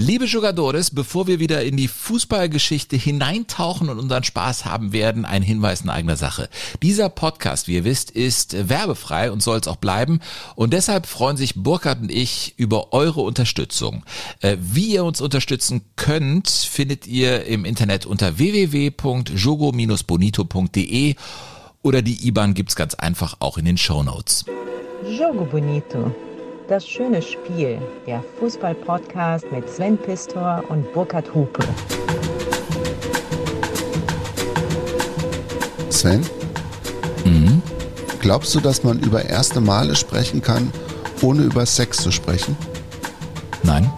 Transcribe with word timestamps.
Liebe 0.00 0.26
Jugadores, 0.26 0.92
bevor 0.92 1.26
wir 1.26 1.40
wieder 1.40 1.64
in 1.64 1.76
die 1.76 1.88
Fußballgeschichte 1.88 2.94
hineintauchen 2.94 3.88
und 3.88 3.98
unseren 3.98 4.22
Spaß 4.22 4.64
haben 4.64 4.92
werden, 4.92 5.24
ein 5.24 5.42
Hinweis 5.42 5.80
in 5.80 5.90
eigener 5.90 6.14
Sache. 6.14 6.48
Dieser 6.82 7.08
Podcast, 7.08 7.66
wie 7.66 7.74
ihr 7.74 7.82
wisst, 7.82 8.12
ist 8.12 8.68
werbefrei 8.68 9.32
und 9.32 9.42
soll 9.42 9.58
es 9.58 9.66
auch 9.66 9.74
bleiben. 9.74 10.20
Und 10.54 10.72
deshalb 10.72 11.06
freuen 11.06 11.36
sich 11.36 11.56
Burkhard 11.56 12.00
und 12.00 12.12
ich 12.12 12.54
über 12.56 12.92
eure 12.92 13.22
Unterstützung. 13.22 14.04
Äh, 14.40 14.56
wie 14.60 14.86
ihr 14.86 15.02
uns 15.02 15.20
unterstützen 15.20 15.80
könnt, 15.96 16.48
findet 16.48 17.08
ihr 17.08 17.46
im 17.46 17.64
Internet 17.64 18.06
unter 18.06 18.38
www.jogo-bonito.de 18.38 21.16
oder 21.82 22.02
die 22.02 22.28
IBAN 22.28 22.54
gibt's 22.54 22.76
ganz 22.76 22.94
einfach 22.94 23.38
auch 23.40 23.58
in 23.58 23.64
den 23.64 23.76
Show 23.76 24.04
Notes. 24.04 24.44
Jogo 25.10 25.44
Bonito. 25.44 26.14
Das 26.68 26.86
schöne 26.86 27.22
Spiel, 27.22 27.80
der 28.06 28.22
Fußball-Podcast 28.38 29.50
mit 29.50 29.66
Sven 29.70 29.96
Pistor 29.96 30.62
und 30.68 30.92
Burkhard 30.92 31.34
Hupe. 31.34 31.64
Sven? 35.88 36.20
Mhm. 37.24 37.62
Glaubst 38.20 38.54
du, 38.54 38.60
dass 38.60 38.84
man 38.84 38.98
über 38.98 39.24
erste 39.24 39.62
Male 39.62 39.96
sprechen 39.96 40.42
kann, 40.42 40.70
ohne 41.22 41.44
über 41.44 41.64
Sex 41.64 42.02
zu 42.02 42.10
sprechen? 42.10 42.54
Nein. 43.62 43.90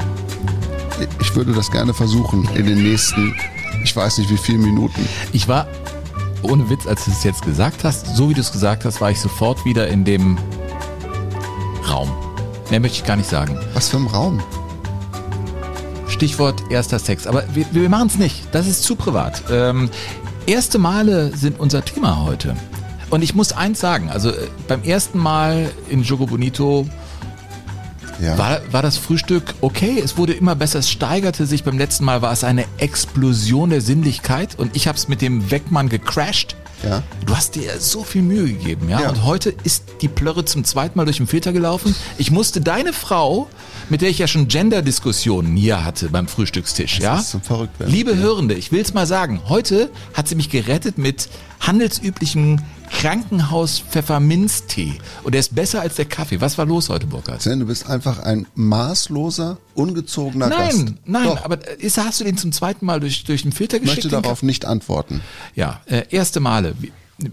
Ich 1.20 1.34
würde 1.34 1.52
das 1.52 1.73
gerne 1.73 1.92
versuchen 1.92 2.48
in 2.55 2.66
den 2.66 2.84
nächsten, 2.84 3.34
ich 3.83 3.97
weiß 3.97 4.19
nicht 4.19 4.30
wie 4.30 4.37
vielen 4.37 4.62
Minuten. 4.62 5.09
Ich 5.33 5.48
war, 5.48 5.66
ohne 6.42 6.70
Witz, 6.70 6.87
als 6.87 7.06
du 7.06 7.11
es 7.11 7.25
jetzt 7.25 7.42
gesagt 7.42 7.83
hast, 7.83 8.14
so 8.14 8.30
wie 8.30 8.34
du 8.34 8.41
es 8.41 8.52
gesagt 8.52 8.84
hast, 8.84 9.00
war 9.00 9.11
ich 9.11 9.19
sofort 9.19 9.64
wieder 9.64 9.89
in 9.89 10.05
dem 10.05 10.39
Raum. 11.91 12.30
Mehr 12.70 12.80
möchte 12.80 12.98
ich 12.98 13.05
gar 13.05 13.16
nicht 13.16 13.29
sagen. 13.29 13.59
Was 13.74 13.88
für 13.88 13.97
ein 13.98 14.06
Raum? 14.06 14.41
Stichwort 16.09 16.62
erster 16.70 16.98
Sex. 16.98 17.27
Aber 17.27 17.45
wir, 17.55 17.66
wir 17.73 17.88
machen 17.88 18.09
es 18.09 18.19
nicht. 18.19 18.42
Das 18.52 18.66
ist 18.66 18.83
zu 18.83 18.95
privat. 18.95 19.42
Ähm, 19.51 19.91
erste 20.47 20.78
Male 20.78 21.34
sind 21.36 21.58
unser 21.58 21.84
Thema 21.84 22.22
heute. 22.25 22.56
Und 23.11 23.22
ich 23.22 23.34
muss 23.34 23.53
eins 23.53 23.80
sagen, 23.80 24.08
also 24.11 24.30
äh, 24.30 24.48
beim 24.69 24.83
ersten 24.84 25.19
Mal 25.19 25.70
in 25.89 26.03
Jogo 26.03 26.27
Bonito 26.27 26.86
Ja. 28.20 28.39
war, 28.39 28.61
war 28.70 28.83
das 28.83 28.97
Frühstück 28.97 29.55
okay. 29.61 30.00
Es 30.02 30.17
wurde 30.17 30.33
immer 30.33 30.55
besser, 30.55 30.78
es 30.78 30.91
steigerte 30.91 31.47
sich. 31.47 31.64
Beim 31.64 31.78
letzten 31.78 32.05
Mal 32.05 32.23
war 32.23 32.33
es 32.33 32.45
eine 32.45 32.64
Explosion 32.78 33.70
der 33.70 33.80
Sinnlichkeit 33.80 34.56
und 34.58 34.77
ich 34.77 34.86
habe 34.86 34.97
es 34.97 35.08
mit 35.08 35.23
dem 35.23 35.50
Weckmann 35.50 35.89
gecrashed. 35.89 36.55
Ja. 36.83 37.03
Du 37.27 37.36
hast 37.36 37.55
dir 37.55 37.78
so 37.78 38.05
viel 38.05 38.23
Mühe 38.23 38.47
gegeben, 38.47 38.89
ja? 38.89 39.00
Ja. 39.03 39.09
Und 39.11 39.25
heute 39.25 39.55
ist 39.64 39.84
die 40.00 40.09
Plörre 40.09 40.45
zum 40.45 40.64
zweiten 40.64 40.98
Mal 40.98 41.05
durch 41.05 41.19
den 41.19 41.27
Filter 41.27 41.53
gelaufen. 41.53 41.95
Ich 42.19 42.31
musste 42.31 42.61
deine 42.61 42.92
Frau, 42.92 43.48
mit 43.91 44.00
der 44.00 44.08
ich 44.08 44.19
ja 44.19 44.28
schon 44.28 44.48
Gender-Diskussionen 44.48 45.56
hier 45.56 45.84
hatte 45.84 46.08
beim 46.08 46.28
Frühstückstisch, 46.28 47.00
ja? 47.00 47.19
ist 47.19 47.30
zum 47.30 47.42
Verrücktwerden. 47.42 47.92
Liebe 47.92 48.16
Hörende, 48.16 48.55
ich 48.55 48.72
will's 48.72 48.94
mal 48.94 49.06
sagen. 49.06 49.42
Heute 49.48 49.91
hat 50.14 50.28
sie 50.28 50.36
mich 50.36 50.48
gerettet 50.48 50.96
mit 50.96 51.28
handelsüblichem 51.60 52.61
Krankenhaus-Pfefferminztee. 52.91 54.98
Und 55.22 55.34
der 55.34 55.41
ist 55.41 55.55
besser 55.55 55.80
als 55.80 55.96
der 55.96 56.05
Kaffee. 56.05 56.41
Was 56.41 56.58
war 56.58 56.66
los 56.66 56.88
heute, 56.88 57.06
Burkhard? 57.06 57.42
Sven, 57.42 57.61
du 57.61 57.66
bist 57.66 57.88
einfach 57.88 58.18
ein 58.20 58.46
maßloser, 58.55 59.58
ungezogener 59.74 60.48
Gast. 60.48 60.78
Nein, 60.78 60.98
nein, 61.05 61.38
aber 61.42 61.58
ist, 61.78 61.98
hast 61.98 62.20
du 62.20 62.24
den 62.24 62.36
zum 62.36 62.52
zweiten 62.52 62.86
Mal 62.86 63.00
durch, 63.00 63.24
durch 63.24 63.42
den 63.42 63.52
Filter 63.52 63.77
ich 63.77 63.83
geschickt? 63.83 64.05
möchte 64.05 64.16
den 64.16 64.22
darauf 64.22 64.42
nicht 64.42 64.64
antworten. 64.64 65.20
Ja, 65.55 65.80
äh, 65.86 66.05
erste 66.11 66.41
Male. 66.41 66.74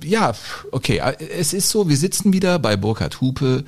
Ja, 0.04 0.34
okay. 0.72 0.98
äh, 1.00 1.16
Es 1.40 1.54
ist 1.54 1.70
so, 1.70 1.88
wir 1.90 1.98
sitzen 1.98 2.34
wieder 2.34 2.60
bei 2.60 2.76
Burkhard 2.78 3.22
Hupe. 3.22 3.64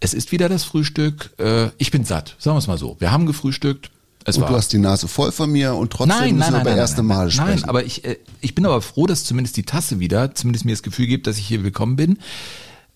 Es 0.00 0.14
ist 0.14 0.32
wieder 0.32 0.48
das 0.48 0.64
Frühstück. 0.64 1.30
Äh, 1.38 1.68
Ich 1.78 1.90
bin 1.90 2.04
satt, 2.04 2.36
sagen 2.38 2.54
wir 2.56 2.58
es 2.60 2.66
mal 2.66 2.78
so. 2.78 2.96
Wir 3.00 3.10
haben 3.12 3.26
gefrühstückt. 3.26 3.90
Es 4.24 4.36
Und 4.36 4.42
war 4.42 4.50
du 4.50 4.56
hast 4.56 4.72
die 4.72 4.78
Nase 4.78 5.08
voll 5.08 5.32
von 5.32 5.50
mir 5.50 5.74
und 5.74 5.90
trotzdem 5.92 6.08
nein, 6.18 6.34
müssen 6.36 6.38
nein, 6.38 6.48
wir 6.50 6.52
nein, 6.52 6.60
über 6.62 6.70
nein, 6.70 6.78
erste 6.80 7.02
Male 7.02 7.30
sprechen. 7.30 7.60
Nein, 7.60 7.64
aber 7.68 7.84
ich, 7.84 8.04
äh, 8.04 8.16
ich 8.40 8.54
bin 8.54 8.66
aber 8.66 8.82
froh, 8.82 9.06
dass 9.06 9.24
zumindest 9.24 9.56
die 9.56 9.62
Tasse 9.62 10.00
wieder, 10.00 10.34
zumindest 10.34 10.64
mir 10.64 10.72
das 10.72 10.82
Gefühl 10.82 11.06
gibt, 11.06 11.26
dass 11.26 11.38
ich 11.38 11.46
hier 11.46 11.62
willkommen 11.64 11.96
bin. 11.96 12.18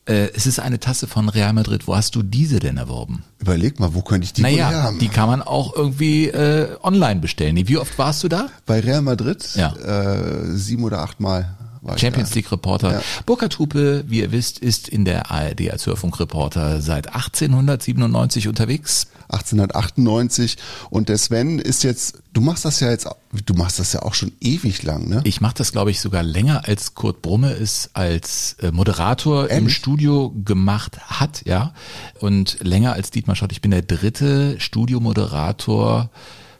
Es 0.04 0.46
ist 0.48 0.58
eine 0.58 0.80
Tasse 0.80 1.06
von 1.06 1.28
Real 1.28 1.52
Madrid. 1.52 1.86
Wo 1.86 1.94
hast 1.94 2.16
du 2.16 2.24
diese 2.24 2.58
denn 2.58 2.76
erworben? 2.76 3.22
Überleg 3.38 3.78
mal, 3.78 3.94
wo 3.94 4.02
könnte 4.02 4.24
ich 4.24 4.32
die 4.32 4.42
wohl 4.42 4.50
naja, 4.50 4.68
herhaben? 4.68 4.98
die 4.98 5.06
kann 5.08 5.28
man 5.28 5.42
auch 5.42 5.76
irgendwie 5.76 6.26
äh, 6.26 6.76
online 6.82 7.20
bestellen. 7.20 7.56
Wie 7.68 7.78
oft 7.78 7.96
warst 7.98 8.24
du 8.24 8.28
da? 8.28 8.48
Bei 8.66 8.80
Real 8.80 9.00
Madrid 9.00 9.48
Ja. 9.54 9.72
äh, 9.76 10.56
sieben 10.56 10.82
oder 10.82 11.02
acht 11.02 11.20
Mal 11.20 11.54
Champions. 11.96 12.34
League 12.34 12.50
Reporter. 12.52 12.92
Ja. 12.92 13.02
Burkhard 13.26 13.58
Hupe, 13.58 14.04
wie 14.06 14.20
ihr 14.20 14.32
wisst, 14.32 14.58
ist 14.58 14.88
in 14.88 15.04
der 15.04 15.30
ARD 15.30 15.70
als 15.70 15.86
Hörfunkreporter 15.86 16.80
seit 16.80 17.08
1897 17.08 18.48
unterwegs. 18.48 19.08
1898 19.32 20.56
und 20.90 21.08
der 21.08 21.18
Sven 21.18 21.58
ist 21.58 21.84
jetzt, 21.84 22.18
du 22.32 22.40
machst 22.40 22.64
das 22.64 22.80
ja 22.80 22.90
jetzt, 22.90 23.08
du 23.46 23.54
machst 23.54 23.78
das 23.78 23.92
ja 23.94 24.02
auch 24.02 24.14
schon 24.14 24.32
ewig 24.40 24.82
lang, 24.82 25.08
ne? 25.08 25.22
Ich 25.24 25.40
mache 25.40 25.54
das, 25.54 25.72
glaube 25.72 25.90
ich, 25.90 26.00
sogar 26.00 26.22
länger 26.22 26.68
als 26.68 26.94
Kurt 26.94 27.22
Brumme 27.22 27.52
es 27.52 27.90
als 27.94 28.56
äh, 28.60 28.70
Moderator 28.70 29.44
im 29.44 29.50
Ehrlich? 29.50 29.76
Studio 29.76 30.34
gemacht 30.44 30.98
hat, 31.00 31.46
ja. 31.46 31.72
Und 32.20 32.58
länger 32.60 32.92
als 32.92 33.10
Dietmar 33.10 33.36
Schott. 33.36 33.52
Ich 33.52 33.62
bin 33.62 33.70
der 33.70 33.82
dritte 33.82 34.60
Studiomoderator 34.60 36.10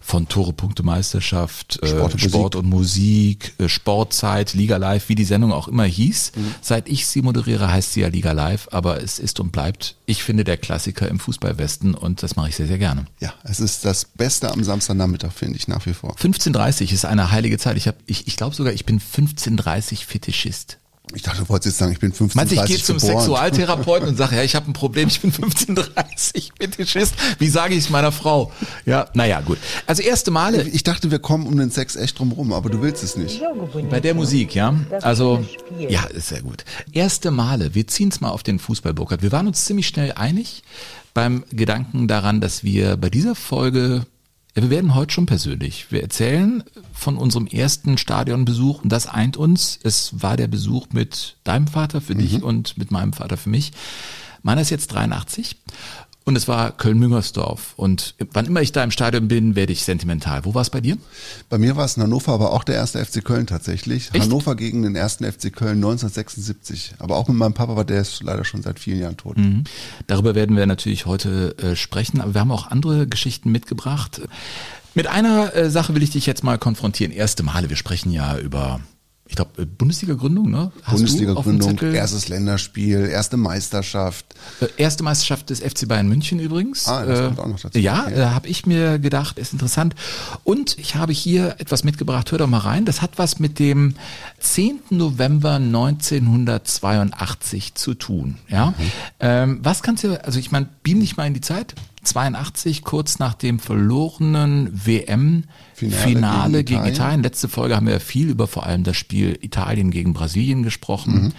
von 0.02 0.28
Tore 0.28 0.52
Punkte 0.52 0.82
Meisterschaft, 0.82 1.82
äh, 1.82 1.88
Sport 1.88 2.14
und 2.14 2.20
Sport 2.20 2.56
und 2.56 2.68
Musik, 2.68 3.54
äh, 3.58 3.68
Sportzeit, 3.68 4.54
Liga 4.54 4.76
Live, 4.76 5.08
wie 5.08 5.14
die 5.14 5.24
Sendung 5.24 5.52
auch 5.52 5.68
immer 5.68 5.84
hieß. 5.84 6.32
Mhm. 6.34 6.54
Seit 6.60 6.88
ich 6.88 7.06
sie 7.06 7.22
moderiere, 7.22 7.70
heißt 7.70 7.92
sie 7.92 8.00
ja 8.00 8.08
Liga 8.08 8.32
Live, 8.32 8.68
aber 8.72 9.02
es 9.02 9.18
ist 9.18 9.40
und 9.40 9.52
bleibt, 9.52 9.96
ich 10.06 10.22
finde, 10.22 10.44
der 10.44 10.56
Klassiker 10.56 11.08
im 11.08 11.18
Fußballwesten 11.18 11.94
und 11.94 12.22
das 12.22 12.36
mache 12.36 12.48
ich 12.48 12.56
sehr, 12.56 12.66
sehr 12.66 12.78
gerne. 12.78 13.06
Ja, 13.20 13.32
es 13.44 13.60
ist 13.60 13.84
das 13.84 14.04
Beste 14.04 14.50
am 14.50 14.62
Samstagnachmittag, 14.62 15.32
finde 15.32 15.56
ich 15.56 15.68
nach 15.68 15.86
wie 15.86 15.94
vor. 15.94 16.14
15.30 16.16 16.92
ist 16.92 17.04
eine 17.04 17.30
heilige 17.30 17.58
Zeit. 17.58 17.76
Ich, 17.76 17.88
hab, 17.88 17.96
ich, 18.06 18.26
ich 18.26 18.36
glaube 18.36 18.54
sogar, 18.54 18.72
ich 18.72 18.84
bin 18.84 19.00
15.30 19.00 20.04
Fetischist. 20.04 20.78
Ich 21.14 21.22
dachte, 21.22 21.42
du 21.42 21.48
wolltest 21.48 21.66
jetzt 21.74 21.78
sagen, 21.78 21.92
ich 21.92 21.98
bin 21.98 22.12
15, 22.12 22.38
Meinst 22.38 22.52
ich 22.52 22.58
gehe 22.58 22.66
30 22.66 22.84
zum 22.84 22.96
geboren. 22.98 23.18
Sexualtherapeuten 23.18 24.08
und 24.08 24.16
sage, 24.16 24.36
ja, 24.36 24.42
ich 24.42 24.54
habe 24.54 24.70
ein 24.70 24.72
Problem, 24.72 25.08
ich 25.08 25.20
bin 25.20 25.32
1530 25.32 26.52
Fetischist. 26.58 27.14
Wie 27.38 27.48
sage 27.48 27.74
ich 27.74 27.84
es 27.84 27.90
meiner 27.90 28.12
Frau? 28.12 28.52
Ja, 28.86 29.08
naja, 29.14 29.40
gut. 29.40 29.58
Also 29.86 30.02
erste 30.02 30.30
Male 30.30 30.62
Ich 30.62 30.82
dachte, 30.82 31.10
wir 31.10 31.18
kommen 31.18 31.46
um 31.46 31.56
den 31.56 31.70
Sex 31.70 31.96
echt 31.96 32.18
drum 32.18 32.32
rum, 32.32 32.52
aber 32.52 32.70
du 32.70 32.82
willst 32.82 33.02
es 33.02 33.16
nicht. 33.16 33.42
Bei 33.90 34.00
der 34.00 34.14
Musik, 34.14 34.54
ja. 34.54 34.74
Also, 35.02 35.44
ja, 35.78 36.04
ist 36.04 36.28
sehr 36.28 36.42
gut. 36.42 36.64
Erste 36.92 37.30
Male, 37.30 37.74
wir 37.74 37.86
ziehen 37.86 38.08
es 38.08 38.20
mal 38.20 38.30
auf 38.30 38.42
den 38.42 38.58
Fußball, 38.58 38.94
Burkhard. 38.94 39.22
Wir 39.22 39.32
waren 39.32 39.46
uns 39.46 39.64
ziemlich 39.64 39.86
schnell 39.86 40.12
einig 40.12 40.62
beim 41.14 41.44
Gedanken 41.50 42.08
daran, 42.08 42.40
dass 42.40 42.64
wir 42.64 42.96
bei 42.96 43.10
dieser 43.10 43.34
Folge, 43.34 44.06
wir 44.54 44.70
werden 44.70 44.94
heute 44.94 45.14
schon 45.14 45.26
persönlich. 45.26 45.86
Wir 45.90 46.02
erzählen 46.02 46.62
von 46.92 47.16
unserem 47.16 47.46
ersten 47.46 47.96
Stadionbesuch 47.96 48.82
und 48.82 48.90
das 48.90 49.06
eint 49.06 49.36
uns. 49.36 49.78
Es 49.82 50.22
war 50.22 50.36
der 50.36 50.48
Besuch 50.48 50.88
mit 50.92 51.36
deinem 51.44 51.66
Vater 51.66 52.00
für 52.00 52.14
dich 52.14 52.42
und 52.42 52.76
mit 52.76 52.90
meinem 52.90 53.14
Vater 53.14 53.36
für 53.36 53.48
mich. 53.48 53.72
Meiner 54.42 54.60
ist 54.60 54.70
jetzt 54.70 54.88
83 54.88 55.56
und 56.24 56.36
es 56.36 56.46
war 56.46 56.72
Köln-Müngersdorf. 56.72 57.74
Und 57.76 58.14
wann 58.32 58.46
immer 58.46 58.62
ich 58.62 58.72
da 58.72 58.84
im 58.84 58.90
Stadion 58.90 59.28
bin, 59.28 59.56
werde 59.56 59.72
ich 59.72 59.84
sentimental. 59.84 60.44
Wo 60.44 60.54
war 60.54 60.62
es 60.62 60.70
bei 60.70 60.80
dir? 60.80 60.96
Bei 61.48 61.58
mir 61.58 61.76
war 61.76 61.84
es 61.84 61.96
in 61.96 62.02
Hannover, 62.02 62.32
aber 62.32 62.52
auch 62.52 62.64
der 62.64 62.76
erste 62.76 63.04
FC 63.04 63.24
Köln 63.24 63.46
tatsächlich. 63.46 64.10
Echt? 64.12 64.24
Hannover 64.24 64.54
gegen 64.54 64.82
den 64.82 64.94
ersten 64.94 65.24
FC 65.24 65.52
Köln 65.52 65.76
1976. 65.76 66.94
Aber 66.98 67.16
auch 67.16 67.28
mit 67.28 67.36
meinem 67.36 67.54
Papa, 67.54 67.72
aber 67.72 67.84
der 67.84 68.00
ist 68.00 68.22
leider 68.22 68.44
schon 68.44 68.62
seit 68.62 68.78
vielen 68.78 69.00
Jahren 69.00 69.16
tot. 69.16 69.36
Mhm. 69.36 69.64
Darüber 70.06 70.34
werden 70.34 70.56
wir 70.56 70.66
natürlich 70.66 71.06
heute 71.06 71.56
äh, 71.58 71.76
sprechen, 71.76 72.20
aber 72.20 72.34
wir 72.34 72.40
haben 72.40 72.52
auch 72.52 72.68
andere 72.68 73.06
Geschichten 73.06 73.50
mitgebracht. 73.50 74.22
Mit 74.94 75.06
einer 75.06 75.54
äh, 75.54 75.70
Sache 75.70 75.94
will 75.94 76.02
ich 76.02 76.10
dich 76.10 76.26
jetzt 76.26 76.44
mal 76.44 76.58
konfrontieren. 76.58 77.12
Erste 77.12 77.42
Male, 77.42 77.68
wir 77.70 77.76
sprechen 77.76 78.12
ja 78.12 78.38
über, 78.38 78.80
ich 79.32 79.36
glaube, 79.36 79.64
Bundesliga-Gründung, 79.64 80.50
ne? 80.50 80.70
Bundesliga-Gründung, 80.90 81.78
erstes 81.94 82.28
Länderspiel, 82.28 83.08
erste 83.10 83.38
Meisterschaft. 83.38 84.26
Äh, 84.60 84.66
Erste 84.76 85.02
Meisterschaft 85.02 85.48
des 85.48 85.60
FC 85.60 85.88
Bayern 85.88 86.06
München 86.06 86.38
übrigens. 86.38 86.86
Ah, 86.86 87.06
das 87.06 87.18
Äh, 87.18 87.22
kommt 87.24 87.40
auch 87.40 87.46
noch 87.48 87.58
dazu. 87.60 87.78
Ja, 87.78 88.04
Okay. 88.08 88.20
äh, 88.20 88.24
habe 88.26 88.48
ich 88.48 88.66
mir 88.66 88.98
gedacht, 88.98 89.38
ist 89.38 89.54
interessant. 89.54 89.94
Und 90.44 90.76
ich 90.78 90.96
habe 90.96 91.14
hier 91.14 91.54
etwas 91.58 91.82
mitgebracht, 91.82 92.30
hör 92.30 92.36
doch 92.38 92.46
mal 92.46 92.58
rein. 92.58 92.84
Das 92.84 93.00
hat 93.00 93.12
was 93.16 93.38
mit 93.38 93.58
dem 93.58 93.94
10. 94.40 94.80
November 94.90 95.58
1982 95.58 97.74
zu 97.74 97.94
tun. 97.94 98.36
Ja, 98.48 98.66
Mhm. 98.70 98.74
ähm, 99.20 99.60
was 99.62 99.82
kannst 99.82 100.04
du, 100.04 100.22
also 100.24 100.38
ich 100.38 100.50
meine, 100.50 100.68
beam 100.82 101.00
dich 101.00 101.16
mal 101.16 101.26
in 101.26 101.32
die 101.32 101.40
Zeit. 101.40 101.74
82, 102.02 102.82
kurz 102.82 103.18
nach 103.18 103.34
dem 103.34 103.58
verlorenen 103.58 104.70
WM-Finale 104.86 106.02
Finale 106.02 106.64
gegen, 106.64 106.82
gegen 106.82 106.94
Italien. 106.94 107.22
Letzte 107.22 107.48
Folge 107.48 107.76
haben 107.76 107.86
wir 107.86 107.94
ja 107.94 108.00
viel 108.00 108.28
über 108.28 108.46
vor 108.48 108.66
allem 108.66 108.84
das 108.84 108.96
Spiel 108.96 109.38
Italien 109.40 109.90
gegen 109.90 110.12
Brasilien 110.12 110.62
gesprochen. 110.62 111.14
Mhm. 111.24 111.32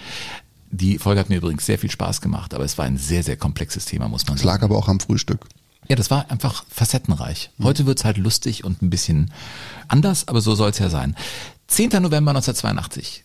Die 0.70 0.98
Folge 0.98 1.20
hat 1.20 1.28
mir 1.28 1.36
übrigens 1.36 1.66
sehr 1.66 1.78
viel 1.78 1.90
Spaß 1.90 2.20
gemacht, 2.20 2.54
aber 2.54 2.64
es 2.64 2.78
war 2.78 2.84
ein 2.84 2.96
sehr, 2.96 3.22
sehr 3.22 3.36
komplexes 3.36 3.84
Thema, 3.84 4.08
muss 4.08 4.26
man 4.26 4.36
Es 4.36 4.42
sagen. 4.42 4.54
lag 4.56 4.62
aber 4.64 4.76
auch 4.76 4.88
am 4.88 5.00
Frühstück. 5.00 5.46
Ja, 5.88 5.96
das 5.96 6.10
war 6.10 6.30
einfach 6.30 6.64
facettenreich. 6.68 7.50
Mhm. 7.58 7.64
Heute 7.64 7.86
wird's 7.86 8.04
halt 8.04 8.16
lustig 8.16 8.64
und 8.64 8.80
ein 8.82 8.90
bisschen 8.90 9.30
anders, 9.88 10.28
aber 10.28 10.40
so 10.40 10.54
soll's 10.54 10.78
ja 10.78 10.88
sein. 10.88 11.14
10. 11.68 11.90
November 12.02 12.30
1982. 12.30 13.24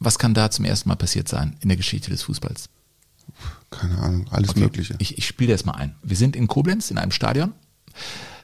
Was 0.00 0.18
kann 0.18 0.32
da 0.32 0.50
zum 0.50 0.64
ersten 0.64 0.88
Mal 0.88 0.96
passiert 0.96 1.28
sein 1.28 1.56
in 1.60 1.68
der 1.68 1.76
Geschichte 1.76 2.10
des 2.10 2.22
Fußballs? 2.22 2.68
Keine 3.70 3.98
Ahnung, 3.98 4.26
alles 4.30 4.50
Okay, 4.50 4.60
Mögliche. 4.60 4.94
Ich, 4.98 5.18
ich 5.18 5.26
spiele 5.26 5.52
das 5.52 5.64
mal 5.64 5.72
ein. 5.74 5.94
Wir 6.02 6.16
sind 6.16 6.34
in 6.36 6.46
Koblenz 6.48 6.90
in 6.90 6.98
einem 6.98 7.10
Stadion. 7.12 7.52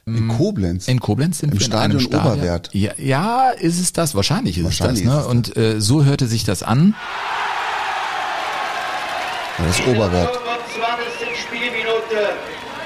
In 0.05 0.27
Koblenz. 0.27 0.87
In 0.87 0.99
Koblenz 0.99 1.39
sind 1.39 1.49
Im 1.51 1.59
wir 1.59 1.65
Stadion 1.65 1.91
in 1.91 1.97
einem 1.97 1.99
Stadion. 2.07 2.33
Oberwert. 2.33 2.69
Ja, 2.73 2.91
ja, 2.97 3.49
ist 3.49 3.79
es 3.79 3.91
das? 3.91 4.13
Wahrscheinlich 4.13 4.59
ist 4.59 4.63
Wahrscheinlich 4.65 5.03
es 5.03 5.09
das. 5.09 5.21
ist 5.21 5.27
Ne? 5.33 5.41
es 5.41 5.49
Und 5.49 5.57
äh, 5.57 5.81
so 5.81 6.03
hörte 6.05 6.27
sich 6.27 6.43
das 6.43 6.61
an. 6.61 6.93
Das 9.57 9.79
ist 9.79 9.87
Oberwert. 9.87 10.35
25. 10.35 11.41
Spielminute. 11.41 12.35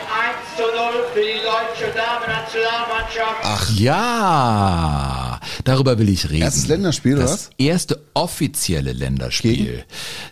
1 0.10 0.56
zu 0.56 0.64
0 0.64 0.72
für 1.14 1.20
die 1.20 1.40
deutsche 1.44 1.94
Damen-Nationalmannschaft. 1.94 3.42
Ach, 3.44 3.70
Ja, 3.72 5.29
darüber 5.64 5.98
will 6.00 6.10
ich 6.10 6.30
reden. 6.30 6.44
Erstes 6.44 6.68
Länderspiel, 6.68 7.14
oder 7.16 7.24
das 7.24 7.32
was? 7.32 7.50
erste 7.58 8.02
offizielle 8.14 8.94
Länderspiel. 8.94 9.56
Gegen? 9.56 9.84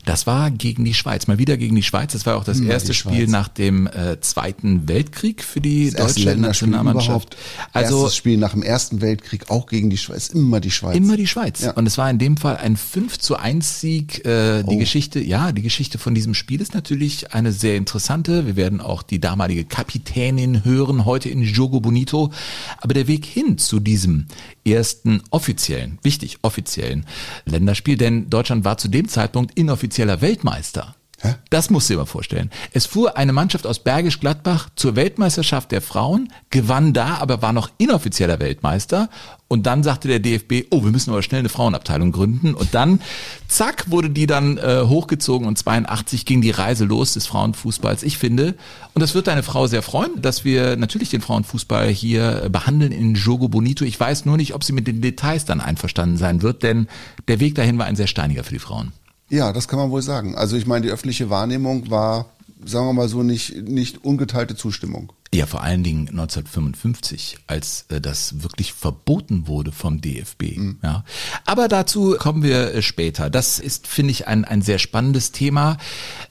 Das 0.05 0.27
war 0.27 0.51
gegen 0.51 0.85
die 0.85 0.93
Schweiz. 0.93 1.27
Mal 1.27 1.37
wieder 1.37 1.57
gegen 1.57 1.75
die 1.75 1.83
Schweiz. 1.83 2.13
Das 2.13 2.25
war 2.25 2.37
auch 2.37 2.43
das 2.43 2.59
Immer 2.59 2.71
erste 2.71 2.89
die 2.89 2.95
Spiel 2.97 3.27
nach 3.27 3.47
dem 3.47 3.87
äh, 3.87 4.19
Zweiten 4.21 4.87
Weltkrieg 4.87 5.43
für 5.43 5.61
die 5.61 5.91
das 5.91 6.15
deutsche 6.15 6.35
Nationalmannschaft. 6.35 7.07
überhaupt. 7.35 7.37
Also 7.73 7.97
Erstes 8.03 8.15
Spiel 8.17 8.37
nach 8.37 8.51
dem 8.51 8.63
Ersten 8.63 9.01
Weltkrieg, 9.01 9.49
auch 9.49 9.67
gegen 9.67 9.89
die 9.89 9.97
Schweiz. 9.97 10.29
Immer 10.29 10.59
die 10.59 10.71
Schweiz. 10.71 10.95
Immer 10.95 11.17
die 11.17 11.27
Schweiz. 11.27 11.61
Ja. 11.61 11.71
Und 11.71 11.85
es 11.87 11.97
war 11.97 12.09
in 12.09 12.19
dem 12.19 12.37
Fall 12.37 12.57
ein 12.57 12.75
5 12.77 13.17
zu 13.19 13.35
1 13.37 13.81
Sieg. 13.81 14.25
Äh, 14.25 14.63
die 14.63 14.75
Oh. 14.75 14.77
Geschichte, 14.79 15.19
ja, 15.19 15.51
die 15.51 15.61
Geschichte 15.61 15.97
von 15.97 16.13
diesem 16.13 16.33
Spiel 16.33 16.61
ist 16.61 16.73
natürlich 16.73 17.33
eine 17.33 17.51
sehr 17.51 17.75
interessante. 17.77 18.45
Wir 18.45 18.55
werden 18.55 18.79
auch 18.81 19.01
die 19.03 19.19
damalige 19.19 19.65
Kapitänin 19.65 20.63
hören, 20.65 21.05
heute 21.05 21.29
in 21.29 21.41
Jogo 21.41 21.79
Bonito. 21.79 22.31
Aber 22.79 22.93
der 22.93 23.07
Weg 23.07 23.25
hin 23.25 23.57
zu 23.57 23.79
diesem 23.79 24.25
ersten 24.65 25.06
offiziellen, 25.31 25.99
wichtig, 26.03 26.39
offiziellen 26.41 27.05
Länderspiel, 27.45 27.97
denn 27.97 28.29
Deutschland 28.29 28.65
war 28.65 28.77
zu 28.77 28.89
dem 28.89 29.07
Zeitpunkt 29.07 29.57
inoffizieller 29.57 30.21
Weltmeister. 30.21 30.96
Hä? 31.19 31.33
Das 31.49 31.71
musst 31.71 31.89
du 31.89 31.93
dir 31.93 31.99
mal 31.99 32.05
vorstellen. 32.05 32.51
Es 32.73 32.85
fuhr 32.85 33.17
eine 33.17 33.33
Mannschaft 33.33 33.65
aus 33.65 33.79
Bergisch 33.79 34.19
Gladbach 34.19 34.69
zur 34.75 34.95
Weltmeisterschaft 34.95 35.71
der 35.71 35.81
Frauen, 35.81 36.31
gewann 36.51 36.93
da, 36.93 37.15
aber 37.15 37.41
war 37.41 37.53
noch 37.53 37.71
inoffizieller 37.79 38.39
Weltmeister. 38.39 39.09
Und 39.47 39.65
dann 39.65 39.81
sagte 39.81 40.07
der 40.09 40.19
DFB, 40.19 40.67
oh, 40.69 40.83
wir 40.83 40.91
müssen 40.91 41.09
aber 41.09 41.23
schnell 41.23 41.39
eine 41.39 41.49
Frauenabteilung 41.49 42.11
gründen. 42.11 42.53
Und 42.53 42.75
dann, 42.75 43.01
zack, 43.47 43.89
wurde 43.89 44.11
die 44.11 44.27
dann 44.27 44.59
äh, 44.59 44.83
hochgezogen 44.85 45.47
und 45.47 45.57
82 45.57 46.25
ging 46.25 46.41
die 46.41 46.51
Reise 46.51 46.85
los 46.85 47.13
des 47.13 47.25
Frauenfußballs. 47.25 48.03
Ich 48.03 48.19
finde, 48.19 48.53
und 48.93 49.01
das 49.01 49.15
wird 49.15 49.25
deine 49.25 49.43
Frau 49.43 49.65
sehr 49.65 49.81
freuen, 49.81 50.21
dass 50.21 50.45
wir 50.45 50.75
natürlich 50.75 51.09
den 51.09 51.21
Frauenfußball 51.21 51.87
hier 51.87 52.43
äh, 52.43 52.49
behandeln 52.49 52.91
in 52.91 53.15
Jogo 53.15 53.47
Bonito. 53.47 53.85
Ich 53.85 53.99
weiß 53.99 54.25
nur 54.25 54.37
nicht, 54.37 54.53
ob 54.53 54.63
sie 54.63 54.73
mit 54.73 54.85
den 54.85 55.01
Details 55.01 55.45
dann 55.45 55.61
einverstanden 55.61 56.17
sein 56.17 56.43
wird, 56.43 56.61
denn 56.61 56.87
der 57.27 57.39
Weg 57.39 57.55
dahin 57.55 57.79
war 57.79 57.87
ein 57.87 57.95
sehr 57.95 58.07
steiniger 58.07 58.43
für 58.43 58.53
die 58.53 58.59
Frauen. 58.59 58.91
Ja, 59.29 59.51
das 59.51 59.67
kann 59.67 59.79
man 59.79 59.91
wohl 59.91 60.01
sagen. 60.01 60.35
Also 60.35 60.55
ich 60.55 60.65
meine, 60.65 60.85
die 60.85 60.91
öffentliche 60.91 61.29
Wahrnehmung 61.29 61.89
war, 61.89 62.27
sagen 62.65 62.87
wir 62.87 62.93
mal 62.93 63.09
so, 63.09 63.23
nicht, 63.23 63.55
nicht 63.67 64.03
ungeteilte 64.03 64.55
Zustimmung. 64.55 65.11
Ja, 65.33 65.45
vor 65.45 65.61
allen 65.61 65.83
Dingen 65.83 66.07
1955, 66.07 67.39
als 67.47 67.85
äh, 67.89 67.99
das 67.99 68.41
wirklich 68.43 68.71
verboten 68.71 69.47
wurde 69.47 69.73
vom 69.73 69.99
DFB. 69.99 70.57
Ja. 70.81 71.03
Aber 71.45 71.67
dazu 71.67 72.15
kommen 72.17 72.43
wir 72.43 72.73
äh, 72.73 72.81
später. 72.81 73.29
Das 73.29 73.59
ist, 73.59 73.87
finde 73.87 74.11
ich, 74.11 74.27
ein, 74.27 74.45
ein 74.45 74.61
sehr 74.61 74.79
spannendes 74.79 75.33
Thema. 75.33 75.77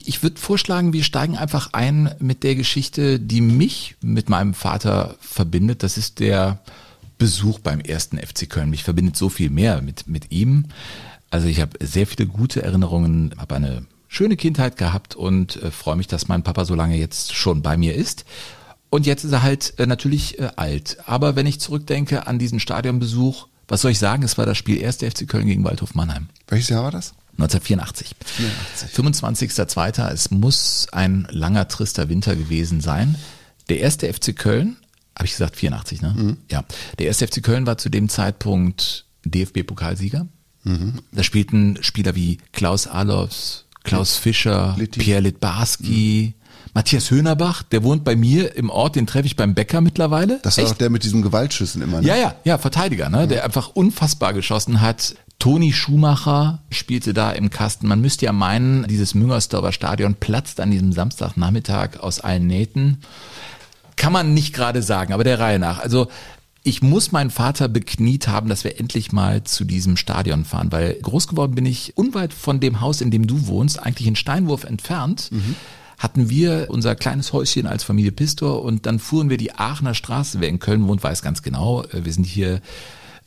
Ich 0.03 0.23
würde 0.23 0.39
vorschlagen, 0.39 0.93
wir 0.93 1.03
steigen 1.03 1.37
einfach 1.37 1.73
ein 1.73 2.15
mit 2.19 2.43
der 2.43 2.55
Geschichte, 2.55 3.19
die 3.19 3.41
mich 3.41 3.95
mit 4.01 4.29
meinem 4.29 4.55
Vater 4.55 5.15
verbindet. 5.19 5.83
Das 5.83 5.97
ist 5.97 6.19
der 6.19 6.59
Besuch 7.19 7.59
beim 7.59 7.79
ersten 7.81 8.17
FC 8.17 8.49
Köln. 8.49 8.71
Mich 8.71 8.83
verbindet 8.83 9.15
so 9.15 9.29
viel 9.29 9.51
mehr 9.51 9.81
mit, 9.83 10.07
mit 10.07 10.31
ihm. 10.31 10.65
Also 11.29 11.47
ich 11.47 11.59
habe 11.59 11.77
sehr 11.85 12.07
viele 12.07 12.27
gute 12.27 12.63
Erinnerungen, 12.63 13.33
habe 13.37 13.55
eine 13.55 13.85
schöne 14.07 14.37
Kindheit 14.37 14.77
gehabt 14.77 15.15
und 15.15 15.61
äh, 15.61 15.71
freue 15.71 15.95
mich, 15.95 16.07
dass 16.07 16.27
mein 16.27 16.43
Papa 16.43 16.65
so 16.65 16.75
lange 16.75 16.95
jetzt 16.95 17.33
schon 17.33 17.61
bei 17.61 17.77
mir 17.77 17.95
ist. 17.95 18.25
Und 18.89 19.05
jetzt 19.05 19.25
ist 19.25 19.33
er 19.33 19.43
halt 19.43 19.73
äh, 19.79 19.85
natürlich 19.85 20.39
äh, 20.39 20.49
alt. 20.55 20.97
Aber 21.05 21.35
wenn 21.35 21.45
ich 21.45 21.59
zurückdenke 21.59 22.27
an 22.27 22.39
diesen 22.39 22.59
Stadionbesuch, 22.59 23.47
was 23.67 23.81
soll 23.81 23.91
ich 23.91 23.99
sagen? 23.99 24.23
Es 24.23 24.37
war 24.37 24.45
das 24.45 24.57
Spiel 24.57 24.83
1. 24.83 24.97
FC 24.97 25.27
Köln 25.27 25.45
gegen 25.45 25.63
Waldhof 25.65 25.93
Mannheim. 25.93 26.29
Welches 26.47 26.69
Jahr 26.69 26.83
war 26.83 26.91
das? 26.91 27.13
1984. 27.33 28.15
84. 28.25 28.89
25.02. 28.91 30.09
Es 30.11 30.31
muss 30.31 30.87
ein 30.91 31.27
langer, 31.29 31.67
trister 31.67 32.07
Winter 32.09 32.35
gewesen 32.35 32.79
sein. 32.79 33.15
Der 33.69 33.79
erste 33.79 34.11
FC 34.11 34.35
Köln, 34.35 34.77
habe 35.15 35.25
ich 35.25 35.33
gesagt 35.33 35.57
84, 35.57 36.01
ne? 36.01 36.37
Ja. 36.49 36.63
Der 36.97 37.07
erste 37.07 37.27
FC 37.27 37.43
Köln 37.43 37.65
war 37.65 37.77
zu 37.77 37.89
dem 37.89 38.07
Zeitpunkt 38.07 39.05
DFB-Pokalsieger. 39.25 40.27
Da 41.11 41.23
spielten 41.23 41.77
Spieler 41.81 42.15
wie 42.15 42.39
Klaus 42.51 42.87
Alofs, 42.87 43.65
Klaus 43.83 44.17
Fischer, 44.17 44.75
Litti. 44.77 44.99
Pierre 44.99 45.21
Litbarski, 45.21 46.33
Matthias 46.73 47.09
Höhnerbach, 47.09 47.63
der 47.63 47.83
wohnt 47.83 48.03
bei 48.03 48.15
mir 48.15 48.55
im 48.55 48.69
Ort, 48.69 48.95
den 48.95 49.07
treffe 49.07 49.25
ich 49.25 49.35
beim 49.35 49.55
Bäcker 49.55 49.81
mittlerweile. 49.81 50.39
Das 50.43 50.57
war 50.57 50.63
Echt? 50.63 50.73
doch 50.73 50.77
der 50.77 50.89
mit 50.89 51.03
diesen 51.03 51.21
Gewaltschüssen 51.23 51.81
immer. 51.81 52.01
Ne? 52.01 52.07
Ja, 52.07 52.15
ja, 52.15 52.35
ja, 52.43 52.57
Verteidiger, 52.57 53.09
ne? 53.09 53.27
der 53.27 53.43
einfach 53.43 53.69
unfassbar 53.69 54.33
geschossen 54.33 54.81
hat. 54.81 55.15
Toni 55.39 55.71
Schumacher 55.71 56.59
spielte 56.69 57.13
da 57.13 57.31
im 57.31 57.49
Kasten. 57.49 57.87
Man 57.87 58.01
müsste 58.01 58.25
ja 58.25 58.31
meinen, 58.31 58.87
dieses 58.87 59.13
Müngersdorfer 59.13 59.71
Stadion 59.71 60.15
platzt 60.15 60.59
an 60.59 60.71
diesem 60.71 60.91
Samstagnachmittag 60.91 61.99
aus 61.99 62.19
allen 62.19 62.47
Nähten. 62.47 62.99
Kann 63.95 64.13
man 64.13 64.33
nicht 64.33 64.53
gerade 64.53 64.83
sagen, 64.83 65.13
aber 65.13 65.23
der 65.23 65.39
Reihe 65.39 65.59
nach. 65.59 65.79
Also 65.79 66.07
ich 66.67 66.81
muss 66.81 67.13
meinen 67.13 67.29
Vater 67.29 67.69
bekniet 67.69 68.27
haben, 68.27 68.49
dass 68.49 68.65
wir 68.65 68.77
endlich 68.77 69.13
mal 69.13 69.41
zu 69.45 69.63
diesem 69.63 69.95
Stadion 69.95 70.43
fahren, 70.43 70.69
weil 70.69 70.95
groß 71.01 71.29
geworden 71.29 71.55
bin 71.55 71.65
ich 71.65 71.95
unweit 71.95 72.33
von 72.33 72.59
dem 72.59 72.81
Haus, 72.81 72.99
in 72.99 73.09
dem 73.09 73.25
du 73.25 73.47
wohnst, 73.47 73.81
eigentlich 73.81 74.05
in 74.05 74.17
Steinwurf 74.17 74.65
entfernt. 74.65 75.29
Hatten 75.97 76.29
wir 76.29 76.67
unser 76.69 76.95
kleines 76.95 77.31
Häuschen 77.31 77.67
als 77.67 77.85
Familie 77.85 78.11
Pistor 78.11 78.63
und 78.63 78.85
dann 78.85 78.99
fuhren 78.99 79.29
wir 79.29 79.37
die 79.37 79.53
Aachener 79.53 79.93
Straße. 79.93 80.41
Wer 80.41 80.49
in 80.49 80.59
Köln 80.59 80.87
wohnt, 80.89 81.01
weiß 81.01 81.21
ganz 81.21 81.41
genau. 81.41 81.83
äh, 81.85 82.03
Wir 82.03 82.11
sind 82.11 82.25
hier 82.25 82.59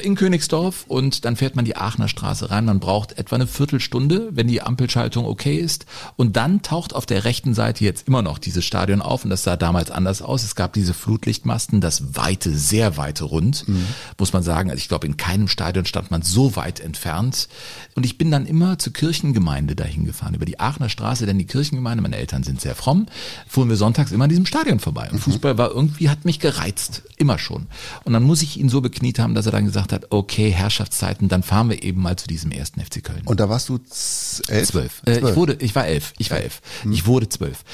in 0.02 0.14
Königsdorf 0.14 0.84
und 0.88 1.24
dann 1.24 1.36
fährt 1.36 1.56
man 1.56 1.64
die 1.64 1.76
Aachener 1.76 2.08
Straße 2.08 2.50
rein. 2.50 2.64
Man 2.64 2.80
braucht 2.80 3.18
etwa 3.18 3.36
eine 3.36 3.46
Viertelstunde, 3.46 4.28
wenn 4.32 4.48
die 4.48 4.62
Ampelschaltung 4.62 5.24
okay 5.24 5.56
ist. 5.56 5.86
Und 6.16 6.36
dann 6.36 6.62
taucht 6.62 6.94
auf 6.94 7.06
der 7.06 7.24
rechten 7.24 7.54
Seite 7.54 7.84
jetzt 7.84 8.08
immer 8.08 8.22
noch 8.22 8.38
dieses 8.38 8.64
Stadion 8.64 9.02
auf 9.02 9.24
und 9.24 9.30
das 9.30 9.42
sah 9.42 9.56
damals 9.56 9.90
anders 9.90 10.22
aus. 10.22 10.42
Es 10.42 10.54
gab 10.54 10.72
diese 10.72 10.94
Flutlichtmasten, 10.94 11.80
das 11.80 12.16
weite, 12.16 12.56
sehr 12.56 12.96
weite 12.96 13.24
Rund, 13.24 13.64
muss 14.18 14.32
man 14.32 14.42
sagen. 14.42 14.70
Also 14.70 14.78
ich 14.78 14.88
glaube, 14.88 15.06
in 15.06 15.16
keinem 15.16 15.48
Stadion 15.48 15.84
stand 15.84 16.10
man 16.10 16.22
so 16.22 16.56
weit 16.56 16.80
entfernt. 16.80 17.48
Und 17.94 18.04
ich 18.06 18.18
bin 18.18 18.30
dann 18.30 18.46
immer 18.46 18.78
zur 18.78 18.92
Kirchengemeinde 18.92 19.76
dahin 19.76 20.04
gefahren, 20.04 20.34
über 20.34 20.44
die 20.44 20.60
Aachener 20.60 20.88
Straße, 20.88 21.26
denn 21.26 21.38
die 21.38 21.46
Kirchengemeinde, 21.46 22.02
meine 22.02 22.16
Eltern 22.16 22.42
sind 22.42 22.60
sehr 22.60 22.74
fromm, 22.74 23.06
fuhren 23.48 23.68
wir 23.68 23.76
sonntags 23.76 24.12
immer 24.12 24.24
an 24.24 24.30
diesem 24.30 24.46
Stadion 24.46 24.80
vorbei. 24.80 25.08
Und 25.10 25.18
Fußball 25.18 25.58
war 25.58 25.70
irgendwie, 25.70 26.08
hat 26.08 26.24
mich 26.24 26.38
gereizt, 26.40 27.02
immer 27.16 27.38
schon. 27.38 27.66
Und 28.04 28.12
dann 28.12 28.22
muss 28.22 28.42
ich 28.42 28.58
ihn 28.58 28.68
so 28.68 28.80
bekniet 28.80 29.18
haben, 29.18 29.34
dass 29.34 29.46
er 29.46 29.52
dann 29.52 29.64
gesagt 29.64 29.89
hat, 29.92 30.06
okay, 30.10 30.50
Herrschaftszeiten, 30.50 31.28
dann 31.28 31.42
fahren 31.42 31.70
wir 31.70 31.82
eben 31.82 32.00
mal 32.00 32.16
zu 32.16 32.26
diesem 32.26 32.52
ersten 32.52 32.80
FC 32.80 33.02
Köln. 33.02 33.22
Und 33.24 33.40
da 33.40 33.48
warst 33.48 33.68
du 33.68 33.78
elf? 34.48 34.68
Zwölf. 34.68 35.02
Äh, 35.06 35.18
ich 35.18 35.36
wurde, 35.36 35.56
ich 35.60 35.74
war 35.74 35.86
elf. 35.86 36.12
Ich 36.18 36.30
war 36.30 36.38
elf. 36.38 36.60
Ich 36.90 37.06
wurde 37.06 37.28
zwölf. 37.28 37.64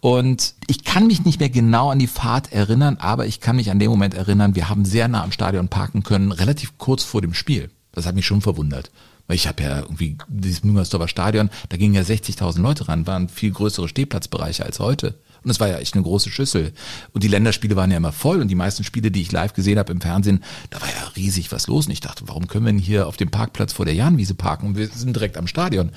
Und 0.00 0.54
ich 0.66 0.84
kann 0.84 1.06
mich 1.06 1.24
nicht 1.24 1.40
mehr 1.40 1.50
genau 1.50 1.90
an 1.90 1.98
die 1.98 2.06
Fahrt 2.06 2.52
erinnern, 2.52 2.96
aber 2.98 3.26
ich 3.26 3.40
kann 3.40 3.56
mich 3.56 3.70
an 3.70 3.78
den 3.78 3.90
Moment 3.90 4.14
erinnern, 4.14 4.54
wir 4.54 4.68
haben 4.68 4.84
sehr 4.84 5.08
nah 5.08 5.22
am 5.22 5.32
Stadion 5.32 5.68
parken 5.68 6.02
können, 6.02 6.32
relativ 6.32 6.78
kurz 6.78 7.04
vor 7.04 7.20
dem 7.20 7.34
Spiel. 7.34 7.70
Das 7.92 8.06
hat 8.06 8.14
mich 8.14 8.26
schon 8.26 8.40
verwundert. 8.40 8.90
Weil 9.26 9.36
ich 9.36 9.46
habe 9.46 9.62
ja 9.62 9.80
irgendwie 9.80 10.18
dieses 10.28 10.64
Müngersdorfer 10.64 11.08
Stadion, 11.08 11.50
da 11.68 11.76
gingen 11.76 11.94
ja 11.94 12.02
60.000 12.02 12.60
Leute 12.60 12.88
ran, 12.88 13.06
waren 13.06 13.28
viel 13.28 13.52
größere 13.52 13.88
Stehplatzbereiche 13.88 14.64
als 14.64 14.80
heute. 14.80 15.14
Und 15.44 15.50
es 15.50 15.60
war 15.60 15.68
ja 15.68 15.78
echt 15.78 15.94
eine 15.94 16.02
große 16.02 16.30
Schüssel. 16.30 16.72
Und 17.12 17.24
die 17.24 17.28
Länderspiele 17.28 17.76
waren 17.76 17.90
ja 17.90 17.96
immer 17.96 18.12
voll 18.12 18.40
und 18.40 18.48
die 18.48 18.54
meisten 18.54 18.84
Spiele, 18.84 19.10
die 19.10 19.22
ich 19.22 19.32
live 19.32 19.54
gesehen 19.54 19.78
habe 19.78 19.92
im 19.92 20.00
Fernsehen, 20.00 20.42
da 20.70 20.80
war 20.80 20.88
ja 20.88 21.08
riesig 21.16 21.52
was 21.52 21.66
los. 21.66 21.86
Und 21.86 21.92
ich 21.92 22.00
dachte, 22.00 22.24
warum 22.26 22.46
können 22.46 22.64
wir 22.64 22.72
denn 22.72 22.80
hier 22.80 23.06
auf 23.06 23.16
dem 23.16 23.30
Parkplatz 23.30 23.72
vor 23.72 23.84
der 23.84 23.94
Jahnwiese 23.94 24.34
parken 24.34 24.66
und 24.66 24.76
wir 24.76 24.88
sind 24.88 25.14
direkt 25.14 25.36
am 25.36 25.46
Stadion? 25.46 25.90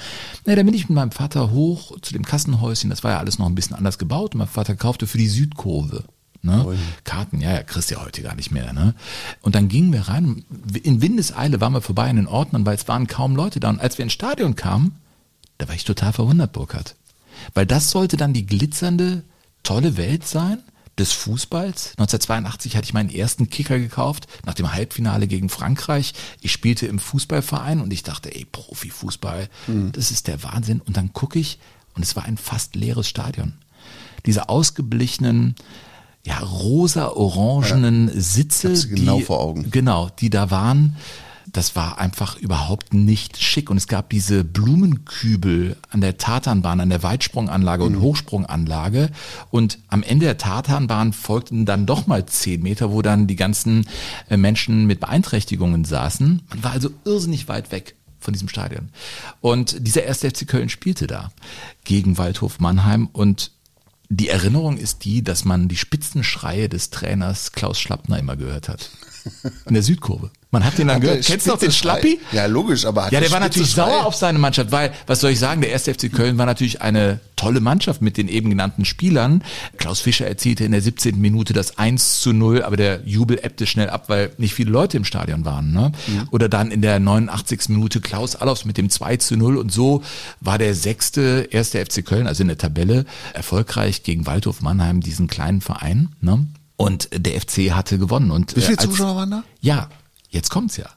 Na, 0.46 0.56
dann 0.56 0.66
bin 0.66 0.76
ich 0.76 0.90
mit 0.90 0.96
meinem 0.96 1.12
Vater 1.12 1.52
hoch 1.52 2.00
zu 2.02 2.14
dem 2.14 2.26
Kassenhäuschen, 2.26 2.90
das 2.90 3.04
war 3.04 3.12
ja 3.12 3.20
alles 3.20 3.40
noch 3.40 3.48
ein 3.48 3.56
bisschen 3.56 3.76
anders 3.76 3.98
gebaut. 3.98 4.34
Und 4.34 4.40
mein 4.40 4.48
Vater 4.48 4.76
kaufte 4.76 5.08
für 5.08 5.18
die 5.18 5.30
Südkurve. 5.30 6.04
Ne? 6.46 6.78
Karten, 7.04 7.42
ja, 7.42 7.54
ja, 7.54 7.64
kriegst 7.64 7.90
du 7.90 7.96
ja 7.96 8.06
heute 8.06 8.22
gar 8.22 8.36
nicht 8.36 8.52
mehr. 8.52 8.72
Ne? 8.72 8.94
Und 9.42 9.56
dann 9.56 9.68
gingen 9.68 9.92
wir 9.92 10.02
rein. 10.02 10.46
In 10.84 11.02
Windeseile 11.02 11.60
waren 11.60 11.74
wir 11.74 11.82
vorbei 11.82 12.08
an 12.08 12.18
den 12.18 12.28
Ordnern, 12.28 12.68
weil 12.68 12.76
es 12.76 12.88
waren 12.88 13.08
kaum 13.08 13.36
Leute 13.36 13.60
da. 13.60 13.70
Und 13.70 13.82
als 13.82 13.98
wir 13.98 14.04
ins 14.04 14.14
Stadion 14.14 14.56
kamen, 14.56 14.96
da 15.58 15.68
war 15.68 15.76
ich 15.76 15.86
total 15.86 16.14
verwundert, 16.14 16.54
Burkhard. 16.54 16.96
Weil 17.56 17.66
das 17.66 17.90
sollte 17.90 18.16
dann 18.16 18.34
die 18.34 18.46
glitzernde, 18.46 19.24
tolle 19.66 19.98
Welt 19.98 20.26
sein 20.26 20.60
des 20.98 21.12
Fußballs. 21.12 21.92
1982 21.98 22.78
hatte 22.78 22.86
ich 22.86 22.94
meinen 22.94 23.10
ersten 23.10 23.50
Kicker 23.50 23.78
gekauft, 23.78 24.28
nach 24.46 24.54
dem 24.54 24.72
Halbfinale 24.72 25.28
gegen 25.28 25.50
Frankreich. 25.50 26.14
Ich 26.40 26.54
spielte 26.54 26.88
im 26.88 27.00
Fußballverein 27.00 27.82
und 27.82 27.92
ich 27.92 28.04
dachte, 28.04 28.34
ey, 28.34 28.46
Profifußball, 28.46 29.50
das 29.92 30.12
ist 30.12 30.28
der 30.28 30.42
Wahnsinn. 30.44 30.80
Und 30.80 30.96
dann 30.96 31.12
gucke 31.12 31.38
ich 31.38 31.60
und 31.96 32.04
es 32.04 32.16
war 32.16 32.24
ein 32.24 32.38
fast 32.38 32.76
leeres 32.76 33.10
Stadion. 33.10 33.54
Diese 34.26 34.48
ausgeblichenen, 34.48 35.56
ja, 36.24 36.40
rosa-orangenen 36.40 38.10
Sitze, 38.20 38.70
hab 38.70 38.76
sie 38.78 38.90
genau 38.90 39.18
die, 39.18 39.24
vor 39.24 39.42
Augen. 39.42 39.70
Genau, 39.72 40.10
die 40.20 40.30
da 40.30 40.50
waren. 40.50 40.96
Das 41.52 41.76
war 41.76 42.00
einfach 42.00 42.38
überhaupt 42.38 42.94
nicht 42.94 43.42
schick. 43.42 43.70
Und 43.70 43.78
es 43.78 43.88
gab 43.88 44.10
diese 44.10 44.44
Blumenkübel 44.44 45.78
an 45.90 46.02
der 46.02 46.18
Tatanbahn, 46.18 46.80
an 46.80 46.90
der 46.90 47.04
Weitsprunganlage 47.04 47.84
und 47.84 48.00
Hochsprunganlage. 48.00 49.10
Und 49.52 49.80
am 49.88 50.04
Ende 50.04 50.26
der 50.26 50.38
Tatanbahn 50.38 51.14
folgten 51.14 51.66
dann 51.66 51.86
doch 51.86 52.08
mal 52.08 52.26
zehn 52.26 52.62
Meter, 52.62 52.92
wo 52.92 53.02
dann 53.02 53.28
die 53.28 53.36
ganzen 53.36 53.88
äh, 54.30 54.38
Menschen 54.38 54.86
mit 54.86 55.00
Beeinträchtigungen 55.00 55.86
saßen. 55.86 56.42
Man 56.50 56.64
war 56.64 56.72
also 56.72 56.90
irrsinnig 57.06 57.48
weit 57.48 57.72
weg 57.72 57.96
von 58.20 58.34
diesem 58.34 58.50
Stadion. 58.50 58.90
Und 59.42 59.88
dieser 59.88 60.04
erste 60.04 60.30
FC 60.30 60.48
Köln 60.48 60.70
spielte 60.70 61.08
da 61.08 61.32
gegen 61.84 62.18
Waldhof 62.18 62.60
Mannheim 62.60 63.08
und 63.14 63.52
die 64.10 64.30
Erinnerung 64.30 64.78
ist 64.78 65.04
die, 65.04 65.24
dass 65.24 65.46
man 65.46 65.68
die 65.68 65.78
Spitzenschreie 65.78 66.70
des 66.70 66.92
Trainers 66.92 67.54
Klaus 67.54 67.80
Schlappner 67.80 68.20
immer 68.20 68.36
gehört 68.36 68.70
hat. 68.70 68.92
In 69.66 69.74
der 69.74 69.84
Südkurve. 69.84 70.30
Man 70.52 70.64
hat 70.64 70.78
den 70.78 70.88
dann 70.88 70.96
Hat 70.98 71.02
gehört. 71.02 71.26
Kennst 71.26 71.48
du 71.48 71.52
noch 71.52 71.58
den 71.60 71.72
Schlappi? 71.72 72.20
Ja, 72.32 72.46
logisch, 72.46 72.86
aber 72.86 73.06
hat 73.06 73.12
Ja, 73.12 73.20
der 73.20 73.32
war 73.32 73.40
natürlich 73.42 73.72
Schrei? 73.72 73.90
sauer 73.90 74.06
auf 74.06 74.16
seine 74.16 74.40
Mannschaft, 74.40 74.72
weil, 74.72 74.94
was 75.06 75.20
soll 75.20 75.32
ich 75.32 75.40
sagen, 75.40 75.60
der 75.62 75.72
erste 75.72 75.94
FC 75.94 76.12
Köln 76.14 76.38
war 76.38 76.46
natürlich 76.46 76.82
eine 76.82 77.20
tolle 77.36 77.60
Mannschaft 77.60 78.02
mit 78.02 78.16
den 78.16 78.30
eben 78.30 78.50
genannten 78.50 78.86
Spielern. 78.86 79.44
Klaus 79.78 80.00
Fischer 80.00 80.28
erzielte 80.28 80.64
in 80.64 80.72
der 80.72 80.82
17. 80.82 81.20
Minute 81.20 81.52
das 81.54 81.78
1 81.78 82.22
zu 82.22 82.32
0, 82.32 82.64
aber 82.64 82.78
der 82.78 83.02
Jubel 83.06 83.38
ebbte 83.42 83.68
schnell 83.68 83.90
ab, 83.90 84.08
weil 84.08 84.32
nicht 84.38 84.54
viele 84.54 84.72
Leute 84.72 84.96
im 84.96 85.04
Stadion 85.04 85.44
waren. 85.44 85.74
Ne? 85.74 85.92
Oder 86.32 86.48
dann 86.48 86.72
in 86.72 86.82
der 86.82 87.00
89. 87.00 87.70
Minute 87.70 88.00
Klaus 88.00 88.36
Allofs 88.38 88.64
mit 88.64 88.78
dem 88.78 88.90
2 88.90 89.18
zu 89.18 89.36
0 89.36 89.58
und 89.58 89.74
so 89.74 90.04
war 90.40 90.58
der 90.58 90.74
sechste 90.74 91.50
erste 91.52 91.84
FC 91.86 92.06
Köln, 92.06 92.28
also 92.28 92.44
in 92.44 92.48
der 92.48 92.58
Tabelle, 92.58 93.06
erfolgreich 93.34 94.04
gegen 94.04 94.26
Waldhof 94.26 94.62
Mannheim, 94.62 95.02
diesen 95.02 95.28
kleinen 95.28 95.60
Verein. 95.60 96.10
Ne? 96.22 96.46
Und 96.78 97.10
der 97.14 97.40
FC 97.40 97.72
hatte 97.72 97.98
gewonnen. 97.98 98.32
Und, 98.32 98.56
Wie 98.56 98.62
viele 98.62 98.74
äh, 98.74 98.80
als- 98.80 98.90
Zuschauer 98.90 99.16
waren 99.16 99.32
da? 99.32 99.44
ja, 99.62 99.90
jetzt 100.30 100.50
kommt's 100.50 100.78
ja. 100.78 100.90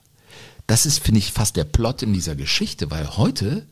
Das 0.66 0.84
ist, 0.86 0.98
finde 1.02 1.18
ich, 1.20 1.32
fast 1.32 1.56
der 1.56 1.64
Plot 1.64 2.02
in 2.02 2.12
dieser 2.12 2.34
Geschichte, 2.36 2.90
weil 2.90 3.16
heute, 3.16 3.64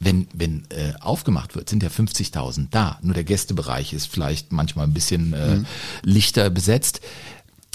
wenn, 0.00 0.26
wenn 0.32 0.64
äh, 0.70 0.94
aufgemacht 1.00 1.54
wird, 1.54 1.68
sind 1.68 1.82
ja 1.82 1.88
50.000 1.90 2.68
da. 2.70 2.98
Nur 3.02 3.14
der 3.14 3.24
Gästebereich 3.24 3.92
ist 3.92 4.06
vielleicht 4.06 4.50
manchmal 4.50 4.86
ein 4.86 4.94
bisschen 4.94 5.32
äh, 5.32 5.60
lichter 6.02 6.50
besetzt. 6.50 7.02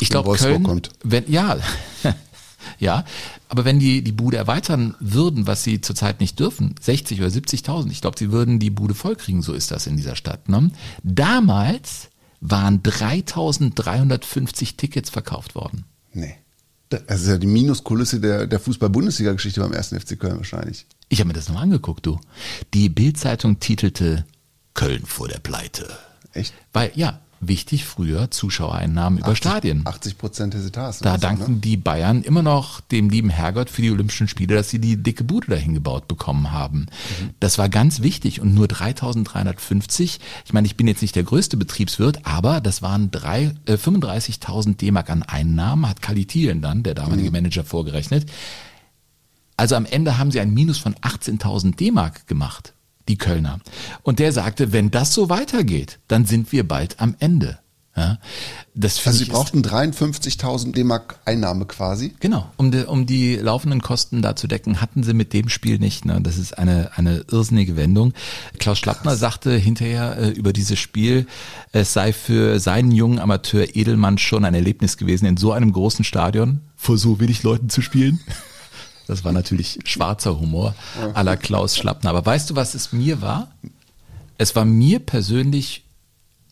Ich 0.01 0.09
glaube, 0.09 0.35
Köln, 0.35 0.63
kommt. 0.63 0.89
wenn, 1.03 1.31
ja, 1.31 1.57
ja, 2.79 3.05
aber 3.47 3.63
wenn 3.63 3.79
die 3.79 4.01
die 4.03 4.11
Bude 4.11 4.35
erweitern 4.35 4.95
würden, 4.99 5.47
was 5.47 5.63
sie 5.63 5.79
zurzeit 5.79 6.19
nicht 6.19 6.37
dürfen, 6.39 6.75
60 6.81 7.19
oder 7.21 7.29
70.000, 7.29 7.91
ich 7.91 8.01
glaube, 8.01 8.17
sie 8.19 8.31
würden 8.31 8.59
die 8.59 8.71
Bude 8.71 8.93
vollkriegen, 8.95 9.41
so 9.41 9.53
ist 9.53 9.71
das 9.71 9.87
in 9.87 9.95
dieser 9.95 10.17
Stadt. 10.17 10.49
Ne? 10.49 10.71
Damals 11.03 12.09
waren 12.49 12.81
3.350 12.81 14.77
Tickets 14.77 15.09
verkauft 15.09 15.55
worden. 15.55 15.85
Nee. 16.13 16.35
Das 16.89 17.21
ist 17.21 17.27
ja 17.27 17.37
die 17.37 17.47
Minuskulisse 17.47 18.19
der, 18.19 18.45
der 18.45 18.59
Fußball-Bundesliga-Geschichte 18.59 19.59
beim 19.59 19.73
ersten 19.73 19.99
FC 19.99 20.19
Köln 20.19 20.37
wahrscheinlich. 20.37 20.85
Ich 21.09 21.19
habe 21.19 21.29
mir 21.29 21.33
das 21.33 21.47
nochmal 21.47 21.63
angeguckt, 21.63 22.05
du. 22.05 22.19
Die 22.73 22.89
Bild-Zeitung 22.89 23.59
titelte 23.59 24.25
Köln 24.75 25.05
vor 25.05 25.27
der 25.27 25.39
Pleite. 25.39 25.97
Echt? 26.33 26.53
Weil, 26.73 26.91
ja, 26.95 27.21
wichtig 27.39 27.85
früher 27.85 28.31
Zuschauereinnahmen 28.31 29.19
über 29.19 29.35
Stadien. 29.35 29.81
80 29.85 30.17
Prozent 30.17 30.53
des 30.53 30.65
Etats. 30.65 30.99
Da 30.99 31.13
so, 31.13 31.21
danken 31.21 31.53
ne? 31.55 31.59
die 31.59 31.77
Bayern 31.77 32.21
immer 32.23 32.41
noch 32.41 32.81
dem 32.81 33.09
lieben 33.09 33.29
Herrgott 33.29 33.69
für 33.69 33.81
die 33.81 33.91
Olympischen 33.91 34.27
Spiele, 34.27 34.55
dass 34.55 34.69
sie 34.69 34.79
die 34.79 35.01
dicke 35.01 35.23
Bude 35.23 35.47
dahin 35.47 35.73
gebaut 35.73 36.07
bekommen 36.07 36.51
haben. 36.51 36.87
Das 37.39 37.57
war 37.57 37.69
ganz 37.69 38.01
wichtig 38.01 38.41
und 38.41 38.53
nur 38.53 38.67
3350. 38.67 40.19
Ich 40.45 40.53
meine, 40.53 40.67
ich 40.67 40.77
bin 40.77 40.87
jetzt 40.87 41.01
nicht 41.01 41.15
der 41.15 41.23
größte 41.23 41.57
Betriebswirt, 41.57 42.25
aber 42.25 42.61
das 42.61 42.81
waren 42.81 43.11
drei, 43.11 43.55
äh, 43.65 43.73
35.000 43.77 44.77
D-Mark 44.77 45.09
an 45.09 45.23
Einnahmen, 45.23 45.87
hat 45.89 46.01
Kali 46.01 46.25
Thielen 46.25 46.61
dann, 46.61 46.83
der 46.83 46.93
damalige 46.93 47.31
Manager, 47.31 47.63
vorgerechnet. 47.63 48.25
Also 49.57 49.75
am 49.75 49.85
Ende 49.85 50.17
haben 50.17 50.31
sie 50.31 50.39
ein 50.39 50.53
Minus 50.53 50.77
von 50.77 50.95
18.000 50.95 51.75
D-Mark 51.75 52.27
gemacht, 52.27 52.73
die 53.07 53.17
Kölner. 53.17 53.59
Und 54.03 54.19
der 54.19 54.31
sagte, 54.31 54.71
wenn 54.71 54.91
das 54.91 55.13
so 55.13 55.29
weitergeht, 55.29 55.99
dann 56.07 56.25
sind 56.25 56.51
wir 56.51 56.67
bald 56.67 56.99
am 56.99 57.15
Ende. 57.19 57.59
Ja, 57.97 58.17
Also 59.05 59.23
sie 59.23 59.31
brauchten 59.31 59.61
53.000 59.61 60.73
D-Mark 60.73 61.17
Einnahme 61.23 61.65
quasi. 61.65 62.13
Genau, 62.19 62.51
um 62.57 62.69
die, 62.69 62.83
um 62.83 63.05
die 63.05 63.37
laufenden 63.37 63.81
Kosten 63.81 64.21
da 64.21 64.35
zu 64.35 64.47
decken, 64.47 64.81
hatten 64.81 65.01
sie 65.03 65.13
mit 65.13 65.31
dem 65.31 65.47
Spiel 65.47 65.79
nicht. 65.79 66.03
Ne? 66.03 66.19
Das 66.21 66.37
ist 66.37 66.57
eine, 66.57 66.91
eine 66.95 67.23
irrsinnige 67.31 67.77
Wendung. 67.77 68.11
Klaus 68.59 68.79
Schlappner 68.79 69.15
sagte 69.15 69.55
hinterher 69.55 70.17
äh, 70.17 70.29
über 70.31 70.51
dieses 70.51 70.77
Spiel, 70.77 71.25
es 71.71 71.93
sei 71.93 72.11
für 72.11 72.59
seinen 72.59 72.91
jungen 72.91 73.17
Amateur 73.17 73.65
Edelmann 73.77 74.17
schon 74.17 74.43
ein 74.43 74.55
Erlebnis 74.55 74.97
gewesen, 74.97 75.25
in 75.25 75.37
so 75.37 75.53
einem 75.53 75.71
großen 75.71 76.03
Stadion 76.03 76.59
vor 76.75 76.97
so 76.97 77.21
wenig 77.21 77.43
Leuten 77.43 77.69
zu 77.69 77.81
spielen. 77.81 78.19
Das 79.07 79.23
war 79.23 79.31
natürlich 79.31 79.79
schwarzer 79.85 80.39
Humor 80.39 80.75
à 81.13 81.23
la 81.23 81.35
Klaus 81.35 81.77
Schlappner. 81.77 82.09
Aber 82.09 82.25
weißt 82.25 82.49
du, 82.49 82.55
was 82.55 82.73
es 82.75 82.91
mir 82.91 83.21
war? 83.21 83.51
Es 84.37 84.55
war 84.55 84.65
mir 84.65 84.99
persönlich 84.99 85.83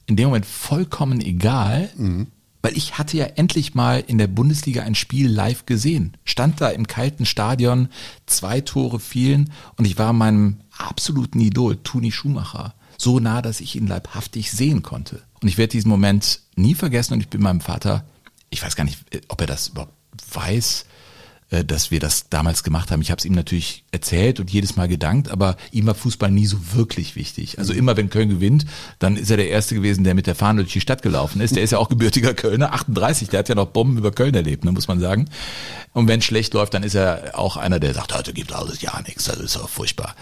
in 0.06 0.16
dem 0.16 0.28
Moment 0.28 0.46
vollkommen 0.46 1.22
egal, 1.22 1.90
weil 2.62 2.78
ich 2.78 2.98
hatte 2.98 3.18
ja 3.18 3.26
endlich 3.26 3.76
mal 3.76 4.04
in 4.06 4.18
der 4.18 4.28
Bundesliga 4.28 4.84
ein 4.84 4.96
Spiel 4.96 5.30
live 5.30 5.66
gesehen. 5.66 6.16
Stand 6.24 6.62
da 6.62 6.70
im 6.70 6.88
kalten 6.88 7.26
Stadion, 7.26 7.90
zwei 8.26 8.62
Tore 8.62 9.00
fielen 9.00 9.52
und 9.78 9.86
ich 9.86 9.98
war 9.98 10.14
meinem 10.14 10.58
absoluten 10.78 11.40
Idol, 11.40 11.78
Toni 11.84 12.12
Schumacher, 12.12 12.74
so 12.98 13.20
nah, 13.20 13.42
dass 13.42 13.60
ich 13.60 13.76
ihn 13.76 13.88
leibhaftig 13.88 14.52
sehen 14.52 14.82
konnte. 14.82 15.22
Und 15.42 15.50
ich 15.50 15.58
werde 15.58 15.72
diesen 15.72 15.90
Moment 15.90 16.40
nie 16.56 16.74
vergessen 16.74 17.14
und 17.14 17.20
ich 17.20 17.30
bin 17.30 17.42
meinem 17.42 17.62
Vater, 17.62 18.06
ich 18.50 18.64
weiß 18.64 18.76
gar 18.76 18.86
nicht, 18.86 19.00
ob 19.28 19.42
er 19.42 19.48
das 19.48 19.70
überhaupt 19.70 19.94
weiß, 20.32 20.86
dass 21.62 21.92
wir 21.92 22.00
das 22.00 22.30
damals 22.30 22.64
gemacht 22.64 22.90
haben. 22.90 23.02
Ich 23.02 23.12
habe 23.12 23.20
es 23.20 23.26
ihm 23.26 23.34
natürlich 23.34 23.84
erzählt 23.92 24.40
und 24.40 24.50
jedes 24.50 24.76
Mal 24.76 24.88
gedankt, 24.88 25.30
aber 25.30 25.56
ihm 25.72 25.86
war 25.86 25.94
Fußball 25.94 26.32
nie 26.32 26.48
so 26.48 26.58
wirklich 26.74 27.16
wichtig. 27.16 27.60
Also 27.60 27.74
immer 27.74 27.96
wenn 27.96 28.10
Köln 28.10 28.30
gewinnt, 28.30 28.66
dann 29.00 29.18
ist 29.18 29.30
er 29.30 29.38
der 29.38 29.50
Erste 29.50 29.76
gewesen, 29.76 30.04
der 30.04 30.16
mit 30.16 30.26
der 30.26 30.36
Fahne 30.36 30.62
durch 30.62 30.74
die 30.74 30.82
Stadt 30.82 31.02
gelaufen 31.02 31.42
ist. 31.42 31.56
Der 31.56 31.64
ist 31.64 31.72
ja 31.72 31.78
auch 31.78 31.90
gebürtiger 31.90 32.34
Kölner, 32.34 32.74
38, 32.74 33.30
der 33.30 33.40
hat 33.40 33.50
ja 33.50 33.56
noch 33.56 33.68
Bomben 33.68 33.98
über 33.98 34.12
Köln 34.12 34.34
erlebt, 34.34 34.66
ne, 34.66 34.72
muss 34.72 34.88
man 34.88 35.00
sagen. 35.00 35.30
Und 35.94 36.08
wenn 36.08 36.20
es 36.20 36.26
schlecht 36.26 36.54
läuft, 36.54 36.74
dann 36.74 36.84
ist 36.84 36.96
er 36.96 37.38
auch 37.38 37.58
einer, 37.58 37.80
der 37.80 37.94
sagt, 37.94 38.16
heute 38.18 38.34
gibt 38.34 38.54
alles 38.54 38.82
ja 38.82 39.00
nichts, 39.06 39.26
das 39.26 39.38
ist 39.38 39.58
auch 39.58 39.70
furchtbar. 39.70 40.16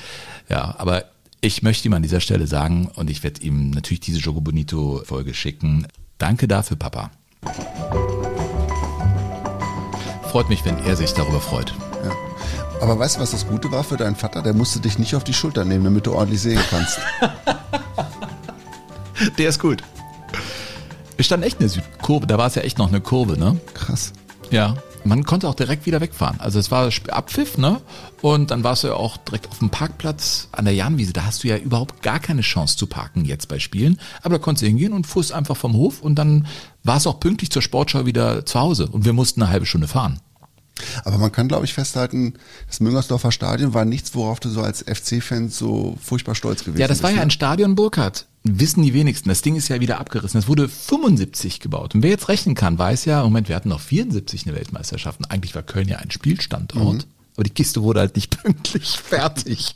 Ja, 0.50 0.76
aber 0.78 1.06
ich 1.40 1.64
möchte 1.64 1.88
ihm 1.88 1.94
an 1.94 2.04
dieser 2.04 2.20
Stelle 2.20 2.48
sagen, 2.48 2.90
und 2.96 3.10
ich 3.10 3.24
werde 3.24 3.42
ihm 3.42 3.72
natürlich 3.72 4.02
diese 4.02 4.20
Jogo 4.20 4.42
Bonito-Folge 4.42 5.34
schicken. 5.34 5.88
Danke 6.18 6.48
dafür, 6.48 6.78
Papa. 6.78 7.12
Freut 10.32 10.48
mich, 10.48 10.64
wenn 10.64 10.78
er 10.86 10.96
sich 10.96 11.14
darüber 11.14 11.42
freut. 11.42 11.74
Ja. 12.06 12.12
Aber 12.80 12.98
weißt 12.98 13.18
du, 13.18 13.20
was 13.20 13.32
das 13.32 13.46
Gute 13.46 13.70
war 13.70 13.84
für 13.84 13.98
deinen 13.98 14.16
Vater? 14.16 14.42
Der 14.42 14.54
musste 14.54 14.80
dich 14.80 14.98
nicht 14.98 15.14
auf 15.14 15.26
die 15.26 15.34
Schulter 15.34 15.66
nehmen, 15.66 15.84
damit 15.84 16.08
du 16.08 16.14
ordentlich 16.14 16.42
sehen 16.42 16.62
kannst. 16.70 17.00
Der 19.38 19.50
ist 19.50 19.60
gut. 19.60 19.84
Wir 21.18 21.26
standen 21.26 21.46
echt 21.46 21.58
in 21.58 21.68
der 21.68 21.70
Südkurve, 21.70 22.28
da 22.28 22.38
war 22.38 22.48
es 22.48 22.56
ja 22.56 22.62
echt 22.62 22.78
noch 22.78 22.88
eine 22.88 23.02
Kurve, 23.02 23.38
ne? 23.38 23.60
Krass. 23.74 24.14
Ja. 24.52 24.76
Man 25.04 25.24
konnte 25.24 25.50
auch 25.50 25.56
direkt 25.56 25.86
wieder 25.88 26.00
wegfahren. 26.00 26.40
Also 26.40 26.60
es 26.60 26.70
war 26.70 26.90
Abpfiff, 27.10 27.58
ne? 27.58 27.82
Und 28.22 28.52
dann 28.52 28.64
warst 28.64 28.84
du 28.84 28.88
ja 28.90 28.94
auch 28.94 29.18
direkt 29.18 29.50
auf 29.50 29.58
dem 29.58 29.72
Parkplatz 29.72 30.48
an 30.52 30.66
der 30.66 30.76
Jahnwiese. 30.76 31.12
Da 31.12 31.26
hast 31.26 31.44
du 31.44 31.48
ja 31.48 31.58
überhaupt 31.58 32.04
gar 32.04 32.20
keine 32.20 32.42
Chance 32.42 32.78
zu 32.78 32.86
parken 32.86 33.26
jetzt 33.26 33.48
bei 33.48 33.58
Spielen. 33.58 34.00
Aber 34.22 34.38
da 34.38 34.44
konntest 34.44 34.62
du 34.62 34.68
hingehen 34.68 34.94
und 34.94 35.08
fuhrst 35.08 35.32
einfach 35.32 35.58
vom 35.58 35.74
Hof 35.74 36.02
und 36.02 36.16
dann 36.16 36.46
war 36.84 36.98
es 36.98 37.08
auch 37.08 37.20
pünktlich 37.20 37.50
zur 37.50 37.64
Sportschau 37.64 38.06
wieder 38.06 38.46
zu 38.46 38.60
Hause. 38.60 38.88
Und 38.88 39.06
wir 39.06 39.14
mussten 39.14 39.42
eine 39.42 39.52
halbe 39.52 39.66
Stunde 39.66 39.88
fahren. 39.88 40.20
Aber 41.04 41.18
man 41.18 41.32
kann, 41.32 41.48
glaube 41.48 41.66
ich, 41.66 41.74
festhalten, 41.74 42.36
das 42.68 42.80
Müngersdorfer 42.80 43.32
Stadion 43.32 43.74
war 43.74 43.86
nichts, 43.86 44.14
worauf 44.16 44.40
du 44.40 44.50
so 44.50 44.62
als 44.62 44.82
FC-Fan 44.84 45.50
so 45.50 45.98
furchtbar 46.02 46.36
stolz 46.36 46.64
gewesen 46.64 46.80
Ja, 46.82 46.88
das 46.88 46.98
bist. 47.00 47.04
war 47.04 47.10
ja 47.12 47.18
ne? 47.18 47.22
ein 47.24 47.32
Stadion 47.32 47.76
Burkhardt. 47.76 48.26
Wissen 48.44 48.82
die 48.82 48.94
wenigsten. 48.94 49.30
Das 49.30 49.42
Ding 49.44 49.56
ist 49.56 49.68
ja 49.68 49.80
wieder 49.80 50.00
abgerissen. 50.00 50.40
Das 50.40 50.48
wurde 50.48 50.68
75 50.68 51.60
gebaut. 51.60 51.94
Und 51.94 52.02
wer 52.02 52.10
jetzt 52.10 52.28
rechnen 52.28 52.56
kann, 52.56 52.80
weiß 52.80 53.06
ja, 53.06 53.24
Moment, 53.24 53.50
wir 53.50 53.56
hatten 53.56 53.70
noch 53.70 53.80
74 53.80 54.48
eine 54.48 54.56
Weltmeisterschaft. 54.56 55.20
Und 55.20 55.32
eigentlich 55.32 55.54
war 55.54 55.62
Köln 55.62 55.88
ja 55.88 55.98
ein 55.98 56.10
Spielstandort. 56.12 57.06
Aber 57.36 57.44
die 57.44 57.52
Kiste 57.52 57.84
wurde 57.84 58.00
halt 58.00 58.16
nicht 58.16 58.36
pünktlich 58.44 58.98
fertig. 58.98 59.76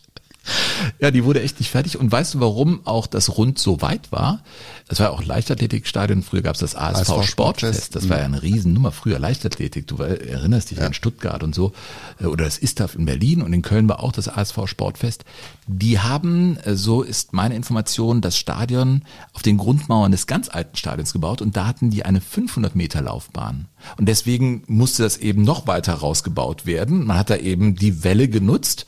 Ja, 1.00 1.12
die 1.12 1.24
wurde 1.24 1.42
echt 1.42 1.60
nicht 1.60 1.72
fertig. 1.72 1.98
Und 1.98 2.12
weißt 2.12 2.36
du, 2.36 2.40
warum 2.40 2.82
auch 2.86 3.08
das 3.08 3.38
Rund 3.38 3.58
so 3.60 3.82
weit 3.82 4.12
war? 4.12 4.44
Das 4.88 5.00
war 5.00 5.08
ja 5.08 5.14
auch 5.14 5.24
Leichtathletikstadion. 5.24 6.22
Früher 6.22 6.42
gab 6.42 6.54
es 6.54 6.60
das 6.62 6.76
ASV, 6.76 7.10
ASV 7.10 7.28
Sportfest. 7.28 7.96
Das 7.96 8.08
war 8.10 8.20
ja 8.20 8.26
eine 8.26 8.44
Riesennummer. 8.44 8.92
Früher 8.92 9.18
Leichtathletik. 9.18 9.88
Du 9.88 9.98
erinnerst 9.98 10.70
dich 10.72 10.82
an 10.82 10.94
Stuttgart 10.94 11.42
und 11.44 11.56
so. 11.56 11.74
Äh, 12.20 12.26
Oder 12.26 12.46
das 12.46 12.58
ISTAF 12.60 12.96
in 12.96 13.06
Berlin. 13.06 13.42
Und 13.42 13.54
in 13.54 13.62
Köln 13.64 13.90
war 13.90 14.02
auch 14.02 14.12
das 14.12 14.28
ASV 14.28 14.68
Sportfest. 14.68 15.26
Die 15.68 16.00
haben, 16.00 16.58
äh, 16.58 16.76
so 16.76 17.02
ist 17.02 17.34
meine 17.34 17.56
Information, 17.56 18.22
das 18.22 18.38
Stadion 18.38 19.02
auf 19.34 19.42
den 19.42 19.58
Grundmauern 19.58 20.12
des 20.12 20.28
ganz 20.28 20.50
alten 20.50 20.78
Stadions 20.78 21.14
gebaut. 21.14 21.42
Und 21.42 21.58
da 21.58 21.66
hatten 21.66 21.90
die 21.90 22.06
eine 22.06 22.22
500 22.22 22.76
Meter 22.76 23.02
Laufbahn. 23.02 23.66
Und 23.98 24.08
deswegen 24.08 24.64
musste 24.68 25.04
das 25.04 25.18
eben 25.18 25.44
noch 25.44 25.66
weiter 25.68 25.94
rausgebaut 25.96 26.66
werden. 26.66 27.06
Man 27.06 27.18
hat 27.18 27.30
da 27.30 27.38
eben 27.38 27.76
die 27.76 28.04
Welle 28.04 28.28
genutzt. 28.28 28.86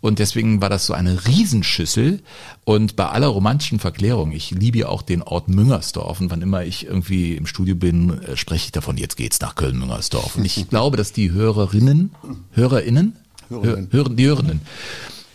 Und 0.00 0.18
deswegen 0.18 0.60
war 0.60 0.68
das 0.68 0.81
so 0.86 0.94
eine 0.94 1.26
Riesenschüssel 1.26 2.20
und 2.64 2.96
bei 2.96 3.06
aller 3.06 3.28
romantischen 3.28 3.78
Verklärung, 3.78 4.32
ich 4.32 4.50
liebe 4.50 4.78
ja 4.78 4.88
auch 4.88 5.02
den 5.02 5.22
Ort 5.22 5.48
Müngersdorf 5.48 6.20
und 6.20 6.30
wann 6.30 6.42
immer 6.42 6.64
ich 6.64 6.86
irgendwie 6.86 7.36
im 7.36 7.46
Studio 7.46 7.74
bin, 7.74 8.22
äh, 8.22 8.36
spreche 8.36 8.66
ich 8.66 8.72
davon, 8.72 8.96
jetzt 8.96 9.16
geht's 9.16 9.40
nach 9.40 9.54
Köln-Müngersdorf. 9.54 10.36
Und 10.36 10.44
ich 10.44 10.68
glaube, 10.70 10.96
dass 10.96 11.12
die 11.12 11.32
Hörerinnen, 11.32 12.10
HörerInnen, 12.52 13.16
Hörerinnen. 13.48 13.88
Hören, 13.92 14.16
die 14.16 14.26
Hörenden, 14.26 14.60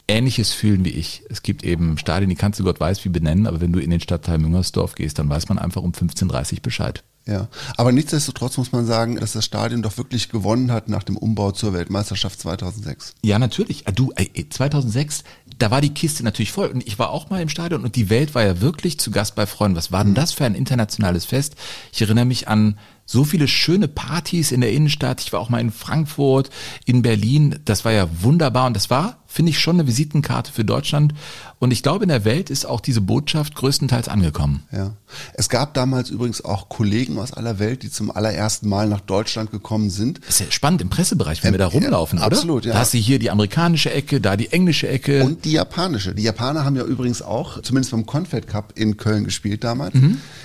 Ähnliches 0.08 0.54
fühlen 0.54 0.86
wie 0.86 0.92
ich. 0.92 1.24
Es 1.30 1.44
gibt 1.44 1.64
eben 1.64 1.98
Stadien, 1.98 2.30
die 2.30 2.36
kannst 2.36 2.60
du 2.60 2.64
Gott 2.64 2.80
weiß 2.80 3.04
wie 3.04 3.10
benennen, 3.10 3.46
aber 3.46 3.60
wenn 3.60 3.74
du 3.74 3.80
in 3.80 3.90
den 3.90 4.00
Stadtteil 4.00 4.38
Müngersdorf 4.38 4.96
gehst, 4.96 5.20
dann 5.20 5.30
weiß 5.30 5.50
man 5.50 5.60
einfach 5.60 5.82
um 5.82 5.92
15.30 5.92 6.54
Uhr 6.54 6.60
Bescheid. 6.62 7.04
Ja, 7.28 7.50
aber 7.76 7.92
nichtsdestotrotz 7.92 8.58
muss 8.58 8.72
man 8.72 8.86
sagen, 8.86 9.18
dass 9.18 9.34
das 9.34 9.44
Stadion 9.44 9.82
doch 9.82 9.98
wirklich 9.98 10.30
gewonnen 10.30 10.72
hat 10.72 10.88
nach 10.88 11.04
dem 11.04 11.18
Umbau 11.18 11.52
zur 11.52 11.74
Weltmeisterschaft 11.74 12.40
2006. 12.40 13.16
Ja, 13.22 13.38
natürlich. 13.38 13.86
Ah, 13.86 13.92
Du, 13.92 14.14
ey, 14.16 14.48
2006, 14.50 15.24
da 15.60 15.70
war 15.70 15.82
die 15.82 15.94
Kiste 15.94 16.24
natürlich 16.24 16.54
voll. 16.54 16.68
Und 16.68 16.88
ich 16.88 16.98
war 17.00 17.10
auch 17.10 17.30
mal 17.30 17.42
im 17.42 17.50
Stadion 17.50 17.84
und 17.84 17.98
die 17.98 18.10
Welt 18.10 18.34
war 18.34 18.44
ja 18.44 18.62
wirklich 18.62 18.98
zu 19.00 19.12
Gast 19.12 19.36
bei 19.36 19.46
Freunden. 19.46 19.76
Was 19.76 19.92
war 19.92 20.06
denn 20.06 20.14
das 20.14 20.32
für 20.32 20.46
ein 20.46 20.56
internationales 20.56 21.26
Fest? 21.26 21.56
Ich 21.92 22.02
erinnere 22.02 22.26
mich 22.26 22.48
an 22.48 22.78
so 23.06 23.24
viele 23.24 23.48
schöne 23.48 23.88
Partys 23.88 24.52
in 24.52 24.62
der 24.62 24.72
Innenstadt. 24.72 25.22
Ich 25.22 25.34
war 25.34 25.40
auch 25.40 25.50
mal 25.50 25.62
in 25.62 25.72
Frankfurt, 25.72 26.50
in 26.86 27.02
Berlin. 27.02 27.60
Das 27.66 27.86
war 27.86 27.92
ja 27.92 28.08
wunderbar. 28.22 28.68
Und 28.68 28.76
das 28.76 28.90
war, 28.90 29.18
finde 29.38 29.52
ich, 29.52 29.60
schon 29.60 29.76
eine 29.80 29.86
Visitenkarte 29.88 30.52
für 30.52 30.66
Deutschland. 30.66 31.14
Und 31.60 31.70
ich 31.72 31.84
glaube, 31.84 32.04
in 32.06 32.10
der 32.10 32.26
Welt 32.26 32.50
ist 32.50 32.66
auch 32.66 32.82
diese 32.82 33.02
Botschaft 33.02 33.54
größtenteils 33.54 34.08
angekommen. 34.08 34.64
Ja. 34.72 34.94
Es 35.36 35.48
gab 35.48 35.76
damals 35.76 36.10
übrigens 36.10 36.44
auch 36.44 36.70
Kollegen 36.70 37.20
aus 37.20 37.34
aller 37.34 37.60
Welt, 37.60 37.84
die 37.84 37.92
zum 37.92 38.10
allerersten 38.10 38.68
Mal 38.68 38.88
nach 38.88 39.00
Deutschland 39.02 39.52
gekommen 39.52 39.92
sind. 39.92 40.20
Das 40.26 40.30
ist 40.32 40.40
ja 40.40 40.52
spannend 40.52 40.82
im 40.82 40.90
Pressebereich, 40.90 41.44
wenn 41.44 41.54
wir 41.54 41.60
da 41.60 41.68
rumlaufen, 41.68 42.18
ja, 42.18 42.26
oder? 42.26 42.36
absolut, 42.36 42.66
ja. 42.66 42.74
Da 42.74 42.80
hast 42.80 42.96
du 42.96 42.98
hier 42.98 43.20
die 43.20 43.30
amerikanische 43.30 43.92
Ecke, 43.94 44.20
da 44.20 44.36
die 44.36 44.52
englische 44.52 44.88
Ecke. 44.88 45.24
Und 45.24 45.46
die 45.46 45.52
japanische. 45.52 46.16
Die 46.16 46.24
Japaner 46.24 46.66
haben 46.66 46.76
ja 46.76 46.84
übrigens 46.84 47.22
auch, 47.22 47.62
zumindest 47.62 47.92
beim 47.92 48.08
Confed 48.08 48.48
Cup 48.48 48.74
in 48.76 48.98
Köln 48.98 49.24
gespielt 49.24 49.64
damals. 49.64 49.94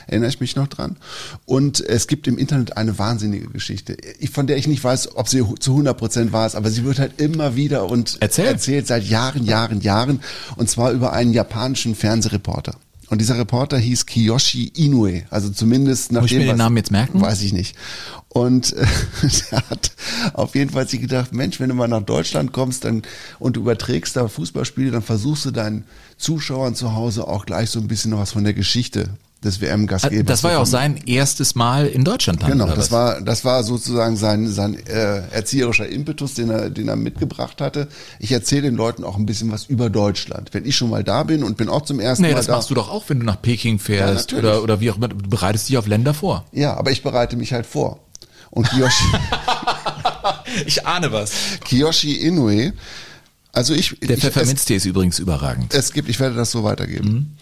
Erinnere 0.06 0.28
ich 0.28 0.40
mich 0.40 0.54
noch 0.54 0.68
dran. 0.68 0.96
Und 1.46 1.80
es 1.80 2.06
gibt 2.08 2.26
im 2.28 2.37
Internet 2.37 2.76
eine 2.76 2.99
wahnsinnige 2.99 3.49
Geschichte, 3.49 3.96
ich- 4.18 4.30
von 4.30 4.46
der 4.46 4.56
ich 4.58 4.66
nicht 4.66 4.84
weiß, 4.84 5.16
ob 5.16 5.28
sie 5.28 5.42
zu 5.61 5.72
100 5.72 5.96
Prozent 5.96 6.32
wahr 6.32 6.46
ist, 6.46 6.54
aber 6.56 6.70
sie 6.70 6.84
wird 6.84 6.99
halt 6.99 7.20
immer 7.20 7.56
wieder 7.56 7.88
und 7.88 8.16
Erzähl. 8.20 8.46
erzählt 8.46 8.81
seit 8.86 9.04
Jahren, 9.04 9.44
Jahren, 9.44 9.80
Jahren. 9.80 10.20
Und 10.56 10.68
zwar 10.70 10.92
über 10.92 11.12
einen 11.12 11.32
japanischen 11.32 11.94
Fernsehreporter. 11.94 12.74
Und 13.08 13.20
dieser 13.20 13.36
Reporter 13.36 13.76
hieß 13.76 14.06
Kiyoshi 14.06 14.68
Inoue, 14.74 15.24
also 15.28 15.50
zumindest 15.50 16.12
nach 16.12 16.22
Muss 16.22 16.30
ich 16.30 16.38
mir 16.38 16.44
den 16.44 16.52
was- 16.52 16.56
Namen 16.58 16.78
jetzt 16.78 16.90
merken? 16.90 17.20
Weiß 17.20 17.42
ich 17.42 17.52
nicht. 17.52 17.76
Und 18.30 18.72
äh, 18.72 18.86
der 19.50 19.68
hat 19.68 19.92
auf 20.32 20.54
jeden 20.54 20.70
Fall 20.70 20.88
sich 20.88 21.00
gedacht, 21.02 21.34
Mensch, 21.34 21.60
wenn 21.60 21.68
du 21.68 21.74
mal 21.74 21.88
nach 21.88 22.00
Deutschland 22.02 22.52
kommst 22.52 22.84
dann, 22.86 23.02
und 23.38 23.56
du 23.56 23.60
überträgst 23.60 24.16
da 24.16 24.28
Fußballspiele, 24.28 24.90
dann 24.90 25.02
versuchst 25.02 25.44
du 25.44 25.50
deinen 25.50 25.84
Zuschauern 26.16 26.74
zu 26.74 26.94
Hause 26.94 27.28
auch 27.28 27.44
gleich 27.44 27.68
so 27.68 27.80
ein 27.80 27.88
bisschen 27.88 28.12
noch 28.12 28.18
was 28.20 28.32
von 28.32 28.44
der 28.44 28.54
Geschichte 28.54 29.10
des 29.44 29.61
WM-Gastgebers. 29.61 30.25
das 30.26 30.44
war 30.44 30.52
ja 30.52 30.58
auch 30.58 30.66
sein 30.66 30.96
erstes 31.06 31.54
Mal 31.54 31.87
in 31.87 32.04
Deutschland 32.04 32.42
dann. 32.42 32.50
Genau, 32.52 32.66
das 32.66 32.76
was? 32.78 32.90
war, 32.92 33.20
das 33.20 33.44
war 33.44 33.64
sozusagen 33.64 34.16
sein, 34.16 34.46
sein 34.49 34.75
äh, 34.87 35.22
erzieherischer 35.30 35.88
Impetus, 35.88 36.34
den 36.34 36.50
er, 36.50 36.70
den 36.70 36.88
er 36.88 36.96
mitgebracht 36.96 37.61
hatte. 37.61 37.88
Ich 38.20 38.30
erzähle 38.32 38.62
den 38.62 38.75
Leuten 38.76 39.02
auch 39.04 39.16
ein 39.16 39.26
bisschen 39.26 39.50
was 39.50 39.64
über 39.66 39.90
Deutschland. 39.90 40.50
Wenn 40.54 40.64
ich 40.64 40.76
schon 40.76 40.90
mal 40.90 41.02
da 41.02 41.22
bin 41.25 41.42
und 41.42 41.56
bin 41.56 41.68
auch 41.68 41.82
zum 41.82 41.99
ersten 42.00 42.22
Nee, 42.22 42.30
Mal 42.30 42.37
das 42.37 42.46
da. 42.46 42.52
machst 42.56 42.70
du 42.70 42.75
doch 42.75 42.88
auch, 42.90 43.04
wenn 43.08 43.18
du 43.20 43.26
nach 43.26 43.40
Peking 43.42 43.78
fährst 43.78 44.32
Ja, 44.32 44.38
oder, 44.38 44.62
oder 44.62 44.80
wie 44.80 44.90
auch 44.90 44.96
immer. 44.96 45.08
Du 45.08 45.16
bereitest 45.16 45.68
dich 45.68 45.76
auf 45.76 45.87
Länder 45.87 46.14
vor. 46.14 46.44
Ja, 46.52 46.75
aber 46.76 46.90
ich 46.92 47.02
bereite 47.02 47.37
mich 47.37 47.52
halt 47.52 47.66
vor. 47.66 47.99
Und 48.50 48.68
Kiyoshi, 48.68 49.04
Ich 50.66 50.87
ahne 50.87 51.11
was. 51.12 51.32
Kiyoshi 51.64 52.12
Inoue, 52.16 52.72
also 53.52 53.75
ich, 53.75 53.96
Der 54.00 54.16
Pfefferminztee 54.18 54.76
ist 54.76 54.84
übrigens 54.84 55.18
überragend. 55.18 55.75
es 55.75 55.92
gibt, 55.92 56.08
ich 56.08 56.20
werde 56.20 56.34
das 56.37 56.50
so 56.50 56.64
weitergeben. 56.64 57.37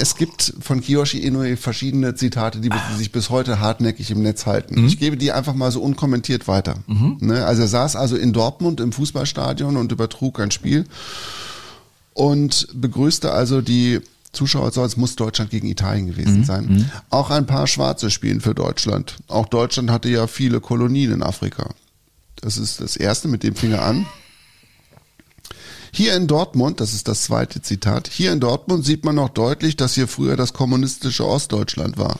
Es 0.00 0.14
gibt 0.14 0.54
von 0.60 0.80
Kiyoshi 0.80 1.18
Inoue 1.18 1.56
verschiedene 1.56 2.14
Zitate, 2.14 2.60
die 2.60 2.70
sich 2.96 3.10
bis 3.10 3.30
heute 3.30 3.58
hartnäckig 3.60 4.10
im 4.10 4.22
Netz 4.22 4.46
halten. 4.46 4.74
Ich 4.86 4.98
gebe 4.98 5.16
die 5.16 5.32
einfach 5.32 5.54
mal 5.54 5.72
so 5.72 5.82
unkommentiert 5.82 6.46
weiter. 6.46 6.76
Ne? 7.20 7.44
Also 7.44 7.62
er 7.62 7.68
saß 7.68 7.96
also 7.96 8.16
in 8.16 8.32
Dortmund 8.32 8.80
im 8.80 8.92
Fußballstadion 8.92 9.76
und 9.76 9.90
übertrug 9.90 10.38
ein 10.40 10.50
Spiel 10.52 10.84
und 12.14 12.68
begrüßte 12.74 13.32
also 13.32 13.60
die 13.60 14.00
Zuschauer, 14.32 14.70
so 14.72 14.82
als 14.82 14.96
muss 14.96 15.16
Deutschland 15.16 15.50
gegen 15.50 15.66
Italien 15.68 16.06
gewesen 16.06 16.44
sein. 16.44 16.66
Auch 17.10 17.30
ein 17.30 17.46
paar 17.46 17.66
Schwarze 17.66 18.10
spielen 18.10 18.40
für 18.40 18.54
Deutschland. 18.54 19.16
Auch 19.26 19.46
Deutschland 19.46 19.90
hatte 19.90 20.08
ja 20.10 20.26
viele 20.26 20.60
Kolonien 20.60 21.12
in 21.12 21.22
Afrika. 21.22 21.70
Das 22.36 22.56
ist 22.56 22.80
das 22.80 22.96
erste, 22.96 23.26
mit 23.26 23.42
dem 23.42 23.56
fing 23.56 23.72
er 23.72 23.82
an. 23.84 24.06
Hier 25.92 26.14
in 26.14 26.26
Dortmund, 26.26 26.80
das 26.80 26.94
ist 26.94 27.08
das 27.08 27.22
zweite 27.22 27.62
Zitat, 27.62 28.08
hier 28.08 28.32
in 28.32 28.40
Dortmund 28.40 28.84
sieht 28.84 29.04
man 29.04 29.14
noch 29.14 29.30
deutlich, 29.30 29.76
dass 29.76 29.94
hier 29.94 30.08
früher 30.08 30.36
das 30.36 30.52
kommunistische 30.52 31.26
Ostdeutschland 31.26 31.96
war. 31.96 32.18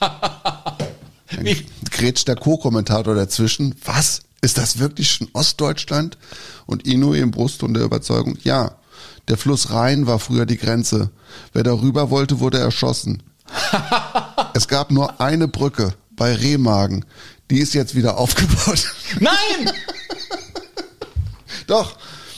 Dann 0.00 1.56
grätscht 1.90 2.28
der 2.28 2.36
Co-Kommentator 2.36 3.14
dazwischen. 3.14 3.74
Was? 3.84 4.20
Ist 4.40 4.58
das 4.58 4.78
wirklich 4.78 5.10
schon 5.10 5.28
Ostdeutschland? 5.32 6.18
Und 6.66 6.86
Inui 6.86 7.20
im 7.20 7.30
Brustton 7.30 7.74
der 7.74 7.84
Überzeugung, 7.84 8.38
ja. 8.42 8.76
Der 9.28 9.36
Fluss 9.36 9.70
Rhein 9.70 10.06
war 10.06 10.18
früher 10.18 10.46
die 10.46 10.56
Grenze. 10.56 11.10
Wer 11.52 11.64
darüber 11.64 12.10
wollte, 12.10 12.38
wurde 12.38 12.58
erschossen. 12.58 13.22
es 14.54 14.68
gab 14.68 14.90
nur 14.90 15.20
eine 15.20 15.48
Brücke 15.48 15.94
bei 16.10 16.34
Remagen. 16.34 17.04
Die 17.50 17.58
ist 17.58 17.74
jetzt 17.74 17.94
wieder 17.94 18.18
aufgebaut. 18.18 18.84
Nein! 19.20 19.72
Doch, 21.66 21.96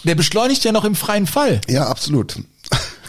Der 0.09 0.15
beschleunigt 0.17 0.65
ja 0.65 0.73
noch 0.73 0.85
im 0.85 0.95
freien 0.95 1.27
Fall. 1.27 1.61
ja, 1.69 1.87
absolut. 1.87 2.37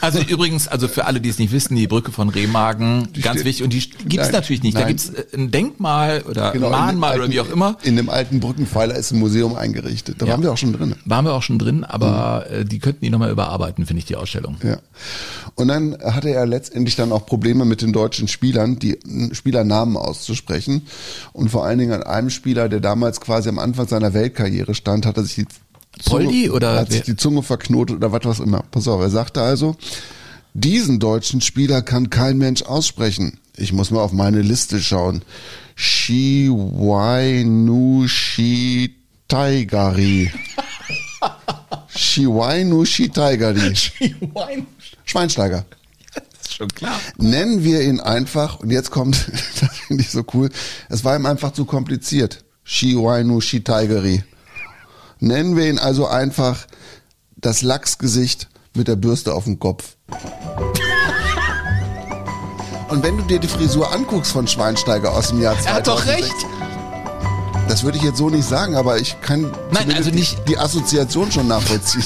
Also 0.01 0.19
übrigens, 0.27 0.67
also 0.69 0.87
für 0.87 1.05
alle, 1.05 1.19
die 1.19 1.27
es 1.29 1.39
nicht 1.39 1.51
wissen, 1.51 1.75
die 1.75 1.87
Brücke 1.87 2.11
von 2.13 2.29
Remagen, 2.29 3.09
ganz 3.21 3.39
steht- 3.39 3.45
wichtig. 3.45 3.63
Und 3.63 3.73
die 3.73 3.79
gibt's 3.79 4.15
Nein, 4.27 4.31
natürlich 4.31 4.63
nicht. 4.63 4.75
Da 4.75 4.81
nein. 4.81 4.89
gibt's 4.89 5.09
äh, 5.09 5.25
ein 5.33 5.51
Denkmal 5.51 6.21
oder 6.21 6.51
Genau, 6.51 6.67
ein 6.67 6.71
Mahnmal 6.71 7.13
oder 7.15 7.21
alten- 7.23 7.33
wie 7.33 7.39
auch 7.41 7.49
immer. 7.49 7.77
In 7.83 7.95
dem 7.97 8.09
alten 8.09 8.39
Brückenpfeiler 8.39 8.95
ist 8.95 9.11
ein 9.11 9.19
Museum 9.19 9.55
eingerichtet. 9.55 10.21
Da 10.21 10.25
Ja. 10.25 10.33
waren 10.33 10.43
wir 10.43 10.51
auch 10.53 10.57
schon 10.57 10.71
drin. 10.73 10.95
Waren 11.05 11.25
wir 11.25 11.33
auch 11.33 11.43
schon 11.43 11.59
drin, 11.59 11.83
aber 11.83 12.45
Mhm. 12.49 12.55
äh, 12.61 12.65
die 12.65 12.79
könnten 12.79 13.03
die 13.03 13.09
nochmal 13.09 13.31
überarbeiten, 13.31 13.85
finde 13.85 13.99
ich, 13.99 14.05
die 14.05 14.15
Ausstellung. 14.15 14.55
Ja. 14.63 14.77
Und 15.55 15.67
dann 15.69 15.97
hatte 16.01 16.29
er 16.29 16.45
letztendlich 16.45 16.95
dann 16.95 17.11
auch 17.11 17.25
Probleme 17.25 17.65
mit 17.65 17.81
den 17.81 17.91
deutschen 17.91 18.27
Spielern, 18.29 18.79
die 18.79 18.99
Spielernamen 19.33 19.97
auszusprechen. 19.97 20.87
Und 21.33 21.49
vor 21.49 21.65
allen 21.65 21.79
Dingen 21.79 21.91
an 21.91 22.03
einem 22.03 22.29
Spieler, 22.29 22.69
der 22.69 22.79
damals 22.79 23.19
quasi 23.19 23.49
am 23.49 23.59
Anfang 23.59 23.87
seiner 23.87 24.13
Weltkarriere 24.13 24.75
stand, 24.75 25.05
hat 25.05 25.17
er 25.17 25.23
sich 25.23 25.35
die 25.35 25.45
Poldi 26.05 26.49
oder 26.49 26.75
hat 26.75 26.91
sich 26.91 27.01
die 27.01 27.15
Zunge 27.15 27.43
verknotet 27.43 27.97
oder 27.97 28.11
was 28.11 28.25
was 28.25 28.39
immer. 28.39 28.63
Pass 28.71 28.87
auf, 28.87 29.01
er 29.01 29.09
sagte 29.09 29.41
also, 29.41 29.75
diesen 30.53 30.99
deutschen 30.99 31.41
Spieler 31.41 31.81
kann 31.81 32.09
kein 32.09 32.37
Mensch 32.37 32.61
aussprechen. 32.63 33.39
Ich 33.55 33.73
muss 33.73 33.91
mal 33.91 34.01
auf 34.01 34.13
meine 34.13 34.41
Liste 34.41 34.79
schauen. 34.79 35.21
Shiwainushi 35.75 36.55
Taigari. 39.27 40.31
Shiwainushi 41.87 43.09
Taigari. 43.09 43.73
Schweinsteiger. 45.05 45.65
Das 46.13 46.23
ist 46.41 46.55
schon 46.55 46.69
klar. 46.69 46.99
Nennen 47.17 47.63
wir 47.63 47.81
ihn 47.81 47.99
einfach, 47.99 48.59
und 48.59 48.71
jetzt 48.71 48.91
kommt, 48.91 49.29
das 49.61 49.77
finde 49.87 50.03
ich 50.03 50.09
so 50.09 50.23
cool, 50.33 50.49
es 50.89 51.03
war 51.03 51.15
ihm 51.15 51.25
einfach 51.25 51.51
zu 51.51 51.65
kompliziert. 51.65 52.43
Shiwainu 52.63 53.41
Shitaigeri. 53.41 54.23
Nennen 55.19 55.55
wir 55.57 55.67
ihn 55.69 55.79
also 55.79 56.07
einfach 56.07 56.65
das 57.35 57.61
Lachsgesicht 57.61 58.47
mit 58.75 58.87
der 58.87 58.95
Bürste 58.95 59.33
auf 59.33 59.43
dem 59.45 59.59
Kopf. 59.59 59.95
Und 62.89 63.03
wenn 63.03 63.17
du 63.17 63.23
dir 63.23 63.39
die 63.39 63.47
Frisur 63.47 63.91
anguckst 63.93 64.31
von 64.31 64.47
Schweinsteiger 64.47 65.11
aus 65.13 65.29
dem 65.29 65.41
Jahr 65.41 65.53
2006, 65.59 65.65
Er 65.67 65.75
hat 65.75 65.87
doch 65.87 66.05
recht. 66.05 66.35
Das 67.67 67.83
würde 67.83 67.99
ich 67.99 68.03
jetzt 68.03 68.17
so 68.17 68.29
nicht 68.31 68.47
sagen, 68.47 68.75
aber 68.75 68.97
ich 68.97 69.21
kann 69.21 69.51
Nein, 69.71 69.93
also 69.93 70.09
nicht- 70.09 70.39
die, 70.39 70.53
die 70.53 70.57
Assoziation 70.57 71.31
schon 71.31 71.47
nachvollziehen. 71.47 72.03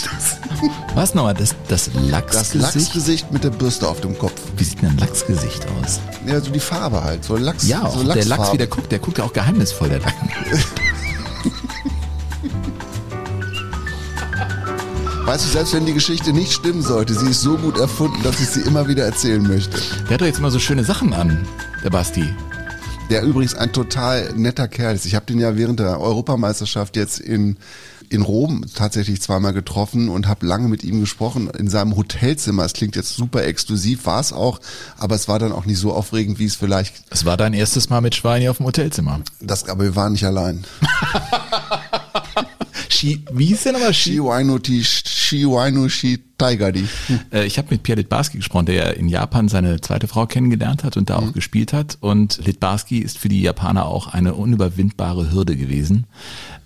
Was 0.95 1.13
nochmal? 1.13 1.33
Das, 1.35 1.55
das 1.69 1.85
Das 1.85 1.93
Lachsgesicht? 2.03 2.53
Lachsgesicht 2.75 3.31
mit 3.31 3.43
der 3.45 3.49
Bürste 3.51 3.87
auf 3.87 4.01
dem 4.01 4.17
Kopf. 4.17 4.33
Wie 4.57 4.63
sieht 4.65 4.81
denn 4.81 4.89
ein 4.89 4.97
Lachsgesicht 4.97 5.65
aus? 5.81 5.99
Ja, 6.27 6.41
so 6.41 6.51
die 6.51 6.59
Farbe 6.59 7.01
halt, 7.03 7.23
so 7.23 7.37
Lachs. 7.37 7.65
Ja, 7.67 7.83
auch 7.83 7.97
so 7.97 8.03
der 8.03 8.25
Lachs, 8.25 8.51
wie 8.51 8.57
der 8.57 8.67
guckt, 8.67 8.91
der 8.91 8.99
guckt 8.99 9.17
ja 9.19 9.23
auch 9.23 9.31
geheimnisvoll, 9.33 9.87
der 9.89 9.99
Lachs. 9.99 10.15
Weißt 15.33 15.45
du, 15.45 15.49
selbst 15.49 15.73
wenn 15.73 15.87
die 15.87 15.95
Geschichte 15.95 16.31
nicht 16.31 16.53
stimmen 16.53 16.83
sollte, 16.83 17.15
sie 17.15 17.31
ist 17.31 17.41
so 17.41 17.57
gut 17.57 17.79
erfunden, 17.79 18.21
dass 18.21 18.39
ich 18.39 18.49
sie 18.49 18.61
immer 18.61 18.87
wieder 18.87 19.03
erzählen 19.03 19.41
möchte. 19.41 19.81
Der 20.03 20.11
hat 20.11 20.21
doch 20.21 20.27
jetzt 20.27 20.37
immer 20.37 20.51
so 20.51 20.59
schöne 20.59 20.83
Sachen 20.83 21.11
an, 21.11 21.47
der 21.83 21.89
Basti. 21.89 22.35
Der 23.09 23.23
übrigens 23.23 23.55
ein 23.55 23.73
total 23.73 24.31
netter 24.35 24.67
Kerl 24.67 24.93
ist. 24.93 25.07
Ich 25.07 25.15
habe 25.15 25.25
den 25.25 25.39
ja 25.39 25.57
während 25.57 25.79
der 25.79 25.99
Europameisterschaft 25.99 26.95
jetzt 26.97 27.19
in, 27.19 27.57
in 28.09 28.21
Rom 28.21 28.63
tatsächlich 28.75 29.23
zweimal 29.23 29.53
getroffen 29.53 30.07
und 30.07 30.27
habe 30.27 30.45
lange 30.45 30.67
mit 30.67 30.83
ihm 30.83 30.99
gesprochen 30.99 31.49
in 31.49 31.67
seinem 31.67 31.95
Hotelzimmer. 31.95 32.63
Es 32.63 32.73
klingt 32.73 32.95
jetzt 32.95 33.15
super 33.15 33.43
exklusiv, 33.43 34.05
war 34.05 34.19
es 34.19 34.33
auch, 34.33 34.59
aber 34.99 35.15
es 35.15 35.27
war 35.27 35.39
dann 35.39 35.51
auch 35.51 35.65
nicht 35.65 35.79
so 35.79 35.93
aufregend, 35.93 36.37
wie 36.37 36.45
es 36.45 36.55
vielleicht. 36.55 36.93
Es 37.09 37.25
war 37.25 37.37
dein 37.37 37.53
erstes 37.53 37.89
Mal 37.89 38.01
mit 38.01 38.13
Schweini 38.13 38.49
auf 38.49 38.57
dem 38.57 38.67
Hotelzimmer. 38.67 39.21
Das, 39.41 39.67
aber 39.67 39.83
wir 39.83 39.95
waren 39.95 40.11
nicht 40.11 40.25
allein. 40.25 40.63
Ski, 43.03 43.19
wie 43.33 43.47
hieß 43.47 43.63
der 43.63 43.73
nochmal? 43.73 43.93
Ski? 43.93 44.11
Shiwainoti 44.11 44.81
Shi 44.81 45.45
Wainu 45.45 45.89
Shi 45.89 46.23
Taigari. 46.37 46.85
Äh, 47.33 47.45
Ich 47.45 47.57
habe 47.57 47.67
mit 47.71 47.83
Pierre 47.83 47.99
Litbarski 47.99 48.37
gesprochen, 48.37 48.67
der 48.67 48.75
ja 48.75 48.89
in 48.91 49.09
Japan 49.09 49.49
seine 49.49 49.81
zweite 49.81 50.07
Frau 50.07 50.25
kennengelernt 50.25 50.85
hat 50.85 50.95
und 50.95 51.09
da 51.09 51.17
auch 51.17 51.33
gespielt 51.33 51.73
hat. 51.73 51.97
Und 51.99 52.39
Litbarski 52.45 52.99
ist 52.99 53.17
für 53.17 53.27
die 53.27 53.41
Japaner 53.41 53.87
auch 53.87 54.07
eine 54.07 54.35
unüberwindbare 54.35 55.33
Hürde 55.33 55.57
gewesen. 55.57 56.05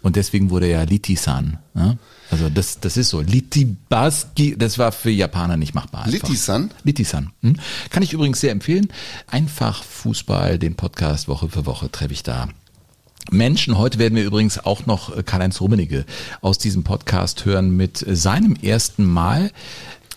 Und 0.03 0.15
deswegen 0.15 0.51
wurde 0.51 0.67
er 0.67 0.85
Liti-san. 0.85 1.57
Ne? 1.73 1.97
Also 2.29 2.49
das, 2.49 2.79
das 2.81 2.97
ist 2.97 3.09
so. 3.09 3.21
Litibarski, 3.21 4.55
das 4.59 4.77
war 4.77 4.91
für 4.91 5.09
Japaner 5.09 5.57
nicht 5.57 5.73
machbar. 5.73 6.05
einfach. 6.05 6.13
Liti-san? 6.27 6.69
Liti-san. 6.83 7.31
Hm? 7.41 7.55
Kann 7.89 8.03
ich 8.03 8.13
übrigens 8.13 8.41
sehr 8.41 8.51
empfehlen. 8.51 8.89
Einfach 9.25 9.83
Fußball, 9.83 10.59
den 10.59 10.75
Podcast 10.75 11.27
Woche 11.27 11.49
für 11.49 11.65
Woche 11.65 11.91
treffe 11.91 12.13
ich 12.13 12.21
da. 12.21 12.47
Menschen, 13.31 13.77
heute 13.77 13.99
werden 13.99 14.15
wir 14.15 14.23
übrigens 14.23 14.59
auch 14.59 14.85
noch 14.85 15.15
äh, 15.15 15.23
Karl-Heinz 15.23 15.59
Rummenigge 15.61 16.05
aus 16.41 16.57
diesem 16.57 16.83
Podcast 16.83 17.45
hören 17.45 17.71
mit 17.71 18.05
äh, 18.05 18.15
seinem 18.15 18.55
ersten 18.55 19.05
Mal. 19.05 19.51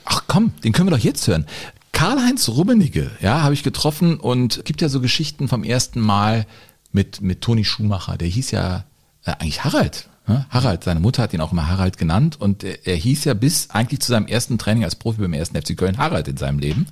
Ach 0.04 0.24
komm, 0.26 0.52
den 0.64 0.72
können 0.72 0.88
wir 0.88 0.96
doch 0.96 1.04
jetzt 1.04 1.26
hören. 1.26 1.46
Karl-Heinz 1.92 2.48
Rummenigge, 2.48 3.10
ja, 3.20 3.42
habe 3.42 3.54
ich 3.54 3.62
getroffen 3.62 4.18
und 4.18 4.64
gibt 4.64 4.80
ja 4.80 4.88
so 4.88 5.00
Geschichten 5.00 5.48
vom 5.48 5.64
ersten 5.64 6.00
Mal 6.00 6.46
mit, 6.92 7.20
mit 7.20 7.40
Toni 7.40 7.64
Schumacher. 7.64 8.16
Der 8.16 8.28
hieß 8.28 8.52
ja 8.52 8.84
äh, 9.24 9.32
eigentlich 9.32 9.64
Harald. 9.64 10.08
Ne? 10.30 10.46
Harald, 10.48 10.84
seine 10.84 11.00
Mutter 11.00 11.22
hat 11.22 11.34
ihn 11.34 11.40
auch 11.40 11.52
immer 11.52 11.68
Harald 11.68 11.98
genannt 11.98 12.40
und 12.40 12.64
er, 12.64 12.86
er 12.86 12.96
hieß 12.96 13.24
ja 13.24 13.34
bis 13.34 13.70
eigentlich 13.70 14.00
zu 14.00 14.12
seinem 14.12 14.26
ersten 14.26 14.58
Training 14.58 14.84
als 14.84 14.96
Profi 14.96 15.20
beim 15.20 15.32
ersten 15.32 15.60
FC 15.60 15.76
Köln 15.76 15.98
Harald 15.98 16.28
in 16.28 16.36
seinem 16.36 16.58
Leben. 16.58 16.86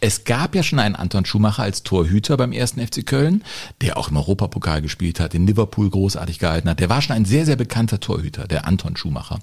Es 0.00 0.24
gab 0.24 0.54
ja 0.54 0.62
schon 0.62 0.78
einen 0.78 0.94
Anton 0.94 1.24
Schumacher 1.24 1.62
als 1.62 1.82
Torhüter 1.82 2.36
beim 2.36 2.52
ersten 2.52 2.86
FC 2.86 3.04
Köln, 3.06 3.42
der 3.80 3.96
auch 3.96 4.10
im 4.10 4.16
Europapokal 4.16 4.82
gespielt 4.82 5.20
hat, 5.20 5.34
in 5.34 5.46
Liverpool 5.46 5.88
großartig 5.90 6.38
gehalten 6.38 6.68
hat. 6.68 6.80
Der 6.80 6.90
war 6.90 7.02
schon 7.02 7.16
ein 7.16 7.24
sehr, 7.24 7.46
sehr 7.46 7.56
bekannter 7.56 7.98
Torhüter, 7.98 8.46
der 8.46 8.66
Anton 8.66 8.96
Schumacher. 8.96 9.38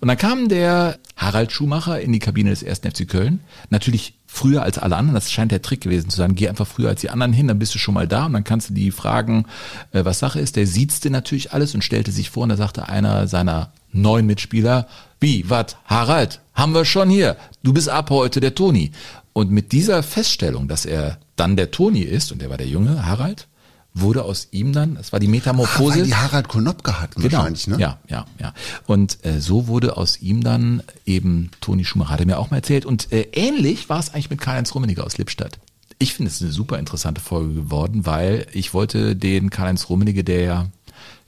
Und 0.00 0.08
dann 0.08 0.18
kam 0.18 0.48
der 0.48 0.98
Harald 1.16 1.52
Schumacher 1.52 2.00
in 2.00 2.12
die 2.12 2.18
Kabine 2.18 2.50
des 2.50 2.62
ersten 2.62 2.90
FC 2.90 3.08
Köln. 3.08 3.40
Natürlich 3.70 4.19
früher 4.32 4.62
als 4.62 4.78
alle 4.78 4.96
anderen, 4.96 5.14
das 5.14 5.30
scheint 5.30 5.50
der 5.50 5.60
Trick 5.60 5.80
gewesen 5.80 6.08
zu 6.08 6.16
sein, 6.16 6.36
geh 6.36 6.48
einfach 6.48 6.66
früher 6.66 6.88
als 6.88 7.00
die 7.00 7.10
anderen 7.10 7.32
hin, 7.32 7.48
dann 7.48 7.58
bist 7.58 7.74
du 7.74 7.78
schon 7.78 7.94
mal 7.94 8.06
da 8.06 8.26
und 8.26 8.32
dann 8.32 8.44
kannst 8.44 8.70
du 8.70 8.74
die 8.74 8.92
fragen, 8.92 9.44
äh, 9.92 10.04
was 10.04 10.20
Sache 10.20 10.40
ist. 10.40 10.56
Der 10.56 10.66
siezte 10.66 11.10
natürlich 11.10 11.52
alles 11.52 11.74
und 11.74 11.82
stellte 11.82 12.12
sich 12.12 12.30
vor 12.30 12.44
und 12.44 12.50
da 12.50 12.56
sagte 12.56 12.88
einer 12.88 13.26
seiner 13.26 13.72
neuen 13.92 14.26
Mitspieler, 14.26 14.86
wie, 15.18 15.50
wat, 15.50 15.76
Harald, 15.84 16.40
haben 16.54 16.74
wir 16.74 16.84
schon 16.84 17.10
hier, 17.10 17.36
du 17.62 17.72
bist 17.72 17.88
ab 17.88 18.10
heute 18.10 18.40
der 18.40 18.54
Toni. 18.54 18.92
Und 19.32 19.50
mit 19.50 19.72
dieser 19.72 20.02
Feststellung, 20.02 20.68
dass 20.68 20.86
er 20.86 21.18
dann 21.36 21.56
der 21.56 21.72
Toni 21.72 22.00
ist, 22.00 22.30
und 22.30 22.40
der 22.40 22.50
war 22.50 22.56
der 22.56 22.68
junge 22.68 23.06
Harald, 23.06 23.48
wurde 23.94 24.22
aus 24.24 24.48
ihm 24.52 24.72
dann, 24.72 24.94
das 24.94 25.12
war 25.12 25.20
die 25.20 25.26
Metamorphose. 25.28 25.98
Weil 26.00 26.04
die 26.04 26.14
Harald 26.14 26.48
Konopka 26.48 27.00
hatten 27.00 27.20
Genau. 27.22 27.38
wahrscheinlich, 27.38 27.66
ne? 27.66 27.76
Ja, 27.78 27.98
ja, 28.08 28.24
ja. 28.38 28.54
Und 28.86 29.18
äh, 29.24 29.40
so 29.40 29.66
wurde 29.66 29.96
aus 29.96 30.20
ihm 30.20 30.42
dann 30.44 30.82
eben 31.06 31.50
Toni 31.60 31.84
Schumacher, 31.84 32.10
hat 32.10 32.20
er 32.20 32.26
mir 32.26 32.38
auch 32.38 32.50
mal 32.50 32.58
erzählt. 32.58 32.84
Und 32.86 33.12
äh, 33.12 33.26
ähnlich 33.32 33.88
war 33.88 33.98
es 33.98 34.10
eigentlich 34.14 34.30
mit 34.30 34.40
Karl-Heinz 34.40 34.74
Rummenigge 34.74 35.02
aus 35.04 35.18
Lippstadt. 35.18 35.58
Ich 35.98 36.14
finde 36.14 36.30
es 36.30 36.40
eine 36.40 36.50
super 36.50 36.78
interessante 36.78 37.20
Folge 37.20 37.52
geworden, 37.52 38.06
weil 38.06 38.46
ich 38.52 38.72
wollte 38.72 39.16
den 39.16 39.50
Karl-Heinz 39.50 39.88
Rummenigge, 39.90 40.24
der 40.24 40.40
ja 40.42 40.66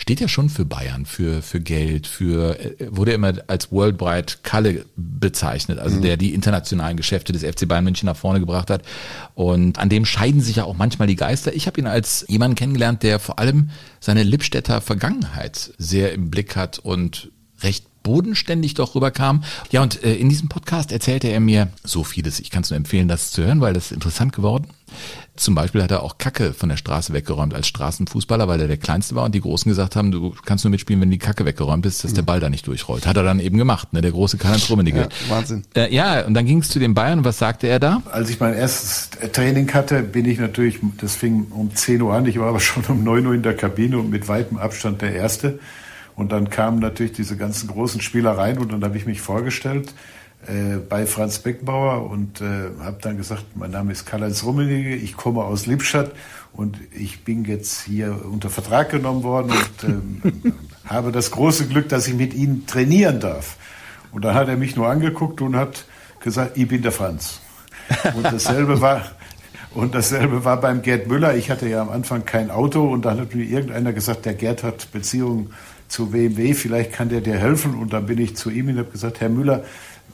steht 0.02 0.18
ja 0.18 0.26
schon 0.26 0.48
für 0.48 0.64
Bayern, 0.64 1.06
für, 1.06 1.42
für 1.42 1.60
Geld, 1.60 2.08
für, 2.08 2.58
äh, 2.58 2.88
wurde 2.90 3.12
immer 3.12 3.34
als 3.46 3.70
Worldwide 3.70 4.34
Kalle 4.42 4.84
bezeichnet, 4.96 5.78
also 5.78 6.00
der 6.00 6.16
die 6.16 6.34
internationalen 6.34 6.96
Geschäfte 6.96 7.32
des 7.32 7.44
FC 7.44 7.68
Bayern 7.68 7.84
München 7.84 8.06
nach 8.06 8.16
vorne 8.16 8.40
gebracht 8.40 8.68
hat. 8.68 8.82
Und 9.36 9.78
an 9.78 9.88
dem 9.88 10.04
scheiden 10.04 10.40
sich 10.40 10.56
ja 10.56 10.64
auch 10.64 10.76
manchmal 10.76 11.06
die 11.06 11.14
Geister. 11.14 11.54
Ich 11.54 11.68
habe 11.68 11.80
ihn 11.80 11.86
als 11.86 12.24
jemanden 12.28 12.56
kennengelernt, 12.56 13.04
der 13.04 13.20
vor 13.20 13.38
allem 13.38 13.70
seine 14.00 14.24
Lippstädter 14.24 14.80
Vergangenheit 14.80 15.72
sehr 15.78 16.12
im 16.12 16.30
Blick 16.30 16.56
hat 16.56 16.80
und 16.80 17.30
recht 17.62 17.86
bodenständig 18.02 18.74
doch 18.74 18.94
rüberkam. 18.94 19.44
Ja, 19.70 19.82
und 19.82 20.02
äh, 20.04 20.14
in 20.14 20.28
diesem 20.28 20.48
Podcast 20.48 20.92
erzählte 20.92 21.28
er 21.28 21.40
mir 21.40 21.68
so 21.84 22.04
vieles. 22.04 22.40
Ich 22.40 22.50
kann 22.50 22.62
es 22.62 22.70
nur 22.70 22.76
empfehlen, 22.76 23.08
das 23.08 23.30
zu 23.30 23.44
hören, 23.44 23.60
weil 23.60 23.74
das 23.74 23.86
ist 23.86 23.92
interessant 23.92 24.32
geworden. 24.32 24.66
Zum 25.34 25.54
Beispiel 25.54 25.82
hat 25.82 25.90
er 25.90 26.02
auch 26.02 26.18
Kacke 26.18 26.52
von 26.52 26.68
der 26.68 26.76
Straße 26.76 27.14
weggeräumt 27.14 27.54
als 27.54 27.66
Straßenfußballer, 27.66 28.48
weil 28.48 28.60
er 28.60 28.68
der 28.68 28.76
Kleinste 28.76 29.14
war 29.14 29.24
und 29.24 29.34
die 29.34 29.40
Großen 29.40 29.68
gesagt 29.68 29.96
haben, 29.96 30.10
du 30.10 30.34
kannst 30.44 30.64
nur 30.64 30.70
mitspielen, 30.70 31.00
wenn 31.00 31.10
die 31.10 31.18
Kacke 31.18 31.46
weggeräumt 31.46 31.86
ist, 31.86 32.04
dass 32.04 32.12
der 32.12 32.22
Ball 32.22 32.38
da 32.38 32.50
nicht 32.50 32.66
durchrollt. 32.66 33.06
Hat 33.06 33.16
er 33.16 33.22
dann 33.22 33.40
eben 33.40 33.56
gemacht, 33.56 33.94
ne? 33.94 34.02
der 34.02 34.10
große 34.10 34.36
Karl-Heinz 34.36 34.68
Rummenigge. 34.68 35.00
Ja, 35.00 35.08
Wahnsinn. 35.30 35.64
Äh, 35.74 35.92
ja, 35.94 36.26
und 36.26 36.34
dann 36.34 36.44
ging 36.44 36.58
es 36.58 36.68
zu 36.68 36.78
den 36.78 36.92
Bayern 36.92 37.20
und 37.20 37.24
was 37.24 37.38
sagte 37.38 37.66
er 37.66 37.80
da? 37.80 38.02
Als 38.10 38.28
ich 38.28 38.40
mein 38.40 38.54
erstes 38.54 39.08
Training 39.32 39.72
hatte, 39.72 40.02
bin 40.02 40.26
ich 40.26 40.38
natürlich, 40.38 40.80
das 40.98 41.16
fing 41.16 41.46
um 41.50 41.74
10 41.74 42.02
Uhr 42.02 42.12
an, 42.12 42.26
ich 42.26 42.38
war 42.38 42.48
aber 42.48 42.60
schon 42.60 42.84
um 42.84 43.02
9 43.02 43.26
Uhr 43.26 43.34
in 43.34 43.42
der 43.42 43.56
Kabine 43.56 43.98
und 43.98 44.10
mit 44.10 44.28
weitem 44.28 44.58
Abstand 44.58 45.00
der 45.00 45.14
Erste. 45.14 45.58
Und 46.14 46.32
dann 46.32 46.50
kamen 46.50 46.78
natürlich 46.78 47.12
diese 47.12 47.36
ganzen 47.36 47.68
großen 47.68 48.00
Spieler 48.00 48.32
rein 48.32 48.58
und 48.58 48.72
dann 48.72 48.84
habe 48.84 48.96
ich 48.96 49.06
mich 49.06 49.20
vorgestellt 49.20 49.94
äh, 50.46 50.76
bei 50.76 51.06
Franz 51.06 51.38
Beckenbauer 51.38 52.10
und 52.10 52.40
äh, 52.40 52.70
habe 52.80 52.98
dann 53.00 53.16
gesagt, 53.16 53.44
mein 53.54 53.70
Name 53.70 53.92
ist 53.92 54.06
Karl-Heinz 54.06 54.44
Rummenigge, 54.44 54.94
ich 54.94 55.16
komme 55.16 55.44
aus 55.44 55.66
Lippstadt 55.66 56.12
und 56.52 56.78
ich 56.92 57.24
bin 57.24 57.44
jetzt 57.44 57.82
hier 57.82 58.24
unter 58.30 58.50
Vertrag 58.50 58.90
genommen 58.90 59.22
worden 59.22 59.52
und 59.52 59.88
ähm, 59.88 60.54
habe 60.84 61.12
das 61.12 61.30
große 61.30 61.68
Glück, 61.68 61.88
dass 61.88 62.08
ich 62.08 62.14
mit 62.14 62.34
Ihnen 62.34 62.66
trainieren 62.66 63.20
darf. 63.20 63.56
Und 64.10 64.24
dann 64.24 64.34
hat 64.34 64.48
er 64.48 64.56
mich 64.56 64.76
nur 64.76 64.88
angeguckt 64.88 65.40
und 65.40 65.56
hat 65.56 65.86
gesagt, 66.20 66.58
ich 66.58 66.68
bin 66.68 66.82
der 66.82 66.92
Franz. 66.92 67.40
Und 68.14 68.24
dasselbe 68.24 68.80
war, 68.80 69.02
und 69.74 69.94
dasselbe 69.94 70.44
war 70.44 70.60
beim 70.60 70.82
Gerd 70.82 71.08
Müller. 71.08 71.34
Ich 71.34 71.50
hatte 71.50 71.68
ja 71.68 71.80
am 71.80 71.88
Anfang 71.88 72.24
kein 72.24 72.50
Auto 72.50 72.86
und 72.86 73.04
dann 73.04 73.20
hat 73.20 73.34
mir 73.34 73.44
irgendeiner 73.44 73.92
gesagt, 73.92 74.26
der 74.26 74.34
Gerd 74.34 74.62
hat 74.62 74.92
Beziehungen 74.92 75.52
zu 75.92 76.06
BMW, 76.06 76.54
vielleicht 76.54 76.92
kann 76.92 77.10
der 77.10 77.20
dir 77.20 77.38
helfen. 77.38 77.74
Und 77.74 77.92
dann 77.92 78.06
bin 78.06 78.18
ich 78.18 78.34
zu 78.34 78.50
ihm 78.50 78.68
und 78.68 78.78
habe 78.78 78.90
gesagt, 78.90 79.20
Herr 79.20 79.28
Müller, 79.28 79.62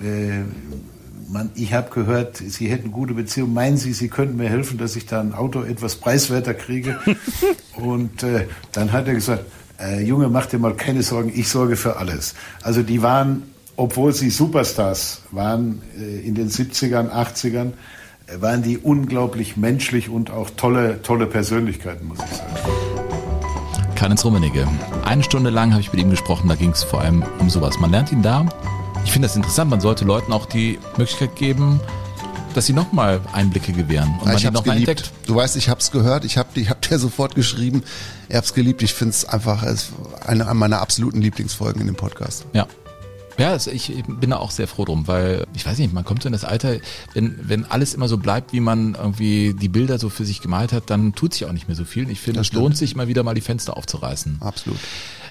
äh, 0.00 0.42
man, 1.28 1.50
ich 1.54 1.72
habe 1.72 1.90
gehört, 1.90 2.38
Sie 2.38 2.68
hätten 2.68 2.90
gute 2.90 3.14
Beziehungen. 3.14 3.54
Meinen 3.54 3.76
Sie, 3.76 3.92
Sie 3.92 4.08
könnten 4.08 4.36
mir 4.36 4.48
helfen, 4.48 4.76
dass 4.78 4.96
ich 4.96 5.06
da 5.06 5.20
ein 5.20 5.34
Auto 5.34 5.62
etwas 5.62 5.96
preiswerter 5.96 6.54
kriege? 6.54 6.98
und 7.76 8.22
äh, 8.22 8.46
dann 8.72 8.92
hat 8.92 9.06
er 9.06 9.14
gesagt, 9.14 9.44
äh, 9.80 10.02
Junge, 10.02 10.28
mach 10.28 10.46
dir 10.46 10.58
mal 10.58 10.74
keine 10.74 11.02
Sorgen, 11.02 11.32
ich 11.34 11.48
sorge 11.48 11.76
für 11.76 11.96
alles. 11.96 12.34
Also 12.62 12.82
die 12.82 13.00
waren, 13.02 13.44
obwohl 13.76 14.12
sie 14.12 14.30
Superstars 14.30 15.22
waren 15.30 15.82
äh, 15.96 16.26
in 16.26 16.34
den 16.34 16.50
70ern, 16.50 17.10
80ern, 17.10 17.72
äh, 18.26 18.40
waren 18.40 18.62
die 18.62 18.78
unglaublich 18.78 19.56
menschlich 19.56 20.08
und 20.08 20.32
auch 20.32 20.50
tolle, 20.50 21.02
tolle 21.02 21.26
Persönlichkeiten, 21.26 22.08
muss 22.08 22.18
ich 22.18 22.36
sagen. 22.36 22.97
Karl-Heinz 23.98 24.24
Rummenigge. 24.24 24.64
Eine 25.04 25.24
Stunde 25.24 25.50
lang 25.50 25.72
habe 25.72 25.80
ich 25.80 25.92
mit 25.92 26.00
ihm 26.00 26.10
gesprochen, 26.10 26.48
da 26.48 26.54
ging 26.54 26.70
es 26.70 26.84
vor 26.84 27.00
allem 27.00 27.24
um 27.40 27.50
sowas. 27.50 27.80
Man 27.80 27.90
lernt 27.90 28.12
ihn 28.12 28.22
da. 28.22 28.46
Ich 29.04 29.10
finde 29.10 29.26
das 29.26 29.34
interessant, 29.34 29.70
man 29.70 29.80
sollte 29.80 30.04
Leuten 30.04 30.32
auch 30.32 30.46
die 30.46 30.78
Möglichkeit 30.96 31.34
geben, 31.34 31.80
dass 32.54 32.66
sie 32.66 32.74
nochmal 32.74 33.20
Einblicke 33.32 33.72
gewähren 33.72 34.10
und 34.20 34.26
man 34.26 34.36
ich 34.36 34.42
die 34.42 34.46
hab's 34.46 34.54
nochmal 34.54 34.76
geliebt. 34.76 35.00
entdeckt. 35.00 35.12
Du 35.26 35.34
weißt, 35.34 35.56
ich 35.56 35.68
hab's 35.68 35.90
gehört, 35.90 36.24
ich 36.24 36.38
hab, 36.38 36.56
ich 36.56 36.70
hab 36.70 36.80
dir 36.80 36.96
sofort 37.00 37.34
geschrieben, 37.34 37.82
er 38.28 38.36
hab's 38.36 38.54
geliebt. 38.54 38.82
Ich 38.82 38.94
einfach 39.26 39.64
es 39.64 39.82
ist 39.82 39.92
eine 40.24 40.54
meiner 40.54 40.80
absoluten 40.80 41.20
Lieblingsfolgen 41.20 41.80
in 41.80 41.88
dem 41.88 41.96
Podcast. 41.96 42.46
Ja. 42.52 42.68
Ja, 43.38 43.56
ich 43.56 43.92
bin 44.06 44.30
da 44.30 44.38
auch 44.38 44.50
sehr 44.50 44.66
froh 44.66 44.84
drum, 44.84 45.06
weil 45.06 45.46
ich 45.54 45.64
weiß 45.64 45.78
nicht, 45.78 45.92
man 45.92 46.04
kommt 46.04 46.22
so 46.22 46.28
in 46.28 46.32
das 46.32 46.44
Alter, 46.44 46.76
wenn, 47.14 47.38
wenn 47.42 47.64
alles 47.64 47.94
immer 47.94 48.08
so 48.08 48.18
bleibt, 48.18 48.52
wie 48.52 48.60
man 48.60 48.94
irgendwie 48.94 49.54
die 49.54 49.68
Bilder 49.68 49.98
so 49.98 50.08
für 50.08 50.24
sich 50.24 50.40
gemalt 50.40 50.72
hat, 50.72 50.90
dann 50.90 51.14
tut 51.14 51.34
sich 51.34 51.44
auch 51.44 51.52
nicht 51.52 51.68
mehr 51.68 51.76
so 51.76 51.84
viel. 51.84 52.10
Ich 52.10 52.20
finde, 52.20 52.40
es 52.40 52.52
lohnt 52.52 52.76
sich 52.76 52.94
immer 52.94 53.06
wieder 53.06 53.22
mal 53.22 53.34
die 53.34 53.40
Fenster 53.40 53.76
aufzureißen. 53.76 54.38
Absolut. 54.40 54.78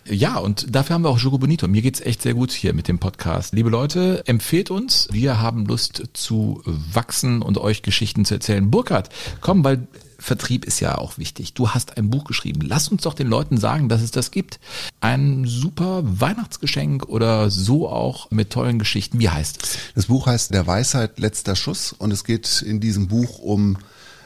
Ja, 0.10 0.38
und 0.38 0.74
dafür 0.74 0.94
haben 0.94 1.02
wir 1.02 1.10
auch 1.10 1.20
Jogo 1.20 1.38
Bonito. 1.38 1.68
Mir 1.68 1.82
geht's 1.82 2.00
echt 2.00 2.22
sehr 2.22 2.34
gut 2.34 2.52
hier 2.52 2.74
mit 2.74 2.88
dem 2.88 2.98
Podcast. 2.98 3.54
Liebe 3.54 3.70
Leute, 3.70 4.24
empfehlt 4.26 4.72
uns. 4.72 5.10
Wir 5.12 5.42
haben 5.42 5.66
Lust 5.66 6.04
zu 6.14 6.62
wachsen 6.66 7.42
und 7.42 7.58
euch 7.58 7.82
Geschichten 7.82 8.24
zu 8.24 8.36
erzählen. 8.36 8.72
Burkhard, 8.72 9.10
komm, 9.42 9.66
weil 9.66 9.88
Vertrieb 10.20 10.66
ist 10.66 10.80
ja 10.80 10.98
auch 10.98 11.18
wichtig. 11.18 11.54
Du 11.54 11.70
hast 11.70 11.98
ein 11.98 12.10
Buch 12.10 12.24
geschrieben. 12.24 12.62
Lass 12.62 12.88
uns 12.88 13.04
doch 13.04 13.14
den 13.14 13.28
Leuten 13.28 13.58
sagen, 13.58 13.90
dass 13.90 14.02
es 14.02 14.12
das 14.12 14.32
gibt. 14.32 14.60
Ein 15.00 15.46
super 15.46 16.02
Weihnachtsgeschenk 16.04 17.08
oder 17.08 17.50
so 17.50 17.88
auch 17.88 18.32
mit 18.32 18.50
tollen 18.50 18.80
Geschichten. 18.80 19.20
Wie 19.20 19.30
heißt 19.30 19.64
es? 19.64 19.78
Das 19.96 20.06
Buch 20.08 20.26
heißt 20.26 20.54
Der 20.54 20.66
Weisheit 20.66 21.20
letzter 21.20 21.56
Schuss 21.56 21.94
und 21.94 22.12
es 22.12 22.24
geht 22.24 22.62
in 22.62 22.80
diesem 22.80 23.08
Buch 23.08 23.40
um 23.40 23.78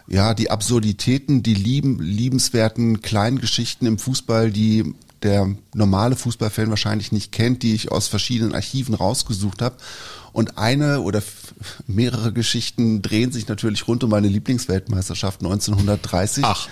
ja 0.08 0.34
die 0.34 0.50
Absurditäten, 0.50 1.44
die 1.44 1.54
lieben, 1.54 2.00
liebenswerten 2.02 3.02
kleinen 3.02 3.40
Geschichten 3.40 3.86
im 3.86 3.98
Fußball, 3.98 4.52
die 4.52 4.94
der 5.24 5.50
normale 5.74 6.16
Fußballfan 6.16 6.70
wahrscheinlich 6.70 7.12
nicht 7.12 7.32
kennt, 7.32 7.64
die 7.64 7.74
ich 7.76 7.92
aus 7.92 8.08
verschiedenen 8.08 8.54
Archiven 8.56 8.96
rausgesucht 8.96 9.62
habe. 9.62 9.76
Und 10.34 10.58
eine 10.58 11.02
oder 11.02 11.22
mehrere 11.88 12.32
Geschichten 12.32 13.02
drehen 13.02 13.32
sich 13.32 13.48
natürlich 13.48 13.88
rund 13.88 14.04
um 14.04 14.10
meine 14.10 14.28
Lieblingsweltmeisterschaft 14.30 15.42
1930. 15.42 16.44
Ach. 16.46 16.68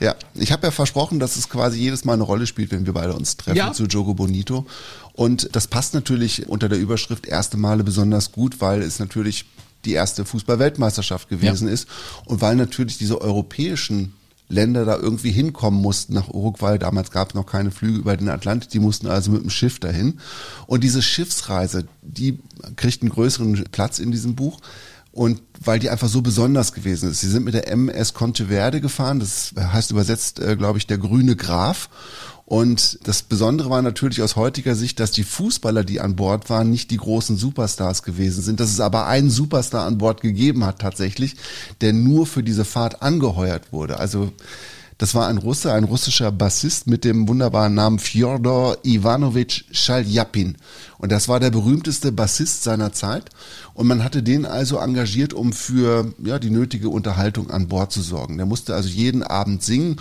Ja, 0.00 0.16
ich 0.34 0.50
habe 0.50 0.66
ja 0.66 0.70
versprochen, 0.72 1.20
dass 1.20 1.36
es 1.36 1.48
quasi 1.48 1.78
jedes 1.78 2.04
Mal 2.04 2.14
eine 2.14 2.24
Rolle 2.24 2.46
spielt, 2.48 2.72
wenn 2.72 2.84
wir 2.84 2.92
beide 2.94 3.14
uns 3.14 3.36
treffen 3.36 3.56
Ja. 3.56 3.72
zu 3.72 3.84
Jogo 3.84 4.14
Bonito. 4.14 4.66
Und 5.12 5.48
das 5.52 5.68
passt 5.68 5.94
natürlich 5.94 6.48
unter 6.48 6.68
der 6.68 6.78
Überschrift 6.78 7.26
erste 7.26 7.56
Male 7.56 7.84
besonders 7.84 8.32
gut, 8.32 8.60
weil 8.60 8.82
es 8.82 8.98
natürlich 8.98 9.44
die 9.84 9.92
erste 9.92 10.24
Fußball-Weltmeisterschaft 10.24 11.28
gewesen 11.28 11.68
ist 11.68 11.86
und 12.24 12.40
weil 12.40 12.56
natürlich 12.56 12.98
diese 12.98 13.20
europäischen 13.20 14.14
Länder 14.48 14.84
da 14.84 14.96
irgendwie 14.96 15.30
hinkommen 15.30 15.80
mussten 15.80 16.14
nach 16.14 16.28
Uruguay. 16.28 16.78
Damals 16.78 17.10
gab 17.10 17.30
es 17.30 17.34
noch 17.34 17.46
keine 17.46 17.70
Flüge 17.70 17.98
über 17.98 18.16
den 18.16 18.28
Atlantik, 18.28 18.70
die 18.70 18.78
mussten 18.78 19.06
also 19.06 19.30
mit 19.30 19.42
dem 19.42 19.50
Schiff 19.50 19.78
dahin. 19.78 20.20
Und 20.66 20.84
diese 20.84 21.02
Schiffsreise, 21.02 21.86
die 22.02 22.38
kriegt 22.76 23.02
einen 23.02 23.10
größeren 23.10 23.64
Platz 23.72 23.98
in 23.98 24.10
diesem 24.10 24.34
Buch. 24.34 24.60
Und 25.12 25.40
weil 25.60 25.78
die 25.78 25.90
einfach 25.90 26.08
so 26.08 26.22
besonders 26.22 26.72
gewesen 26.72 27.08
ist. 27.08 27.20
Sie 27.20 27.28
sind 27.28 27.44
mit 27.44 27.54
der 27.54 27.68
MS 27.68 28.14
Conteverde 28.14 28.80
gefahren, 28.80 29.20
das 29.20 29.54
heißt 29.56 29.92
übersetzt, 29.92 30.40
äh, 30.40 30.56
glaube 30.56 30.78
ich, 30.78 30.88
der 30.88 30.98
grüne 30.98 31.36
Graf. 31.36 31.88
Und 32.46 32.98
das 33.04 33.22
Besondere 33.22 33.70
war 33.70 33.80
natürlich 33.80 34.20
aus 34.20 34.36
heutiger 34.36 34.74
Sicht, 34.74 35.00
dass 35.00 35.10
die 35.10 35.24
Fußballer, 35.24 35.82
die 35.82 36.00
an 36.00 36.14
Bord 36.14 36.50
waren, 36.50 36.70
nicht 36.70 36.90
die 36.90 36.98
großen 36.98 37.36
Superstars 37.36 38.02
gewesen 38.02 38.42
sind. 38.42 38.60
Dass 38.60 38.70
es 38.70 38.80
aber 38.80 39.06
einen 39.06 39.30
Superstar 39.30 39.86
an 39.86 39.96
Bord 39.98 40.20
gegeben 40.20 40.64
hat 40.64 40.78
tatsächlich, 40.78 41.36
der 41.80 41.94
nur 41.94 42.26
für 42.26 42.42
diese 42.42 42.66
Fahrt 42.66 43.02
angeheuert 43.02 43.72
wurde. 43.72 43.98
Also 43.98 44.30
das 44.98 45.14
war 45.14 45.26
ein 45.26 45.38
Russe, 45.38 45.72
ein 45.72 45.84
russischer 45.84 46.30
Bassist 46.30 46.86
mit 46.86 47.04
dem 47.04 47.26
wunderbaren 47.26 47.74
Namen 47.74 47.98
Fjodor 47.98 48.78
Ivanovich 48.84 49.64
Shalyapin. 49.72 50.56
Und 50.98 51.10
das 51.10 51.26
war 51.26 51.40
der 51.40 51.50
berühmteste 51.50 52.12
Bassist 52.12 52.62
seiner 52.62 52.92
Zeit. 52.92 53.30
Und 53.74 53.88
man 53.88 54.04
hatte 54.04 54.22
den 54.22 54.46
also 54.46 54.78
engagiert, 54.78 55.34
um 55.34 55.52
für 55.52 56.12
ja, 56.24 56.38
die 56.38 56.50
nötige 56.50 56.88
Unterhaltung 56.88 57.50
an 57.50 57.66
Bord 57.66 57.90
zu 57.92 58.02
sorgen. 58.02 58.36
Der 58.36 58.46
musste 58.46 58.74
also 58.74 58.88
jeden 58.88 59.24
Abend 59.24 59.62
singen 59.62 59.96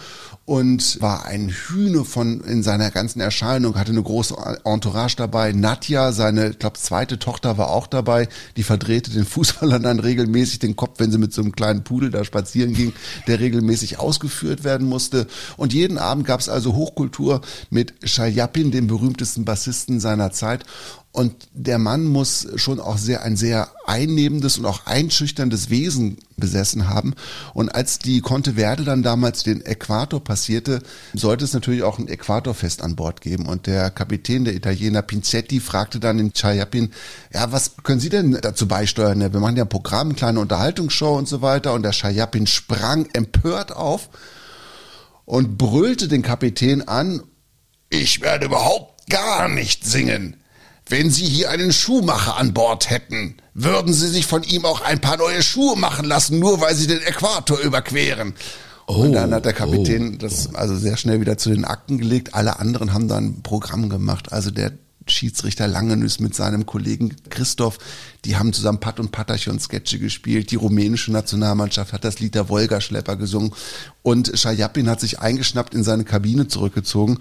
und 0.46 1.02
war 1.02 1.26
ein 1.26 1.50
Hühne 1.50 2.06
von 2.06 2.42
in 2.42 2.62
seiner 2.62 2.92
ganzen 2.92 3.20
Erscheinung, 3.20 3.76
hatte 3.76 3.92
eine 3.92 4.04
große 4.04 4.36
Entourage 4.64 5.16
dabei. 5.16 5.54
Nadja, 5.54 6.12
seine, 6.12 6.50
ich 6.50 6.60
glaube, 6.60 6.78
zweite 6.78 7.18
Tochter 7.18 7.58
war 7.58 7.70
auch 7.70 7.88
dabei, 7.88 8.28
die 8.58 8.64
verdrehte 8.64 9.10
den 9.10 9.26
Fußballern 9.26 9.82
dann 9.82 10.00
regelmäßig 10.00 10.60
den 10.60 10.76
Kopf, 10.76 11.00
wenn 11.00 11.12
sie 11.12 11.18
mit 11.18 11.34
so 11.34 11.42
einem 11.42 11.54
kleinen 11.54 11.84
Pudel 11.84 12.12
da 12.12 12.24
spazieren 12.26 12.74
ging, 12.74 12.94
der 13.26 13.40
regelmäßig 13.40 14.00
ausgeführt 14.00 14.64
werden 14.64 14.88
musste. 14.88 15.28
Und 15.58 15.74
jeden 15.74 15.98
Abend 15.98 16.28
gab 16.28 16.42
es 16.42 16.50
also 16.50 16.76
Hochkultur 16.76 17.42
mit 17.70 17.94
Shayapin, 18.04 18.72
dem 18.72 18.88
berühmtesten 18.88 19.46
Bassisten 19.46 20.00
seiner 20.00 20.32
Zeit. 20.32 20.66
Und 21.14 21.48
der 21.54 21.78
Mann 21.78 22.06
muss 22.06 22.48
schon 22.56 22.80
auch 22.80 22.98
sehr 22.98 23.22
ein 23.22 23.38
sehr 23.38 23.70
einnehmendes 23.86 24.58
und 24.58 24.66
auch 24.66 24.88
einschüchterndes 24.88 25.70
Wesen 25.70 26.18
besessen 26.38 26.90
haben. 26.90 27.14
Und 27.54 27.70
als 27.70 28.00
die 28.00 28.22
Conte 28.22 28.54
Verde 28.54 28.84
dann 28.84 29.04
damals 29.04 29.44
den 29.44 29.64
Äquator 29.64 30.24
passierte, 30.24 30.82
sollte 31.14 31.46
es 31.46 31.54
natürlich 31.54 31.84
auch 31.84 32.00
ein 32.00 32.08
Äquatorfest 32.08 32.82
an 32.82 32.96
Bord 32.96 33.22
geben. 33.22 33.46
Und 33.46 33.68
der 33.68 33.92
Kapitän, 33.92 34.44
der 34.44 34.56
Italiener 34.56 35.04
Pinzetti, 35.04 35.60
fragte 35.60 36.00
dann 36.00 36.18
in 36.18 36.34
Chayapin, 36.34 36.92
ja, 37.32 37.52
was 37.52 37.74
können 37.84 38.00
Sie 38.00 38.10
denn 38.10 38.40
dazu 38.42 38.68
beisteuern? 38.68 39.20
Wir 39.20 39.40
machen 39.40 39.56
ja 39.56 39.66
ein 39.66 39.70
Programm, 39.70 40.08
eine 40.08 40.16
kleine 40.16 40.40
Unterhaltungsshow 40.40 41.16
und 41.16 41.28
so 41.28 41.44
weiter. 41.44 41.74
Und 41.74 41.84
der 41.84 41.94
Chayapin 41.94 42.48
sprang 42.48 43.08
empört 43.14 43.72
auf 43.72 44.10
und 45.26 45.60
brüllte 45.60 46.08
den 46.08 46.24
Kapitän 46.24 46.82
an, 46.82 47.22
ich 47.92 48.22
werde 48.22 48.48
überhaupt 48.48 49.08
gar 49.12 49.48
nicht 49.48 49.86
singen. 49.86 50.38
Wenn 50.88 51.10
Sie 51.10 51.26
hier 51.26 51.50
einen 51.50 51.72
Schuhmacher 51.72 52.38
an 52.38 52.54
Bord 52.54 52.90
hätten, 52.90 53.36
würden 53.54 53.94
Sie 53.94 54.10
sich 54.10 54.26
von 54.26 54.44
ihm 54.44 54.66
auch 54.66 54.82
ein 54.82 55.00
paar 55.00 55.18
neue 55.18 55.42
Schuhe 55.42 55.78
machen 55.78 56.06
lassen, 56.06 56.40
nur 56.40 56.60
weil 56.62 56.76
Sie 56.76 56.88
den 56.88 57.02
Äquator 57.02 57.60
überqueren. 57.60 58.34
Oh, 58.88 58.96
und 58.96 59.14
dann 59.14 59.34
hat 59.34 59.46
der 59.46 59.54
Kapitän 59.54 60.16
oh, 60.16 60.18
das 60.18 60.54
also 60.56 60.76
sehr 60.76 60.98
schnell 60.98 61.22
wieder 61.22 61.38
zu 61.38 61.50
den 61.50 61.64
Akten 61.64 61.98
gelegt. 61.98 62.34
Alle 62.34 62.60
anderen 62.60 62.94
haben 62.94 63.08
dann 63.08 63.26
ein 63.26 63.44
Programm 63.44 63.88
gemacht. 63.90 64.34
Also 64.34 64.52
der 64.52 64.74
Schiedsrichter 65.08 65.68
Langenüs 65.68 66.20
mit 66.20 66.34
seinem 66.36 66.66
Kollegen 66.66 67.16
Christoph, 67.30 67.78
die 68.26 68.38
haben 68.38 68.54
zusammen 68.54 68.80
Pat 68.80 69.00
und 69.00 69.12
Patachon 69.12 69.60
Sketche 69.60 70.00
gespielt. 70.00 70.52
Die 70.52 70.56
rumänische 70.56 71.12
Nationalmannschaft 71.12 71.94
hat 71.94 72.04
das 72.04 72.20
Lied 72.20 72.36
der 72.36 72.50
Wolga-Schlepper 72.50 73.16
gesungen. 73.16 73.54
Und 74.02 74.32
Schajapin 74.38 74.90
hat 74.90 75.00
sich 75.00 75.20
eingeschnappt 75.20 75.74
in 75.74 75.84
seine 75.84 76.04
Kabine 76.04 76.48
zurückgezogen 76.48 77.20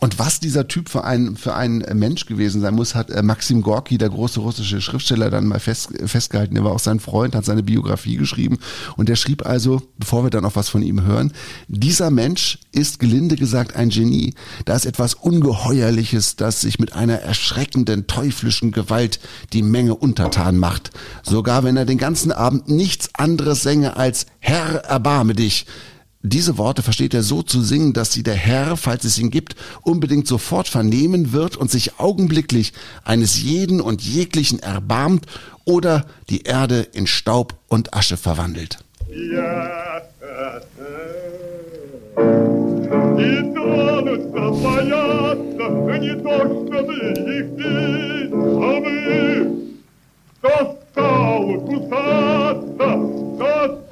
und 0.00 0.18
was 0.18 0.40
dieser 0.40 0.68
Typ 0.68 0.88
für 0.88 1.04
ein, 1.04 1.36
für 1.36 1.54
ein 1.54 1.84
Mensch 1.94 2.26
gewesen 2.26 2.60
sein 2.60 2.74
muss, 2.74 2.94
hat 2.94 3.10
äh, 3.10 3.22
Maxim 3.22 3.62
Gorki, 3.62 3.98
der 3.98 4.10
große 4.10 4.40
russische 4.40 4.80
Schriftsteller, 4.80 5.30
dann 5.30 5.46
mal 5.46 5.60
fest, 5.60 5.90
festgehalten. 6.04 6.56
Er 6.56 6.64
war 6.64 6.72
auch 6.72 6.78
sein 6.78 7.00
Freund, 7.00 7.34
hat 7.34 7.44
seine 7.44 7.62
Biografie 7.62 8.16
geschrieben. 8.16 8.58
Und 8.96 9.08
der 9.08 9.16
schrieb 9.16 9.46
also, 9.46 9.82
bevor 9.98 10.24
wir 10.24 10.30
dann 10.30 10.42
noch 10.42 10.56
was 10.56 10.68
von 10.68 10.82
ihm 10.82 11.02
hören, 11.02 11.32
dieser 11.68 12.10
Mensch 12.10 12.58
ist 12.72 12.98
gelinde 12.98 13.36
gesagt 13.36 13.74
ein 13.74 13.88
Genie. 13.88 14.34
Da 14.64 14.76
ist 14.76 14.86
etwas 14.86 15.14
Ungeheuerliches, 15.14 16.36
das 16.36 16.60
sich 16.60 16.78
mit 16.78 16.92
einer 16.92 17.16
erschreckenden, 17.16 18.06
teuflischen 18.06 18.72
Gewalt 18.72 19.18
die 19.52 19.62
Menge 19.62 19.94
untertan 19.94 20.58
macht. 20.58 20.90
Sogar 21.22 21.64
wenn 21.64 21.76
er 21.76 21.86
den 21.86 21.98
ganzen 21.98 22.32
Abend 22.32 22.68
nichts 22.68 23.10
anderes 23.14 23.62
sänge 23.62 23.96
als 23.96 24.26
Herr, 24.40 24.84
erbarme 24.84 25.34
dich 25.34 25.66
diese 26.25 26.57
Worte 26.57 26.83
versteht 26.83 27.15
er 27.15 27.23
so 27.23 27.41
zu 27.41 27.61
singen, 27.61 27.93
dass 27.93 28.13
sie 28.13 28.21
der 28.21 28.35
Herr, 28.35 28.77
falls 28.77 29.05
es 29.05 29.17
ihn 29.17 29.31
gibt, 29.31 29.55
unbedingt 29.81 30.27
sofort 30.27 30.67
vernehmen 30.67 31.33
wird 31.33 31.57
und 31.57 31.71
sich 31.71 31.99
augenblicklich 31.99 32.73
eines 33.03 33.41
jeden 33.41 33.81
und 33.81 34.03
jeglichen 34.03 34.59
erbarmt 34.59 35.25
oder 35.65 36.05
die 36.29 36.43
Erde 36.43 36.81
in 36.93 37.07
Staub 37.07 37.55
und 37.67 37.93
Asche 37.93 38.17
verwandelt. 38.17 38.77
Ja. 39.09 40.01
Достал 50.41 51.59
кусаться, 51.67 52.89
тот 53.37 53.91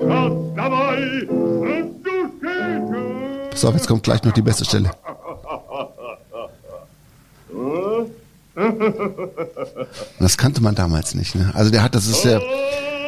Pass 3.51 3.65
auf, 3.65 3.75
jetzt 3.75 3.87
kommt 3.87 4.03
gleich 4.03 4.23
noch 4.25 4.33
die 4.33 4.43
beste 4.43 4.65
Stelle. 4.65 4.91
Das 10.19 10.37
kannte 10.37 10.63
man 10.63 10.75
damals 10.75 11.15
nicht. 11.15 11.35
Ne? 11.35 11.51
Also 11.55 11.71
der 11.71 11.83
hat, 11.83 11.95
das 11.95 12.07
ist 12.07 12.25
ja 12.25 12.41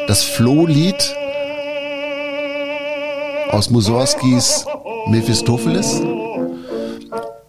das 0.07 0.23
Flohlied 0.23 1.15
aus 3.51 3.71
Mussorgskis 3.71 4.67
Mephistopheles. 5.09 6.01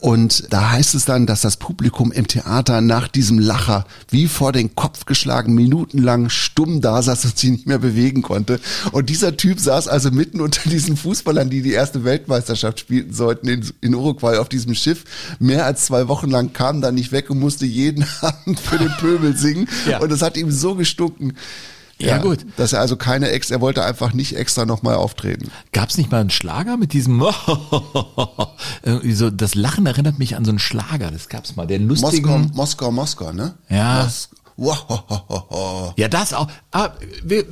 Und 0.08 0.54
da 0.54 0.72
heißt 0.72 0.96
es 0.96 1.04
dann, 1.04 1.26
dass 1.26 1.42
das 1.42 1.58
Publikum 1.58 2.14
im 2.14 2.28
Theater 2.28 2.80
nach 2.80 3.10
diesem 3.10 3.40
Lacher 3.40 3.86
wie 4.10 4.28
vor 4.28 4.54
den 4.54 4.74
Kopf 4.74 5.04
geschlagen 5.04 5.54
minutenlang 5.54 6.30
stumm 6.30 6.80
da 6.80 7.02
saß 7.02 7.26
und 7.26 7.38
sich 7.38 7.52
nicht 7.52 7.68
mehr 7.68 7.80
bewegen 7.80 8.22
konnte. 8.22 8.62
Und 8.94 9.10
dieser 9.10 9.36
Typ 9.36 9.60
saß 9.60 9.90
also 9.90 10.10
mitten 10.10 10.40
unter 10.40 10.70
diesen 10.70 10.96
Fußballern, 10.96 11.50
die 11.50 11.62
die 11.62 11.74
erste 11.74 12.06
Weltmeisterschaft 12.06 12.80
spielten 12.80 13.14
sollten 13.14 13.50
in, 13.50 13.70
in 13.82 13.96
Uruguay 13.96 14.38
auf 14.38 14.48
diesem 14.48 14.76
Schiff. 14.76 15.04
Mehr 15.40 15.66
als 15.66 15.84
zwei 15.84 16.08
Wochen 16.08 16.30
lang 16.30 16.54
kam 16.54 16.80
da 16.80 16.94
nicht 16.94 17.12
weg 17.12 17.30
und 17.30 17.40
musste 17.40 17.66
jeden 17.66 18.06
Abend 18.22 18.62
für 18.62 18.78
den 18.78 18.94
Pöbel 19.02 19.36
singen. 19.36 19.68
Ja. 19.90 20.00
Und 20.00 20.10
das 20.10 20.22
hat 20.22 20.38
ihm 20.38 20.52
so 20.52 20.76
gestunken. 20.76 21.34
Ja, 22.00 22.08
ja, 22.08 22.18
gut. 22.20 22.46
Dass 22.58 22.74
er 22.74 22.80
also 22.80 22.96
keine 22.96 23.30
Ex, 23.30 23.50
er 23.50 23.60
wollte 23.60 23.84
einfach 23.84 24.14
nicht 24.14 24.36
extra 24.36 24.66
nochmal 24.66 24.96
auftreten. 24.96 25.50
Gab 25.72 25.90
es 25.90 25.98
nicht 25.98 26.12
mal 26.12 26.22
einen 26.22 26.30
Schlager 26.30 26.78
mit 26.78 26.94
diesem 26.94 27.20
so, 29.04 29.30
das 29.32 29.56
Lachen 29.56 29.86
erinnert 29.86 30.20
mich 30.20 30.36
an 30.36 30.46
so 30.46 30.52
einen 30.52 30.60
Schlager, 30.60 31.10
das 31.10 31.28
gab's 31.30 31.56
mal, 31.56 31.66
der 31.66 31.80
lustigen 31.80 32.52
Moskau, 32.54 32.56
Moskau, 32.56 32.92
Moskau, 32.92 33.34
ne? 33.34 33.56
Ja. 33.70 34.04
Mos 34.04 34.30
ja, 35.98 36.08
das 36.08 36.34
auch. 36.34 36.48
Ah, 36.72 36.90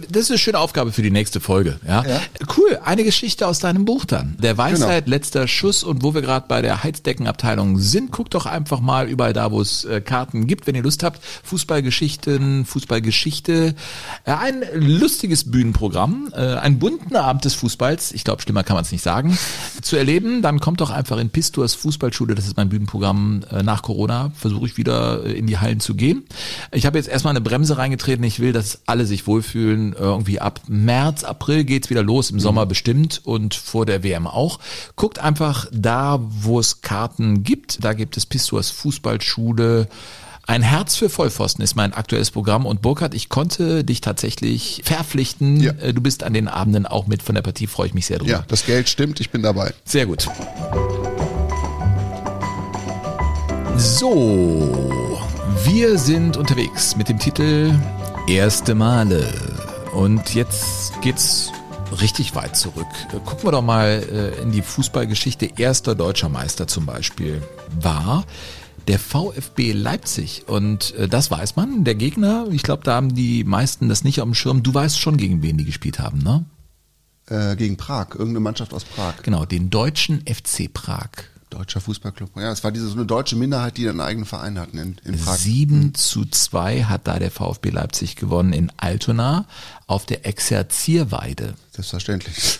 das 0.10 0.24
ist 0.24 0.32
eine 0.32 0.40
schöne 0.40 0.58
Aufgabe 0.58 0.92
für 0.92 1.04
die 1.04 1.12
nächste 1.12 1.40
Folge. 1.40 1.80
Ja? 1.88 2.04
ja. 2.04 2.20
Cool, 2.58 2.80
eine 2.84 3.04
Geschichte 3.04 3.48
aus 3.48 3.60
deinem 3.60 3.86
Buch 3.86 4.06
dann. 4.06 4.38
Der 4.42 4.58
Weisheit, 4.58 5.06
genau. 5.06 5.16
letzter 5.16 5.48
Schuss 5.48 5.84
und 5.84 6.02
wo 6.02 6.16
wir 6.16 6.24
gerade 6.24 6.48
bei 6.48 6.64
der 6.64 6.84
Heizdeckenabteilung 6.84 7.78
sind, 7.78 8.12
guckt 8.12 8.34
doch 8.34 8.48
einfach 8.48 8.80
mal 8.80 9.08
überall 9.08 9.34
da, 9.34 9.52
wo 9.52 9.62
es 9.62 9.86
äh, 9.86 10.02
Karten 10.02 10.48
gibt, 10.48 10.66
wenn 10.66 10.74
ihr 10.74 10.82
Lust 10.82 11.04
habt. 11.04 11.24
Fußballgeschichten, 11.44 12.66
Fußballgeschichte. 12.66 13.76
Äh, 14.24 14.32
ein 14.32 14.64
lustiges 14.74 15.52
Bühnenprogramm, 15.52 16.34
äh, 16.34 16.56
einen 16.56 16.80
bunten 16.80 17.16
Abend 17.16 17.46
des 17.46 17.54
Fußballs, 17.54 18.14
ich 18.14 18.24
glaube, 18.24 18.42
schlimmer 18.42 18.64
kann 18.64 18.76
man 18.76 18.84
es 18.84 18.92
nicht 18.92 19.04
sagen, 19.04 19.38
zu 19.84 19.96
erleben. 19.96 20.42
Dann 20.42 20.60
kommt 20.60 20.82
doch 20.82 20.90
einfach 20.90 21.20
in 21.20 21.30
Pistors 21.30 21.76
Fußballschule, 21.76 22.34
das 22.34 22.48
ist 22.48 22.58
mein 22.58 22.70
Bühnenprogramm 22.70 23.44
nach 23.64 23.84
Corona, 23.84 24.32
versuche 24.36 24.66
ich 24.66 24.78
wieder 24.78 25.24
in 25.24 25.46
die 25.46 25.60
Hallen 25.60 25.80
zu 25.80 25.94
gehen. 25.94 26.24
Ich 26.72 26.86
habe 26.86 26.95
habe 26.96 27.02
jetzt 27.02 27.12
erstmal 27.12 27.34
eine 27.34 27.42
Bremse 27.42 27.78
reingetreten. 27.78 28.24
Ich 28.24 28.40
will, 28.40 28.54
dass 28.54 28.80
alle 28.86 29.06
sich 29.06 29.28
wohlfühlen. 29.28 29.92
Irgendwie 30.00 30.40
ab 30.40 30.62
März, 30.68 31.26
April 31.26 31.66
geht's 31.66 31.90
wieder 31.90 32.04
los, 32.04 32.32
im 32.32 32.40
Sommer 32.40 32.64
mhm. 32.64 32.70
bestimmt 32.70 33.22
und 33.26 33.54
vor 33.54 33.86
der 33.86 34.02
WM 34.02 34.28
auch. 34.28 34.60
Guckt 34.96 35.20
einfach 35.20 35.68
da, 35.74 36.22
wo 36.22 36.58
es 36.58 36.80
Karten 36.80 37.44
gibt. 37.44 37.84
Da 37.84 37.92
gibt 37.92 38.16
es 38.16 38.26
Pistors 38.26 38.70
Fußballschule. 38.70 39.90
Ein 40.48 40.62
Herz 40.62 40.96
für 40.96 41.10
Vollpfosten 41.10 41.62
ist 41.66 41.76
mein 41.76 41.92
aktuelles 41.92 42.32
Programm 42.32 42.66
und 42.66 42.82
Burkhard, 42.82 43.14
ich 43.14 43.28
konnte 43.28 43.84
dich 43.84 44.00
tatsächlich 44.00 44.82
verpflichten. 44.86 45.60
Ja. 45.60 45.74
Äh, 45.74 45.94
du 45.94 46.00
bist 46.00 46.24
an 46.24 46.34
den 46.34 46.48
Abenden 46.48 46.86
auch 46.86 47.08
mit 47.08 47.24
von 47.24 47.36
der 47.36 47.42
Partie, 47.42 47.68
freue 47.68 47.88
ich 47.88 47.94
mich 47.94 48.06
sehr 48.06 48.20
drüber. 48.20 48.32
Ja, 48.32 48.46
das 48.48 48.66
Geld 48.66 48.88
stimmt, 48.88 49.20
ich 49.20 49.32
bin 49.32 49.42
dabei. 49.42 49.74
Sehr 49.84 50.06
gut. 50.06 50.30
So, 53.76 55.25
wir 55.64 55.98
sind 55.98 56.38
unterwegs 56.38 56.96
mit 56.96 57.10
dem 57.10 57.20
Titel 57.20 57.74
Erste 58.28 58.74
Male. 58.76 59.28
Und 59.94 60.34
jetzt 60.34 61.00
geht's 61.02 61.52
richtig 62.02 62.36
weit 62.36 62.56
zurück. 62.58 62.88
Gucken 63.26 63.44
wir 63.44 63.52
doch 63.52 63.62
mal 63.62 64.04
äh, 64.12 64.42
in 64.42 64.52
die 64.52 64.62
Fußballgeschichte. 64.62 65.52
Erster 65.58 65.96
deutscher 65.96 66.30
Meister 66.30 66.68
zum 66.68 66.86
Beispiel 66.86 67.42
war 67.80 68.26
der 68.88 69.00
VfB 69.00 69.72
Leipzig. 69.72 70.46
Und 70.48 70.94
äh, 70.96 71.08
das 71.08 71.32
weiß 71.32 71.56
man. 71.56 71.84
Der 71.84 71.96
Gegner, 71.96 72.48
ich 72.52 72.64
glaube, 72.64 72.84
da 72.84 72.96
haben 72.96 73.14
die 73.14 73.44
meisten 73.44 73.90
das 73.90 74.04
nicht 74.04 74.22
auf 74.22 74.26
dem 74.26 74.34
Schirm. 74.34 74.64
Du 74.64 74.74
weißt 74.74 75.00
schon, 75.00 75.18
gegen 75.18 75.42
wen 75.42 75.58
die 75.58 75.66
gespielt 75.66 76.00
haben, 76.00 76.20
ne? 76.20 76.46
Äh, 77.28 77.56
gegen 77.56 77.78
Prag, 77.78 78.10
irgendeine 78.12 78.42
Mannschaft 78.42 78.74
aus 78.74 78.84
Prag. 78.84 79.16
Genau, 79.24 79.46
den 79.46 79.70
deutschen 79.70 80.24
FC 80.28 80.72
Prag. 80.72 81.10
Deutscher 81.56 81.80
Fußballclub. 81.80 82.36
Ja, 82.36 82.52
es 82.52 82.64
war 82.66 82.72
diese 82.74 82.88
so 82.88 82.96
eine 82.96 83.06
deutsche 83.06 83.38
Minderheit, 83.38 83.78
die 83.78 83.88
einen 83.88 84.02
eigenen 84.02 84.26
Verein 84.26 84.60
hatten 84.60 84.78
in, 84.78 84.98
in 85.06 85.18
Prag. 85.18 85.38
7 85.38 85.94
zu 85.96 86.26
2 86.26 86.84
hat 86.84 87.08
da 87.08 87.18
der 87.18 87.32
VfB 87.32 87.70
Leipzig 87.70 88.18
gewonnen 88.18 88.52
in 88.52 88.72
Altona 88.76 89.46
auf 89.88 90.06
der 90.06 90.26
Exerzierweide. 90.26 91.54
Selbstverständlich. 91.72 92.60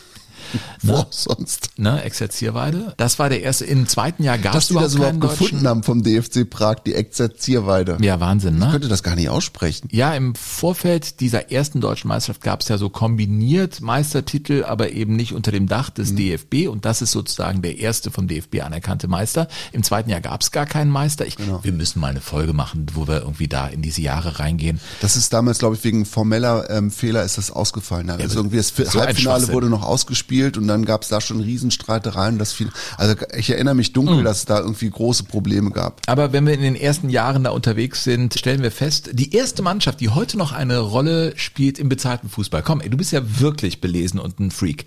Ne? 0.82 0.94
Wo 0.94 1.06
sonst? 1.10 1.70
Ne, 1.78 2.02
Exerzierweide. 2.04 2.94
Das 2.98 3.20
war 3.20 3.30
der 3.30 3.42
erste. 3.42 3.66
Im 3.66 3.88
zweiten 3.88 4.24
Jahr 4.24 4.38
gab 4.38 4.56
es 4.56 4.68
die 4.68 4.74
das 4.74 4.96
überhaupt 4.96 5.16
überhaupt 5.16 5.40
gefunden 5.40 5.68
haben 5.68 5.84
vom 5.84 6.04
DFC 6.04 6.50
Prag, 6.50 6.76
die 6.86 6.94
Exerzierweide. 6.94 7.98
Ja, 8.02 8.20
Wahnsinn, 8.20 8.56
Ich 8.56 8.60
ne? 8.60 8.72
könnte 8.72 8.88
das 8.88 9.04
gar 9.04 9.16
nicht 9.16 9.30
aussprechen. 9.30 9.88
Ja, 9.92 10.14
im 10.14 10.36
Vorfeld 10.36 11.20
dieser 11.20 11.52
ersten 11.52 11.82
deutschen 11.82 12.08
Meisterschaft 12.08 12.42
gab 12.42 12.62
es 12.62 12.68
ja 12.68 12.78
so 12.78 12.90
kombiniert 12.90 13.82
Meistertitel, 13.82 14.64
aber 14.64 14.92
eben 14.92 15.16
nicht 15.16 15.34
unter 15.34 15.52
dem 15.52 15.68
Dach 15.68 15.90
des 15.90 16.16
DFB. 16.16 16.68
Und 16.70 16.86
das 16.86 17.02
ist 17.02 17.12
sozusagen 17.12 17.62
der 17.62 17.78
erste 17.80 18.12
vom 18.12 18.28
DFB 18.28 18.62
anerkannte 18.62 19.08
Meister. 19.08 19.48
Im 19.72 19.84
zweiten 19.84 20.10
Jahr 20.10 20.22
gab 20.22 20.42
es 20.42 20.52
gar 20.52 20.66
keinen 20.66 20.92
Meister. 20.92 21.26
Ich, 21.26 21.38
Wir 21.38 21.72
müssen 21.72 22.00
mal 22.00 22.10
eine 22.10 22.22
Folge 22.22 22.54
machen, 22.54 22.88
wo 22.94 23.08
wir 23.08 23.22
irgendwie 23.22 23.48
da 23.48 23.68
in 23.68 23.82
diese 23.82 24.02
Jahre 24.02 24.40
reingehen. 24.40 24.80
Das 25.02 25.16
ist 25.16 25.34
damals, 25.34 25.60
glaube 25.60 25.76
ich, 25.76 25.84
wegen 25.84 26.06
formeller 26.06 26.70
ähm, 26.70 26.92
Fehler 26.92 27.24
ist 27.24 27.38
das 27.38 27.52
ausgefallen. 27.52 28.10
Also 28.10 28.40
irgendwie 28.40 28.58
das 28.58 28.74
so 28.76 29.00
Halbfinale 29.00 29.48
wurde 29.50 29.70
noch 29.70 29.84
ausgespielt 29.84 30.35
und 30.44 30.68
dann 30.68 30.86
gab 30.86 31.04
es 31.04 31.10
da 31.10 31.22
schon 31.22 31.40
Riesenstreitereien. 31.42 32.38
Das 32.38 32.54
viel, 32.54 32.70
also 32.98 33.16
ich 33.36 33.50
erinnere 33.50 33.76
mich 33.76 33.94
dunkel, 33.94 34.24
dass 34.24 34.40
es 34.40 34.46
da 34.46 34.60
irgendwie 34.60 34.90
große 34.90 35.24
Probleme 35.24 35.72
gab. 35.72 36.02
Aber 36.08 36.34
wenn 36.34 36.46
wir 36.46 36.54
in 36.54 36.62
den 36.62 36.76
ersten 36.76 37.10
Jahren 37.10 37.44
da 37.44 37.52
unterwegs 37.52 38.04
sind, 38.04 38.38
stellen 38.38 38.62
wir 38.62 38.72
fest, 38.72 39.10
die 39.14 39.34
erste 39.34 39.62
Mannschaft, 39.62 40.02
die 40.02 40.10
heute 40.10 40.38
noch 40.38 40.52
eine 40.52 40.80
Rolle 40.80 41.34
spielt 41.38 41.80
im 41.80 41.90
bezahlten 41.90 42.30
Fußball. 42.30 42.64
Komm, 42.64 42.82
ey, 42.82 42.90
du 42.90 42.98
bist 42.98 43.12
ja 43.12 43.40
wirklich 43.40 43.82
belesen 43.82 44.20
und 44.20 44.40
ein 44.40 44.52
Freak. 44.52 44.86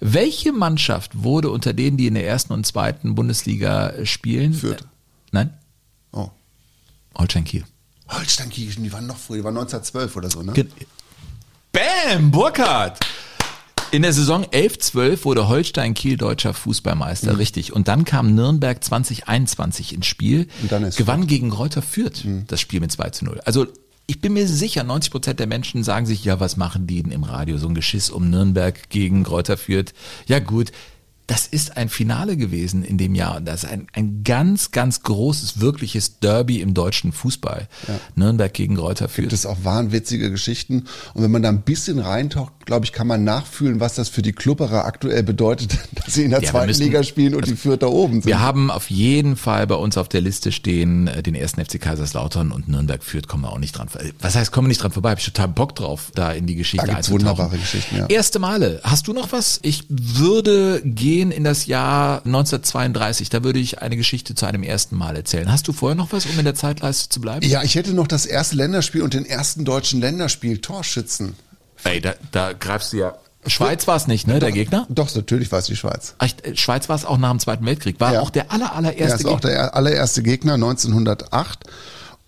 Welche 0.00 0.52
Mannschaft 0.52 1.22
wurde 1.22 1.50
unter 1.50 1.72
denen, 1.72 1.96
die 1.96 2.06
in 2.06 2.14
der 2.14 2.26
ersten 2.26 2.52
und 2.52 2.66
zweiten 2.66 3.14
Bundesliga 3.14 4.04
spielen? 4.04 4.54
Fürth. 4.54 4.84
Nein? 5.32 5.52
Oh. 6.12 6.30
Holstein 7.16 7.44
Kiel. 7.44 7.64
Holstein 8.08 8.48
Kiel, 8.50 8.74
die 8.74 8.92
waren 8.92 9.06
noch 9.06 9.18
früher, 9.18 9.38
die 9.38 9.44
waren 9.44 9.56
1912 9.56 10.16
oder 10.16 10.30
so, 10.30 10.42
ne? 10.42 10.52
Bam, 11.72 12.30
Burkhardt! 12.30 12.98
In 13.90 14.02
der 14.02 14.12
Saison 14.12 14.44
11-12 14.44 15.24
wurde 15.24 15.48
Holstein 15.48 15.94
Kiel 15.94 16.18
deutscher 16.18 16.52
Fußballmeister, 16.52 17.32
Mhm. 17.32 17.38
richtig. 17.38 17.72
Und 17.72 17.88
dann 17.88 18.04
kam 18.04 18.34
Nürnberg 18.34 18.82
2021 18.84 19.94
ins 19.94 20.06
Spiel, 20.06 20.46
Und 20.62 20.70
dann 20.70 20.82
ist 20.84 20.96
Mhm. 20.98 21.04
gewann 21.04 21.26
gegen 21.26 21.50
Reuter 21.52 21.80
Fürth 21.80 22.24
das 22.48 22.60
Spiel 22.60 22.80
mit 22.80 22.92
2 22.92 23.10
zu 23.10 23.24
0. 23.24 23.40
Also 23.46 23.66
ich 24.06 24.20
bin 24.20 24.34
mir 24.34 24.46
sicher, 24.46 24.84
90 24.84 25.10
Prozent 25.10 25.40
der 25.40 25.46
Menschen 25.46 25.84
sagen 25.84 26.04
sich, 26.04 26.22
ja, 26.22 26.38
was 26.38 26.58
machen 26.58 26.86
die 26.86 27.02
denn 27.02 27.12
im 27.12 27.24
Radio? 27.24 27.56
So 27.56 27.66
ein 27.68 27.74
Geschiss 27.74 28.10
um 28.10 28.28
Nürnberg 28.28 28.90
gegen 28.90 29.24
Reuter 29.24 29.56
Fürth. 29.56 29.94
Ja 30.26 30.38
gut, 30.38 30.70
das 31.28 31.46
ist 31.46 31.76
ein 31.76 31.88
Finale 31.88 32.36
gewesen 32.36 32.82
in 32.82 32.98
dem 32.98 33.14
Jahr. 33.14 33.36
Und 33.36 33.44
das 33.46 33.62
ist 33.62 33.70
ein, 33.70 33.86
ein 33.92 34.24
ganz, 34.24 34.70
ganz 34.72 35.02
großes, 35.02 35.60
wirkliches 35.60 36.18
Derby 36.20 36.60
im 36.60 36.74
deutschen 36.74 37.12
Fußball. 37.12 37.68
Nürnberg 38.16 38.52
gegen 38.52 38.76
Reuter 38.78 39.08
Fürth. 39.08 39.28
Gibt 39.28 39.32
es 39.34 39.46
auch 39.46 39.58
wahnwitzige 39.62 40.30
Geschichten. 40.30 40.84
Und 41.14 41.22
wenn 41.22 41.30
man 41.30 41.42
da 41.42 41.50
ein 41.50 41.60
bisschen 41.62 41.98
reintaucht, 41.98 42.52
glaube 42.64 42.86
ich, 42.86 42.92
kann 42.92 43.06
man 43.06 43.24
nachfühlen, 43.24 43.78
was 43.78 43.94
das 43.94 44.08
für 44.08 44.22
die 44.22 44.32
Klubberer 44.32 44.86
aktuell 44.86 45.22
bedeutet, 45.22 45.78
dass 45.92 46.14
sie 46.14 46.24
in 46.24 46.30
der 46.30 46.42
Ja, 46.42 46.50
zweiten 46.50 46.68
müssen- 46.68 46.82
Liga 46.84 47.02
spielen 47.02 47.34
und 47.34 47.46
die 47.46 47.56
Fürth 47.56 47.82
da 47.82 47.88
oben 47.88 48.14
sind. 48.22 48.26
Wir 48.26 48.40
haben 48.40 48.70
auf 48.70 48.90
jeden 48.90 49.36
Fall 49.36 49.66
bei 49.66 49.74
uns 49.74 49.98
auf 49.98 50.08
der 50.08 50.22
Liste 50.22 50.50
stehen 50.50 51.08
äh, 51.08 51.22
den 51.22 51.34
ersten 51.34 51.62
FC 51.62 51.78
Kaiserslautern 51.78 52.52
und 52.52 52.68
Nürnberg 52.68 53.04
führt, 53.04 53.28
kommen 53.28 53.42
wir 53.44 53.52
auch 53.52 53.58
nicht 53.58 53.76
dran. 53.76 53.88
Was 54.20 54.34
heißt, 54.34 54.50
kommen 54.50 54.64
wir 54.66 54.70
nicht 54.70 54.82
dran 54.82 54.92
vorbei? 54.92 55.10
Habe 55.10 55.20
ich 55.20 55.26
total 55.26 55.48
Bock 55.48 55.74
drauf, 55.76 56.10
da 56.14 56.32
in 56.32 56.46
die 56.46 56.54
Geschichte 56.54 56.86
Da 56.86 56.94
gibt's 56.94 57.08
einzutauchen. 57.10 57.28
wunderbare 57.38 57.58
Geschichten, 57.58 57.96
ja. 57.98 58.06
Erste 58.06 58.38
Male. 58.38 58.80
Hast 58.82 59.06
du 59.08 59.12
noch 59.12 59.30
was? 59.32 59.58
Ich 59.62 59.84
würde 59.90 60.80
gehen 60.84 61.17
in 61.20 61.44
das 61.44 61.66
Jahr 61.66 62.18
1932. 62.24 63.28
Da 63.30 63.42
würde 63.44 63.58
ich 63.58 63.80
eine 63.82 63.96
Geschichte 63.96 64.34
zu 64.34 64.46
einem 64.46 64.62
ersten 64.62 64.96
Mal 64.96 65.16
erzählen. 65.16 65.50
Hast 65.50 65.68
du 65.68 65.72
vorher 65.72 65.96
noch 65.96 66.12
was, 66.12 66.26
um 66.26 66.38
in 66.38 66.44
der 66.44 66.54
Zeitleiste 66.54 67.08
zu 67.08 67.20
bleiben? 67.20 67.46
ja, 67.46 67.62
ich 67.62 67.74
hätte 67.74 67.92
noch 67.92 68.06
das 68.06 68.26
erste 68.26 68.56
Länderspiel 68.56 69.02
und 69.02 69.14
den 69.14 69.26
ersten 69.26 69.64
deutschen 69.64 70.00
Länderspiel 70.00 70.58
Torschützen. 70.58 71.34
Ey, 71.84 72.00
da, 72.00 72.14
da 72.32 72.52
greifst 72.52 72.92
du 72.92 72.98
ja. 72.98 73.14
Schweiz 73.46 73.86
war 73.86 73.96
es 73.96 74.06
nicht, 74.08 74.26
ne, 74.26 74.40
der 74.40 74.50
Gegner? 74.52 74.86
Doch, 74.90 75.14
natürlich 75.14 75.50
war 75.52 75.60
es 75.60 75.66
die 75.66 75.76
Schweiz. 75.76 76.14
Ach, 76.18 76.28
äh, 76.42 76.56
Schweiz 76.56 76.88
war 76.88 76.96
es 76.96 77.04
auch 77.04 77.18
nach 77.18 77.30
dem 77.30 77.38
Zweiten 77.38 77.64
Weltkrieg. 77.64 77.98
War 78.00 78.14
Ja. 78.14 78.20
auch 78.20 78.30
der 78.30 78.50
aller, 78.52 78.66
Er 78.66 78.74
allererste 78.76 79.18
ist 79.20 79.26
auch 79.26 79.40
Gegner. 79.40 79.50
der 79.50 79.74
allererste 79.76 80.22
Gegner 80.22 80.54
1908 80.54 81.64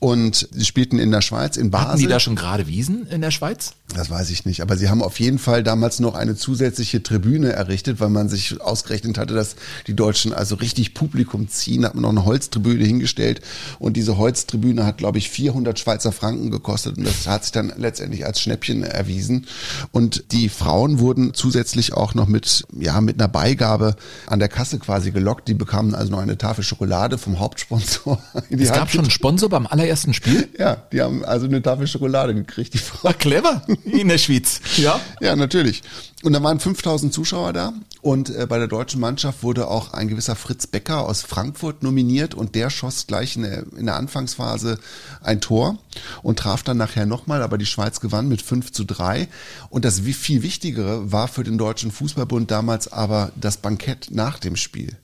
und 0.00 0.48
sie 0.50 0.64
spielten 0.64 0.98
in 0.98 1.10
der 1.10 1.20
Schweiz, 1.20 1.58
in 1.58 1.70
Basel. 1.70 1.88
Hatten 1.88 1.98
die 2.00 2.06
da 2.06 2.18
schon 2.18 2.34
gerade 2.34 2.66
Wiesen 2.66 3.06
in 3.06 3.20
der 3.20 3.30
Schweiz? 3.30 3.74
Das 3.94 4.08
weiß 4.08 4.30
ich 4.30 4.46
nicht, 4.46 4.62
aber 4.62 4.76
sie 4.76 4.88
haben 4.88 5.02
auf 5.02 5.20
jeden 5.20 5.38
Fall 5.38 5.62
damals 5.62 6.00
noch 6.00 6.14
eine 6.14 6.36
zusätzliche 6.36 7.02
Tribüne 7.02 7.52
errichtet, 7.52 8.00
weil 8.00 8.08
man 8.08 8.28
sich 8.28 8.60
ausgerechnet 8.60 9.18
hatte, 9.18 9.34
dass 9.34 9.56
die 9.88 9.94
Deutschen 9.94 10.32
also 10.32 10.54
richtig 10.54 10.94
Publikum 10.94 11.48
ziehen, 11.48 11.84
hat 11.84 11.94
man 11.94 12.02
noch 12.02 12.10
eine 12.10 12.24
Holztribüne 12.24 12.84
hingestellt 12.84 13.42
und 13.78 13.96
diese 13.96 14.16
Holztribüne 14.16 14.86
hat, 14.86 14.98
glaube 14.98 15.18
ich, 15.18 15.28
400 15.28 15.78
Schweizer 15.78 16.12
Franken 16.12 16.50
gekostet 16.50 16.96
und 16.96 17.06
das 17.06 17.26
hat 17.26 17.44
sich 17.44 17.52
dann 17.52 17.72
letztendlich 17.76 18.24
als 18.24 18.40
Schnäppchen 18.40 18.84
erwiesen 18.84 19.46
und 19.92 20.24
die 20.32 20.48
Frauen 20.48 20.98
wurden 21.00 21.34
zusätzlich 21.34 21.92
auch 21.92 22.14
noch 22.14 22.26
mit, 22.26 22.64
ja, 22.78 23.00
mit 23.00 23.20
einer 23.20 23.28
Beigabe 23.28 23.96
an 24.26 24.38
der 24.38 24.48
Kasse 24.48 24.78
quasi 24.78 25.10
gelockt, 25.10 25.48
die 25.48 25.54
bekamen 25.54 25.94
also 25.94 26.10
noch 26.12 26.20
eine 26.20 26.38
Tafel 26.38 26.64
Schokolade 26.64 27.18
vom 27.18 27.38
Hauptsponsor. 27.38 28.18
Es 28.50 28.72
gab 28.72 28.90
schon 28.90 29.00
einen 29.00 29.10
Sponsor 29.10 29.48
beim 29.48 29.66
allerersten 29.90 30.14
Spiel? 30.14 30.48
Ja, 30.60 30.76
die 30.92 31.00
haben 31.00 31.24
also 31.24 31.46
eine 31.46 31.62
Tafel 31.62 31.86
Schokolade 31.86 32.34
gekriegt, 32.34 32.74
die 32.74 32.78
Frauen. 32.78 33.04
War 33.04 33.14
clever 33.14 33.62
in 33.84 34.08
der 34.08 34.18
Schweiz. 34.18 34.60
Ja. 34.76 35.00
Ja, 35.20 35.34
natürlich. 35.34 35.82
Und 36.22 36.34
da 36.34 36.42
waren 36.42 36.60
5000 36.60 37.14
Zuschauer 37.14 37.54
da 37.54 37.72
und 38.02 38.28
äh, 38.28 38.46
bei 38.46 38.58
der 38.58 38.66
deutschen 38.66 39.00
Mannschaft 39.00 39.42
wurde 39.42 39.68
auch 39.68 39.94
ein 39.94 40.08
gewisser 40.08 40.36
Fritz 40.36 40.66
Becker 40.66 41.08
aus 41.08 41.22
Frankfurt 41.22 41.82
nominiert 41.82 42.34
und 42.34 42.54
der 42.54 42.68
schoss 42.68 43.06
gleich 43.06 43.36
in 43.36 43.42
der, 43.42 43.64
in 43.74 43.86
der 43.86 43.96
Anfangsphase 43.96 44.78
ein 45.22 45.40
Tor 45.40 45.78
und 46.22 46.38
traf 46.38 46.62
dann 46.62 46.76
nachher 46.76 47.06
nochmal, 47.06 47.42
aber 47.42 47.56
die 47.56 47.66
Schweiz 47.66 48.00
gewann 48.00 48.28
mit 48.28 48.42
5 48.42 48.70
zu 48.72 48.84
3. 48.84 49.28
Und 49.70 49.86
das 49.86 50.00
viel 50.00 50.42
Wichtigere 50.42 51.10
war 51.10 51.28
für 51.28 51.44
den 51.44 51.56
Deutschen 51.56 51.90
Fußballbund 51.90 52.50
damals 52.50 52.92
aber 52.92 53.32
das 53.40 53.56
Bankett 53.56 54.08
nach 54.10 54.38
dem 54.38 54.56
Spiel. 54.56 54.98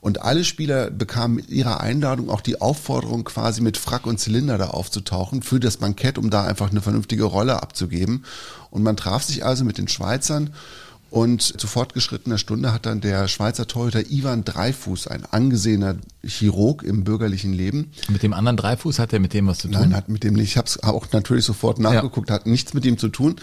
Und 0.00 0.22
alle 0.22 0.44
Spieler 0.44 0.90
bekamen 0.90 1.36
mit 1.36 1.50
ihrer 1.50 1.80
Einladung 1.80 2.30
auch 2.30 2.40
die 2.40 2.60
Aufforderung, 2.60 3.24
quasi 3.24 3.60
mit 3.60 3.76
Frack 3.76 4.06
und 4.06 4.18
Zylinder 4.18 4.56
da 4.56 4.68
aufzutauchen 4.68 5.42
für 5.42 5.60
das 5.60 5.76
Bankett, 5.76 6.16
um 6.16 6.30
da 6.30 6.44
einfach 6.44 6.70
eine 6.70 6.80
vernünftige 6.80 7.24
Rolle 7.24 7.62
abzugeben. 7.62 8.24
Und 8.70 8.82
man 8.82 8.96
traf 8.96 9.22
sich 9.22 9.44
also 9.44 9.64
mit 9.64 9.76
den 9.76 9.88
Schweizern 9.88 10.54
und 11.10 11.42
zu 11.42 11.66
fortgeschrittener 11.66 12.38
Stunde 12.38 12.72
hat 12.72 12.86
dann 12.86 13.00
der 13.00 13.26
Schweizer 13.26 13.66
Torhüter 13.66 14.10
Ivan 14.10 14.44
Dreifuß, 14.44 15.08
ein 15.08 15.24
angesehener 15.24 15.96
Chirurg 16.24 16.84
im 16.84 17.02
bürgerlichen 17.02 17.52
Leben, 17.52 17.90
Mit 18.08 18.22
dem 18.22 18.32
anderen 18.32 18.56
Dreifuß 18.56 19.00
hat 19.00 19.12
er 19.12 19.18
mit 19.18 19.34
dem 19.34 19.48
was 19.48 19.58
zu 19.58 19.68
tun? 19.68 19.80
Nein, 19.80 19.96
hat 19.96 20.08
mit 20.08 20.22
dem 20.22 20.34
nicht. 20.34 20.50
Ich 20.50 20.56
habe 20.56 20.68
es 20.68 20.82
auch 20.82 21.10
natürlich 21.12 21.44
sofort 21.44 21.80
nachgeguckt, 21.80 22.30
hat 22.30 22.46
nichts 22.46 22.74
mit 22.74 22.84
ihm 22.84 22.96
zu 22.96 23.08
tun. 23.08 23.36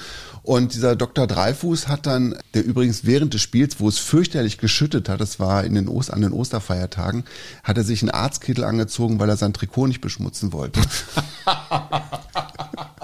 Und 0.43 0.75
dieser 0.75 0.95
Dr. 0.95 1.27
Dreifuß 1.27 1.89
hat 1.89 2.05
dann, 2.05 2.35
der 2.53 2.63
übrigens 2.63 3.05
während 3.05 3.33
des 3.33 3.41
Spiels, 3.41 3.81
wo 3.81 3.89
es 3.89 3.97
fürchterlich 3.97 4.57
geschüttet 4.57 5.09
hat, 5.09 5.19
das 5.19 5.39
war 5.39 5.65
in 5.65 5.75
den 5.75 5.89
Ost, 5.89 6.13
an 6.13 6.21
den 6.21 6.31
Osterfeiertagen, 6.31 7.25
hat 7.63 7.77
er 7.77 7.83
sich 7.83 8.01
einen 8.01 8.11
Arztkittel 8.11 8.63
angezogen, 8.63 9.19
weil 9.19 9.27
er 9.27 9.35
sein 9.37 9.53
Trikot 9.53 9.87
nicht 9.87 9.99
beschmutzen 9.99 10.53
wollte. 10.53 10.79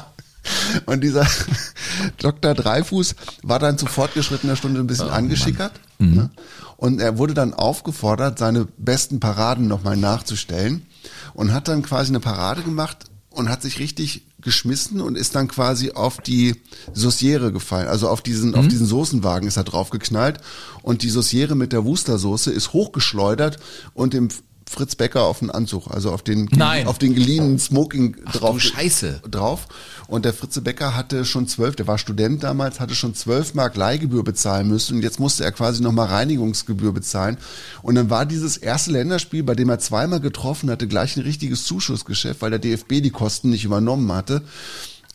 Und 0.86 1.02
dieser 1.02 1.28
Dr. 2.18 2.54
Dreifuß 2.54 3.16
war 3.44 3.60
dann 3.60 3.78
zu 3.78 3.86
fortgeschrittener 3.86 4.56
Stunde 4.56 4.80
ein 4.80 4.88
bisschen 4.88 5.10
angeschickert. 5.10 5.74
Ne? 6.16 6.30
Und 6.78 7.00
er 7.00 7.18
wurde 7.18 7.34
dann 7.34 7.54
aufgefordert, 7.54 8.40
seine 8.40 8.66
besten 8.78 9.20
Paraden 9.20 9.68
nochmal 9.68 9.96
nachzustellen 9.96 10.86
und 11.34 11.54
hat 11.54 11.68
dann 11.68 11.82
quasi 11.82 12.12
eine 12.12 12.20
Parade 12.20 12.62
gemacht 12.62 13.06
und 13.30 13.50
hat 13.50 13.62
sich 13.62 13.80
richtig 13.80 14.26
geschmissen 14.42 15.02
und 15.02 15.18
ist 15.18 15.36
dann 15.36 15.48
quasi 15.48 15.92
auf 15.92 16.20
die 16.20 16.56
Sauciere 16.94 17.52
gefallen. 17.52 17.88
Also 17.88 18.10
auf 18.10 18.22
diesen, 18.22 18.56
auf 18.56 18.68
diesen 18.68 18.86
Soßenwagen 18.86 19.48
ist 19.48 19.58
er 19.58 19.64
draufgeknallt 19.64 20.40
und 20.82 21.02
die 21.02 21.10
Sauciere 21.10 21.56
mit 21.56 21.72
der 21.72 21.86
Wustersoße 21.86 22.52
ist 22.52 22.74
hochgeschleudert 22.74 23.58
und 23.94 24.14
dem 24.14 24.28
Fritz 24.70 24.96
Becker 24.96 25.24
auf 25.24 25.40
den 25.40 25.52
Anzug, 25.52 25.88
also 25.90 26.12
auf 26.12 26.22
den, 26.22 26.50
Nein. 26.52 26.88
auf 26.88 26.98
den 26.98 27.14
geliehenen 27.14 27.60
Smoking 27.60 28.16
Ach 28.26 28.34
drauf. 28.34 28.62
Scheiße. 28.62 29.22
Drauf. 29.30 29.68
Und 30.08 30.26
der 30.26 30.34
Fritze 30.34 30.62
Becker 30.62 30.96
hatte 30.96 31.26
schon 31.26 31.48
zwölf, 31.48 31.76
der 31.76 31.88
war 31.88 31.98
Student 31.98 32.44
damals, 32.44 32.80
hatte 32.80 32.96
schon 32.96 33.16
zwölf 33.16 33.54
Mark 33.54 33.76
Leihgebühr 33.76 34.24
bezahlen 34.24 34.68
müssen 34.68 34.98
und 34.98 35.04
jetzt 35.04 35.20
musste 35.20 35.44
er 35.44 35.52
quasi 35.52 35.82
nochmal 35.82 36.08
Reinigungsgebühr 36.08 36.94
bezahlen. 36.94 37.38
Und 37.82 37.96
dann 37.96 38.10
war 38.10 38.26
dieses 38.26 38.58
erste 38.58 38.92
Länderspiel, 38.92 39.44
bei 39.44 39.56
dem 39.56 39.70
er 39.70 39.80
zweimal 39.80 40.20
getroffen 40.20 40.70
hatte, 40.70 40.88
gleich 40.88 41.18
ein 41.18 41.24
richtiges 41.24 41.64
Zuschussgeschäft, 41.66 42.42
weil 42.42 42.52
der 42.52 42.60
DFB 42.60 43.02
die 43.02 43.12
Kosten 43.12 43.50
nicht 43.50 43.66
übernommen 43.66 44.12
hatte. 44.12 44.42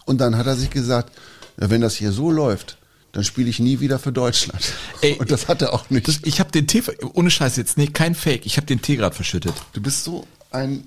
Und 0.05 0.21
dann 0.21 0.37
hat 0.37 0.47
er 0.47 0.57
sich 0.57 0.71
gesagt, 0.71 1.13
wenn 1.57 1.81
das 1.81 1.97
hier 1.97 2.13
so 2.13 2.31
läuft, 2.31 2.78
dann 3.13 3.25
spiele 3.25 3.49
ich 3.49 3.59
nie 3.59 3.81
wieder 3.81 3.99
für 3.99 4.13
Deutschland. 4.13 4.63
Ey, 5.01 5.15
und 5.15 5.31
das 5.31 5.49
hat 5.49 5.63
er 5.63 5.73
auch 5.73 5.89
nicht. 5.91 6.07
Das, 6.09 6.21
ich 6.25 6.41
habe 6.41 6.51
den 6.53 6.67
Tee, 6.67 6.83
ohne 7.15 7.31
Scheiß 7.31 7.57
jetzt, 7.57 7.79
nee, 7.79 7.87
kein 7.87 8.15
Fake, 8.15 8.45
ich 8.47 8.57
habe 8.57 8.67
den 8.67 8.83
Tee 8.83 8.97
gerade 8.97 9.15
verschüttet. 9.15 9.55
du 9.73 9.81
bist 9.81 10.05
so 10.05 10.27
ein 10.51 10.87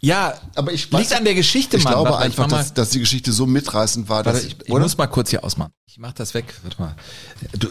Ja, 0.00 0.34
aber 0.54 0.72
ich 0.72 0.90
liegt 0.90 1.12
an 1.14 1.24
der 1.24 1.34
Geschichte, 1.34 1.76
Ich 1.78 1.84
Mann. 1.84 1.94
glaube 1.94 2.10
Warte, 2.10 2.22
ich 2.28 2.38
einfach, 2.38 2.50
mal- 2.50 2.58
dass, 2.58 2.74
dass 2.74 2.90
die 2.90 2.98
Geschichte 3.00 3.32
so 3.32 3.46
mitreißend 3.46 4.08
war, 4.08 4.22
dass 4.22 4.34
Warte, 4.34 4.46
ich, 4.48 4.56
ich 4.64 4.70
oder? 4.70 4.82
muss 4.82 4.96
mal 4.98 5.06
kurz 5.06 5.30
hier 5.30 5.42
ausmachen. 5.42 5.72
Ich 5.86 5.98
mach 5.98 6.12
das 6.12 6.34
weg. 6.34 6.52
Warte 6.62 6.80
mal. 6.82 6.96
Du, 7.58 7.68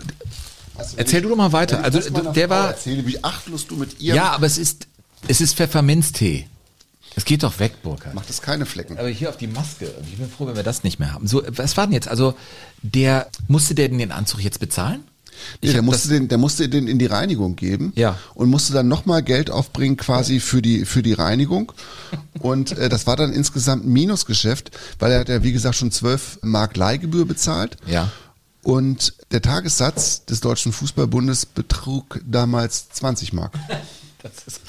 Also, 0.75 0.97
erzähl 0.97 1.17
ich- 1.19 1.23
du 1.23 1.29
doch 1.29 1.35
mal 1.35 1.51
weiter. 1.51 1.79
ich 1.79 1.85
Also, 1.85 1.99
der 2.31 2.47
Frau 2.47 2.55
war- 2.55 2.69
Erzähle, 2.71 3.05
wie 3.05 3.23
achtlos 3.23 3.67
du 3.67 3.75
mit 3.75 3.99
ihr. 4.01 4.15
ja, 4.15 4.31
aber 4.31 4.47
es 4.47 4.57
ist, 4.57 4.87
es 5.27 5.39
ist 5.41 5.55
Pfefferminztee. 5.55 6.47
Es 7.15 7.25
geht 7.25 7.43
doch 7.43 7.59
weg, 7.59 7.81
Burkhard. 7.83 8.15
Macht 8.15 8.29
es 8.29 8.41
keine 8.41 8.65
Flecken. 8.65 8.97
Aber 8.97 9.07
hier 9.07 9.29
auf 9.29 9.37
die 9.37 9.47
Maske. 9.47 9.91
Ich 10.11 10.17
bin 10.17 10.29
froh, 10.29 10.47
wenn 10.47 10.55
wir 10.55 10.63
das 10.63 10.83
nicht 10.83 10.99
mehr 10.99 11.13
haben. 11.13 11.27
So, 11.27 11.43
was 11.47 11.77
war 11.77 11.85
denn 11.85 11.93
jetzt? 11.93 12.07
Also, 12.07 12.35
der, 12.81 13.29
musste 13.47 13.75
der 13.75 13.89
denn 13.89 13.99
den 13.99 14.11
Anzug 14.11 14.41
jetzt 14.41 14.59
bezahlen? 14.59 15.03
Nee, 15.61 15.73
der 15.73 15.81
musste 15.81 16.09
den, 16.09 16.27
der 16.27 16.37
musste 16.37 16.69
den 16.69 16.87
in 16.87 16.99
die 16.99 17.05
Reinigung 17.05 17.55
geben. 17.55 17.91
Ja. 17.95 18.17
Und 18.33 18.49
musste 18.49 18.73
dann 18.73 18.87
nochmal 18.87 19.23
Geld 19.23 19.49
aufbringen 19.49 19.97
quasi 19.97 20.39
für 20.39 20.61
die, 20.61 20.85
für 20.85 21.03
die 21.03 21.13
Reinigung. 21.13 21.71
Und 22.39 22.77
äh, 22.77 22.89
das 22.89 23.07
war 23.07 23.15
dann 23.15 23.33
insgesamt 23.33 23.85
ein 23.85 23.93
Minusgeschäft, 23.93 24.71
weil 24.99 25.11
er 25.11 25.19
hat 25.19 25.29
ja, 25.29 25.43
wie 25.43 25.51
gesagt, 25.51 25.75
schon 25.75 25.91
12 25.91 26.39
Mark 26.41 26.77
Leihgebühr 26.77 27.25
bezahlt. 27.25 27.77
Ja. 27.87 28.11
Und 28.63 29.13
der 29.31 29.41
Tagessatz 29.41 30.25
des 30.25 30.39
Deutschen 30.39 30.71
Fußballbundes 30.71 31.45
betrug 31.45 32.21
damals 32.25 32.89
20 32.89 33.33
Mark. 33.33 33.53
Das 34.23 34.31
ist, 34.47 34.61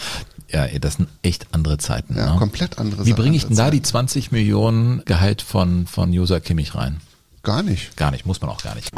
ja, 0.55 0.65
ey, 0.67 0.79
das 0.79 0.95
sind 0.95 1.09
echt 1.23 1.49
andere 1.53 1.79
Zeiten. 1.79 2.17
Ja, 2.17 2.33
ne? 2.35 2.39
komplett 2.39 2.79
andere 2.79 3.05
Wie 3.05 3.11
Sachen 3.11 3.21
bringe 3.23 3.37
ich 3.37 3.47
denn 3.47 3.57
da 3.57 3.71
die 3.71 3.83
20 3.83 4.31
Millionen 4.31 5.05
Gehalt 5.05 5.43
von, 5.43 5.87
von 5.89 6.13
Josa 6.13 6.39
Kimmich 6.39 6.77
rein? 6.77 7.01
Gar 7.43 7.65
nicht. 7.65 7.97
Gar 7.97 8.13
nicht, 8.13 8.25
muss 8.25 8.41
man 8.41 8.51
auch 8.51 8.63
gar 8.63 8.75
nicht. 8.77 8.91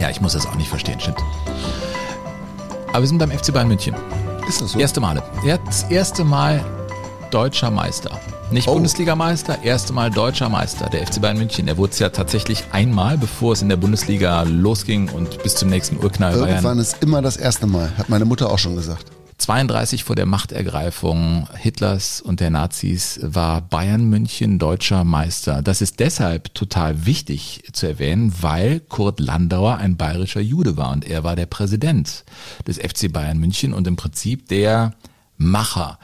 Ja, 0.00 0.08
ich 0.08 0.20
muss 0.20 0.34
das 0.34 0.46
auch 0.46 0.54
nicht 0.54 0.68
verstehen, 0.68 1.00
stimmt. 1.00 1.18
Aber 2.88 3.00
wir 3.00 3.08
sind 3.08 3.18
beim 3.18 3.30
FC 3.32 3.52
Bayern 3.52 3.68
München. 3.68 3.94
Ist 4.48 4.60
das 4.60 4.72
so? 4.72 4.78
Erste 4.78 5.00
Male. 5.00 5.22
Das 5.66 5.82
erste 5.84 6.24
Mal 6.24 6.64
deutscher 7.30 7.70
Meister. 7.70 8.20
Nicht 8.52 8.68
Oh. 8.68 8.74
Bundesligameister, 8.74 9.62
erste 9.64 9.92
Mal 9.94 10.10
deutscher 10.10 10.48
Meister, 10.48 10.90
der 10.90 11.06
FC 11.06 11.20
Bayern 11.20 11.38
München. 11.38 11.66
Er 11.68 11.76
wurde 11.78 11.92
es 11.92 11.98
ja 11.98 12.10
tatsächlich 12.10 12.64
einmal, 12.70 13.16
bevor 13.18 13.54
es 13.54 13.62
in 13.62 13.68
der 13.70 13.76
Bundesliga 13.78 14.42
losging 14.42 15.08
und 15.08 15.42
bis 15.42 15.54
zum 15.56 15.70
nächsten 15.70 15.96
Urknall 15.96 16.34
Irgendwann 16.34 16.62
Bayern. 16.62 16.78
ist 16.78 17.02
immer 17.02 17.20
das 17.22 17.36
erste 17.36 17.66
Mal, 17.66 17.90
hat 17.96 18.08
meine 18.10 18.26
Mutter 18.26 18.50
auch 18.50 18.58
schon 18.58 18.76
gesagt. 18.76 19.06
32 19.42 20.04
vor 20.04 20.14
der 20.14 20.24
Machtergreifung 20.24 21.48
Hitlers 21.56 22.20
und 22.20 22.38
der 22.38 22.50
Nazis 22.50 23.18
war 23.24 23.60
Bayern 23.60 24.04
München 24.04 24.60
deutscher 24.60 25.02
Meister. 25.02 25.62
Das 25.62 25.82
ist 25.82 25.98
deshalb 25.98 26.54
total 26.54 27.06
wichtig 27.06 27.64
zu 27.72 27.88
erwähnen, 27.88 28.32
weil 28.40 28.78
Kurt 28.78 29.18
Landauer 29.18 29.78
ein 29.78 29.96
bayerischer 29.96 30.40
Jude 30.40 30.76
war 30.76 30.92
und 30.92 31.04
er 31.04 31.24
war 31.24 31.34
der 31.34 31.46
Präsident 31.46 32.24
des 32.68 32.78
FC 32.78 33.12
Bayern 33.12 33.38
München 33.38 33.74
und 33.74 33.88
im 33.88 33.96
Prinzip 33.96 34.46
der 34.46 34.94
Macher. 35.42 35.98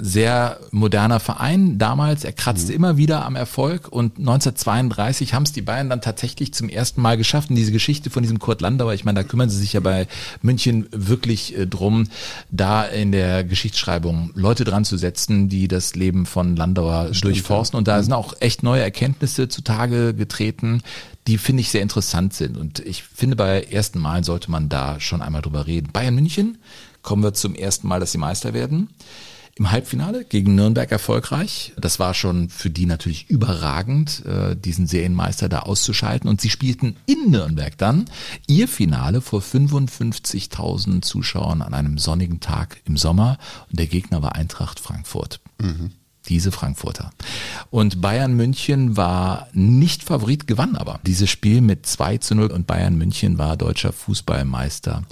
Sehr 0.00 0.58
moderner 0.72 1.20
Verein 1.20 1.78
damals. 1.78 2.24
Er 2.24 2.32
kratzte 2.32 2.72
immer 2.72 2.96
wieder 2.96 3.24
am 3.24 3.36
Erfolg 3.36 3.86
und 3.86 4.18
1932 4.18 5.32
haben 5.32 5.44
es 5.44 5.52
die 5.52 5.62
Bayern 5.62 5.88
dann 5.88 6.00
tatsächlich 6.00 6.52
zum 6.52 6.68
ersten 6.68 7.00
Mal 7.00 7.16
geschafft. 7.16 7.50
Und 7.50 7.56
diese 7.56 7.70
Geschichte 7.70 8.10
von 8.10 8.24
diesem 8.24 8.40
Kurt 8.40 8.60
Landauer, 8.60 8.94
ich 8.94 9.04
meine, 9.04 9.22
da 9.22 9.28
kümmern 9.28 9.48
sie 9.48 9.58
sich 9.58 9.74
ja 9.74 9.80
bei 9.80 10.08
München 10.42 10.88
wirklich 10.90 11.56
äh, 11.56 11.66
drum, 11.66 12.08
da 12.50 12.84
in 12.84 13.12
der 13.12 13.44
Geschichtsschreibung 13.44 14.32
Leute 14.34 14.64
dran 14.64 14.84
zu 14.84 14.96
setzen, 14.96 15.48
die 15.48 15.68
das 15.68 15.94
Leben 15.94 16.26
von 16.26 16.56
Landauer 16.56 17.12
durchforsten. 17.12 17.78
Und 17.78 17.86
da 17.86 18.02
sind 18.02 18.12
auch 18.12 18.34
echt 18.40 18.64
neue 18.64 18.82
Erkenntnisse 18.82 19.48
zutage 19.48 20.14
getreten, 20.14 20.82
die 21.26 21.38
finde 21.38 21.60
ich 21.60 21.70
sehr 21.70 21.82
interessant 21.82 22.34
sind. 22.34 22.56
Und 22.56 22.80
ich 22.80 23.02
finde, 23.02 23.36
bei 23.36 23.62
ersten 23.62 23.98
Malen 23.98 24.24
sollte 24.24 24.50
man 24.50 24.68
da 24.68 25.00
schon 25.00 25.22
einmal 25.22 25.42
drüber 25.42 25.66
reden. 25.66 25.90
Bayern 25.92 26.14
München 26.14 26.58
kommen 27.06 27.22
wir 27.22 27.32
zum 27.32 27.54
ersten 27.54 27.88
Mal, 27.88 28.00
dass 28.00 28.12
sie 28.12 28.18
Meister 28.18 28.52
werden. 28.52 28.90
Im 29.54 29.70
Halbfinale 29.70 30.24
gegen 30.24 30.54
Nürnberg 30.54 30.90
erfolgreich. 30.92 31.72
Das 31.78 31.98
war 31.98 32.12
schon 32.12 32.50
für 32.50 32.68
die 32.68 32.84
natürlich 32.84 33.30
überragend, 33.30 34.26
äh, 34.26 34.54
diesen 34.54 34.86
Serienmeister 34.86 35.48
da 35.48 35.60
auszuschalten. 35.60 36.28
Und 36.28 36.42
sie 36.42 36.50
spielten 36.50 36.96
in 37.06 37.30
Nürnberg 37.30 37.78
dann 37.78 38.04
ihr 38.48 38.68
Finale 38.68 39.22
vor 39.22 39.40
55.000 39.40 41.00
Zuschauern 41.02 41.62
an 41.62 41.72
einem 41.72 41.96
sonnigen 41.96 42.40
Tag 42.40 42.82
im 42.84 42.98
Sommer. 42.98 43.38
Und 43.70 43.78
der 43.78 43.86
Gegner 43.86 44.20
war 44.20 44.34
Eintracht 44.34 44.78
Frankfurt. 44.78 45.40
Diese 46.28 46.50
Frankfurter. 46.50 47.12
Und 47.70 48.02
Bayern 48.02 48.34
München 48.34 48.96
war 48.96 49.46
nicht 49.52 50.02
Favorit, 50.02 50.48
gewann 50.48 50.76
aber 50.76 50.98
dieses 51.06 51.30
Spiel 51.30 51.60
mit 51.60 51.86
2 51.86 52.18
zu 52.18 52.34
0 52.34 52.50
und 52.50 52.66
Bayern 52.66 52.98
München 52.98 53.38
war 53.38 53.56
deutscher 53.56 53.92
Fußballmeister. 53.92 55.04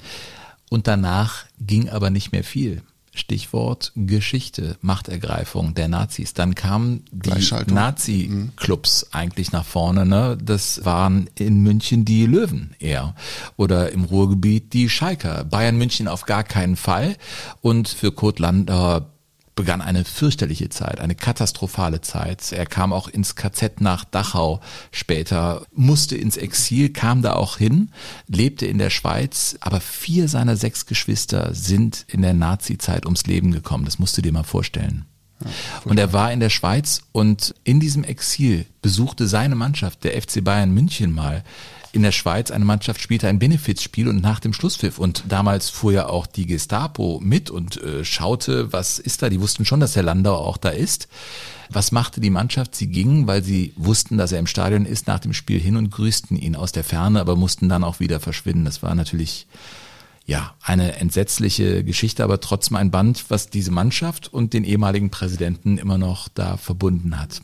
Und 0.71 0.89
danach 0.89 1.44
ging 1.61 1.89
aber 1.89 2.11
nicht 2.11 2.33
mehr 2.33 2.45
viel. 2.45 2.83
Stichwort 3.15 3.93
Geschichte, 3.95 4.77
Machtergreifung 4.81 5.75
der 5.75 5.89
Nazis. 5.89 6.35
Dann 6.35 6.55
kamen 6.55 7.05
die. 7.13 7.31
Nazi-Clubs 7.73 9.09
eigentlich 9.13 9.53
nach 9.53 9.65
vorne. 9.65 10.05
Ne? 10.05 10.37
Das 10.43 10.85
waren 10.85 11.31
in 11.37 11.63
München 11.63 12.05
die 12.05 12.27
Löwen 12.27 12.75
eher. 12.81 13.15
Oder 13.57 13.93
im 13.93 14.05
Ruhrgebiet 14.05 14.73
die 14.73 14.89
Schalker. 14.89 15.45
Bayern 15.45 15.77
München 15.77 16.09
auf 16.09 16.27
gar 16.27 16.43
keinen 16.43 16.77
Fall. 16.77 17.17
Und 17.61 17.89
für 17.89 18.11
Kurt 18.11 18.41
Landauer 18.41 19.14
begann 19.55 19.81
eine 19.81 20.05
fürchterliche 20.05 20.69
Zeit, 20.69 21.01
eine 21.01 21.15
katastrophale 21.15 22.01
Zeit. 22.01 22.53
Er 22.53 22.67
kam 22.67 22.93
auch 22.93 23.09
ins 23.09 23.37
KZ 23.37 23.81
nach 23.81 24.05
Dachau 24.05 24.61
später, 24.91 25.65
musste 25.73 26.17
ins 26.17 26.37
Exil, 26.37 26.91
kam 26.91 27.23
da 27.23 27.35
auch 27.35 27.57
hin, 27.57 27.91
lebte 28.27 28.67
in 28.67 28.79
der 28.79 28.91
Schweiz, 28.91 29.57
aber 29.61 29.81
vier 29.81 30.29
seiner 30.29 30.57
sechs 30.57 30.87
Geschwister 30.87 31.55
sind 31.55 32.05
in 32.09 32.23
der 32.23 32.35
Nazi-Zeit 32.35 33.05
ums 33.07 33.27
Leben 33.27 33.53
gekommen. 33.53 33.85
Das 33.85 33.99
musst 33.99 34.17
du 34.17 34.23
dir 34.23 34.33
mal 34.33 34.45
vorstellen. 34.45 35.07
Und 35.85 35.99
er 35.99 36.13
war 36.13 36.33
in 36.33 36.41
der 36.41 36.51
Schweiz 36.51 37.03
und 37.13 37.55
in 37.65 37.81
diesem 37.81 38.05
Exil 38.05 38.67
besuchte 38.83 39.27
seine 39.27 39.55
Mannschaft, 39.55 40.05
der 40.05 40.21
FC 40.21 40.43
Bayern 40.43 40.73
München 40.73 41.13
mal, 41.13 41.45
in 41.95 42.03
der 42.03 42.13
Schweiz. 42.13 42.51
Eine 42.51 42.65
Mannschaft 42.65 43.01
spielte 43.01 43.29
ein 43.29 43.39
Benefizspiel 43.39 44.09
und 44.09 44.21
nach 44.21 44.41
dem 44.41 44.53
Schlusspfiff. 44.53 44.99
Und 44.99 45.25
damals 45.29 45.71
fuhr 45.71 45.93
ja 45.93 46.07
auch 46.09 46.27
die 46.27 46.47
Gestapo 46.47 47.21
mit 47.23 47.51
und 47.51 47.81
äh, 47.83 48.05
schaute, 48.05 48.73
was 48.73 48.99
ist 48.99 49.23
da. 49.23 49.29
Die 49.29 49.41
wussten 49.41 49.65
schon, 49.65 49.81
dass 49.81 49.93
der 49.93 50.03
Landau 50.03 50.35
auch 50.37 50.57
da 50.57 50.71
ist. 50.71 51.09
Was 51.71 51.93
machte 51.93 52.21
die 52.21 52.31
Mannschaft? 52.31 52.75
Sie 52.75 52.89
gingen, 52.89 53.27
weil 53.27 53.43
sie 53.45 53.73
wussten, 53.77 54.19
dass 54.19 54.33
er 54.33 54.41
im 54.41 54.47
Stadion 54.47 54.87
ist, 54.87 55.07
nach 55.07 55.21
dem 55.21 55.33
Spiel 55.33 55.61
hin 55.61 55.77
und 55.77 55.91
grüßten 55.91 56.37
ihn 56.37 56.57
aus 56.57 56.73
der 56.73 56.85
Ferne, 56.85 57.21
aber 57.21 57.37
mussten 57.37 57.69
dann 57.69 57.85
auch 57.85 58.01
wieder 58.01 58.21
verschwinden. 58.21 58.65
Das 58.65 58.83
war 58.83 58.95
natürlich 58.95 59.47
ja, 60.27 60.55
eine 60.63 60.97
entsetzliche 60.97 61.85
Geschichte, 61.85 62.25
aber 62.25 62.41
trotzdem 62.41 62.77
ein 62.77 62.91
Band, 62.91 63.27
was 63.29 63.51
diese 63.51 63.71
Mannschaft 63.71 64.33
und 64.33 64.53
den 64.53 64.65
ehemaligen 64.65 65.11
Präsidenten 65.11 65.79
immer 65.79 65.99
noch 65.99 66.29
da 66.29 66.57
verbunden 66.57 67.21
hat. 67.21 67.41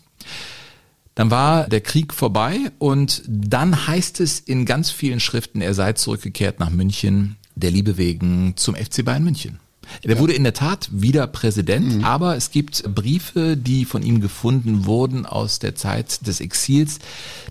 Dann 1.21 1.31
war 1.31 1.69
der 1.69 1.83
Krieg 1.83 2.15
vorbei 2.15 2.73
und 2.79 3.23
dann 3.29 3.87
heißt 3.87 4.21
es 4.21 4.41
in 4.41 4.65
ganz 4.65 4.91
vielen 4.91 5.21
Schriften, 5.21 5.61
er 5.61 5.75
sei 5.75 5.93
zurückgekehrt 5.93 6.59
nach 6.61 6.71
München, 6.71 7.37
der 7.55 7.71
Liebe 7.71 7.99
wegen 7.99 8.55
zum 8.57 8.75
FC 8.75 9.05
Bayern 9.05 9.23
München. 9.25 9.61
Er 10.03 10.19
wurde 10.19 10.33
in 10.33 10.45
der 10.45 10.55
Tat 10.55 10.89
wieder 10.93 11.27
Präsident, 11.27 12.05
aber 12.05 12.37
es 12.37 12.51
gibt 12.51 12.83
Briefe, 12.95 13.57
die 13.57 13.85
von 13.85 14.03
ihm 14.03 14.21
gefunden 14.21 14.87
wurden 14.87 15.27
aus 15.27 15.59
der 15.59 15.75
Zeit 15.75 16.27
des 16.27 16.41
Exils, 16.41 16.99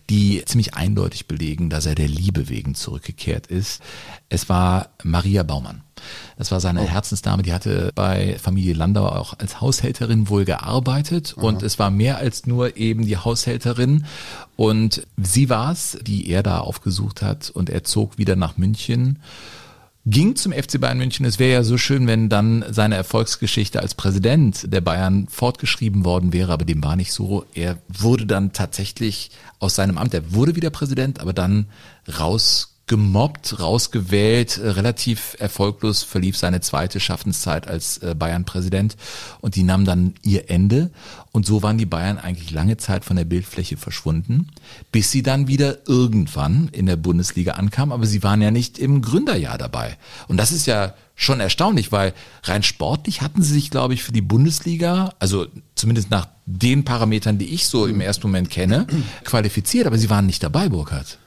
die 0.10 0.44
ziemlich 0.46 0.74
eindeutig 0.74 1.28
belegen, 1.28 1.70
dass 1.70 1.86
er 1.86 1.96
der 1.96 2.08
Liebe 2.08 2.50
wegen 2.50 2.76
zurückgekehrt 2.76 3.48
ist. 3.48 3.82
Es 4.30 4.50
war 4.50 4.90
Maria 5.04 5.44
Baumann. 5.44 5.82
Das 6.38 6.52
war 6.52 6.60
seine 6.60 6.82
Herzensdame, 6.82 7.44
die 7.44 7.54
hatte 7.54 7.92
bei 7.94 8.38
Familie 8.40 8.74
Landauer 8.74 9.18
auch 9.18 9.34
als 9.38 9.60
Haushälterin 9.60 10.30
wohl 10.30 10.46
gearbeitet 10.46 11.34
und 11.34 11.62
es 11.62 11.78
war 11.78 11.92
mehr 11.92 12.18
als 12.18 12.46
nur 12.46 12.78
eben 12.78 13.06
die 13.06 13.18
Haushälterin. 13.18 14.06
Und 14.56 15.06
sie 15.18 15.50
war 15.50 15.72
es, 15.72 15.98
die 16.02 16.30
er 16.30 16.44
da 16.44 16.60
aufgesucht 16.60 17.22
hat 17.22 17.50
und 17.50 17.70
er 17.70 17.84
zog 17.84 18.18
wieder 18.18 18.36
nach 18.36 18.58
München 18.58 19.20
ging 20.06 20.36
zum 20.36 20.54
FC 20.54 20.80
Bayern 20.80 20.98
München. 20.98 21.26
Es 21.26 21.40
wäre 21.40 21.52
ja 21.52 21.64
so 21.64 21.78
schön, 21.78 22.08
wenn 22.08 22.30
dann 22.30 22.66
seine 22.70 22.96
Erfolgsgeschichte 22.96 23.80
als 23.80 23.96
Präsident 23.96 24.72
der 24.72 24.82
Bayern 24.82 25.28
fortgeschrieben 25.28 26.06
worden 26.06 26.34
wäre, 26.34 26.52
aber 26.54 26.66
dem 26.66 26.84
war 26.84 26.96
nicht 26.96 27.14
so. 27.14 27.46
Er 27.54 27.78
wurde 27.88 28.26
dann 28.26 28.54
tatsächlich 28.54 29.32
aus 29.60 29.76
seinem 29.76 29.98
Amt, 29.98 30.14
er 30.14 30.34
wurde 30.34 30.56
wieder 30.56 30.70
Präsident, 30.70 31.20
aber 31.20 31.34
dann 31.34 31.68
rausgemobbt, 32.90 33.60
rausgewählt, 33.60 34.58
äh, 34.58 34.70
relativ 34.70 35.36
erfolglos 35.40 36.04
verlief 36.04 36.38
seine 36.38 36.62
zweite 36.62 37.00
Schaffenszeit 37.00 37.68
als 37.68 38.00
äh, 38.00 38.16
Bayern-Präsident 38.16 38.96
und 39.42 39.56
die 39.56 39.64
nahm 39.64 39.86
dann 39.86 40.16
ihr 40.24 40.50
Ende 40.50 40.90
und 41.32 41.46
so 41.46 41.62
waren 41.62 41.78
die 41.78 41.86
Bayern 41.86 42.18
eigentlich 42.18 42.52
lange 42.52 42.78
Zeit 42.78 43.06
von 43.06 43.16
der 43.16 43.26
Bildfläche 43.26 43.78
verschwunden, 43.78 44.48
bis 44.92 45.12
sie 45.12 45.22
dann 45.22 45.48
wieder 45.48 45.88
irgendwann 45.88 46.70
in 46.72 46.88
der 46.88 46.96
Bundesliga 46.96 47.54
ankamen, 47.54 47.94
aber 47.94 48.08
sie 48.08 48.24
waren 48.24 48.42
ja 48.42 48.52
nicht 48.52 48.80
im 48.80 49.02
Gründerjahr 49.02 49.58
dabei. 49.58 49.98
Und 50.28 50.38
das 50.38 50.52
ist 50.52 50.66
ja 50.66 50.96
schon 51.16 51.40
erstaunlich, 51.40 51.92
weil 51.92 52.14
rein 52.44 52.64
sportlich 52.64 53.22
hatten 53.22 53.44
sie 53.44 53.54
sich, 53.54 53.70
glaube 53.70 53.94
ich, 53.94 54.04
für 54.04 54.14
die 54.14 54.22
Bundesliga, 54.22 55.14
also 55.20 55.46
zumindest 55.76 56.10
nach 56.10 56.30
den 56.46 56.86
Parametern, 56.86 57.38
die 57.38 57.54
ich 57.54 57.68
so 57.68 57.86
im 57.86 58.02
ersten 58.02 58.26
Moment 58.28 58.50
kenne, 58.50 58.88
qualifiziert, 59.26 59.86
aber 59.86 59.98
sie 59.98 60.10
waren 60.10 60.26
nicht 60.26 60.42
dabei, 60.42 60.70
Burkhard. 60.70 61.20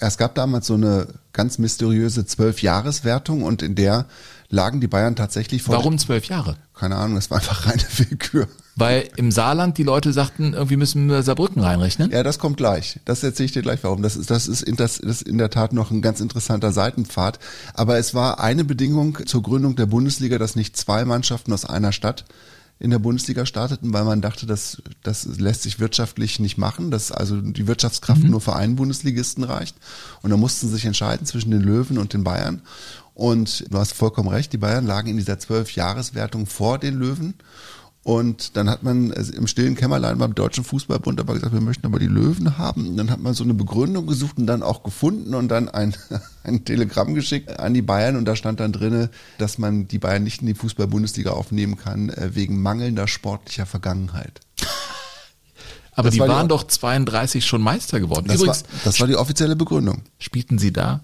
Es 0.00 0.16
gab 0.16 0.36
damals 0.36 0.68
so 0.68 0.74
eine 0.74 1.08
ganz 1.32 1.58
mysteriöse 1.58 2.24
Zwölf-Jahres-Wertung 2.24 3.42
und 3.42 3.62
in 3.62 3.74
der 3.74 4.06
lagen 4.48 4.80
die 4.80 4.86
Bayern 4.86 5.16
tatsächlich 5.16 5.62
vor. 5.62 5.74
Warum 5.74 5.98
zwölf 5.98 6.26
Jahre? 6.26 6.56
Keine 6.74 6.96
Ahnung, 6.96 7.16
das 7.16 7.30
war 7.30 7.38
einfach 7.38 7.66
reine 7.66 7.82
Willkür. 7.96 8.48
Weil 8.76 9.08
im 9.16 9.32
Saarland 9.32 9.76
die 9.76 9.82
Leute 9.82 10.12
sagten, 10.12 10.54
irgendwie 10.54 10.76
müssen 10.76 11.08
wir 11.08 11.24
Saarbrücken 11.24 11.60
reinrechnen. 11.60 12.12
Ja, 12.12 12.22
das 12.22 12.38
kommt 12.38 12.58
gleich. 12.58 13.00
Das 13.04 13.24
erzähle 13.24 13.46
ich 13.46 13.52
dir 13.52 13.62
gleich 13.62 13.82
warum. 13.82 14.02
Das 14.02 14.14
ist, 14.14 14.30
das 14.30 14.46
ist, 14.46 14.62
in, 14.62 14.76
das 14.76 14.98
ist 14.98 15.22
in 15.22 15.36
der 15.36 15.50
Tat 15.50 15.72
noch 15.72 15.90
ein 15.90 16.00
ganz 16.00 16.20
interessanter 16.20 16.70
Seitenpfad. 16.70 17.40
Aber 17.74 17.98
es 17.98 18.14
war 18.14 18.38
eine 18.38 18.62
Bedingung 18.62 19.18
zur 19.26 19.42
Gründung 19.42 19.74
der 19.74 19.86
Bundesliga, 19.86 20.38
dass 20.38 20.54
nicht 20.54 20.76
zwei 20.76 21.04
Mannschaften 21.04 21.52
aus 21.52 21.64
einer 21.64 21.90
Stadt 21.90 22.24
in 22.80 22.90
der 22.90 22.98
Bundesliga 23.00 23.44
starteten, 23.44 23.92
weil 23.92 24.04
man 24.04 24.20
dachte, 24.20 24.46
das, 24.46 24.80
das 25.02 25.24
lässt 25.24 25.62
sich 25.62 25.80
wirtschaftlich 25.80 26.38
nicht 26.38 26.58
machen, 26.58 26.90
dass 26.90 27.10
also 27.10 27.40
die 27.40 27.66
Wirtschaftskraft 27.66 28.22
nur 28.22 28.40
für 28.40 28.54
einen 28.54 28.76
Bundesligisten 28.76 29.42
reicht. 29.42 29.76
Und 30.22 30.30
da 30.30 30.36
mussten 30.36 30.68
sie 30.68 30.74
sich 30.74 30.84
entscheiden 30.84 31.26
zwischen 31.26 31.50
den 31.50 31.62
Löwen 31.62 31.98
und 31.98 32.12
den 32.12 32.22
Bayern. 32.22 32.62
Und 33.14 33.64
du 33.68 33.78
hast 33.78 33.94
vollkommen 33.94 34.28
recht, 34.28 34.52
die 34.52 34.58
Bayern 34.58 34.86
lagen 34.86 35.08
in 35.08 35.16
dieser 35.16 35.40
Zwölf-Jahres-Wertung 35.40 36.46
vor 36.46 36.78
den 36.78 36.94
Löwen. 36.94 37.34
Und 38.08 38.56
dann 38.56 38.70
hat 38.70 38.82
man 38.82 39.12
also 39.12 39.34
im 39.34 39.46
stillen 39.46 39.74
Kämmerlein 39.74 40.16
beim 40.16 40.34
Deutschen 40.34 40.64
Fußballbund 40.64 41.20
aber 41.20 41.34
gesagt, 41.34 41.52
wir 41.52 41.60
möchten 41.60 41.84
aber 41.84 41.98
die 41.98 42.06
Löwen 42.06 42.56
haben. 42.56 42.88
Und 42.88 42.96
dann 42.96 43.10
hat 43.10 43.20
man 43.20 43.34
so 43.34 43.44
eine 43.44 43.52
Begründung 43.52 44.06
gesucht 44.06 44.38
und 44.38 44.46
dann 44.46 44.62
auch 44.62 44.82
gefunden 44.82 45.34
und 45.34 45.48
dann 45.48 45.68
ein, 45.68 45.94
ein 46.42 46.64
Telegramm 46.64 47.14
geschickt 47.14 47.60
an 47.60 47.74
die 47.74 47.82
Bayern 47.82 48.16
und 48.16 48.24
da 48.24 48.34
stand 48.34 48.60
dann 48.60 48.72
drinne, 48.72 49.10
dass 49.36 49.58
man 49.58 49.88
die 49.88 49.98
Bayern 49.98 50.24
nicht 50.24 50.40
in 50.40 50.46
die 50.46 50.54
Fußball-Bundesliga 50.54 51.32
aufnehmen 51.32 51.76
kann, 51.76 52.08
äh, 52.08 52.30
wegen 52.34 52.62
mangelnder 52.62 53.06
sportlicher 53.08 53.66
Vergangenheit. 53.66 54.40
Aber 55.92 56.04
Das 56.08 56.14
die 56.14 56.20
war 56.20 56.28
die- 56.28 56.32
waren 56.32 56.48
doch 56.48 56.66
32 56.66 57.44
schon 57.44 57.60
Meister 57.60 58.00
geworden. 58.00 58.26
Das, 58.28 58.38
war, 58.38 58.46
Übrigens 58.46 58.64
das 58.84 59.00
war 59.00 59.06
die 59.06 59.16
offizielle 59.16 59.54
Begründung. 59.54 60.00
spielten 60.18 60.58
sie 60.58 60.72
da 60.72 61.00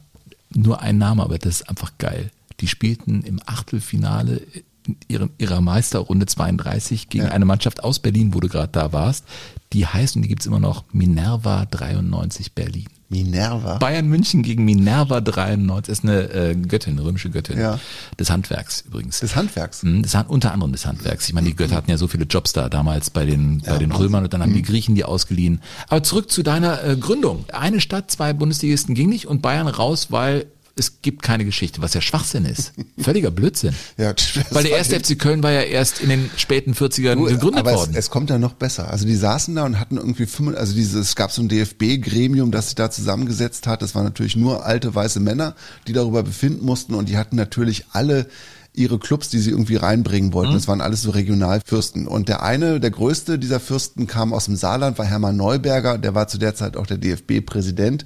nur 0.55 0.80
ein 0.80 0.96
Name, 0.96 1.22
aber 1.22 1.36
das 1.36 1.57
ist 1.61 1.68
einfach 1.68 1.92
geil. 1.98 2.30
Die 2.61 2.68
spielten 2.68 3.20
im 3.24 3.40
Achtelfinale 3.44 4.40
in 4.87 4.97
ihrem, 5.09 5.30
ihrer 5.39 5.61
Meisterrunde 5.61 6.26
32 6.26 7.09
gegen 7.09 7.24
Ja. 7.26 7.30
eine 7.32 7.45
Mannschaft 7.45 7.82
aus 7.82 7.99
Berlin, 7.99 8.35
wo 8.35 8.41
du 8.41 8.49
gerade 8.49 8.70
da 8.72 8.93
warst. 8.93 9.24
Die 9.72 9.87
heißt, 9.87 10.16
und 10.16 10.22
die 10.22 10.28
gibt's 10.28 10.47
immer 10.47 10.61
noch, 10.61 10.85
Minerva 10.93 11.66
93 11.66 12.53
Berlin. 12.53 12.87
Minerva. 13.11 13.78
Bayern 13.78 14.09
München 14.09 14.43
gegen 14.43 14.64
Minerva 14.64 15.20
93 15.20 15.93
ist 15.93 16.05
eine 16.05 16.22
äh, 16.32 16.55
Göttin, 16.57 16.95
eine 16.95 17.05
römische 17.07 17.30
Göttin 17.30 17.59
Ja. 17.59 17.78
des 18.18 18.30
Handwerks 18.30 18.80
übrigens. 18.87 19.20
Des 19.20 19.37
Handwerks. 19.37 19.82
Mhm, 19.85 20.03
Das 20.03 20.14
hat 20.14 20.28
unter 20.28 20.53
anderem 20.53 20.72
des 20.72 20.85
Handwerks. 20.87 21.28
Ich 21.28 21.35
meine, 21.35 21.47
die 21.47 21.55
Götter 21.55 21.76
hatten 21.76 21.91
ja 21.91 21.97
so 21.99 22.09
viele 22.09 22.24
Jobs 22.24 22.53
da 22.53 22.68
damals 22.68 23.11
bei 23.11 23.24
den, 23.24 23.61
bei 23.61 23.78
den 23.78 23.93
Römern 23.93 24.24
und 24.24 24.32
dann 24.32 24.43
haben 24.43 24.51
Mhm. 24.51 24.55
die 24.57 24.62
Griechen 24.62 24.95
die 24.95 25.05
ausgeliehen. 25.05 25.61
Aber 25.89 26.03
zurück 26.03 26.30
zu 26.30 26.43
deiner 26.43 26.82
äh, 26.82 26.97
Gründung. 26.97 27.45
Eine 27.53 27.80
Stadt, 27.80 28.11
zwei 28.11 28.32
Bundesligisten 28.32 28.95
ging 28.95 29.11
nicht 29.11 29.26
und 29.26 29.43
Bayern 29.43 29.68
raus, 29.68 30.09
weil 30.11 30.47
es 30.77 31.03
gibt 31.03 31.22
keine 31.22 31.45
Geschichte, 31.45 31.83
was 31.83 31.95
ja 31.95 32.01
Schwachsinn 32.01 32.45
ist. 32.45 32.72
Völliger 32.99 33.31
Blödsinn. 33.31 33.75
Ja, 33.97 34.12
Weil 34.51 34.64
der 34.64 34.77
erste 34.77 34.99
FC 34.99 35.18
Köln 35.18 35.43
war 35.43 35.53
ja 35.53 35.61
erst 35.61 36.01
in 36.01 36.09
den 36.09 36.29
späten 36.37 36.72
40ern 36.72 37.14
Gut, 37.14 37.29
gegründet 37.29 37.61
aber 37.61 37.75
worden. 37.75 37.93
Es, 37.93 38.07
es 38.07 38.11
kommt 38.11 38.29
ja 38.29 38.39
noch 38.39 38.55
besser. 38.55 38.91
Also 38.91 39.07
die 39.07 39.14
saßen 39.14 39.55
da 39.55 39.64
und 39.64 39.79
hatten 39.79 39.97
irgendwie 39.97 40.27
fünf, 40.27 40.57
also 40.57 40.75
dieses, 40.75 40.95
es 40.95 41.16
gab 41.16 41.31
so 41.31 41.43
ein 41.43 41.49
DFB-Gremium, 41.49 42.51
das 42.51 42.66
sich 42.66 42.75
da 42.75 42.91
zusammengesetzt 42.91 43.66
hat. 43.66 43.83
Das 43.83 43.95
waren 43.95 44.05
natürlich 44.05 44.37
nur 44.37 44.66
alte 44.66 44.95
weiße 44.95 45.20
Männer, 45.20 45.55
die 45.87 45.93
darüber 45.93 46.22
befinden 46.22 46.64
mussten 46.64 46.95
und 46.95 47.09
die 47.09 47.16
hatten 47.16 47.37
natürlich 47.37 47.85
alle 47.93 48.27
ihre 48.75 48.99
Clubs, 48.99 49.29
die 49.29 49.39
sie 49.39 49.51
irgendwie 49.51 49.77
reinbringen 49.77 50.33
wollten. 50.33 50.53
Das 50.55 50.66
waren 50.66 50.81
alles 50.81 51.03
so 51.03 51.11
Regionalfürsten. 51.11 52.09
Und 52.09 52.29
der 52.29 52.43
eine, 52.43 52.81
der 52.81 52.91
größte 52.91 53.39
dieser 53.39 53.61
Fürsten 53.61 54.09
kam 54.09 54.33
aus 54.33 54.47
dem 54.47 54.57
Saarland, 54.57 54.99
war 54.99 55.07
Hermann 55.07 55.37
Neuberger, 55.37 55.97
der 55.97 56.16
war 56.16 56.27
zu 56.27 56.39
der 56.39 56.57
Zeit 56.57 56.77
auch 56.77 56.87
der 56.87 56.99
DFB-Präsident. 56.99 58.05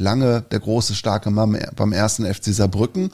Lange 0.00 0.42
der 0.50 0.60
große, 0.60 0.94
starke 0.94 1.30
Mann 1.30 1.58
beim 1.76 1.92
ersten 1.92 2.24
FC 2.24 2.46
Saarbrücken. 2.46 3.10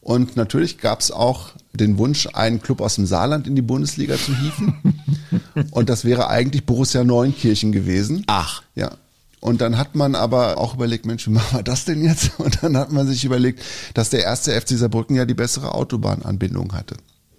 Und 0.00 0.36
natürlich 0.36 0.78
gab 0.78 1.00
es 1.00 1.10
auch 1.10 1.50
den 1.72 1.98
Wunsch, 1.98 2.28
einen 2.32 2.62
Club 2.62 2.80
aus 2.80 2.94
dem 2.94 3.06
Saarland 3.06 3.48
in 3.48 3.56
die 3.56 3.62
Bundesliga 3.62 4.16
zu 4.16 4.34
hieven. 4.34 5.02
Und 5.72 5.88
das 5.88 6.04
wäre 6.04 6.28
eigentlich 6.28 6.64
Borussia 6.64 7.02
Neunkirchen 7.02 7.72
gewesen. 7.72 8.22
Ach. 8.28 8.62
Ja. 8.76 8.92
Und 9.40 9.60
dann 9.60 9.78
hat 9.78 9.96
man 9.96 10.14
aber 10.14 10.58
auch 10.58 10.74
überlegt, 10.74 11.06
Mensch, 11.06 11.26
wie 11.26 11.32
machen 11.32 11.58
wir 11.58 11.62
das 11.64 11.84
denn 11.84 12.02
jetzt? 12.02 12.30
Und 12.38 12.62
dann 12.62 12.76
hat 12.76 12.92
man 12.92 13.06
sich 13.08 13.24
überlegt, 13.24 13.62
dass 13.94 14.10
der 14.10 14.22
erste 14.22 14.58
FC 14.58 14.70
Saarbrücken 14.70 15.16
ja 15.16 15.24
die 15.24 15.34
bessere 15.34 15.74
Autobahnanbindung 15.74 16.72
hatte. 16.72 16.96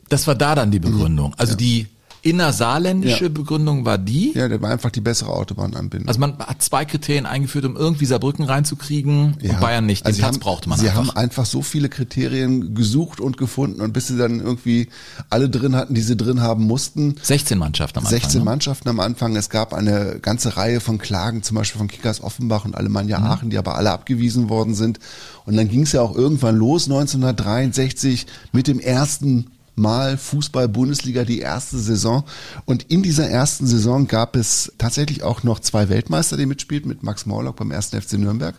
Das 0.10 0.28
war 0.28 0.36
da 0.36 0.56
dann 0.56 0.72
die 0.72 0.80
Begründung. 0.80 1.34
Also 1.38 1.56
die 1.56 1.88
innersaarländische 2.22 3.24
Ja. 3.26 3.30
Begründung 3.30 3.86
war 3.86 3.98
die. 3.98 4.34
Ja, 4.34 4.48
der 4.48 4.62
war 4.62 4.70
einfach 4.72 4.92
die 4.92 5.02
bessere 5.02 5.32
Autobahnanbindung. 5.32 6.08
Also 6.08 6.20
man 6.20 6.38
hat 6.40 6.62
zwei 6.62 6.86
Kriterien 6.86 7.26
eingeführt, 7.26 7.66
um 7.66 7.76
irgendwie 7.76 8.06
Saarbrücken 8.06 8.46
reinzukriegen 8.46 9.38
und 9.42 9.60
Bayern 9.60 9.86
nicht. 9.86 10.04
Den 10.04 10.08
Also 10.08 10.16
sie 10.18 10.22
Platz 10.22 10.34
haben, 10.36 10.40
brauchte 10.40 10.70
man 10.70 10.80
Sie 10.80 10.90
einfach. 10.90 11.08
haben 11.08 11.18
einfach 11.18 11.46
so 11.46 11.62
viele 11.62 11.90
Kriterien 11.90 12.76
gesucht 12.76 13.20
und 13.20 13.38
gefunden 13.38 13.82
und 13.82 13.94
bis 13.94 14.08
sie 14.08 14.18
dann 14.18 14.40
irgendwie 14.40 14.90
alle 15.30 15.50
drin 15.50 15.76
hatten, 15.76 15.94
die 15.94 16.02
sie 16.02 16.18
drin 16.18 16.42
haben 16.42 16.66
mussten. 16.66 17.16
16 17.22 17.58
Mannschaften 17.58 18.00
am 18.00 18.06
Anfang. 18.06 18.20
16 18.20 18.40
ne? 18.40 18.46
Mannschaften 18.46 18.90
am 18.90 19.00
Anfang. 19.00 19.36
Es 19.36 19.50
gab 19.50 19.74
eine 19.74 20.20
ganze 20.22 20.58
Reihe 20.58 20.80
von 20.80 20.98
Klagen, 20.98 21.44
zum 21.44 21.56
Beispiel 21.56 21.80
von 21.80 21.88
Kickers 21.88 22.22
Offenbach 22.24 22.66
und 22.66 22.76
Alemannia 22.76 23.20
Mhm. 23.20 23.26
Aachen, 23.26 23.50
die 23.50 23.58
aber 23.58 23.76
alle 23.76 23.92
abgewiesen 23.92 24.50
worden 24.50 24.76
sind. 24.76 25.00
Und 25.46 25.56
dann 25.58 25.68
ging 25.70 25.84
es 25.84 25.92
ja 25.94 26.02
auch 26.02 26.16
irgendwann 26.16 26.56
los, 26.56 26.86
1963, 26.86 28.28
mit 28.52 28.68
dem 28.68 28.80
ersten 28.80 29.48
Mal 29.80 30.18
Fußball-Bundesliga, 30.18 31.26
die 31.26 31.40
erste 31.40 31.80
Saison. 31.80 32.24
Und 32.66 32.84
in 32.84 33.02
dieser 33.02 33.28
ersten 33.28 33.66
Saison 33.66 34.08
gab 34.08 34.36
es 34.36 34.72
tatsächlich 34.78 35.24
auch 35.24 35.44
noch 35.44 35.60
zwei 35.60 35.90
Weltmeister, 35.90 36.38
die 36.38 36.46
mitspielten, 36.46 36.88
mit 36.88 37.02
Max 37.02 37.26
Morlock 37.26 37.56
beim 37.56 37.72
ersten 37.72 38.00
FC 38.00 38.14
Nürnberg 38.14 38.56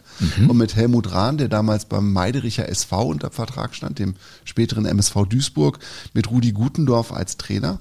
und 0.49 0.57
mit 0.57 0.75
Helmut 0.75 1.13
Rahn, 1.13 1.39
der 1.39 1.49
damals 1.49 1.85
beim 1.85 2.13
Meidericher 2.13 2.69
SV 2.69 3.03
unter 3.03 3.31
Vertrag 3.31 3.75
stand, 3.75 3.99
dem 3.99 4.17
späteren 4.45 4.87
MSV 4.87 5.27
Duisburg, 5.29 5.79
mit 6.15 6.31
Rudi 6.31 6.53
Gutendorf 6.53 7.13
als 7.13 7.37
Trainer. 7.37 7.81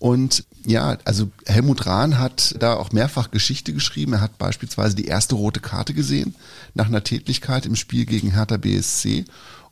Und 0.00 0.44
ja, 0.64 0.96
also 1.04 1.30
Helmut 1.44 1.84
Rahn 1.84 2.18
hat 2.18 2.54
da 2.58 2.74
auch 2.74 2.90
mehrfach 2.90 3.30
Geschichte 3.30 3.74
geschrieben. 3.74 4.14
Er 4.14 4.22
hat 4.22 4.38
beispielsweise 4.38 4.96
die 4.96 5.04
erste 5.04 5.34
rote 5.34 5.60
Karte 5.60 5.92
gesehen 5.92 6.34
nach 6.74 6.86
einer 6.86 7.04
Tätlichkeit 7.04 7.66
im 7.66 7.76
Spiel 7.76 8.06
gegen 8.06 8.32
Hertha 8.32 8.56
BSC. 8.56 9.26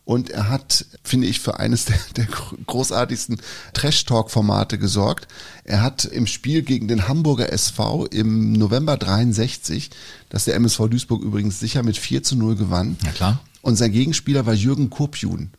Und 0.09 0.31
er 0.31 0.49
hat, 0.49 0.87
finde 1.05 1.27
ich, 1.27 1.39
für 1.39 1.61
eines 1.61 1.85
der, 1.85 1.99
der 2.17 2.27
großartigsten 2.67 3.43
Trash-Talk-Formate 3.75 4.79
gesorgt. 4.79 5.29
Er 5.65 5.83
hat 5.83 6.07
im 6.07 6.27
Spiel 6.27 6.63
gegen 6.63 6.89
den 6.89 7.09
Hamburger 7.09 7.53
SV 7.53 8.07
im 8.07 8.53
November 8.53 8.97
63, 8.97 9.91
das 10.31 10.47
der 10.47 10.55
MSV 10.55 10.89
Duisburg 10.89 11.23
übrigens 11.23 11.61
sicher 11.61 11.83
mit 11.83 11.99
4 11.99 12.23
zu 12.23 12.37
0 12.37 12.57
gewann. 12.57 12.97
Ja, 13.05 13.11
klar. 13.11 13.41
Und 13.61 13.77
sein 13.77 13.93
Gegenspieler 13.93 14.47
war 14.47 14.55
Jürgen 14.55 14.89
Kurpjun, 14.89 15.51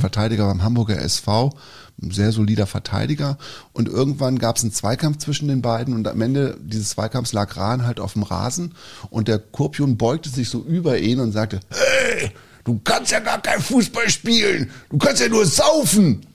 Verteidiger 0.00 0.46
beim 0.46 0.62
Hamburger 0.62 0.98
SV, 0.98 1.54
ein 2.02 2.12
sehr 2.12 2.32
solider 2.32 2.66
Verteidiger. 2.66 3.36
Und 3.74 3.90
irgendwann 3.90 4.38
gab 4.38 4.56
es 4.56 4.62
einen 4.62 4.72
Zweikampf 4.72 5.18
zwischen 5.18 5.48
den 5.48 5.60
beiden 5.60 5.92
und 5.92 6.08
am 6.08 6.22
Ende 6.22 6.56
dieses 6.62 6.88
Zweikampfs 6.88 7.34
lag 7.34 7.58
Rahn 7.58 7.84
halt 7.84 8.00
auf 8.00 8.14
dem 8.14 8.22
Rasen 8.22 8.72
und 9.10 9.28
der 9.28 9.38
Kurpjun 9.38 9.98
beugte 9.98 10.30
sich 10.30 10.48
so 10.48 10.62
über 10.62 10.98
ihn 10.98 11.20
und 11.20 11.32
sagte, 11.32 11.60
hey, 11.68 12.32
du 12.64 12.78
kannst 12.84 13.10
ja 13.12 13.20
gar 13.20 13.40
kein 13.40 13.60
Fußball 13.60 14.08
spielen, 14.10 14.70
du 14.90 14.98
kannst 14.98 15.20
ja 15.22 15.28
nur 15.28 15.46
saufen. 15.46 16.26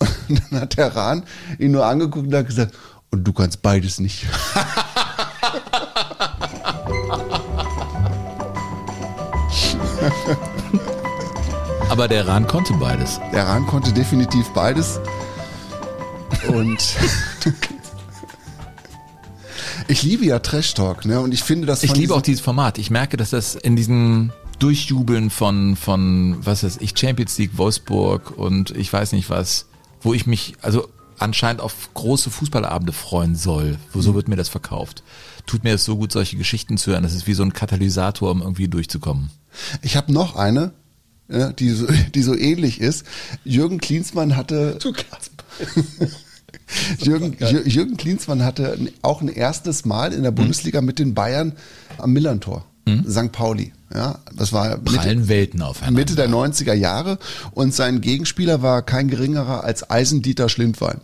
Und 0.28 0.42
dann 0.50 0.60
hat 0.62 0.76
der 0.76 0.94
Rahn 0.96 1.24
ihn 1.58 1.72
nur 1.72 1.84
angeguckt 1.84 2.26
und 2.28 2.34
hat 2.34 2.46
gesagt, 2.46 2.74
und 3.10 3.22
du 3.24 3.32
kannst 3.34 3.60
beides 3.60 3.98
nicht. 4.00 4.24
Aber 11.88 12.06
der 12.08 12.26
Rahn 12.26 12.46
konnte 12.46 12.72
beides. 12.74 13.20
Der 13.32 13.46
Rahn 13.46 13.66
konnte 13.66 13.92
definitiv 13.92 14.48
beides. 14.50 15.00
Und 16.48 16.78
ich 19.88 20.02
liebe 20.02 20.24
ja 20.24 20.38
Trash 20.38 20.74
Talk, 20.74 21.04
ne? 21.04 21.20
Und 21.20 21.34
ich 21.34 21.42
finde 21.42 21.66
das 21.66 21.82
Ich 21.82 21.94
liebe 21.94 22.14
auch 22.14 22.18
diesen- 22.22 22.34
dieses 22.34 22.44
Format. 22.44 22.78
Ich 22.78 22.90
merke, 22.90 23.16
dass 23.16 23.30
das 23.30 23.56
in 23.56 23.74
diesem 23.76 24.32
Durchjubeln 24.60 25.30
von, 25.30 25.74
von, 25.74 26.36
was 26.46 26.62
weiß 26.62 26.76
ich, 26.80 26.96
Champions 26.96 27.36
League 27.38 27.58
Wolfsburg 27.58 28.30
und 28.38 28.70
ich 28.70 28.92
weiß 28.92 29.12
nicht 29.12 29.28
was, 29.30 29.66
wo 30.00 30.14
ich 30.14 30.26
mich, 30.26 30.54
also 30.62 30.88
anscheinend 31.18 31.60
auf 31.60 31.92
große 31.94 32.30
Fußballabende 32.30 32.92
freuen 32.92 33.34
soll. 33.36 33.78
Wo 33.92 33.98
Mhm. 33.98 34.02
so 34.02 34.14
wird 34.14 34.28
mir 34.28 34.36
das 34.36 34.48
verkauft. 34.48 35.02
Tut 35.46 35.64
mir 35.64 35.72
das 35.72 35.84
so 35.84 35.96
gut, 35.96 36.12
solche 36.12 36.36
Geschichten 36.36 36.76
zu 36.78 36.92
hören. 36.92 37.02
Das 37.02 37.14
ist 37.14 37.26
wie 37.26 37.34
so 37.34 37.42
ein 37.42 37.52
Katalysator, 37.52 38.30
um 38.30 38.40
irgendwie 38.40 38.68
durchzukommen. 38.68 39.30
Ich 39.82 39.96
habe 39.96 40.12
noch 40.12 40.36
eine, 40.36 40.72
ja, 41.28 41.52
die, 41.52 41.70
so, 41.70 41.86
die 42.14 42.22
so 42.22 42.34
ähnlich 42.36 42.80
ist. 42.80 43.04
Jürgen 43.44 43.78
Klinsmann 43.80 44.36
hatte. 44.36 44.78
Jürgen, 46.98 47.34
Jür- 47.36 47.66
Jürgen 47.68 47.96
Klinsmann 47.96 48.44
hatte 48.44 48.78
auch 49.02 49.20
ein 49.22 49.28
erstes 49.28 49.84
Mal 49.84 50.12
in 50.12 50.22
der 50.22 50.30
Bundesliga 50.30 50.80
mit 50.80 50.98
den 50.98 51.14
Bayern 51.14 51.52
am 51.98 52.12
Millantor. 52.12 52.64
St. 53.08 53.32
Pauli. 53.32 53.72
Ja, 53.92 54.20
das 54.32 54.52
war 54.52 54.78
Mitte, 54.78 54.98
Prallen 54.98 55.28
Welten 55.28 55.62
aufeinander. 55.62 55.98
Mitte 55.98 56.14
der 56.14 56.28
90er 56.28 56.74
Jahre 56.74 57.18
und 57.52 57.74
sein 57.74 58.00
Gegenspieler 58.00 58.62
war 58.62 58.82
kein 58.82 59.08
geringerer 59.08 59.64
als 59.64 59.90
Eisendieter 59.90 60.48
Schlindwein. 60.48 61.00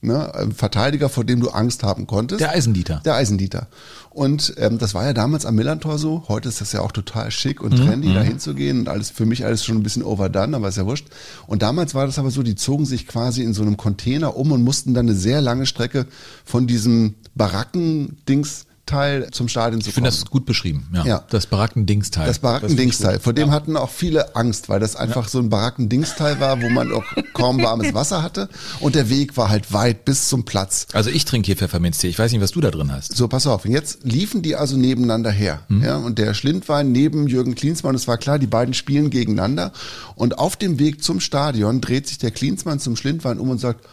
Ne? 0.00 0.32
Ein 0.32 0.52
Verteidiger, 0.52 1.08
vor 1.08 1.24
dem 1.24 1.40
du 1.40 1.48
Angst 1.48 1.82
haben 1.82 2.06
konntest. 2.06 2.40
Der 2.40 2.52
Eisendieter. 2.52 3.00
Der 3.04 3.16
Eisendieter. 3.16 3.66
Und 4.10 4.54
ähm, 4.56 4.78
das 4.78 4.94
war 4.94 5.04
ja 5.04 5.12
damals 5.12 5.44
am 5.44 5.56
Millantor 5.56 5.98
so. 5.98 6.24
Heute 6.28 6.48
ist 6.48 6.60
das 6.60 6.72
ja 6.72 6.82
auch 6.82 6.92
total 6.92 7.30
schick 7.30 7.60
und 7.60 7.76
trendy, 7.76 8.12
da 8.14 8.22
hinzugehen 8.22 8.80
und 8.80 8.88
alles 8.88 9.10
für 9.10 9.26
mich 9.26 9.44
alles 9.44 9.64
schon 9.64 9.76
ein 9.76 9.82
bisschen 9.82 10.04
overdone, 10.04 10.56
aber 10.56 10.68
ist 10.68 10.76
ja 10.76 10.86
wurscht. 10.86 11.06
Und 11.46 11.62
damals 11.62 11.94
war 11.94 12.06
das 12.06 12.18
aber 12.18 12.30
so, 12.30 12.42
die 12.44 12.54
zogen 12.54 12.86
sich 12.86 13.08
quasi 13.08 13.42
in 13.42 13.54
so 13.54 13.62
einem 13.62 13.76
Container 13.76 14.36
um 14.36 14.52
und 14.52 14.62
mussten 14.62 14.94
dann 14.94 15.06
eine 15.06 15.16
sehr 15.16 15.40
lange 15.40 15.66
Strecke 15.66 16.06
von 16.44 16.68
diesem 16.68 17.14
Baracken-Dings 17.34 18.66
Teil 18.88 19.28
zum 19.30 19.46
Stadion 19.48 19.80
zu 19.80 19.88
Ich 19.88 19.94
finde 19.94 20.10
kommen. 20.10 20.20
das 20.22 20.30
gut 20.30 20.46
beschrieben. 20.46 20.88
Ja. 20.92 21.04
Ja. 21.04 21.24
Das 21.30 21.46
Barackendingsteil. 21.46 22.26
Das 22.26 22.40
Barackendingsteil. 22.40 23.20
Vor 23.20 23.32
dem 23.32 23.50
hatten 23.52 23.76
auch 23.76 23.90
viele 23.90 24.34
Angst, 24.34 24.68
weil 24.68 24.80
das 24.80 24.96
einfach 24.96 25.28
so 25.28 25.38
ein 25.38 25.50
Barackendingsteil 25.50 26.40
war, 26.40 26.60
wo 26.62 26.68
man 26.68 26.92
auch 26.92 27.04
kaum 27.34 27.62
warmes 27.62 27.94
Wasser 27.94 28.22
hatte. 28.22 28.48
Und 28.80 28.94
der 28.94 29.08
Weg 29.10 29.36
war 29.36 29.48
halt 29.48 29.72
weit 29.72 30.04
bis 30.04 30.28
zum 30.28 30.44
Platz. 30.44 30.86
Also 30.92 31.10
ich 31.10 31.24
trinke 31.24 31.46
hier 31.46 31.56
Pfefferminztee. 31.56 32.08
Ich 32.08 32.18
weiß 32.18 32.32
nicht, 32.32 32.40
was 32.40 32.50
du 32.52 32.60
da 32.60 32.70
drin 32.70 32.90
hast. 32.90 33.16
So, 33.16 33.28
pass 33.28 33.46
auf. 33.46 33.64
Und 33.64 33.70
jetzt 33.70 34.00
liefen 34.02 34.42
die 34.42 34.56
also 34.56 34.76
nebeneinander 34.76 35.30
her. 35.30 35.60
Ja, 35.68 35.96
und 35.96 36.18
der 36.18 36.34
Schlindwein 36.34 36.90
neben 36.92 37.28
Jürgen 37.28 37.54
Klinsmann. 37.54 37.94
Es 37.94 38.08
war 38.08 38.16
klar, 38.18 38.38
die 38.38 38.46
beiden 38.46 38.74
spielen 38.74 39.10
gegeneinander. 39.10 39.72
Und 40.14 40.38
auf 40.38 40.56
dem 40.56 40.78
Weg 40.78 41.04
zum 41.04 41.20
Stadion 41.20 41.80
dreht 41.80 42.08
sich 42.08 42.18
der 42.18 42.30
Klinsmann 42.30 42.80
zum 42.80 42.96
Schlindwein 42.96 43.38
um 43.38 43.50
und 43.50 43.58
sagt, 43.60 43.84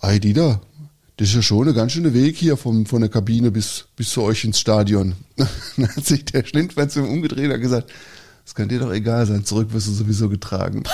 Ei, 0.00 0.18
Dieter, 0.18 0.60
das 1.20 1.28
ist 1.28 1.34
ja 1.34 1.42
schon 1.42 1.68
ein 1.68 1.74
ganz 1.74 1.92
schöner 1.92 2.14
Weg 2.14 2.36
hier 2.38 2.56
vom, 2.56 2.86
von 2.86 3.02
der 3.02 3.10
Kabine 3.10 3.50
bis, 3.50 3.84
bis 3.94 4.08
zu 4.08 4.22
euch 4.22 4.42
ins 4.44 4.58
Stadion. 4.58 5.14
Dann 5.76 5.86
hat 5.94 6.06
sich 6.06 6.24
der 6.24 6.46
Schlindwein 6.46 6.88
zu 6.88 7.00
ihm 7.00 7.10
umgedreht 7.10 7.44
und 7.48 7.52
hat 7.52 7.60
gesagt, 7.60 7.90
das 8.46 8.54
kann 8.54 8.70
dir 8.70 8.78
doch 8.80 8.90
egal 8.90 9.26
sein, 9.26 9.44
zurück 9.44 9.68
wirst 9.74 9.86
du 9.88 9.92
sowieso 9.92 10.28
getragen. 10.30 10.82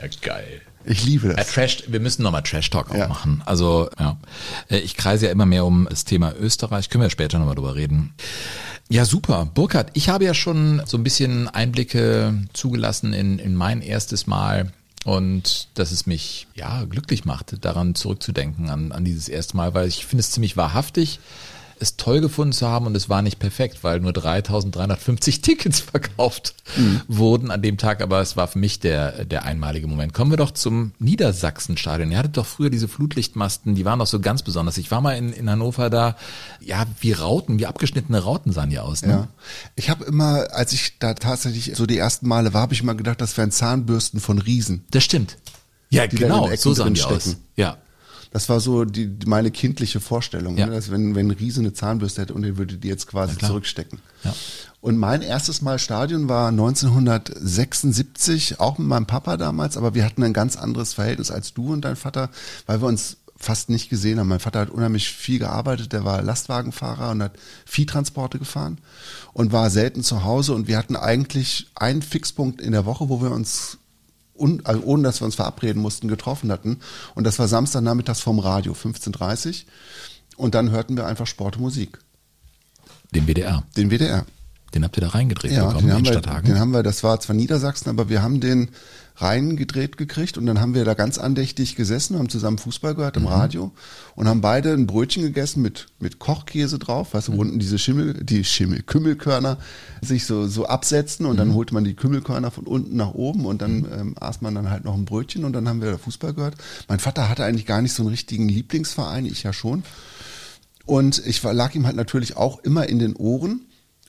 Ja, 0.00 0.08
geil. 0.22 0.60
Ich 0.84 1.04
liebe 1.04 1.28
Ja, 1.28 1.34
das. 1.34 1.48
Trash, 1.48 1.84
wir 1.88 2.00
müssen 2.00 2.22
nochmal 2.22 2.42
Trash 2.42 2.70
Talk 2.70 2.90
auch 2.90 2.94
Ja. 2.96 3.08
machen. 3.08 3.42
Also, 3.44 3.88
ja. 3.98 4.18
Äh, 4.68 4.78
Ich 4.78 4.96
kreise 4.96 5.26
ja 5.26 5.32
immer 5.32 5.46
mehr 5.46 5.64
um 5.64 5.86
das 5.90 6.04
Thema 6.04 6.32
Österreich. 6.38 6.90
Können 6.90 7.02
wir 7.02 7.10
später 7.10 7.38
nochmal 7.38 7.54
drüber 7.56 7.74
reden. 7.74 8.12
Ja, 8.88 9.04
super. 9.04 9.48
Burkhard, 9.52 9.90
ich 9.94 10.08
habe 10.10 10.24
ja 10.24 10.34
schon 10.34 10.80
so 10.86 10.96
ein 10.96 11.02
bisschen 11.02 11.48
Einblicke 11.48 12.34
zugelassen 12.52 13.14
in, 13.14 13.38
in 13.40 13.54
mein 13.56 13.82
erstes 13.82 14.26
Mal 14.28 14.70
und 15.06 15.68
dass 15.74 15.92
es 15.92 16.06
mich 16.06 16.48
ja 16.56 16.84
glücklich 16.84 17.24
macht, 17.24 17.64
daran 17.64 17.94
zurückzudenken, 17.94 18.70
an, 18.70 18.90
an 18.90 19.04
dieses 19.04 19.28
erste 19.28 19.56
Mal, 19.56 19.72
weil 19.72 19.86
ich 19.86 20.04
finde 20.04 20.20
es 20.20 20.32
ziemlich 20.32 20.56
wahrhaftig, 20.56 21.20
es 21.78 21.96
toll 21.96 22.20
gefunden 22.20 22.52
zu 22.52 22.66
haben 22.66 22.86
und 22.86 22.96
es 22.96 23.08
war 23.08 23.22
nicht 23.22 23.38
perfekt, 23.38 23.82
weil 23.82 24.00
nur 24.00 24.12
3350 24.12 25.40
Tickets 25.42 25.80
verkauft 25.80 26.54
wurden 27.08 27.50
an 27.50 27.62
dem 27.62 27.78
Tag, 27.78 28.02
aber 28.02 28.20
es 28.20 28.36
war 28.36 28.48
für 28.48 28.58
mich 28.58 28.80
der, 28.80 29.24
der 29.24 29.44
einmalige 29.44 29.86
Moment. 29.86 30.14
Kommen 30.14 30.30
wir 30.30 30.36
doch 30.36 30.50
zum 30.50 30.92
Niedersachsenstadion. 30.98 32.10
Ihr 32.10 32.18
hattet 32.18 32.36
doch 32.36 32.46
früher 32.46 32.70
diese 32.70 32.88
Flutlichtmasten, 32.88 33.74
die 33.74 33.84
waren 33.84 33.98
doch 33.98 34.06
so 34.06 34.20
ganz 34.20 34.42
besonders. 34.42 34.78
Ich 34.78 34.90
war 34.90 35.00
mal 35.00 35.12
in, 35.16 35.32
in 35.32 35.50
Hannover 35.50 35.90
da, 35.90 36.16
ja, 36.60 36.84
wie 37.00 37.12
Rauten, 37.12 37.58
wie 37.58 37.66
abgeschnittene 37.66 38.18
Rauten 38.18 38.52
sahen 38.52 38.70
die 38.70 38.78
aus. 38.78 39.02
Ne? 39.02 39.12
Ja. 39.12 39.28
Ich 39.74 39.90
habe 39.90 40.04
immer, 40.04 40.48
als 40.52 40.72
ich 40.72 40.98
da 40.98 41.14
tatsächlich 41.14 41.72
so 41.74 41.86
die 41.86 41.98
ersten 41.98 42.26
Male 42.28 42.54
war, 42.54 42.62
habe 42.62 42.74
ich 42.74 42.80
immer 42.80 42.94
gedacht, 42.94 43.20
das 43.20 43.36
wären 43.36 43.50
Zahnbürsten 43.50 44.20
von 44.20 44.38
Riesen. 44.38 44.84
Das 44.90 45.04
stimmt. 45.04 45.36
Ja, 45.90 46.06
genau, 46.06 46.50
so 46.56 46.74
sahen 46.74 46.94
die 46.94 47.02
aus. 47.02 47.36
Ja. 47.54 47.78
Das 48.36 48.50
war 48.50 48.60
so 48.60 48.84
die, 48.84 49.10
meine 49.24 49.50
kindliche 49.50 49.98
Vorstellung, 49.98 50.58
Ja. 50.58 50.66
ne? 50.66 50.72
dass 50.72 50.90
wenn, 50.90 51.14
wenn 51.14 51.28
ein 51.28 51.30
Riese 51.30 51.60
eine 51.60 51.72
Zahnbürste 51.72 52.20
hätte 52.20 52.34
und 52.34 52.42
den 52.42 52.58
würde 52.58 52.76
die 52.76 52.86
jetzt 52.86 53.06
quasi 53.06 53.38
zurückstecken. 53.38 53.98
Ja. 54.24 54.34
Und 54.82 54.98
mein 54.98 55.22
erstes 55.22 55.62
Mal 55.62 55.78
Stadion 55.78 56.28
war 56.28 56.48
1976, 56.48 58.60
auch 58.60 58.76
mit 58.76 58.88
meinem 58.88 59.06
Papa 59.06 59.38
damals, 59.38 59.78
aber 59.78 59.94
wir 59.94 60.04
hatten 60.04 60.22
ein 60.22 60.34
ganz 60.34 60.56
anderes 60.56 60.92
Verhältnis 60.92 61.30
als 61.30 61.54
du 61.54 61.72
und 61.72 61.80
dein 61.86 61.96
Vater, 61.96 62.28
weil 62.66 62.82
wir 62.82 62.88
uns 62.88 63.16
fast 63.38 63.70
nicht 63.70 63.88
gesehen 63.88 64.20
haben. 64.20 64.28
Mein 64.28 64.40
Vater 64.40 64.60
hat 64.60 64.68
unheimlich 64.68 65.08
viel 65.08 65.38
gearbeitet, 65.38 65.94
der 65.94 66.04
war 66.04 66.20
Lastwagenfahrer 66.20 67.12
und 67.12 67.22
hat 67.22 67.38
Viehtransporte 67.64 68.38
gefahren 68.38 68.76
und 69.32 69.50
war 69.50 69.70
selten 69.70 70.02
zu 70.02 70.24
Hause 70.24 70.52
und 70.52 70.68
wir 70.68 70.76
hatten 70.76 70.96
eigentlich 70.96 71.68
einen 71.74 72.02
Fixpunkt 72.02 72.60
in 72.60 72.72
der 72.72 72.84
Woche, 72.84 73.08
wo 73.08 73.22
wir 73.22 73.30
uns 73.30 73.78
un, 74.38 74.60
also 74.64 74.82
ohne 74.82 75.02
dass 75.02 75.20
wir 75.20 75.26
uns 75.26 75.34
verabreden 75.34 75.80
mussten, 75.80 76.08
getroffen 76.08 76.50
hatten. 76.52 76.78
Und 77.14 77.24
das 77.24 77.38
war 77.38 77.48
Samstagnachmittags 77.48 78.20
vom 78.20 78.38
Radio, 78.38 78.72
15.30 78.72 79.64
Und 80.36 80.54
dann 80.54 80.70
hörten 80.70 80.96
wir 80.96 81.06
einfach 81.06 81.26
Sport 81.26 81.56
und 81.56 81.62
Musik. 81.62 81.98
Den 83.14 83.26
WDR. 83.26 83.64
Den 83.76 83.90
WDR. 83.90 84.26
Den 84.74 84.84
habt 84.84 84.96
ihr 84.96 85.00
da 85.00 85.08
reingedreht 85.08 85.52
Ja, 85.52 85.66
bekommen 85.68 85.86
den 85.86 85.94
haben, 85.94 86.04
wir, 86.04 86.20
den 86.20 86.58
haben 86.58 86.70
wir, 86.72 86.82
das 86.82 87.02
war 87.02 87.18
zwar 87.20 87.36
Niedersachsen, 87.36 87.88
aber 87.88 88.08
wir 88.08 88.22
haben 88.22 88.40
den 88.40 88.70
reingedreht 89.18 89.96
gekriegt 89.96 90.36
und 90.38 90.46
dann 90.46 90.60
haben 90.60 90.74
wir 90.74 90.84
da 90.84 90.94
ganz 90.94 91.18
andächtig 91.18 91.74
gesessen, 91.76 92.18
haben 92.18 92.28
zusammen 92.28 92.58
Fußball 92.58 92.94
gehört 92.94 93.16
im 93.16 93.22
Mhm. 93.22 93.28
Radio 93.28 93.72
und 94.14 94.28
haben 94.28 94.40
beide 94.40 94.72
ein 94.72 94.86
Brötchen 94.86 95.22
gegessen 95.22 95.62
mit, 95.62 95.86
mit 96.00 96.18
Kochkäse 96.18 96.78
drauf, 96.78 97.14
weißt 97.14 97.28
du, 97.28 97.32
Mhm. 97.32 97.36
wo 97.36 97.40
unten 97.40 97.58
diese 97.58 97.78
Schimmel, 97.78 98.14
die 98.24 98.44
Schimmel, 98.44 98.82
Kümmelkörner 98.82 99.58
sich 100.02 100.26
so, 100.26 100.46
so 100.46 100.66
absetzen 100.66 101.24
und 101.26 101.34
Mhm. 101.34 101.38
dann 101.38 101.54
holte 101.54 101.72
man 101.74 101.84
die 101.84 101.94
Kümmelkörner 101.94 102.50
von 102.50 102.64
unten 102.66 102.96
nach 102.96 103.14
oben 103.14 103.46
und 103.46 103.62
dann 103.62 103.86
ähm, 103.90 104.14
aß 104.20 104.40
man 104.42 104.54
dann 104.54 104.70
halt 104.70 104.84
noch 104.84 104.94
ein 104.94 105.04
Brötchen 105.06 105.44
und 105.44 105.52
dann 105.54 105.68
haben 105.68 105.80
wir 105.80 105.92
da 105.92 105.98
Fußball 105.98 106.34
gehört. 106.34 106.56
Mein 106.88 106.98
Vater 107.00 107.28
hatte 107.28 107.44
eigentlich 107.44 107.66
gar 107.66 107.80
nicht 107.82 107.92
so 107.94 108.02
einen 108.02 108.10
richtigen 108.10 108.48
Lieblingsverein, 108.48 109.24
ich 109.26 109.42
ja 109.42 109.52
schon. 109.52 109.82
Und 110.84 111.20
ich 111.26 111.42
lag 111.42 111.74
ihm 111.74 111.86
halt 111.86 111.96
natürlich 111.96 112.36
auch 112.36 112.60
immer 112.60 112.88
in 112.88 112.98
den 112.98 113.16
Ohren 113.16 113.62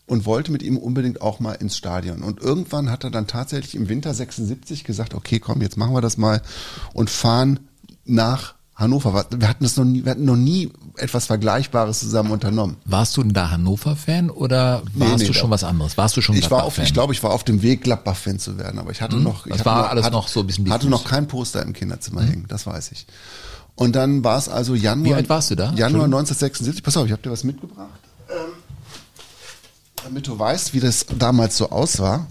und 0.07 0.25
wollte 0.25 0.51
mit 0.51 0.63
ihm 0.63 0.77
unbedingt 0.77 1.21
auch 1.21 1.39
mal 1.39 1.53
ins 1.53 1.77
Stadion. 1.77 2.23
Und 2.23 2.41
irgendwann 2.41 2.89
hat 2.89 3.03
er 3.03 3.11
dann 3.11 3.27
tatsächlich 3.27 3.75
im 3.75 3.89
Winter 3.89 4.13
76 4.13 4.83
gesagt, 4.83 5.13
okay, 5.13 5.39
komm, 5.39 5.61
jetzt 5.61 5.77
machen 5.77 5.93
wir 5.93 6.01
das 6.01 6.17
mal 6.17 6.41
und 6.93 7.09
fahren 7.09 7.59
nach 8.05 8.55
Hannover. 8.73 9.25
Wir 9.35 9.49
hatten 9.49 9.63
das 9.63 9.75
noch 9.75 9.85
nie, 9.85 10.05
wir 10.05 10.11
hatten 10.11 10.25
noch 10.25 10.35
nie 10.35 10.71
etwas 10.97 11.25
Vergleichbares 11.25 11.99
zusammen 11.99 12.31
unternommen. 12.31 12.77
Warst 12.85 13.17
du 13.17 13.23
denn 13.23 13.33
da 13.33 13.49
Hannover-Fan 13.49 14.29
oder 14.29 14.83
Nee, 14.93 15.01
warst 15.01 15.17
nee, 15.19 15.27
du 15.27 15.33
schon 15.33 15.49
was 15.49 15.63
anderes? 15.63 15.97
Warst 15.97 16.15
du 16.15 16.21
schon 16.21 16.35
Ich 16.35 16.49
war 16.51 16.63
auf, 16.63 16.77
ich 16.77 16.93
glaube, 16.93 17.11
ich 17.13 17.23
war 17.23 17.31
auf 17.31 17.43
dem 17.43 17.63
Weg, 17.63 17.83
Gladbach-Fan 17.83 18.37
zu 18.39 18.57
werden, 18.57 18.79
aber 18.79 18.91
ich 18.91 19.01
hatte 19.01 19.17
noch, 19.17 19.45
ich 19.45 19.51
Das 19.51 19.59
hatte 19.59 19.65
war 19.65 19.81
noch, 19.81 19.89
alles 19.89 20.05
hatte, 20.05 20.15
noch 20.15 20.27
so 20.27 20.41
ein 20.41 20.47
bisschen 20.47 20.69
hatte 20.69 20.89
noch 20.89 21.05
kein 21.05 21.27
Poster 21.27 21.63
im 21.63 21.73
Kinderzimmer 21.73 22.21
hängen, 22.21 22.45
das 22.47 22.67
weiß 22.67 22.91
ich. 22.91 23.07
Und 23.75 23.95
dann 23.95 24.23
war 24.23 24.37
es 24.37 24.47
also 24.47 24.73
Januar. 24.73 25.05
Wie 25.05 25.13
alt 25.15 25.29
warst 25.29 25.51
du 25.51 25.55
da? 25.55 25.65
Januar 25.65 26.05
Entschuldigung. 26.05 26.19
1976. 26.19 26.83
Pass 26.83 26.97
auf, 26.97 27.05
ich 27.07 27.11
habe 27.11 27.21
dir 27.21 27.31
was 27.31 27.43
mitgebracht. 27.43 27.99
Damit 30.07 30.25
du 30.27 30.39
weißt, 30.39 30.73
wie 30.73 30.79
das 30.79 31.05
damals 31.19 31.57
so 31.57 31.69
aussah. 31.69 32.27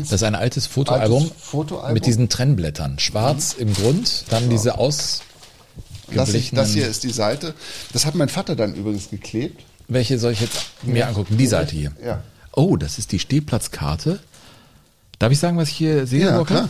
Das 0.00 0.12
ist 0.12 0.22
ein 0.24 0.34
altes 0.34 0.66
Fotoalbum, 0.66 1.22
Altes 1.22 1.36
Fotoalbum. 1.40 1.94
mit 1.94 2.04
diesen 2.04 2.28
Trennblättern. 2.28 2.98
Schwarz 2.98 3.54
im 3.58 3.72
Grund, 3.72 4.26
dann 4.28 4.50
diese 4.50 4.76
aus. 4.76 5.22
Das, 6.12 6.34
ich, 6.34 6.50
das 6.50 6.74
hier 6.74 6.86
ist 6.86 7.02
die 7.02 7.12
Seite. 7.12 7.54
Das 7.94 8.04
hat 8.04 8.14
mein 8.14 8.28
Vater 8.28 8.56
dann 8.56 8.74
übrigens 8.74 9.08
geklebt. 9.08 9.64
Welche 9.88 10.18
soll 10.18 10.32
ich 10.32 10.40
jetzt 10.42 10.66
mir 10.82 11.08
angucken? 11.08 11.38
Die 11.38 11.46
Seite 11.46 11.74
hier. 11.74 11.92
Ja. 12.04 12.22
Oh, 12.52 12.76
das 12.76 12.98
ist 12.98 13.12
die 13.12 13.18
Stehplatzkarte. 13.18 14.18
Darf 15.18 15.32
ich 15.32 15.38
sagen, 15.38 15.56
was 15.56 15.70
ich 15.70 15.76
hier 15.76 16.06
sehe? 16.06 16.26
Ja, 16.26 16.44
klar. 16.44 16.68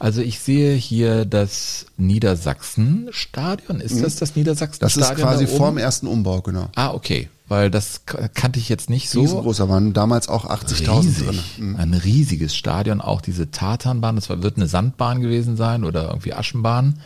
Also 0.00 0.20
ich 0.20 0.40
sehe 0.40 0.74
hier 0.74 1.24
das 1.26 1.86
Niedersachsen-Stadion. 1.96 3.80
Ist 3.80 3.94
das 4.02 4.16
das 4.16 4.30
Das 4.30 4.36
Niedersachsen-Stadion? 4.36 5.16
ist 5.16 5.22
quasi 5.22 5.46
da 5.46 5.50
vorm 5.56 5.78
ersten 5.78 6.08
Umbau, 6.08 6.42
genau. 6.42 6.68
Ah, 6.74 6.92
okay. 6.92 7.28
Weil 7.48 7.70
das 7.70 8.02
kannte 8.34 8.58
ich 8.58 8.68
jetzt 8.68 8.90
nicht 8.90 9.08
so. 9.08 9.20
Riesengroß, 9.20 9.58
da 9.58 9.68
waren 9.68 9.92
damals 9.92 10.28
auch 10.28 10.46
80.000 10.46 10.84
drin. 10.84 11.28
Riesig. 11.28 11.78
Ein 11.78 11.94
riesiges 11.94 12.56
Stadion, 12.56 13.00
auch 13.00 13.20
diese 13.20 13.50
Tatanbahn, 13.52 14.16
das 14.16 14.28
war- 14.28 14.42
wird 14.42 14.56
eine 14.56 14.66
Sandbahn 14.66 15.20
gewesen 15.20 15.56
sein 15.56 15.84
oder 15.84 16.08
irgendwie 16.08 16.34
Aschenbahn. 16.34 16.98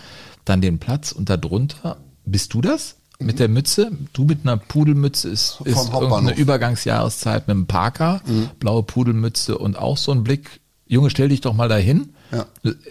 Dann 0.46 0.62
den 0.62 0.78
Platz 0.78 1.12
und 1.12 1.28
darunter, 1.28 1.98
bist 2.24 2.54
du 2.54 2.62
das? 2.62 2.96
Mit 3.18 3.38
der 3.38 3.48
Mütze? 3.48 3.92
Du 4.14 4.24
mit 4.24 4.38
einer 4.44 4.56
Pudelmütze 4.56 5.28
ist, 5.28 5.60
ist 5.64 5.76
Hauptbahnhof. 5.76 6.10
irgendeine 6.10 6.38
Übergangsjahreszeit 6.38 7.46
mit 7.46 7.54
einem 7.54 7.66
Parker, 7.66 8.22
blaue 8.58 8.82
Pudelmütze 8.82 9.58
und 9.58 9.76
auch 9.76 9.98
so 9.98 10.10
ein 10.12 10.24
Blick. 10.24 10.60
Junge, 10.86 11.10
stell 11.10 11.28
dich 11.28 11.42
doch 11.42 11.52
mal 11.52 11.68
dahin. 11.68 12.14
Ja. 12.32 12.46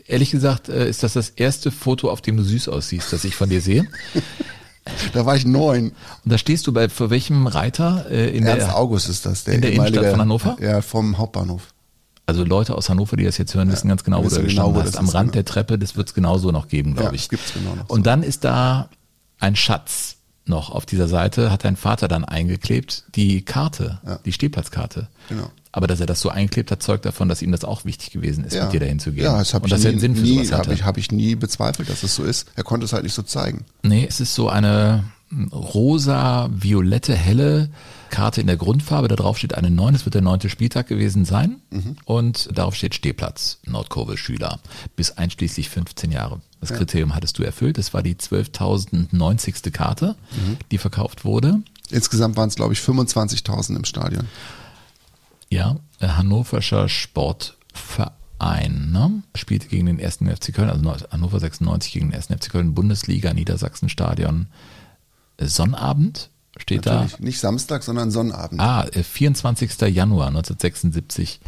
Ehrlich 0.05 0.29
gesagt, 0.29 0.69
äh, 0.69 0.87
ist 0.87 1.01
das 1.01 1.13
das 1.13 1.29
erste 1.29 1.71
Foto, 1.71 2.11
auf 2.11 2.21
dem 2.21 2.37
du 2.37 2.43
süß 2.43 2.69
aussiehst, 2.69 3.11
das 3.11 3.23
ich 3.23 3.35
von 3.35 3.49
dir 3.49 3.59
sehe. 3.61 3.87
Da 5.13 5.25
war 5.25 5.35
ich 5.35 5.45
neun. 5.45 5.89
Und 5.89 5.93
da 6.25 6.37
stehst 6.37 6.67
du 6.67 6.73
bei, 6.73 6.89
für 6.89 7.09
welchem 7.09 7.47
Reiter 7.47 8.05
äh, 8.09 8.35
in 8.35 8.45
Ernst 8.45 8.67
der, 8.67 8.77
August 8.77 9.09
ist 9.09 9.25
das, 9.25 9.43
der 9.43 9.55
in 9.55 9.61
der 9.61 9.71
Innenstadt 9.73 10.05
von 10.11 10.21
Hannover? 10.21 10.57
Ja, 10.61 10.81
vom 10.81 11.17
Hauptbahnhof. 11.17 11.73
Also 12.25 12.43
Leute 12.43 12.75
aus 12.75 12.89
Hannover, 12.89 13.15
die 13.17 13.23
das 13.23 13.37
jetzt 13.39 13.55
hören, 13.55 13.71
wissen 13.71 13.87
ganz 13.87 14.03
genau, 14.03 14.19
wo 14.19 14.23
du 14.29 14.29
genau, 14.35 14.43
gestanden 14.43 14.75
wo 14.75 14.79
hast. 14.81 14.89
das 14.89 14.97
Am 14.97 15.09
Rand 15.09 15.31
genau. 15.31 15.33
der 15.33 15.45
Treppe, 15.45 15.79
das 15.79 15.95
wird 15.95 16.09
es 16.09 16.13
genauso 16.13 16.51
noch 16.51 16.67
geben, 16.67 16.93
glaube 16.93 17.09
Ja, 17.09 17.13
ich. 17.15 17.27
gibt's 17.29 17.53
genau 17.53 17.73
noch 17.75 17.87
so. 17.87 17.93
Und 17.93 18.05
dann 18.05 18.21
ist 18.21 18.43
da 18.43 18.89
ein 19.39 19.55
Schatz 19.55 20.17
noch 20.45 20.69
auf 20.69 20.85
dieser 20.85 21.07
Seite, 21.07 21.51
hat 21.51 21.63
dein 21.63 21.75
Vater 21.75 22.07
dann 22.07 22.25
eingeklebt, 22.25 23.05
die 23.15 23.41
Karte, 23.43 23.99
die 24.25 24.33
Stehplatzkarte. 24.33 25.07
Genau. 25.29 25.49
Aber 25.71 25.85
dass 25.87 25.99
er 25.99 26.07
das 26.07 26.19
so 26.19 26.29
eingeklebt 26.29 26.71
hat, 26.71 26.81
zeugt 26.81 27.05
davon, 27.05 27.29
dass 27.29 27.41
ihm 27.41 27.51
das 27.51 27.63
auch 27.63 27.85
wichtig 27.85 28.11
gewesen 28.11 28.43
ist, 28.43 28.59
mit 28.59 28.73
dir 28.73 28.79
dahin 28.79 28.99
zu 28.99 29.11
gehen. 29.11 29.25
Ja, 29.25 29.37
das 29.37 29.53
habe 29.53 29.65
Und 29.65 29.67
ich 29.67 29.73
dass 29.73 29.85
er 29.85 29.91
nie, 29.91 29.93
einen 29.93 30.01
Sinn 30.01 30.15
für 30.15 30.21
nie, 30.23 30.35
sowas 30.37 30.51
hab 30.51 30.59
hatte. 30.61 30.73
ich, 30.73 30.83
hab 30.83 30.97
ich 30.97 31.11
nie 31.11 31.35
bezweifelt, 31.35 31.89
dass 31.89 32.01
es 32.01 32.15
so 32.15 32.23
ist. 32.23 32.47
Er 32.55 32.63
konnte 32.63 32.85
es 32.85 32.93
halt 32.93 33.03
nicht 33.03 33.13
so 33.13 33.21
zeigen. 33.21 33.65
Nee, 33.83 34.05
es 34.09 34.19
ist 34.19 34.33
so 34.33 34.49
eine 34.49 35.03
rosa, 35.51 36.49
violette, 36.51 37.13
helle 37.13 37.69
Karte 38.09 38.41
in 38.41 38.47
der 38.47 38.57
Grundfarbe, 38.57 39.07
da 39.07 39.15
drauf 39.15 39.37
steht 39.37 39.53
eine 39.53 39.69
9, 39.69 39.93
es 39.93 40.05
wird 40.05 40.15
der 40.15 40.23
neunte 40.23 40.49
Spieltag 40.49 40.87
gewesen 40.87 41.23
sein. 41.23 41.57
Und 42.05 42.49
darauf 42.57 42.73
steht 42.73 42.95
Stehplatz, 42.95 43.59
Nordkurve 43.67 44.17
Schüler, 44.17 44.59
bis 44.95 45.11
einschließlich 45.11 45.69
15 45.69 46.11
Jahre. 46.11 46.41
Das 46.61 46.73
Kriterium 46.73 47.13
hattest 47.13 47.37
du 47.37 47.43
erfüllt. 47.43 47.77
Das 47.77 47.93
war 47.93 48.01
die 48.01 48.15
12.090. 48.15 49.69
Karte, 49.71 50.15
die 50.71 50.77
verkauft 50.79 51.25
wurde. 51.25 51.61
Insgesamt 51.91 52.35
waren 52.35 52.49
es, 52.49 52.55
glaube 52.55 52.73
ich, 52.73 52.79
25.000 52.79 53.75
im 53.75 53.85
Stadion. 53.85 54.27
Ja, 55.49 55.77
äh, 55.99 56.07
Hannoverscher 56.07 56.89
Sportverein 56.89 58.91
ne? 58.91 59.23
spielte 59.35 59.67
gegen 59.67 59.87
den 59.87 59.99
ersten 59.99 60.27
FC 60.29 60.53
Köln, 60.53 60.69
also 60.69 61.07
Hannover 61.11 61.39
96 61.39 61.93
gegen 61.93 62.07
den 62.07 62.13
ersten 62.13 62.37
FC 62.37 62.51
Köln, 62.51 62.73
Bundesliga, 62.75 63.33
Niedersachsenstadion. 63.33 64.47
Äh, 65.37 65.45
Sonnabend 65.47 66.29
steht 66.57 66.85
Natürlich 66.85 67.19
nicht 67.19 67.39
Samstag, 67.39 67.83
sondern 67.83 68.11
Sonnabend. 68.11 68.59
da. 68.59 68.81
Ah, 68.81 68.87
äh, 68.87 69.03
24. 69.03 69.81
Januar 69.87 70.27
1976, 70.27 71.39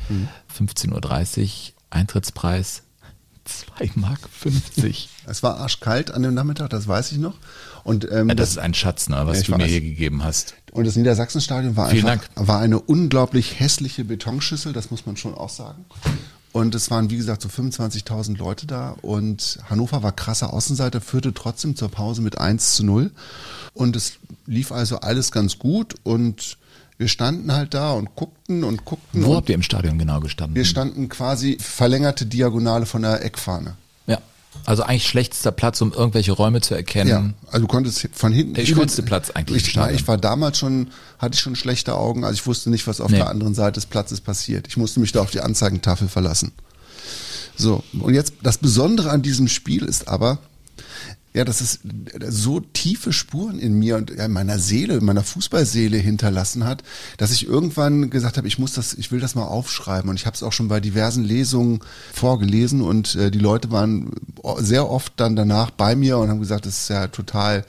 15.30 0.58 1.44
Uhr, 1.44 1.50
Eintrittspreis 1.90 2.84
2 3.46 3.92
Mark 3.96 4.20
50. 4.32 5.10
Es 5.28 5.44
war 5.44 5.58
arschkalt 5.58 6.12
an 6.12 6.24
dem 6.24 6.34
Nachmittag, 6.34 6.70
das 6.70 6.88
weiß 6.88 7.12
ich 7.12 7.18
noch. 7.18 7.36
Und, 7.84 8.08
ähm, 8.12 8.30
Ja, 8.30 8.36
das 8.36 8.52
ist 8.52 8.58
ein 8.58 8.74
Schatz, 8.74 9.10
ne, 9.10 9.22
was 9.26 9.44
du 9.44 9.56
mir 9.56 9.66
hier 9.66 9.82
gegeben 9.82 10.24
hast. 10.24 10.56
und 10.72 10.86
das 10.86 10.96
Niedersachsenstadion 10.96 11.76
war 11.76 11.90
Vielen 11.90 12.08
einfach 12.08 12.30
war 12.36 12.60
eine 12.60 12.80
unglaublich 12.80 13.60
hässliche 13.60 14.04
Betonschüssel, 14.06 14.74
das 14.74 14.92
muss 14.92 15.06
man 15.06 15.18
schon 15.18 15.34
auch 15.34 15.50
sagen. 15.50 15.86
Und 16.54 16.76
es 16.76 16.92
waren, 16.92 17.10
wie 17.10 17.18
gesagt, 17.18 17.42
so 17.42 17.48
25.000 17.50 18.38
Leute 18.38 18.68
da. 18.68 18.96
Und 19.02 19.60
Hannover 19.70 20.04
war 20.04 20.12
krasser 20.12 20.52
Außenseiter, 20.52 21.00
führte 21.00 21.34
trotzdem 21.34 21.78
zur 21.78 21.90
Pause 21.90 22.22
mit 22.22 22.38
1 22.38 22.76
zu 22.76 22.84
0. 22.86 23.12
Und 23.74 23.96
es 23.96 24.14
lief 24.48 24.74
also 24.74 25.00
alles 25.00 25.32
ganz 25.32 25.60
gut. 25.60 25.96
Und 26.04 26.58
wir 26.98 27.08
standen 27.08 27.54
halt 27.54 27.74
da 27.74 27.94
und 27.94 28.16
guckten 28.16 28.66
und 28.66 28.84
guckten. 28.84 29.24
Wo 29.26 29.36
habt 29.36 29.48
ihr 29.48 29.56
im 29.56 29.64
Stadion 29.64 29.98
genau 29.98 30.20
gestanden? 30.20 30.56
wir 30.56 30.66
standen 30.66 31.08
quasi 31.08 31.58
verlängerte 31.60 32.26
Diagonale 32.26 32.86
von 32.86 33.02
der 33.04 33.24
Eckfahne. 33.24 33.78
Also 34.66 34.84
eigentlich 34.84 35.08
schlechtester 35.08 35.52
Platz, 35.52 35.82
um 35.82 35.92
irgendwelche 35.94 36.34
Räume 36.34 36.62
zu 36.62 36.76
erkennen. 36.76 37.10
Ja, 37.10 37.34
also 37.48 37.62
du 37.62 37.68
konntest 37.68 38.08
von 38.14 38.32
hinten. 38.32 38.54
Der 38.54 38.64
übelste 38.68 39.02
konnte- 39.02 39.04
Platz 39.04 39.30
eigentlich 39.32 39.68
Ich, 39.68 39.78
ich 39.78 40.08
war 40.08 40.18
damals 40.18 40.58
schon, 40.60 40.92
hatte 41.20 41.36
ich 41.36 41.40
schon 41.42 41.56
schlechte 41.56 41.96
Augen, 41.96 42.24
also 42.24 42.34
ich 42.36 42.46
wusste 42.46 42.70
nicht, 42.70 42.86
was 42.86 43.02
auf 43.02 43.10
Nee. 43.12 43.18
der 43.18 43.30
anderen 43.30 43.54
Seite 43.56 43.74
des 43.74 43.86
Platzes 43.86 44.22
passiert. 44.22 44.68
Ich 44.68 44.78
musste 44.78 45.00
mich 45.00 45.12
da 45.14 45.22
auf 45.22 45.32
die 45.32 45.42
Anzeigentafel 45.42 46.08
verlassen. 46.10 46.52
So, 47.56 47.84
und 48.00 48.14
jetzt 48.14 48.34
das 48.44 48.58
Besondere 48.58 49.10
an 49.10 49.22
diesem 49.22 49.48
Spiel 49.48 49.84
ist 49.84 50.08
aber, 50.08 50.38
ja, 51.34 51.46
dass 51.46 51.62
es 51.62 51.80
so 52.28 52.60
tiefe 52.60 53.14
Spuren 53.14 53.58
in 53.58 53.74
mir 53.80 53.96
und 53.96 54.12
in 54.12 54.32
meiner 54.32 54.60
Seele, 54.60 54.96
in 54.96 55.06
meiner 55.06 55.24
Fußballseele 55.24 55.98
hinterlassen 55.98 56.66
hat, 56.66 56.84
dass 57.18 57.32
ich 57.32 57.48
irgendwann 57.48 58.10
gesagt 58.10 58.38
habe, 58.38 58.48
ich 58.48 58.60
muss 58.60 58.74
das, 58.74 58.94
ich 58.94 59.12
will 59.12 59.22
das 59.22 59.36
mal 59.36 59.46
aufschreiben. 59.46 60.10
Und 60.10 60.18
ich 60.18 60.26
habe 60.26 60.36
es 60.36 60.44
auch 60.44 60.52
schon 60.52 60.68
bei 60.68 60.82
diversen 60.82 61.24
Lesungen 61.24 61.80
vorgelesen 62.14 62.82
und 62.82 63.16
äh, 63.16 63.32
die 63.32 63.40
Leute 63.40 63.72
waren 63.72 64.12
sehr 64.58 64.90
oft 64.90 65.14
dann 65.16 65.38
danach 65.38 65.72
bei 65.72 65.96
mir 65.96 66.18
und 66.18 66.30
haben 66.30 66.42
gesagt, 66.42 66.66
das 66.66 66.82
ist 66.82 66.90
ja 66.90 67.08
total 67.08 67.66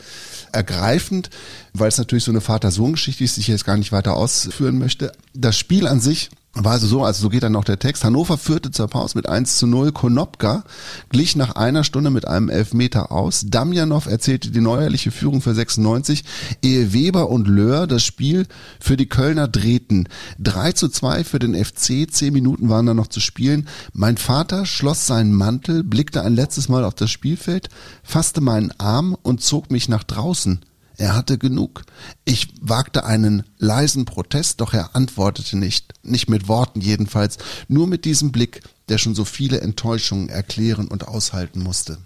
ergreifend, 0.51 1.31
weil 1.73 1.89
es 1.89 1.99
natürlich 1.99 2.25
so 2.25 2.33
eine 2.33 2.41
Vater-Sohn-Geschichte 2.41 3.23
ist, 3.23 3.37
die 3.37 3.41
ich 3.43 3.49
jetzt 3.49 3.65
gar 3.65 3.77
nicht 3.77 3.93
weiter 3.93 4.15
ausführen 4.15 4.79
möchte. 4.79 5.13
Das 5.35 5.57
Spiel 5.57 5.87
an 5.87 6.01
sich 6.01 6.31
war 6.55 6.73
also 6.73 6.87
so, 6.87 7.03
also 7.03 7.23
so 7.23 7.29
geht 7.31 7.43
dann 7.45 7.57
auch 7.57 7.65
der 7.65 7.79
Text. 7.79 8.05
Hannover 8.05 8.37
führte 8.37 8.71
zur 8.71 8.87
Pause 8.87 9.17
mit 9.17 9.27
1 9.27 9.57
zu 9.57 9.67
0. 9.67 9.93
Konopka 9.93 10.65
glich 11.09 11.35
nach 11.35 11.57
einer 11.57 11.83
Stunde 11.83 12.11
mit 12.11 12.29
einem 12.29 12.51
Elfmeter 12.51 13.11
aus. 13.11 13.45
Damjanov 13.47 14.05
erzählte 14.07 14.51
die 14.51 14.61
neuerliche 14.61 15.13
Führung 15.13 15.41
für 15.41 15.55
96, 15.55 16.25
ehe 16.63 16.93
Weber 16.93 17.31
und 17.31 17.49
Löhr 17.49 17.87
das 17.87 18.05
Spiel 18.05 18.47
für 18.81 18.99
die 18.99 19.09
Kölner 19.09 19.49
drehten. 19.49 20.09
3 20.41 20.73
zu 20.73 20.89
2 20.91 21.25
für 21.25 21.39
den 21.39 21.55
FC, 21.55 22.07
zehn 22.11 22.35
Minuten 22.35 22.69
waren 22.69 22.85
da 22.85 22.93
noch 22.93 23.07
zu 23.09 23.21
spielen. 23.21 23.67
Mein 23.95 24.19
Vater 24.19 24.67
schloss 24.67 25.07
seinen 25.07 25.33
Mantel, 25.33 25.83
blickte 25.83 26.23
ein 26.23 26.35
letztes 26.35 26.69
Mal 26.69 26.85
auf 26.85 26.95
das 26.95 27.11
Spielfeld, 27.11 27.71
fasste 28.03 28.43
meinen 28.43 28.73
Arm 28.79 29.17
und 29.23 29.41
zog 29.41 29.71
mich 29.71 29.89
nach 29.89 30.05
draußen. 30.05 30.61
Er 31.03 31.17
hatte 31.17 31.37
genug. 31.37 31.83
Ich 32.25 32.55
wagte 32.61 33.05
einen 33.05 33.43
leisen 33.59 34.05
Protest, 34.05 34.61
doch 34.61 34.73
er 34.73 34.95
antwortete 34.95 35.59
nicht. 35.59 35.95
Nicht 36.05 36.31
mit 36.31 36.47
Worten 36.47 36.81
jedenfalls, 36.81 37.39
nur 37.67 37.89
mit 37.89 38.05
diesem 38.05 38.31
Blick, 38.31 38.63
der 38.89 38.99
schon 38.99 39.17
so 39.17 39.25
viele 39.25 39.61
Enttäuschungen 39.63 40.29
erklären 40.29 40.87
und 40.87 41.09
aushalten 41.09 41.61
musste. 41.61 41.99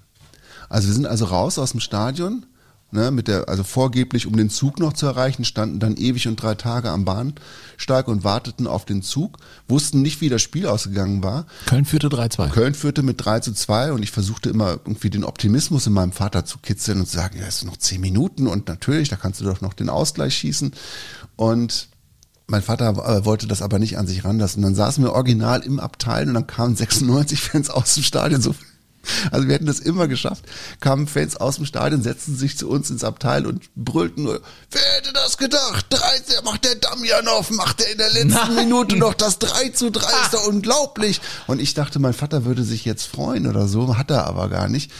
Also 0.71 0.89
wir 0.89 0.95
sind 0.95 1.05
also 1.05 1.27
raus 1.27 1.59
aus 1.59 1.73
dem 1.73 1.81
Stadion, 1.81 2.47
ne, 2.91 3.11
mit 3.11 3.29
der, 3.29 3.49
also 3.49 3.65
vorgeblich, 3.65 4.27
um 4.27 4.37
den 4.37 4.51
Zug 4.51 4.79
noch 4.79 4.93
zu 4.93 5.07
erreichen, 5.07 5.45
standen 5.45 5.79
dann 5.79 5.97
ewig 5.97 6.29
und 6.29 6.37
drei 6.37 6.55
Tage 6.55 6.91
am 6.91 7.05
Bahnsteig 7.05 8.09
und 8.09 8.25
warteten 8.25 8.67
auf 8.67 8.85
den 8.85 9.03
Zug, 9.03 9.39
wussten 9.69 10.03
nicht, 10.03 10.21
wie 10.21 10.29
das 10.29 10.43
Spiel 10.43 10.67
ausgegangen 10.67 11.23
war. 11.23 11.47
Köln 11.67 11.85
führte 11.85 12.09
3-2. 12.09 12.51
Köln 12.51 12.75
führte 12.75 13.03
mit 13.03 13.25
3 13.25 13.41
zu 13.41 13.53
2 13.53 13.93
und 13.93 14.03
ich 14.03 14.11
versuchte 14.11 14.51
immer 14.51 14.73
irgendwie 14.73 15.11
den 15.11 15.25
Optimismus 15.25 15.87
in 15.87 15.93
meinem 15.93 16.13
Vater 16.13 16.45
zu 16.45 16.59
kitzeln 16.59 17.01
und 17.01 17.07
zu 17.07 17.17
sagen, 17.17 17.39
ja, 17.39 17.47
es 17.47 17.61
sind 17.61 17.69
noch 17.69 17.77
10 17.77 18.01
Minuten 18.01 18.47
und 18.47 18.69
natürlich, 18.69 19.09
da 19.09 19.17
kannst 19.17 19.41
du 19.41 19.45
doch 19.45 19.61
noch 19.61 19.75
den 19.75 19.89
Ausgleich 19.89 20.37
schießen. 20.37 20.73
Und 21.37 21.89
mein 22.47 22.63
Vater 22.63 22.91
äh, 22.91 23.25
wollte 23.25 23.47
das 23.47 23.63
aber 23.63 23.79
nicht 23.79 23.99
an 23.99 24.07
sich 24.07 24.25
ranlassen. 24.25 24.63
Dann 24.63 24.75
saßen 24.75 25.03
wir 25.03 25.13
original 25.13 25.63
im 25.63 25.81
Abteil 25.81 26.29
und 26.29 26.35
dann 26.35 26.47
kamen 26.47 26.77
96 26.77 27.41
Fans 27.41 27.71
aus 27.71 27.95
dem 27.95 28.05
Stadion 28.05 28.41
so. 28.41 28.55
Also 29.31 29.49
wir 29.49 29.55
hätten 29.55 29.67
das 29.67 29.81
immer 29.81 30.09
geschafft. 30.09 30.45
Kamen 30.81 31.09
Fans 31.09 31.37
aus 31.37 31.57
dem 31.57 31.67
Stadion, 31.67 32.03
setzten 32.03 32.37
sich 32.37 32.57
zu 32.57 32.69
uns 32.69 32.91
ins 32.91 33.05
Abteil 33.05 33.47
und 33.47 33.69
brüllten 33.75 34.25
nur, 34.25 34.41
wer 34.71 34.83
hätte 34.97 35.13
das 35.13 35.37
gedacht? 35.37 35.87
13 35.91 36.45
macht 36.45 36.65
der 36.65 36.77
Damjanov, 36.77 37.51
macht 37.51 37.81
er 37.81 37.93
in 37.93 37.99
der 37.99 38.11
letzten 38.11 38.29
Nein. 38.29 38.55
Minute 38.55 38.97
noch 38.97 39.15
das 39.15 39.39
3 39.39 39.71
zu 39.71 39.91
3, 39.91 40.01
ist 40.25 40.35
doch 40.35 40.47
unglaublich. 40.47 41.21
Und 41.47 41.61
ich 41.61 41.75
dachte, 41.75 41.99
mein 41.99 42.15
Vater 42.15 42.45
würde 42.45 42.63
sich 42.63 42.85
jetzt 42.85 43.07
freuen 43.07 43.47
oder 43.47 43.69
so, 43.69 43.97
hat 43.97 44.11
er 44.11 44.27
aber 44.27 44.49
gar 44.49 44.69
nicht. 44.69 44.91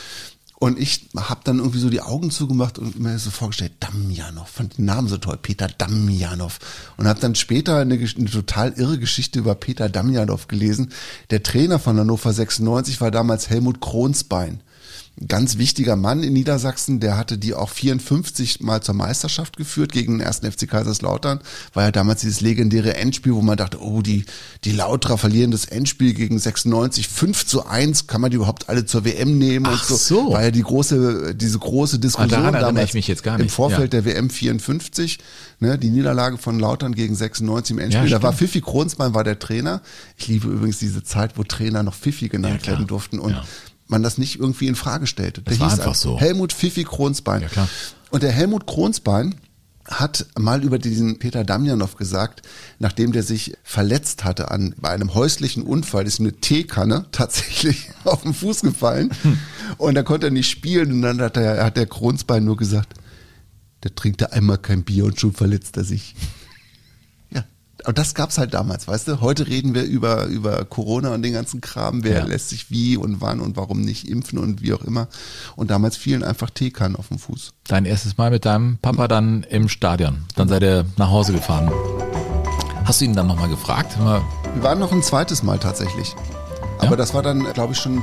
Und 0.59 0.79
ich 0.79 1.11
habe 1.17 1.43
dann 1.45 1.59
irgendwie 1.59 1.79
so 1.79 1.91
die 1.91 2.01
Augen 2.01 2.31
zugemacht 2.31 2.79
und 2.79 2.99
mir 2.99 3.19
so 3.19 3.31
vorgestellt, 3.31 3.73
Damjanov, 3.81 4.49
fand 4.49 4.79
den 4.79 4.87
Namen 4.87 5.07
so 5.07 5.19
toll, 5.19 5.37
Peter 5.37 5.69
Damjanov. 5.69 6.59
Und 6.97 7.07
habe 7.07 7.21
dann 7.21 7.35
später 7.35 7.79
eine, 7.79 7.95
eine 7.95 8.31
total 8.31 8.73
irre 8.73 8.99
Geschichte 8.99 9.39
über 9.39 9.55
Peter 9.55 9.91
Damjanov 9.91 10.49
gelesen. 10.49 10.93
Der 11.31 11.43
Trainer 11.43 11.79
von 11.79 11.99
Hannover 11.99 12.33
96 12.33 13.01
war 13.03 13.11
damals 13.11 13.51
Helmut 13.51 13.83
Kronsbein. 13.83 14.63
Ganz 15.29 15.57
wichtiger 15.57 15.97
Mann 15.97 16.23
in 16.23 16.35
Niedersachsen, 16.35 17.01
der 17.01 17.17
hatte 17.17 17.39
die 17.39 17.55
auch 17.55 17.71
54 17.71 18.61
mal 18.61 18.83
zur 18.83 18.95
Meisterschaft 18.95 19.57
geführt 19.57 19.93
gegen 19.93 20.19
den 20.19 20.21
ersten 20.21 20.51
FC 20.51 20.69
Kaiserslautern. 20.69 21.41
War 21.73 21.85
ja 21.85 21.91
damals 21.91 22.21
dieses 22.21 22.43
legendäre 22.43 22.97
Endspiel, 22.97 23.33
wo 23.33 23.41
man 23.41 23.57
dachte, 23.57 23.81
oh, 23.81 24.03
die, 24.03 24.27
die 24.65 24.73
Lauterer 24.73 25.17
verlieren 25.17 25.53
das 25.53 25.65
Endspiel 25.65 26.13
gegen 26.13 26.39
96, 26.39 27.09
5 27.09 27.47
zu 27.47 27.65
1, 27.65 28.09
kann 28.09 28.21
man 28.21 28.31
die 28.31 28.37
überhaupt 28.37 28.69
alle 28.69 28.85
zur 28.85 29.07
WM 29.07 29.39
nehmen 29.39 29.65
und 29.65 29.73
Ach 29.75 29.85
so. 29.85 29.97
so. 29.97 30.33
War 30.35 30.43
ja 30.45 30.51
die 30.51 30.63
große, 30.63 31.35
diese 31.35 31.59
große 31.61 31.99
Diskussion 31.99 32.43
erinnere 32.45 32.61
damals 32.61 32.95
im. 32.95 33.49
Vorfeld 33.49 33.95
Ja. 33.95 34.03
der 34.03 34.05
WM 34.05 34.29
54, 34.29 35.19
ne, 35.61 35.79
die 35.79 35.89
Niederlage 35.89 36.37
von 36.37 36.59
Lautern 36.59 36.95
gegen 36.95 37.15
96 37.15 37.71
im 37.75 37.79
Endspiel. 37.79 38.11
Ja, 38.11 38.19
da 38.19 38.23
war. 38.23 38.35
Pfiffi 38.35 38.61
Kronsbein 38.61 39.15
war 39.15 39.25
der 39.25 39.39
Trainer. 39.39 39.81
Ich 40.19 40.29
liebe 40.29 40.47
übrigens 40.49 40.79
diese 40.79 41.03
Zeit, 41.03 41.39
wo 41.39 41.43
Trainer 41.43 41.83
noch 41.83 41.95
Pfiffi 41.95 42.29
genannt 42.29 42.67
Ja, 42.67 42.73
werden 42.73 42.87
durften 42.87 43.19
und. 43.19 43.35
Man 43.89 44.03
das 44.03 44.19
nicht 44.19 44.39
irgendwie 44.39 44.67
in 44.67 44.75
Frage 44.75 45.07
stellte. 45.07 45.43
Das 45.43 45.61
war 45.61 45.71
einfach 45.71 45.95
so. 45.95 46.19
Helmut 46.19 46.53
Pfiffi 46.53 46.85
Kronsbein. 46.85 47.43
Ja, 47.43 47.49
klar. 47.49 47.69
Und 48.11 48.23
der 48.23 48.33
Helmut 48.33 48.67
Kronsbein 48.67 49.37
hat 49.89 50.27
mal 50.37 50.65
über 50.65 50.79
diesen 50.79 51.19
Peter 51.19 51.45
Damjanov 51.45 51.97
gesagt, 51.97 52.43
nachdem 52.79 53.13
der 53.13 53.23
sich 53.23 53.57
verletzt 53.63 54.25
hatte 54.25 54.51
an, 54.51 54.75
bei 54.79 54.91
einem 54.91 55.15
häuslichen 55.15 55.63
Unfall, 55.63 56.07
ist 56.07 56.21
eine 56.21 56.33
Teekanne 56.33 57.07
tatsächlich 57.13 57.91
auf 58.05 58.23
den 58.23 58.35
Fuß 58.35 58.63
gefallen 58.63 59.13
und 59.79 59.95
da 59.95 60.03
konnte 60.03 60.27
er 60.27 60.33
nicht 60.33 60.51
spielen 60.51 60.93
und 60.93 61.03
dann 61.03 61.21
hat, 61.21 61.37
er, 61.37 61.65
hat 61.65 61.77
der 61.77 61.87
Kronsbein 61.87 62.45
nur 62.45 62.57
gesagt, 62.57 62.95
der 63.85 63.95
trinkt 63.95 64.23
da 64.23 64.27
einmal 64.27 64.59
kein 64.59 64.83
Bier 64.83 65.05
und 65.05 65.21
schon 65.21 65.33
verletzt 65.33 65.77
er 65.77 65.85
sich. 65.85 66.17
Und 67.87 67.99
das 67.99 68.15
gab's 68.15 68.37
halt 68.37 68.53
damals, 68.53 68.89
weißt 68.89 69.07
du? 69.07 69.21
Heute 69.21 69.47
reden 69.47 69.73
wir 69.73 69.85
über, 69.85 70.25
über 70.25 70.65
Corona 70.65 71.15
und 71.15 71.23
den 71.23 71.33
ganzen 71.33 71.61
Kram, 71.61 72.03
wer 72.03 72.19
Ja. 72.19 72.25
lässt 72.25 72.49
sich 72.49 72.69
wie 72.71 72.97
und 72.97 73.21
wann 73.21 73.41
und 73.41 73.57
warum 73.57 73.81
nicht 73.81 74.09
impfen 74.09 74.39
und 74.41 74.61
wie 74.61 74.73
auch 74.73 74.83
immer. 74.83 75.07
Und 75.55 75.71
damals 75.71 75.97
fielen 75.97 76.25
einfach 76.25 76.51
Teekannen 76.51 76.97
auf 76.97 77.09
den 77.09 77.19
Fuß. 77.21 77.53
Dein 77.69 77.85
erstes 77.85 78.19
Mal 78.19 78.31
mit 78.33 78.45
deinem 78.45 78.79
Papa 78.83 79.07
dann 79.07 79.45
im 79.45 79.69
Stadion. 79.69 80.25
Dann 80.35 80.49
seid 80.49 80.63
ihr 80.65 80.85
nach 80.97 81.11
Hause 81.11 81.33
gefahren. 81.33 81.71
Hast 82.85 83.01
du 83.01 83.05
ihn 83.05 83.15
dann 83.15 83.29
nochmal 83.29 83.49
gefragt? 83.49 83.97
Mal, 84.01 84.21
Wir 84.55 84.63
waren 84.65 84.79
noch 84.81 84.91
ein 84.93 85.03
zweites 85.05 85.45
Mal 85.45 85.59
tatsächlich. 85.61 86.15
Aber 86.79 86.91
Ja? 86.91 86.97
das 86.97 87.15
war 87.15 87.23
dann, 87.23 87.45
glaube 87.53 87.73
ich, 87.75 87.79
schon 87.79 88.03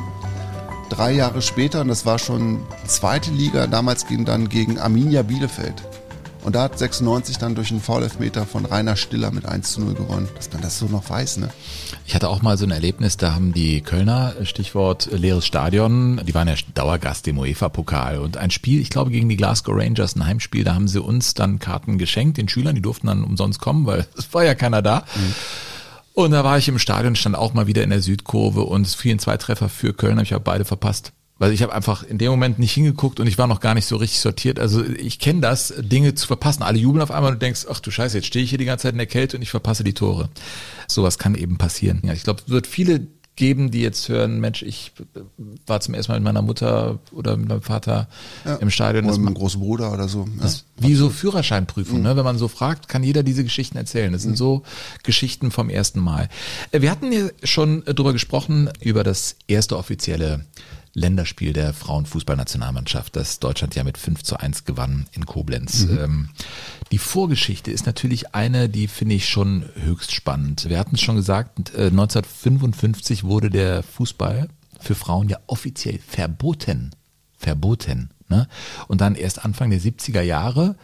drei 0.89 1.11
Jahre 1.11 1.41
später 1.41 1.81
und 1.81 1.89
das 1.89 2.05
war 2.05 2.19
schon 2.19 2.59
zweite 2.87 3.31
Liga. 3.31 3.67
Damals 3.67 4.07
ging 4.07 4.23
dann 4.23 4.47
gegen 4.47 4.79
Arminia 4.79 5.23
Bielefeld. 5.23 5.83
Und 6.43 6.55
da 6.55 6.63
hat 6.63 6.77
96 6.77 7.37
dann 7.37 7.55
durch 7.55 7.71
einen 7.71 7.81
Foul-Elfmeter 7.81 8.45
von 8.45 8.65
Rainer 8.65 8.97
Stiller 8.97 9.31
mit 9.31 9.45
1 9.45 9.71
zu 9.71 9.81
0 9.81 9.93
gewonnen. 9.93 10.27
Dass 10.35 10.51
man 10.51 10.61
das 10.61 10.77
so 10.77 10.87
noch 10.87 11.09
weiß, 11.09 11.37
ne? 11.37 11.49
Ich 12.05 12.15
hatte 12.15 12.27
auch 12.27 12.41
mal 12.41 12.57
so 12.57 12.65
ein 12.65 12.71
Erlebnis, 12.71 13.15
da 13.15 13.33
haben 13.33 13.53
die 13.53 13.79
Kölner, 13.81 14.33
Stichwort 14.43 15.09
leeres 15.11 15.45
Stadion, 15.45 16.21
die 16.25 16.33
waren 16.33 16.49
ja 16.49 16.55
Dauergast 16.73 17.27
im 17.29 17.37
UEFA-Pokal 17.37 18.19
und 18.19 18.35
ein 18.35 18.51
Spiel, 18.51 18.81
ich 18.81 18.89
glaube 18.89 19.11
gegen 19.11 19.29
die 19.29 19.37
Glasgow 19.37 19.73
Rangers, 19.75 20.15
ein 20.15 20.25
Heimspiel, 20.25 20.65
da 20.65 20.75
haben 20.75 20.89
sie 20.89 21.01
uns 21.01 21.33
dann 21.33 21.59
Karten 21.59 21.97
geschenkt, 21.97 22.37
den 22.37 22.49
Schülern, 22.49 22.75
die 22.75 22.81
durften 22.81 23.07
dann 23.07 23.23
umsonst 23.23 23.61
kommen, 23.61 23.85
weil 23.85 24.05
es 24.17 24.33
war 24.33 24.43
ja 24.43 24.53
keiner 24.53 24.81
da. 24.81 25.05
Mhm. 25.15 25.35
Und 26.15 26.31
da 26.31 26.43
war 26.43 26.57
ich 26.57 26.67
im 26.67 26.77
Stadion, 26.77 27.15
stand 27.15 27.35
auch 27.35 27.53
mal 27.53 27.67
wieder 27.67 27.83
in 27.83 27.89
der 27.89 28.01
Südkurve 28.01 28.63
und 28.63 28.85
es 28.85 28.95
fielen 28.95 29.17
zwei 29.17 29.37
Treffer 29.37 29.69
für 29.69 29.93
Köln, 29.93 30.17
habe 30.17 30.23
ich 30.23 30.35
auch 30.35 30.39
beide 30.39 30.65
verpasst. 30.65 31.13
Weil 31.39 31.51
ich 31.51 31.63
habe 31.63 31.73
einfach 31.73 32.03
in 32.03 32.17
dem 32.17 32.31
Moment 32.31 32.59
nicht 32.59 32.73
hingeguckt 32.73 33.19
und 33.19 33.27
ich 33.27 33.37
war 33.37 33.47
noch 33.47 33.59
gar 33.59 33.73
nicht 33.73 33.85
so 33.85 33.95
richtig 33.97 34.19
sortiert. 34.19 34.59
Also 34.59 34.83
ich 34.83 35.19
kenne 35.19 35.41
das, 35.41 35.73
Dinge 35.77 36.13
zu 36.15 36.27
verpassen. 36.27 36.63
Alle 36.63 36.77
jubeln 36.77 37.01
auf 37.01 37.11
einmal 37.11 37.31
und 37.31 37.41
du 37.41 37.45
denkst, 37.45 37.65
ach 37.69 37.79
du 37.79 37.91
Scheiße, 37.91 38.17
jetzt 38.17 38.27
stehe 38.27 38.43
ich 38.43 38.49
hier 38.49 38.59
die 38.59 38.65
ganze 38.65 38.83
Zeit 38.83 38.93
in 38.93 38.99
der 38.99 39.07
Kälte 39.07 39.37
und 39.37 39.43
ich 39.43 39.49
verpasse 39.49 39.83
die 39.83 39.93
Tore. 39.93 40.29
Sowas 40.87 41.17
kann 41.17 41.35
eben 41.35 41.57
passieren. 41.57 42.01
Ja, 42.03 42.13
ich 42.13 42.23
glaube, 42.23 42.41
es 42.45 42.51
wird 42.51 42.67
viele 42.67 43.07
geben, 43.35 43.71
die 43.71 43.81
jetzt 43.81 44.09
hören, 44.09 44.39
Mensch, 44.39 44.61
ich 44.61 44.91
war 45.65 45.79
zum 45.81 45.95
ersten 45.95 46.11
Mal 46.11 46.19
mit 46.19 46.25
meiner 46.25 46.41
Mutter 46.41 46.99
oder 47.11 47.35
mit 47.35 47.49
meinem 47.49 47.61
Vater 47.61 48.07
ja, 48.45 48.55
im 48.55 48.69
Stadion. 48.69 49.05
Oder 49.05 49.13
mit 49.13 49.25
meinem 49.25 49.33
großen 49.33 49.59
Bruder 49.59 49.91
oder 49.91 50.07
so. 50.07 50.27
Ja. 50.39 50.49
wie 50.77 50.93
so 50.93 51.09
Führerscheinprüfung, 51.09 51.97
mhm. 51.97 52.03
ne? 52.03 52.15
wenn 52.15 52.23
man 52.23 52.37
so 52.37 52.47
fragt, 52.47 52.89
kann 52.89 53.03
jeder 53.03 53.23
diese 53.23 53.43
Geschichten 53.43 53.77
erzählen. 53.77 54.13
Das 54.13 54.21
sind 54.21 54.31
mhm. 54.31 54.37
so 54.37 54.63
Geschichten 55.01 55.49
vom 55.49 55.69
ersten 55.69 55.99
Mal. 55.99 56.29
Äh, 56.71 56.81
wir 56.81 56.91
hatten 56.91 57.11
ja 57.11 57.29
schon 57.43 57.83
drüber 57.85 58.13
gesprochen, 58.13 58.69
über 58.79 59.03
das 59.03 59.35
erste 59.47 59.77
offizielle 59.77 60.45
Länderspiel 60.95 61.53
der 61.53 61.73
Frauenfußballnationalmannschaft, 61.73 63.15
das 63.15 63.39
Deutschland 63.39 63.75
ja 63.75 63.83
mit 63.83 63.97
5 63.97 64.23
zu 64.23 64.37
1 64.37 64.65
gewann 64.65 65.07
in 65.11 65.25
Koblenz. 65.25 65.85
Mhm. 65.85 65.97
Ähm, 65.97 66.29
die 66.91 66.99
Vorgeschichte 66.99 67.71
ist 67.71 67.85
natürlich 67.85 68.35
eine, 68.35 68.69
die 68.69 68.87
finde 68.87 69.15
ich 69.15 69.27
schon 69.27 69.65
höchst 69.75 70.11
spannend. 70.11 70.69
Wir 70.69 70.77
hatten 70.77 70.95
es 70.95 71.01
schon 71.01 71.15
gesagt, 71.15 71.75
1955 71.75 73.19
äh, 73.19 73.23
wurde 73.23 73.49
der 73.49 73.81
Fußball 73.81 74.49
für 74.79 74.95
Frauen 74.95 75.29
ja 75.29 75.39
offiziell 75.47 75.99
verboten. 76.07 76.91
Verboten. 77.37 78.11
Ne? 78.29 78.47
Und 78.87 79.01
dann 79.01 79.15
erst 79.15 79.43
Anfang 79.43 79.71
der 79.71 79.81
70er 79.81 80.21
Jahre 80.21 80.75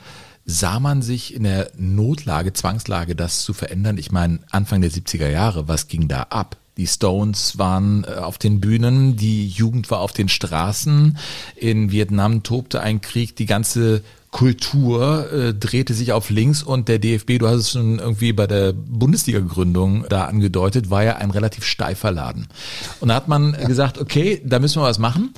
sah 0.45 0.79
man 0.79 1.03
sich 1.03 1.35
in 1.35 1.43
der 1.43 1.69
Notlage, 1.77 2.53
Zwangslage, 2.53 3.15
das 3.15 3.43
zu 3.43 3.53
verändern. 3.53 3.99
Ich 3.99 4.11
meine, 4.11 4.39
Anfang 4.49 4.81
der 4.81 4.91
70er 4.91 5.29
Jahre, 5.29 5.67
was 5.67 5.87
ging 5.87 6.07
da 6.07 6.23
ab? 6.23 6.57
Die 6.79 6.87
Stones 6.87 7.57
waren 7.57 8.05
äh, 8.05 8.13
auf 8.13 8.37
den 8.37 8.61
Bühnen, 8.61 9.17
die 9.17 9.49
Jugend 9.49 9.91
war 9.91 9.99
auf 9.99 10.13
den 10.13 10.29
Straßen. 10.29 11.17
In 11.57 11.91
Vietnam 11.91 12.41
tobte 12.41 12.79
ein 12.79 13.01
Krieg, 13.01 13.35
die 13.35 13.45
ganze 13.45 14.01
Kultur 14.31 15.29
äh, 15.29 15.53
drehte 15.53 15.93
sich 15.93 16.13
auf 16.13 16.29
links 16.29 16.63
und 16.63 16.87
der 16.87 16.99
DFB, 16.99 17.39
du 17.39 17.49
hast 17.49 17.57
es 17.57 17.71
schon 17.71 17.99
irgendwie 17.99 18.31
bei 18.31 18.47
der 18.47 18.71
Bundesliga-Gründung 18.71 20.05
da 20.07 20.25
angedeutet, 20.25 20.89
war 20.89 21.03
ja 21.03 21.17
ein 21.17 21.31
relativ 21.31 21.65
steifer 21.65 22.11
Laden. 22.11 22.47
Und 23.01 23.09
da 23.09 23.15
hat 23.15 23.27
man 23.27 23.57
gesagt, 23.67 23.97
okay, 23.97 24.41
da 24.45 24.59
müssen 24.59 24.81
wir 24.81 24.85
was 24.85 24.99
machen. 24.99 25.33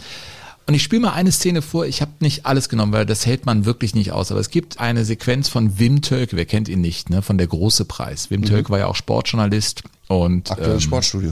Und 0.72 0.76
ich 0.76 0.84
spiele 0.84 1.02
mal 1.02 1.12
eine 1.12 1.34
Szene 1.34 1.62
vor, 1.62 1.86
ich 1.86 2.02
habe 2.02 2.12
nicht 2.22 2.46
alles 2.46 2.70
genommen, 2.70 2.94
weil 2.94 3.06
das 3.06 3.26
hält 3.26 3.46
man 3.46 3.66
wirklich 3.66 3.94
nicht 3.94 4.14
aus. 4.14 4.32
Aber 4.32 4.40
es 4.40 4.50
gibt 4.50 4.80
eine 4.80 5.04
Sequenz 5.04 5.50
von 5.50 5.80
Wim 5.80 6.02
Tölke, 6.02 6.38
wer 6.38 6.46
kennt 6.46 6.70
ihn 6.70 6.80
nicht, 6.80 7.10
ne? 7.10 7.22
von 7.22 7.38
der 7.38 7.48
Große 7.48 7.84
Preis. 7.84 8.32
Wim 8.32 8.40
mhm. 8.40 8.46
Tölke 8.46 8.70
war 8.70 8.80
ja 8.80 8.88
auch 8.88 8.96
Sportjournalist 8.96 9.84
und 10.08 10.50
aktuell 10.50 10.76
ähm, 10.76 10.80
Sportstudio. 10.80 11.32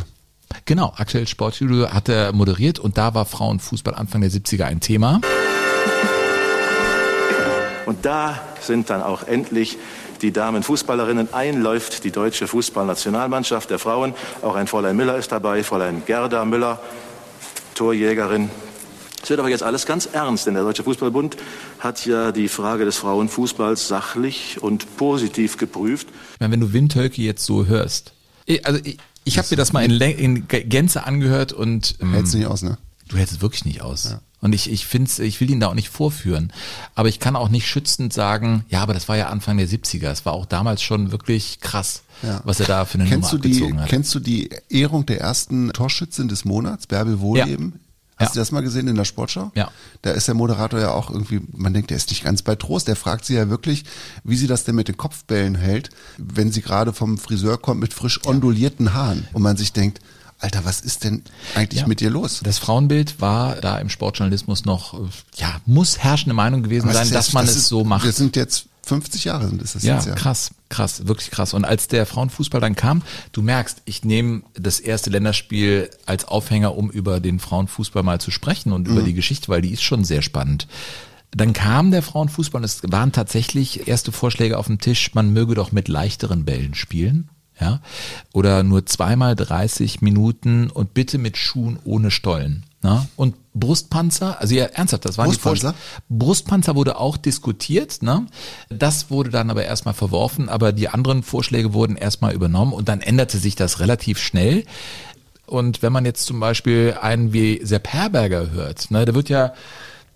Genau, 0.66 0.92
aktuell 0.98 1.26
Sportstudio 1.26 1.90
hat 1.90 2.10
er 2.10 2.34
moderiert 2.34 2.80
und 2.80 2.98
da 2.98 3.14
war 3.14 3.24
Frauenfußball 3.24 3.96
Anfang 3.96 4.20
der 4.20 4.30
70er 4.30 4.66
ein 4.66 4.82
Thema. 4.82 5.22
Und 7.86 8.06
da 8.06 8.42
sind 8.60 8.90
dann 8.90 9.02
auch 9.02 9.26
endlich 9.26 9.78
die 10.22 10.34
Damenfußballerinnen. 10.34 11.34
Einläuft 11.34 12.04
die 12.04 12.12
deutsche 12.12 12.46
Fußballnationalmannschaft 12.46 13.70
der 13.70 13.80
Frauen. 13.80 14.16
Auch 14.42 14.56
ein 14.56 14.68
Fräulein 14.68 14.98
Müller 14.98 15.16
ist 15.16 15.32
dabei, 15.32 15.64
Fräulein 15.64 16.04
Gerda 16.06 16.44
Müller, 16.44 16.82
Torjägerin 17.74 18.50
es 19.22 19.30
wird 19.30 19.39
aber 19.39 19.49
jetzt 19.49 19.63
alles 19.63 19.86
ganz 19.86 20.07
ernst, 20.11 20.47
denn 20.47 20.53
der 20.53 20.63
Deutsche 20.63 20.84
Fußballbund 20.84 21.38
hat 21.80 22.05
ja 22.05 22.32
die 22.32 22.47
Frage 22.47 22.86
des 22.86 22.97
Frauenfußballs 22.97 23.88
sachlich 23.88 24.57
und 24.61 24.97
positiv 24.97 25.57
geprüft. 25.57 26.07
Wenn 26.39 26.59
du 26.59 26.74
Windhölke 26.74 27.22
jetzt 27.22 27.45
so 27.45 27.65
hörst, 27.65 28.13
also 28.63 28.80
ich, 28.84 28.97
ich 29.26 29.38
habe 29.38 29.47
mir 29.51 29.57
das 29.57 29.74
mal 29.74 29.84
in, 29.84 29.99
in, 30.01 30.47
Gänze 30.47 31.05
angehört 31.05 31.53
und 31.53 31.95
ähm, 32.01 32.13
hältst 32.13 32.34
du 32.34 32.38
nicht 32.38 32.47
aus, 32.47 32.61
ne? 32.61 32.78
Du 33.07 33.17
hältst 33.17 33.36
es 33.36 33.41
wirklich 33.41 33.65
nicht 33.65 33.82
aus. 33.82 34.05
Ja. 34.11 34.22
Und 34.41 34.53
ich, 34.53 34.72
ich 34.72 34.86
finde 34.86 35.11
ich 35.24 35.41
will 35.41 35.49
ihn 35.49 35.59
da 35.59 35.67
auch 35.67 35.74
nicht 35.74 35.89
vorführen. 35.89 36.53
Aber 36.95 37.09
ich 37.09 37.20
kann 37.20 37.36
auch 37.36 37.49
nicht 37.49 37.67
schützend 37.67 38.13
sagen, 38.13 38.63
ja, 38.70 38.82
aber 38.82 38.93
das 38.93 39.09
war 39.09 39.17
ja 39.17 39.28
Anfang 39.28 39.57
der 39.57 39.67
70er. 39.67 40.09
Es 40.09 40.26
war 40.26 40.34
auch 40.34 40.45
damals 40.45 40.82
schon 40.82 41.11
wirklich 41.11 41.59
krass, 41.59 42.03
ja. 42.24 42.39
was 42.45 42.59
er 42.59 42.67
da 42.67 42.86
für 42.86 42.99
eine 42.99 43.09
kennst 43.09 43.34
Nummer 43.34 43.43
du 43.43 43.49
abgezogen 43.49 43.82
hat. 43.82 43.89
Kennst 43.89 44.15
du 44.15 44.20
die 44.20 44.49
Ehrung 44.70 45.05
der 45.05 45.20
ersten 45.20 45.74
Torschützin 45.74 46.30
des 46.30 46.45
Monats, 46.45 46.88
Bärbel 46.88 47.20
Wohleben? 47.20 47.74
Ja. 47.76 47.89
Hast 48.20 48.30
ja. 48.30 48.34
du 48.34 48.39
das 48.39 48.51
mal 48.51 48.61
gesehen 48.61 48.88
in 48.89 48.95
der 48.95 49.05
Sportschau? 49.05 49.51
Ja. 49.55 49.72
Da 50.01 50.11
ist 50.11 50.28
der 50.28 50.36
Moderator 50.36 50.80
ja 50.80 50.91
auch 50.91 51.09
irgendwie, 51.09 51.41
man 51.53 51.74
denkt, 51.74 51.89
der 51.89 51.97
ist 51.97 52.09
nicht 52.09 52.24
ganz 52.24 52.41
bei 52.41 52.55
Trost. 52.55 52.89
Der 52.89 52.97
fragt 52.97 53.24
sie 53.24 53.36
ja 53.36 53.49
wirklich, 53.49 53.86
wie 54.26 54.36
sie 54.36 54.47
das 54.47 54.65
denn 54.65 54.76
mit 54.76 54.89
den 54.89 54.97
Kopfbällen 54.97 55.55
hält, 55.55 55.89
wenn 56.17 56.51
sie 56.51 56.61
gerade 56.61 56.91
vom 56.91 57.17
Friseur 57.17 57.57
kommt 57.57 57.80
mit 57.80 57.93
frisch 57.93 58.26
ondulierten 58.26 58.93
Haaren. 58.93 59.26
Und 59.32 59.41
man 59.41 59.55
sich 59.55 59.72
denkt, 59.72 60.01
Alter, 60.39 60.65
was 60.65 60.82
ist 60.82 61.05
denn 61.05 61.24
eigentlich 61.55 61.82
ja. 61.82 61.88
mit 61.88 62.01
dir 62.01 62.09
los? 62.09 62.41
Das 62.43 62.57
Frauenbild 62.57 63.22
war 63.22 63.55
da 63.55 63.78
im 63.78 63.89
Sportjournalismus 63.89 64.65
noch, 64.65 64.99
ja, 65.36 65.59
muss 65.65 65.97
herrschende 65.97 66.34
Meinung 66.34 66.63
gewesen 66.63 66.91
sein, 66.91 67.09
dass 67.11 67.34
man 67.34 67.45
das 67.45 67.55
es 67.55 67.61
ist, 67.63 67.67
so 67.70 67.84
macht. 67.84 68.05
Wir 68.05 68.11
sind 68.13 68.36
jetzt 68.36 68.65
50 68.84 69.23
Jahre 69.25 69.47
sind 69.47 69.61
es 69.61 69.73
das 69.73 69.84
ja, 69.84 69.95
jetzt 69.95 70.07
ja. 70.07 70.15
krass, 70.15 70.51
krass, 70.69 71.07
wirklich 71.07 71.32
krass. 71.32 71.53
Und 71.53 71.65
als 71.65 71.88
der 71.88 72.05
Frauenfußball 72.05 72.61
dann 72.61 72.75
kam, 72.75 73.03
du 73.32 73.41
merkst, 73.41 73.82
ich 73.86 74.03
nehme 74.03 74.43
das 74.55 74.80
erste 74.80 75.09
Länderspiel 75.09 75.89
als 76.05 76.25
Aufhänger, 76.25 76.75
um 76.75 76.89
über 76.89 77.19
den 77.19 77.39
Frauenfußball 77.39 78.03
mal 78.03 78.19
zu 78.19 78.32
sprechen 78.32 78.71
und 78.71 78.88
mhm. 78.88 78.93
über 78.93 79.03
die 79.03 79.13
Geschichte, 79.13 79.49
weil 79.49 79.61
die 79.61 79.71
ist 79.71 79.84
schon 79.84 80.03
sehr 80.03 80.21
spannend. 80.21 80.67
Dann 81.32 81.53
kam 81.53 81.91
der 81.91 82.01
Frauenfußball 82.01 82.61
und 82.61 82.65
es 82.65 82.82
waren 82.88 83.11
tatsächlich 83.11 83.88
erste 83.88 84.11
Vorschläge 84.11 84.57
auf 84.57 84.65
dem 84.65 84.80
Tisch, 84.80 85.13
man 85.13 85.32
möge 85.32 85.53
doch 85.53 85.71
mit 85.71 85.88
leichteren 85.88 86.43
Bällen 86.43 86.73
spielen 86.73 87.30
ja, 87.59 87.82
oder 88.34 88.63
nur 88.63 88.86
zweimal 88.86 89.36
30 89.36 90.01
Minuten 90.01 90.69
und 90.69 90.93
bitte 90.93 91.17
mit 91.17 91.38
Schuhen 91.38 91.77
ohne 91.84 92.11
Stollen. 92.11 92.65
Na? 92.82 93.07
Und 93.17 93.36
Brustpanzer, 93.53 94.39
also 94.39 94.55
ja, 94.55 94.65
ernsthaft, 94.65 95.03
das 95.03 95.17
war 95.17 95.25
Brustpanzer? 95.25 95.75
die 96.09 96.13
Brustpanzer 96.17 96.75
wurde 96.75 96.97
auch 96.97 97.17
diskutiert, 97.17 98.01
ne? 98.01 98.25
Das 98.69 99.09
wurde 99.09 99.32
dann 99.32 99.49
aber 99.49 99.65
erstmal 99.65 99.93
verworfen, 99.93 100.47
aber 100.47 100.71
die 100.71 100.88
anderen 100.88 101.23
Vorschläge 101.23 101.73
wurden 101.73 101.97
erstmal 101.97 102.34
übernommen 102.34 102.71
und 102.71 102.88
dann 102.88 103.01
änderte 103.01 103.38
sich 103.38 103.55
das 103.55 103.82
relativ 103.82 104.17
schnell. 104.17 104.63
Und 105.45 105.82
wenn 105.82 105.91
man 105.91 106.05
jetzt 106.05 106.25
zum 106.25 106.39
Beispiel 106.39 106.95
einen 107.01 107.34
wie 107.34 107.59
Sepp 107.63 107.89
Herberger 107.89 108.51
hört, 108.51 108.91
ne, 108.91 109.03
der 109.03 109.15
wird 109.15 109.30
ja 109.30 109.53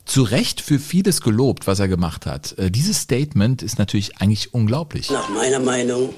zu 0.05 0.23
Recht 0.23 0.61
für 0.61 0.79
vieles 0.79 1.21
gelobt, 1.21 1.67
was 1.67 1.79
er 1.79 1.87
gemacht 1.87 2.25
hat. 2.25 2.57
Äh, 2.57 2.71
dieses 2.71 3.01
Statement 3.01 3.61
ist 3.61 3.79
natürlich 3.79 4.17
eigentlich 4.17 4.53
unglaublich. 4.53 5.09
Nach 5.09 5.29
meiner 5.29 5.59
Meinung 5.59 6.13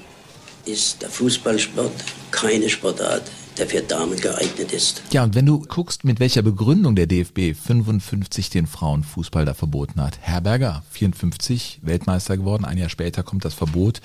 ist 0.64 1.02
der 1.02 1.10
Fußballsport 1.10 1.92
keine 2.30 2.68
Sportart, 2.68 3.22
der 3.58 3.66
für 3.66 3.80
Damen 3.80 4.18
geeignet 4.18 4.72
ist. 4.72 5.02
Ja, 5.12 5.24
und 5.24 5.34
wenn 5.34 5.46
du 5.46 5.60
guckst, 5.60 6.04
mit 6.04 6.20
welcher 6.20 6.42
Begründung 6.42 6.94
der 6.96 7.06
DFB 7.06 7.54
55 7.54 8.50
den 8.50 8.66
Frauenfußball 8.66 9.44
da 9.44 9.54
verboten 9.54 10.00
hat. 10.00 10.18
Herberger, 10.20 10.82
54, 10.90 11.80
Weltmeister 11.82 12.36
geworden, 12.36 12.64
ein 12.64 12.78
Jahr 12.78 12.88
später 12.88 13.22
kommt 13.22 13.44
das 13.44 13.54
Verbot. 13.54 14.00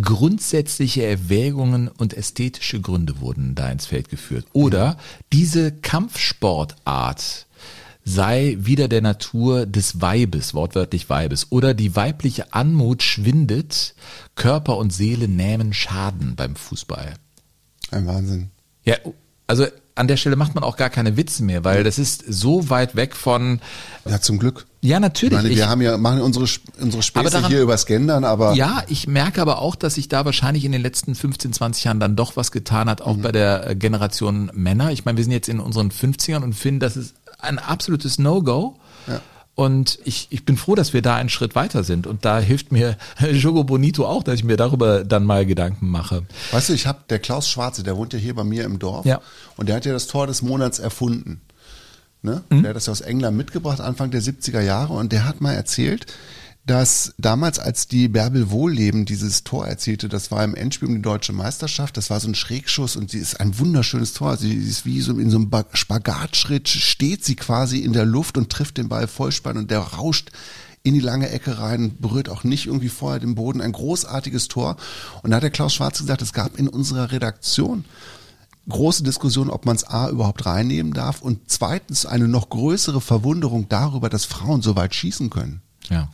Grundsätzliche 0.00 1.04
Erwägungen 1.04 1.88
und 1.88 2.14
ästhetische 2.14 2.80
Gründe 2.80 3.20
wurden 3.20 3.54
da 3.54 3.70
ins 3.70 3.86
Feld 3.86 4.08
geführt. 4.08 4.46
Oder 4.52 4.96
diese 5.32 5.72
Kampfsportart, 5.72 7.46
sei 8.04 8.56
wieder 8.60 8.88
der 8.88 9.00
Natur 9.00 9.66
des 9.66 10.00
Weibes, 10.00 10.54
wortwörtlich 10.54 11.08
Weibes, 11.08 11.50
oder 11.50 11.74
die 11.74 11.96
weibliche 11.96 12.52
Anmut 12.52 13.02
schwindet, 13.02 13.94
Körper 14.34 14.76
und 14.76 14.92
Seele 14.92 15.26
nehmen 15.26 15.72
Schaden 15.72 16.36
beim 16.36 16.54
Fußball. 16.54 17.14
Ein 17.90 18.06
Wahnsinn. 18.06 18.50
Ja, 18.84 18.96
also 19.46 19.66
an 19.96 20.08
der 20.08 20.16
Stelle 20.16 20.36
macht 20.36 20.54
man 20.54 20.64
auch 20.64 20.76
gar 20.76 20.90
keine 20.90 21.16
Witze 21.16 21.44
mehr, 21.44 21.62
weil 21.62 21.84
das 21.84 21.98
ist 21.98 22.24
so 22.26 22.68
weit 22.68 22.96
weg 22.96 23.14
von. 23.14 23.60
Ja, 24.04 24.20
zum 24.20 24.38
Glück. 24.38 24.66
Ja, 24.80 24.98
natürlich. 24.98 25.32
Ich 25.32 25.42
meine, 25.42 25.48
wir 25.50 25.62
ich, 25.62 25.68
haben 25.68 25.80
ja, 25.82 25.96
machen 25.96 26.20
unsere, 26.20 26.46
unsere 26.80 27.02
Späße 27.02 27.30
daran, 27.30 27.50
hier 27.50 27.62
übers 27.62 27.86
Gendern, 27.86 28.24
aber. 28.24 28.54
Ja, 28.54 28.82
ich 28.88 29.06
merke 29.06 29.40
aber 29.40 29.58
auch, 29.58 29.76
dass 29.76 29.94
sich 29.94 30.08
da 30.08 30.24
wahrscheinlich 30.24 30.64
in 30.64 30.72
den 30.72 30.82
letzten 30.82 31.14
15, 31.14 31.52
20 31.52 31.84
Jahren 31.84 32.00
dann 32.00 32.16
doch 32.16 32.36
was 32.36 32.50
getan 32.50 32.88
hat, 32.90 33.02
auch 33.02 33.16
mhm. 33.16 33.22
bei 33.22 33.32
der 33.32 33.70
äh, 33.70 33.76
Generation 33.76 34.50
Männer. 34.52 34.90
Ich 34.90 35.04
meine, 35.04 35.16
wir 35.16 35.24
sind 35.24 35.32
jetzt 35.32 35.48
in 35.48 35.60
unseren 35.60 35.90
50ern 35.90 36.42
und 36.42 36.54
finden, 36.54 36.80
dass 36.80 36.96
es 36.96 37.14
ein 37.38 37.58
absolutes 37.58 38.18
No-Go. 38.18 38.76
Ja. 39.06 39.20
Und 39.54 40.00
ich, 40.04 40.26
ich 40.30 40.44
bin 40.44 40.56
froh, 40.56 40.74
dass 40.74 40.92
wir 40.92 41.02
da 41.02 41.14
einen 41.14 41.28
Schritt 41.28 41.54
weiter 41.54 41.84
sind. 41.84 42.06
Und 42.06 42.24
da 42.24 42.40
hilft 42.40 42.72
mir 42.72 42.96
Jogo 43.32 43.62
Bonito 43.62 44.04
auch, 44.06 44.24
dass 44.24 44.34
ich 44.34 44.44
mir 44.44 44.56
darüber 44.56 45.04
dann 45.04 45.24
mal 45.24 45.46
Gedanken 45.46 45.88
mache. 45.88 46.24
Weißt 46.50 46.70
du, 46.70 46.72
ich 46.72 46.86
habe 46.86 47.00
der 47.08 47.20
Klaus 47.20 47.48
Schwarze, 47.48 47.84
der 47.84 47.96
wohnt 47.96 48.12
ja 48.12 48.18
hier 48.18 48.34
bei 48.34 48.44
mir 48.44 48.64
im 48.64 48.78
Dorf. 48.78 49.06
Ja. 49.06 49.20
Und 49.56 49.68
der 49.68 49.76
hat 49.76 49.84
ja 49.84 49.92
das 49.92 50.08
Tor 50.08 50.26
des 50.26 50.42
Monats 50.42 50.80
erfunden. 50.80 51.40
Ne? 52.22 52.42
Mhm. 52.50 52.62
Der 52.62 52.70
hat 52.70 52.76
das 52.76 52.88
aus 52.88 53.00
England 53.00 53.36
mitgebracht, 53.36 53.80
Anfang 53.80 54.10
der 54.10 54.22
70er 54.22 54.60
Jahre. 54.60 54.94
Und 54.94 55.12
der 55.12 55.24
hat 55.24 55.40
mal 55.40 55.52
erzählt, 55.52 56.06
dass 56.66 57.14
damals, 57.18 57.58
als 57.58 57.88
die 57.88 58.08
Bärbel 58.08 58.50
Wohlleben 58.50 59.04
dieses 59.04 59.44
Tor 59.44 59.66
erzielte, 59.66 60.08
das 60.08 60.30
war 60.30 60.42
im 60.42 60.54
Endspiel 60.54 60.88
um 60.88 60.94
die 60.94 61.02
deutsche 61.02 61.32
Meisterschaft, 61.32 61.96
das 61.96 62.08
war 62.08 62.20
so 62.20 62.28
ein 62.28 62.34
Schrägschuss 62.34 62.96
und 62.96 63.10
sie 63.10 63.18
ist 63.18 63.38
ein 63.40 63.58
wunderschönes 63.58 64.14
Tor. 64.14 64.36
Sie 64.38 64.54
ist 64.54 64.86
wie 64.86 65.00
so 65.00 65.18
in 65.18 65.30
so 65.30 65.36
einem 65.36 65.50
Spagatschritt, 65.72 66.68
steht 66.68 67.24
sie 67.24 67.36
quasi 67.36 67.80
in 67.80 67.92
der 67.92 68.06
Luft 68.06 68.38
und 68.38 68.50
trifft 68.50 68.78
den 68.78 68.88
Ball 68.88 69.08
Vollspann 69.08 69.58
und 69.58 69.70
der 69.70 69.80
rauscht 69.80 70.30
in 70.82 70.94
die 70.94 71.00
lange 71.00 71.30
Ecke 71.30 71.58
rein, 71.58 71.96
berührt 71.98 72.28
auch 72.28 72.44
nicht 72.44 72.66
irgendwie 72.66 72.90
vorher 72.90 73.20
den 73.20 73.34
Boden. 73.34 73.60
Ein 73.60 73.72
großartiges 73.72 74.48
Tor. 74.48 74.76
Und 75.22 75.30
da 75.30 75.36
hat 75.36 75.42
der 75.42 75.50
Klaus 75.50 75.74
Schwarz 75.74 75.98
gesagt, 75.98 76.20
es 76.20 76.34
gab 76.34 76.58
in 76.58 76.68
unserer 76.68 77.10
Redaktion 77.10 77.84
große 78.68 79.02
Diskussion, 79.02 79.50
ob 79.50 79.66
man 79.66 79.76
es 79.76 79.84
A 79.84 80.08
überhaupt 80.08 80.46
reinnehmen 80.46 80.94
darf 80.94 81.20
und 81.20 81.50
zweitens 81.50 82.06
eine 82.06 82.28
noch 82.28 82.48
größere 82.48 83.00
Verwunderung 83.00 83.68
darüber, 83.68 84.08
dass 84.08 84.24
Frauen 84.24 84.62
so 84.62 84.74
weit 84.76 84.94
schießen 84.94 85.30
können. 85.30 85.60
Ja. 85.90 86.08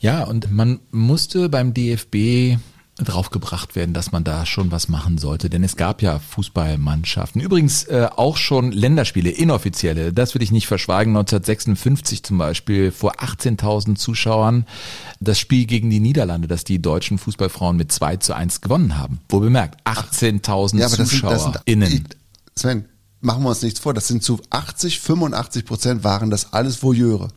Ja, 0.00 0.24
und 0.24 0.52
man 0.52 0.80
musste 0.90 1.48
beim 1.48 1.74
DFB 1.74 2.56
draufgebracht 3.04 3.76
werden, 3.76 3.94
dass 3.94 4.12
man 4.12 4.24
da 4.24 4.44
schon 4.44 4.70
was 4.70 4.88
machen 4.88 5.18
sollte, 5.18 5.48
denn 5.48 5.62
es 5.62 5.76
gab 5.76 6.02
ja 6.02 6.18
Fußballmannschaften. 6.18 7.40
Übrigens 7.40 7.84
äh, 7.84 8.08
auch 8.14 8.36
schon 8.36 8.72
Länderspiele, 8.72 9.30
inoffizielle, 9.30 10.12
das 10.12 10.34
will 10.34 10.42
ich 10.42 10.50
nicht 10.50 10.66
verschweigen, 10.66 11.16
1956 11.16 12.24
zum 12.24 12.38
Beispiel 12.38 12.90
vor 12.90 13.16
18.000 13.20 13.96
Zuschauern 13.96 14.66
das 15.20 15.38
Spiel 15.38 15.66
gegen 15.66 15.90
die 15.90 16.00
Niederlande, 16.00 16.48
das 16.48 16.64
die 16.64 16.82
deutschen 16.82 17.18
Fußballfrauen 17.18 17.76
mit 17.76 17.92
2 17.92 18.16
zu 18.16 18.34
1 18.34 18.60
gewonnen 18.60 18.98
haben. 18.98 19.20
Wo 19.28 19.40
bemerkt, 19.40 19.80
18.000 19.86 20.78
Ja, 20.78 20.88
ZuschauerInnen. 20.88 22.08
Sven, 22.56 22.86
machen 23.20 23.44
wir 23.44 23.50
uns 23.50 23.62
nichts 23.62 23.80
vor, 23.80 23.94
das 23.94 24.08
sind 24.08 24.24
zu 24.24 24.40
80, 24.50 24.98
85 25.00 25.64
Prozent 25.64 26.04
waren 26.04 26.30
das 26.30 26.52
alles 26.52 26.82
Voyeure. 26.82 27.28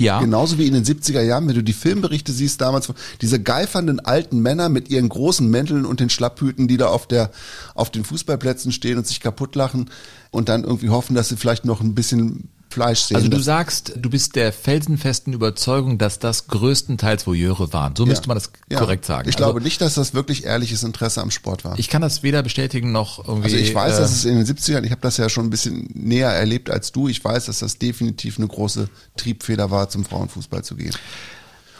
Ja. 0.00 0.18
Genauso 0.18 0.56
wie 0.56 0.66
in 0.66 0.72
den 0.72 0.84
70er 0.84 1.20
Jahren, 1.20 1.46
wenn 1.46 1.54
du 1.54 1.62
die 1.62 1.74
Filmberichte 1.74 2.32
siehst 2.32 2.62
damals, 2.62 2.90
diese 3.20 3.40
geifernden 3.40 4.00
alten 4.00 4.40
Männer 4.40 4.70
mit 4.70 4.88
ihren 4.88 5.10
großen 5.10 5.46
Mänteln 5.46 5.84
und 5.84 6.00
den 6.00 6.08
Schlapphüten, 6.08 6.68
die 6.68 6.78
da 6.78 6.88
auf 6.88 7.06
der, 7.06 7.30
auf 7.74 7.90
den 7.90 8.04
Fußballplätzen 8.04 8.72
stehen 8.72 8.96
und 8.96 9.06
sich 9.06 9.20
kaputt 9.20 9.54
lachen 9.56 9.90
und 10.30 10.48
dann 10.48 10.64
irgendwie 10.64 10.88
hoffen, 10.88 11.14
dass 11.14 11.28
sie 11.28 11.36
vielleicht 11.36 11.66
noch 11.66 11.82
ein 11.82 11.94
bisschen 11.94 12.48
Fleisch 12.70 13.00
sehen. 13.00 13.16
Also 13.16 13.28
du 13.28 13.40
sagst, 13.40 13.94
du 13.96 14.08
bist 14.10 14.36
der 14.36 14.52
felsenfesten 14.52 15.32
Überzeugung, 15.32 15.98
dass 15.98 16.20
das 16.20 16.46
größtenteils 16.46 17.26
Voyeure 17.26 17.72
waren. 17.72 17.96
So 17.96 18.06
müsste 18.06 18.28
man 18.28 18.36
das 18.36 18.50
Ja. 18.70 18.78
korrekt 18.78 19.04
sagen. 19.04 19.28
Ich 19.28 19.34
Also, 19.34 19.44
glaube 19.46 19.60
nicht, 19.60 19.80
dass 19.80 19.94
das 19.94 20.14
wirklich 20.14 20.44
ehrliches 20.44 20.84
Interesse 20.84 21.20
am 21.20 21.32
Sport 21.32 21.64
war. 21.64 21.76
Ich 21.80 21.88
kann 21.88 22.00
das 22.00 22.22
weder 22.22 22.42
bestätigen 22.44 22.92
noch 22.92 23.26
irgendwie. 23.26 23.44
Also 23.44 23.56
ich 23.56 23.74
weiß, 23.74 23.96
äh, 23.96 24.00
dass 24.00 24.12
es 24.12 24.24
in 24.24 24.36
den 24.36 24.46
70ern, 24.46 24.84
ich 24.84 24.92
habe 24.92 25.00
das 25.00 25.16
ja 25.16 25.28
schon 25.28 25.46
ein 25.46 25.50
bisschen 25.50 25.88
näher 25.94 26.30
erlebt 26.30 26.70
als 26.70 26.92
du, 26.92 27.08
ich 27.08 27.22
weiß, 27.24 27.46
dass 27.46 27.58
das 27.58 27.78
definitiv 27.78 28.38
eine 28.38 28.46
große 28.46 28.88
Triebfeder 29.16 29.70
war, 29.72 29.88
zum 29.88 30.04
Frauenfußball 30.04 30.62
zu 30.62 30.76
gehen. 30.76 30.94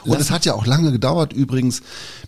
Und 0.03 0.19
es 0.19 0.29
hat 0.31 0.45
ja 0.45 0.53
auch 0.55 0.65
lange 0.65 0.91
gedauert 0.91 1.31
übrigens, 1.31 1.81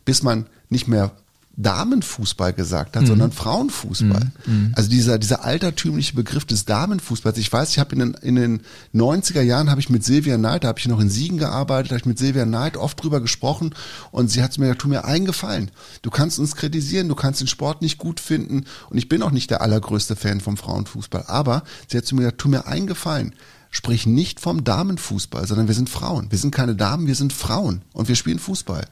bis 0.05 0.23
man 0.23 0.45
nicht 0.69 0.87
mehr 0.87 1.11
Damenfußball 1.55 2.51
gesagt 2.53 2.95
hat, 2.95 3.05
sondern 3.05 3.31
Frauenfußball. 3.31 4.31
Also 4.73 4.89
dieser, 4.89 5.19
dieser 5.19 5.45
altertümliche 5.45 6.15
Begriff 6.15 6.45
des 6.45 6.65
Damenfußballs. 6.65 7.37
Ich 7.37 7.53
weiß, 7.53 7.69
ich 7.69 7.79
habe 7.79 7.93
in 7.93 7.99
den, 7.99 8.13
in 8.15 8.35
den 8.35 8.61
90er 8.95 9.41
Jahren 9.41 9.69
habe 9.69 9.79
ich 9.79 9.89
mit 9.89 10.03
Silvia 10.03 10.37
Knight, 10.37 10.63
da 10.63 10.69
habe 10.69 10.79
ich 10.79 10.87
noch 10.87 10.99
in 10.99 11.11
Siegen 11.11 11.37
gearbeitet, 11.37 11.91
habe 11.91 11.99
ich 11.99 12.05
mit 12.07 12.17
Silvia 12.17 12.45
Knight 12.45 12.75
oft 12.75 13.01
drüber 13.03 13.21
gesprochen 13.21 13.75
und 14.09 14.31
sie 14.31 14.41
hat 14.41 14.57
mir 14.57 14.65
gesagt, 14.65 14.81
tu 14.81 14.87
mir 14.87 15.05
eingefallen. 15.05 15.69
Du 16.01 16.09
kannst 16.09 16.39
uns 16.39 16.55
kritisieren, 16.55 17.07
du 17.07 17.15
kannst 17.15 17.39
den 17.39 17.47
Sport 17.47 17.83
nicht 17.83 17.99
gut 17.99 18.19
finden 18.19 18.65
und 18.89 18.97
ich 18.97 19.07
bin 19.07 19.21
auch 19.21 19.31
nicht 19.31 19.51
der 19.51 19.61
allergrößte 19.61 20.15
Fan 20.15 20.41
vom 20.41 20.57
Frauenfußball. 20.57 21.25
Aber 21.27 21.63
sie 21.87 21.97
hat 21.97 22.05
zu 22.05 22.15
mir 22.15 22.21
gesagt, 22.21 22.39
tu 22.39 22.49
mir 22.49 22.65
eingefallen. 22.65 23.35
Sprich 23.69 24.07
nicht 24.07 24.39
vom 24.39 24.63
Damenfußball, 24.63 25.45
sondern 25.47 25.67
wir 25.67 25.75
sind 25.75 25.89
Frauen. 25.89 26.31
Wir 26.31 26.37
sind 26.39 26.53
keine 26.53 26.75
Damen, 26.75 27.05
wir 27.05 27.15
sind 27.15 27.33
Frauen 27.33 27.83
und 27.93 28.07
wir 28.07 28.15
spielen 28.15 28.39
Fußball. 28.39 28.87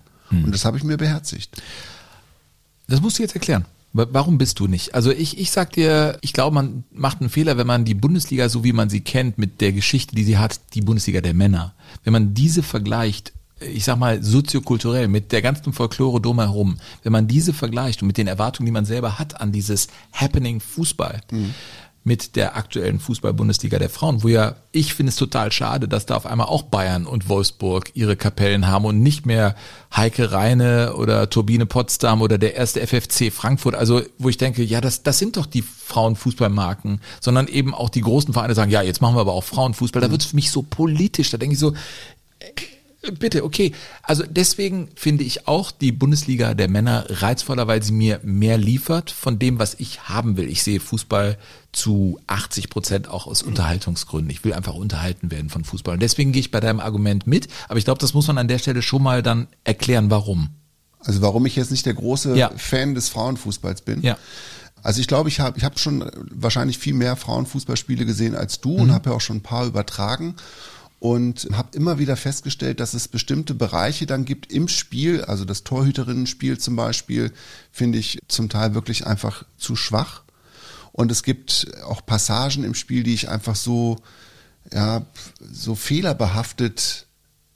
Und 0.45 0.51
das 0.53 0.63
habe 0.65 0.77
ich 0.77 0.83
mir 0.83 0.97
beherzigt. 0.97 1.61
Das 2.91 3.01
musst 3.01 3.17
du 3.17 3.23
jetzt 3.23 3.33
erklären. 3.35 3.65
Wa- 3.93 4.07
Warum 4.11 4.37
bist 4.37 4.59
du 4.59 4.67
nicht? 4.67 4.93
Also 4.95 5.11
ich, 5.11 5.37
ich 5.39 5.51
sag 5.51 5.73
dir, 5.73 6.17
ich 6.21 6.33
glaube, 6.33 6.53
man 6.53 6.83
macht 6.93 7.19
einen 7.21 7.29
Fehler, 7.29 7.57
wenn 7.57 7.67
man 7.67 7.83
die 7.85 7.93
Bundesliga, 7.93 8.47
so 8.49 8.63
wie 8.63 8.73
man 8.73 8.89
sie 8.89 9.01
kennt, 9.01 9.37
mit 9.37 9.59
der 9.61 9.73
Geschichte, 9.73 10.15
die 10.15 10.23
sie 10.23 10.37
hat, 10.37 10.59
die 10.73 10.81
Bundesliga 10.81 11.21
der 11.21 11.33
Männer, 11.33 11.73
wenn 12.03 12.13
man 12.13 12.33
diese 12.33 12.63
vergleicht, 12.63 13.33
ich 13.59 13.83
sag 13.83 13.97
mal, 13.97 14.23
soziokulturell 14.23 15.07
mit 15.07 15.31
der 15.31 15.41
ganzen 15.41 15.71
Folklore 15.73 16.19
drumherum, 16.21 16.77
wenn 17.03 17.11
man 17.11 17.27
diese 17.27 17.53
vergleicht 17.53 18.01
und 18.01 18.07
mit 18.07 18.17
den 18.17 18.27
Erwartungen, 18.27 18.65
die 18.65 18.71
man 18.71 18.85
selber 18.85 19.19
hat 19.19 19.39
an 19.41 19.51
dieses 19.51 19.87
Happening 20.13 20.59
Fußball, 20.61 21.21
mit 22.03 22.35
der 22.35 22.55
aktuellen 22.55 22.99
Fußball-Bundesliga 22.99 23.77
der 23.77 23.89
Frauen, 23.89 24.23
wo 24.23 24.27
ja, 24.27 24.55
ich 24.71 24.95
finde 24.95 25.11
es 25.11 25.17
total 25.17 25.51
schade, 25.51 25.87
dass 25.87 26.07
da 26.07 26.15
auf 26.15 26.25
einmal 26.25 26.47
auch 26.47 26.63
Bayern 26.63 27.05
und 27.05 27.29
Wolfsburg 27.29 27.91
ihre 27.93 28.15
Kapellen 28.15 28.67
haben 28.67 28.85
und 28.85 29.01
nicht 29.01 29.27
mehr 29.27 29.55
Heike 29.95 30.31
Reine 30.31 30.95
oder 30.95 31.29
Turbine 31.29 31.67
Potsdam 31.67 32.23
oder 32.23 32.39
der 32.39 32.55
erste 32.55 32.85
FFC 32.85 33.31
Frankfurt. 33.31 33.75
Also, 33.75 34.01
wo 34.17 34.29
ich 34.29 34.37
denke, 34.37 34.63
ja, 34.63 34.81
das, 34.81 35.03
das 35.03 35.19
sind 35.19 35.37
doch 35.37 35.45
die 35.45 35.61
Frauenfußballmarken, 35.61 37.01
sondern 37.19 37.47
eben 37.47 37.75
auch 37.75 37.89
die 37.89 38.01
großen 38.01 38.33
Vereine 38.33 38.55
sagen, 38.55 38.71
ja, 38.71 38.81
jetzt 38.81 39.01
machen 39.01 39.15
wir 39.15 39.21
aber 39.21 39.33
auch 39.33 39.43
Frauenfußball. 39.43 40.01
Da 40.01 40.09
wird 40.09 40.21
es 40.21 40.27
für 40.27 40.35
mich 40.35 40.49
so 40.49 40.63
politisch. 40.63 41.29
Da 41.29 41.37
denke 41.37 41.53
ich 41.53 41.59
so, 41.59 41.73
Bitte, 43.01 43.43
okay. 43.43 43.73
Also 44.03 44.23
deswegen 44.29 44.89
finde 44.95 45.23
ich 45.23 45.47
auch 45.47 45.71
die 45.71 45.91
Bundesliga 45.91 46.53
der 46.53 46.69
Männer 46.69 47.05
reizvoller, 47.09 47.67
weil 47.67 47.81
sie 47.81 47.93
mir 47.93 48.19
mehr 48.23 48.59
liefert 48.59 49.09
von 49.09 49.39
dem, 49.39 49.57
was 49.57 49.73
ich 49.79 50.03
haben 50.03 50.37
will. 50.37 50.47
Ich 50.47 50.61
sehe 50.61 50.79
Fußball 50.79 51.39
zu 51.71 52.19
80 52.27 52.69
Prozent 52.69 53.07
auch 53.07 53.25
aus 53.25 53.41
Unterhaltungsgründen. 53.41 54.29
Ich 54.29 54.43
will 54.43 54.53
einfach 54.53 54.75
unterhalten 54.75 55.31
werden 55.31 55.49
von 55.49 55.63
Fußball. 55.63 55.95
Und 55.95 56.01
deswegen 56.01 56.31
gehe 56.31 56.41
ich 56.41 56.51
bei 56.51 56.59
deinem 56.59 56.79
Argument 56.79 57.25
mit. 57.25 57.47
Aber 57.69 57.79
ich 57.79 57.85
glaube, 57.85 57.99
das 57.99 58.13
muss 58.13 58.27
man 58.27 58.37
an 58.37 58.47
der 58.47 58.59
Stelle 58.59 58.83
schon 58.83 59.01
mal 59.01 59.23
dann 59.23 59.47
erklären, 59.63 60.11
warum. 60.11 60.49
Also 60.99 61.23
warum 61.23 61.47
ich 61.47 61.55
jetzt 61.55 61.71
nicht 61.71 61.87
der 61.87 61.95
große 61.95 62.37
Ja. 62.37 62.51
Fan 62.55 62.93
des 62.93 63.09
Frauenfußballs 63.09 63.81
bin. 63.81 64.03
Ja. 64.03 64.17
Also 64.83 65.01
ich 65.01 65.07
glaube, 65.07 65.29
ich 65.29 65.39
habe 65.39 65.57
ich 65.57 65.63
hab 65.63 65.79
schon 65.79 66.09
wahrscheinlich 66.29 66.77
viel 66.77 66.93
mehr 66.93 67.15
Frauenfußballspiele 67.15 68.05
gesehen 68.05 68.35
als 68.35 68.61
du 68.61 68.75
und 68.75 68.91
habe 68.91 69.09
ja 69.09 69.15
auch 69.15 69.21
schon 69.21 69.37
ein 69.37 69.43
paar 69.43 69.65
übertragen 69.65 70.35
und 71.01 71.47
habe 71.53 71.75
immer 71.75 71.97
wieder 71.97 72.15
festgestellt, 72.15 72.79
dass 72.79 72.93
es 72.93 73.07
bestimmte 73.07 73.55
Bereiche 73.55 74.05
dann 74.05 74.23
gibt 74.23 74.53
im 74.53 74.67
Spiel, 74.67 75.23
also 75.23 75.45
das 75.45 75.63
Torhüterinnenspiel 75.63 76.59
zum 76.59 76.75
Beispiel, 76.75 77.33
finde 77.71 77.97
ich 77.97 78.19
zum 78.27 78.49
Teil 78.49 78.75
wirklich 78.75 79.07
einfach 79.07 79.43
zu 79.57 79.75
schwach. 79.75 80.21
Und 80.91 81.11
es 81.11 81.23
gibt 81.23 81.71
auch 81.85 82.05
Passagen 82.05 82.63
im 82.63 82.75
Spiel, 82.75 83.01
die 83.01 83.15
ich 83.15 83.29
einfach 83.29 83.55
so, 83.55 83.97
ja, 84.71 85.03
so 85.39 85.73
fehlerbehaftet 85.73 87.07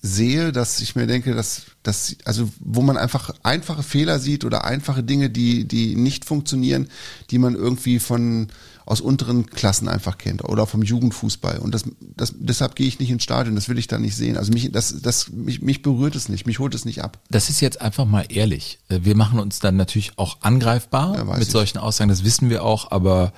sehe, 0.05 0.51
dass 0.51 0.79
ich 0.81 0.95
mir 0.95 1.07
denke, 1.07 1.33
dass, 1.33 1.63
dass, 1.83 2.15
also 2.25 2.49
wo 2.59 2.81
man 2.81 2.97
einfach 2.97 3.31
einfache 3.43 3.83
Fehler 3.83 4.19
sieht 4.19 4.45
oder 4.45 4.63
einfache 4.65 5.03
Dinge, 5.03 5.29
die, 5.29 5.65
die 5.67 5.95
nicht 5.95 6.25
funktionieren, 6.25 6.87
die 7.31 7.39
man 7.39 7.55
irgendwie 7.55 7.99
von 7.99 8.47
aus 8.85 9.01
unteren 9.01 9.47
Klassen 9.47 9.87
einfach 9.87 10.19
kennt 10.19 10.43
oder 10.43 10.67
vom 10.67 10.83
Jugendfußball. 10.83 11.57
Und 11.57 11.73
das, 11.73 11.85
das, 11.99 12.35
deshalb 12.37 12.75
gehe 12.75 12.85
ich 12.87 12.99
nicht 12.99 13.09
ins 13.09 13.23
Stadion, 13.23 13.55
das 13.55 13.67
will 13.67 13.79
ich 13.79 13.87
da 13.87 13.97
nicht 13.97 14.15
sehen. 14.15 14.37
Also 14.37 14.51
mich, 14.53 14.71
das, 14.71 15.01
das, 15.01 15.29
mich, 15.31 15.61
mich 15.63 15.81
berührt 15.81 16.15
es 16.15 16.29
nicht, 16.29 16.45
mich 16.45 16.59
holt 16.59 16.75
es 16.75 16.85
nicht 16.85 17.03
ab. 17.03 17.17
Das 17.31 17.49
ist 17.49 17.61
jetzt 17.61 17.81
einfach 17.81 18.05
mal 18.05 18.25
ehrlich. 18.29 18.77
Äh, 18.89 18.99
Wir 19.01 19.15
machen 19.15 19.39
uns 19.39 19.59
dann 19.59 19.75
natürlich 19.75 20.19
auch 20.19 20.37
angreifbar 20.41 21.15
Ja, 21.17 21.23
mit 21.23 21.41
ich. 21.41 21.49
solchen 21.49 21.79
Aussagen, 21.79 22.09
das 22.09 22.23
wissen 22.23 22.51
wir 22.51 22.63
auch, 22.63 22.91
aber 22.91 23.33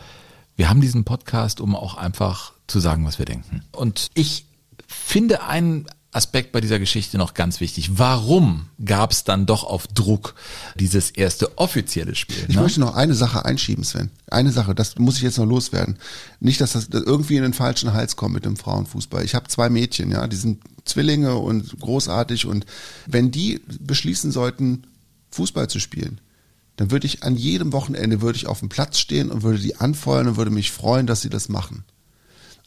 wir 0.57 0.69
haben 0.69 0.81
diesen 0.81 1.05
Podcast, 1.05 1.61
um 1.61 1.75
auch 1.77 1.95
einfach 1.95 2.51
zu 2.67 2.81
sagen, 2.81 3.05
was 3.05 3.17
wir 3.17 3.25
denken. 3.25 3.61
Und 3.71 4.09
ich 4.15 4.45
finde 4.85 5.43
einen 5.43 5.85
Aspekt 6.17 6.51
bei 6.51 6.61
dieser 6.61 6.79
Geschichte 6.79 7.19
noch 7.19 7.35
ganz 7.35 7.59
wichtig. 7.59 7.99
Warum 7.99 8.65
gab 8.83 9.11
es 9.11 9.23
dann 9.23 9.45
doch 9.45 9.63
auf 9.63 9.85
Druck 9.85 10.33
dieses 10.75 11.11
erste 11.11 11.59
offizielle 11.59 12.15
Spiel? 12.15 12.43
Ich 12.47 12.55
ne? 12.55 12.61
möchte 12.63 12.79
noch 12.79 12.95
eine 12.95 13.13
Sache 13.13 13.45
einschieben, 13.45 13.83
Sven. 13.83 14.09
Eine 14.31 14.51
Sache, 14.51 14.73
das 14.73 14.97
muss 14.97 15.17
ich 15.17 15.21
jetzt 15.21 15.37
noch 15.37 15.45
loswerden. 15.45 15.99
Nicht, 16.39 16.59
dass 16.59 16.73
das 16.73 16.87
irgendwie 16.91 17.37
in 17.37 17.43
den 17.43 17.53
falschen 17.53 17.93
Hals 17.93 18.15
kommt 18.15 18.33
mit 18.33 18.45
dem 18.45 18.57
Frauenfußball. 18.57 19.23
Ich 19.23 19.35
habe 19.35 19.47
zwei 19.47 19.69
Mädchen, 19.69 20.09
ja, 20.09 20.25
die 20.25 20.35
sind 20.35 20.63
Zwillinge 20.85 21.35
und 21.35 21.79
großartig 21.79 22.47
und 22.47 22.65
wenn 23.05 23.29
die 23.29 23.61
beschließen 23.79 24.31
sollten, 24.31 24.87
Fußball 25.29 25.69
zu 25.69 25.79
spielen, 25.79 26.19
dann 26.77 26.89
würde 26.89 27.05
ich 27.05 27.21
an 27.21 27.35
jedem 27.35 27.73
Wochenende 27.73 28.21
würde 28.21 28.37
ich 28.37 28.47
auf 28.47 28.59
dem 28.59 28.69
Platz 28.69 28.97
stehen 28.97 29.29
und 29.29 29.43
würde 29.43 29.59
die 29.59 29.75
anfeuern 29.75 30.29
und 30.29 30.37
würde 30.37 30.51
mich 30.51 30.71
freuen, 30.71 31.05
dass 31.05 31.21
sie 31.21 31.29
das 31.29 31.47
machen. 31.47 31.83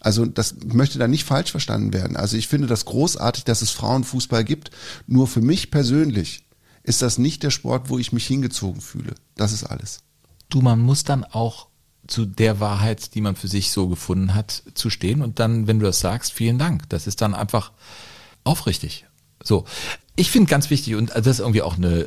Also 0.01 0.25
das 0.27 0.55
möchte 0.65 0.99
da 0.99 1.07
nicht 1.09 1.25
falsch 1.25 1.51
verstanden 1.51 1.93
werden. 1.93 2.17
Also 2.17 2.37
ich 2.37 2.49
finde 2.49 2.67
das 2.67 2.85
großartig, 2.87 3.45
dass 3.45 3.63
es 3.63 3.71
Frauenfußball 3.71 4.45
gibt. 4.45 4.71
Nur 5.07 5.27
für 5.27 5.41
mich 5.43 5.71
persönlich 5.71 6.45
ist 6.83 7.03
das 7.03 7.19
nicht 7.19 7.43
der 7.43 7.51
Sport, 7.51 7.91
wo 7.91 7.99
ich 7.99 8.13
mich 8.13 8.27
hingezogen 8.27 8.81
fühle. 8.81 9.15
Das 9.37 9.53
ist 9.53 9.65
alles. 9.65 10.01
du, 10.49 10.61
man 10.63 10.81
muss 10.81 11.05
dann 11.05 11.25
auch 11.25 11.69
zu 12.07 12.25
der 12.27 12.59
Wahrheit, 12.61 13.15
die 13.15 13.21
man 13.21 13.37
für 13.37 13.47
sich 13.47 13.71
so 13.71 13.87
gefunden 13.89 14.35
hat, 14.35 14.63
zu 14.75 14.91
stehen. 14.91 15.23
Und 15.23 15.39
dann, 15.39 15.67
wenn 15.67 15.79
du 15.79 15.87
das 15.87 16.01
sagst, 16.01 16.33
vielen 16.33 16.59
Dank. 16.59 16.89
Das 16.89 17.07
ist 17.07 17.21
dann 17.21 17.35
einfach 17.35 17.73
aufrichtig. 18.43 19.07
So. 19.43 19.65
Ich 20.17 20.31
finde 20.31 20.51
ganz 20.51 20.71
wichtig, 20.71 20.97
und 20.97 21.11
das 21.15 21.27
ist 21.27 21.39
irgendwie 21.41 21.63
auch 21.63 21.77
eine, 21.77 22.07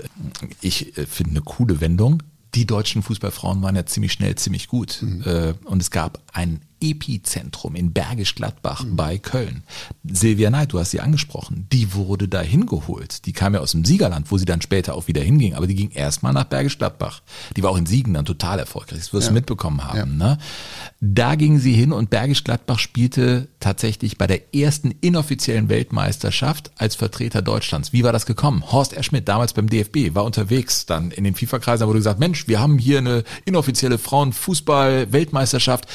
ich 0.62 0.98
äh, 0.98 1.06
finde 1.06 1.32
eine 1.32 1.42
coole 1.42 1.80
Wendung. 1.80 2.22
Die 2.54 2.66
deutschen 2.66 3.02
Fußballfrauen 3.02 3.62
waren 3.62 3.76
ja 3.76 3.86
ziemlich 3.86 4.12
schnell 4.12 4.36
ziemlich 4.36 4.68
gut. 4.68 5.02
Äh, 5.26 5.54
Und 5.64 5.82
es 5.82 5.90
gab 5.90 6.22
einen 6.34 6.62
Epizentrum 6.84 7.76
in 7.76 7.94
Bergisch 7.94 8.36
Gladbach 8.36 8.86
bei 8.88 9.18
Köln. 9.18 9.64
Silvia 10.04 10.50
Neid, 10.50 10.74
du 10.74 10.80
hast 10.80 10.92
sie 10.92 11.00
angesprochen, 11.00 11.68
die 11.72 11.94
wurde 11.94 12.28
da 12.28 12.42
hingeholt. 12.42 13.26
Die 13.26 13.32
kam 13.32 13.54
ja 13.54 13.62
aus 13.62 13.72
dem 13.72 13.86
Siegerland, 13.86 14.30
wo 14.32 14.38
sie 14.38 14.46
dann 14.46 14.62
später 14.62 14.96
auch 14.96 15.08
wieder 15.08 15.22
hinging, 15.22 15.54
aber 15.54 15.66
die 15.66 15.76
ging 15.76 15.92
erstmal 15.92 16.34
nach 16.34 16.44
Bergisch 16.44 16.78
Gladbach. 16.78 17.22
Die 17.56 17.64
war 17.64 17.72
auch 17.72 17.78
in 17.78 17.86
Siegen 17.86 18.14
dann 18.14 18.26
total 18.26 18.60
erfolgreich, 18.60 19.00
das 19.00 19.14
wirst 19.14 19.30
du 19.30 19.34
mitbekommen 19.34 19.84
haben. 19.84 20.18
Ne? 20.18 20.38
Da 21.00 21.36
ging 21.36 21.58
sie 21.58 21.74
hin 21.74 21.94
und 21.94 22.10
Bergisch 22.10 22.44
Gladbach 22.44 22.80
spielte 22.80 23.48
tatsächlich 23.60 24.18
bei 24.18 24.28
der 24.28 24.54
ersten 24.54 24.92
inoffiziellen 24.92 25.70
Weltmeisterschaft 25.70 26.72
als 26.78 26.96
Vertreter 26.96 27.42
Deutschlands. 27.42 27.94
Wie 27.94 28.04
war 28.04 28.12
das 28.12 28.26
gekommen? 28.26 28.72
Horst 28.72 28.94
R. 28.94 29.04
Schmidt, 29.04 29.28
damals 29.30 29.54
beim 29.54 29.70
DFB, 29.70 30.14
war 30.16 30.26
unterwegs 30.26 30.86
dann 30.86 31.12
in 31.12 31.24
den 31.24 31.36
FIFA-Kreisen, 31.36 31.82
da 31.82 31.88
wurde 31.88 32.00
gesagt, 32.00 32.20
Mensch, 32.20 32.48
wir 32.48 32.60
haben 32.60 32.78
hier 32.78 32.98
eine 32.98 33.24
inoffizielle 33.46 33.98
Frauenfußball-Weltmeisterschaft. 33.98 35.88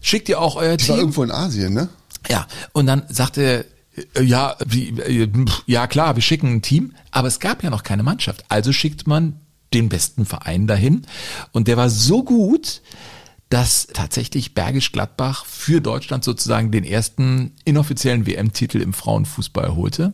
Schickt 0.00 0.28
ihr 0.28 0.40
auch 0.40 0.56
euer 0.56 0.70
war 0.70 0.76
Team? 0.76 0.96
irgendwo 0.96 1.22
in 1.22 1.30
Asien, 1.30 1.74
ne? 1.74 1.88
Ja, 2.28 2.46
und 2.72 2.86
dann 2.86 3.02
sagte 3.08 3.42
er, 3.42 3.64
äh, 4.16 4.22
ja, 4.22 4.56
wie, 4.66 4.88
äh, 5.00 5.28
ja 5.66 5.86
klar, 5.86 6.14
wir 6.16 6.22
schicken 6.22 6.54
ein 6.54 6.62
Team, 6.62 6.94
aber 7.10 7.28
es 7.28 7.40
gab 7.40 7.62
ja 7.62 7.70
noch 7.70 7.82
keine 7.82 8.02
Mannschaft. 8.02 8.44
Also 8.48 8.72
schickt 8.72 9.06
man 9.06 9.40
den 9.74 9.88
besten 9.88 10.24
Verein 10.24 10.66
dahin 10.66 11.02
und 11.52 11.68
der 11.68 11.76
war 11.76 11.90
so 11.90 12.22
gut, 12.24 12.80
dass 13.50 13.86
tatsächlich 13.86 14.52
Bergisch 14.54 14.92
Gladbach 14.92 15.46
für 15.46 15.80
Deutschland 15.80 16.22
sozusagen 16.22 16.70
den 16.70 16.84
ersten 16.84 17.52
inoffiziellen 17.64 18.26
WM-Titel 18.26 18.78
im 18.80 18.92
Frauenfußball 18.92 19.74
holte. 19.74 20.12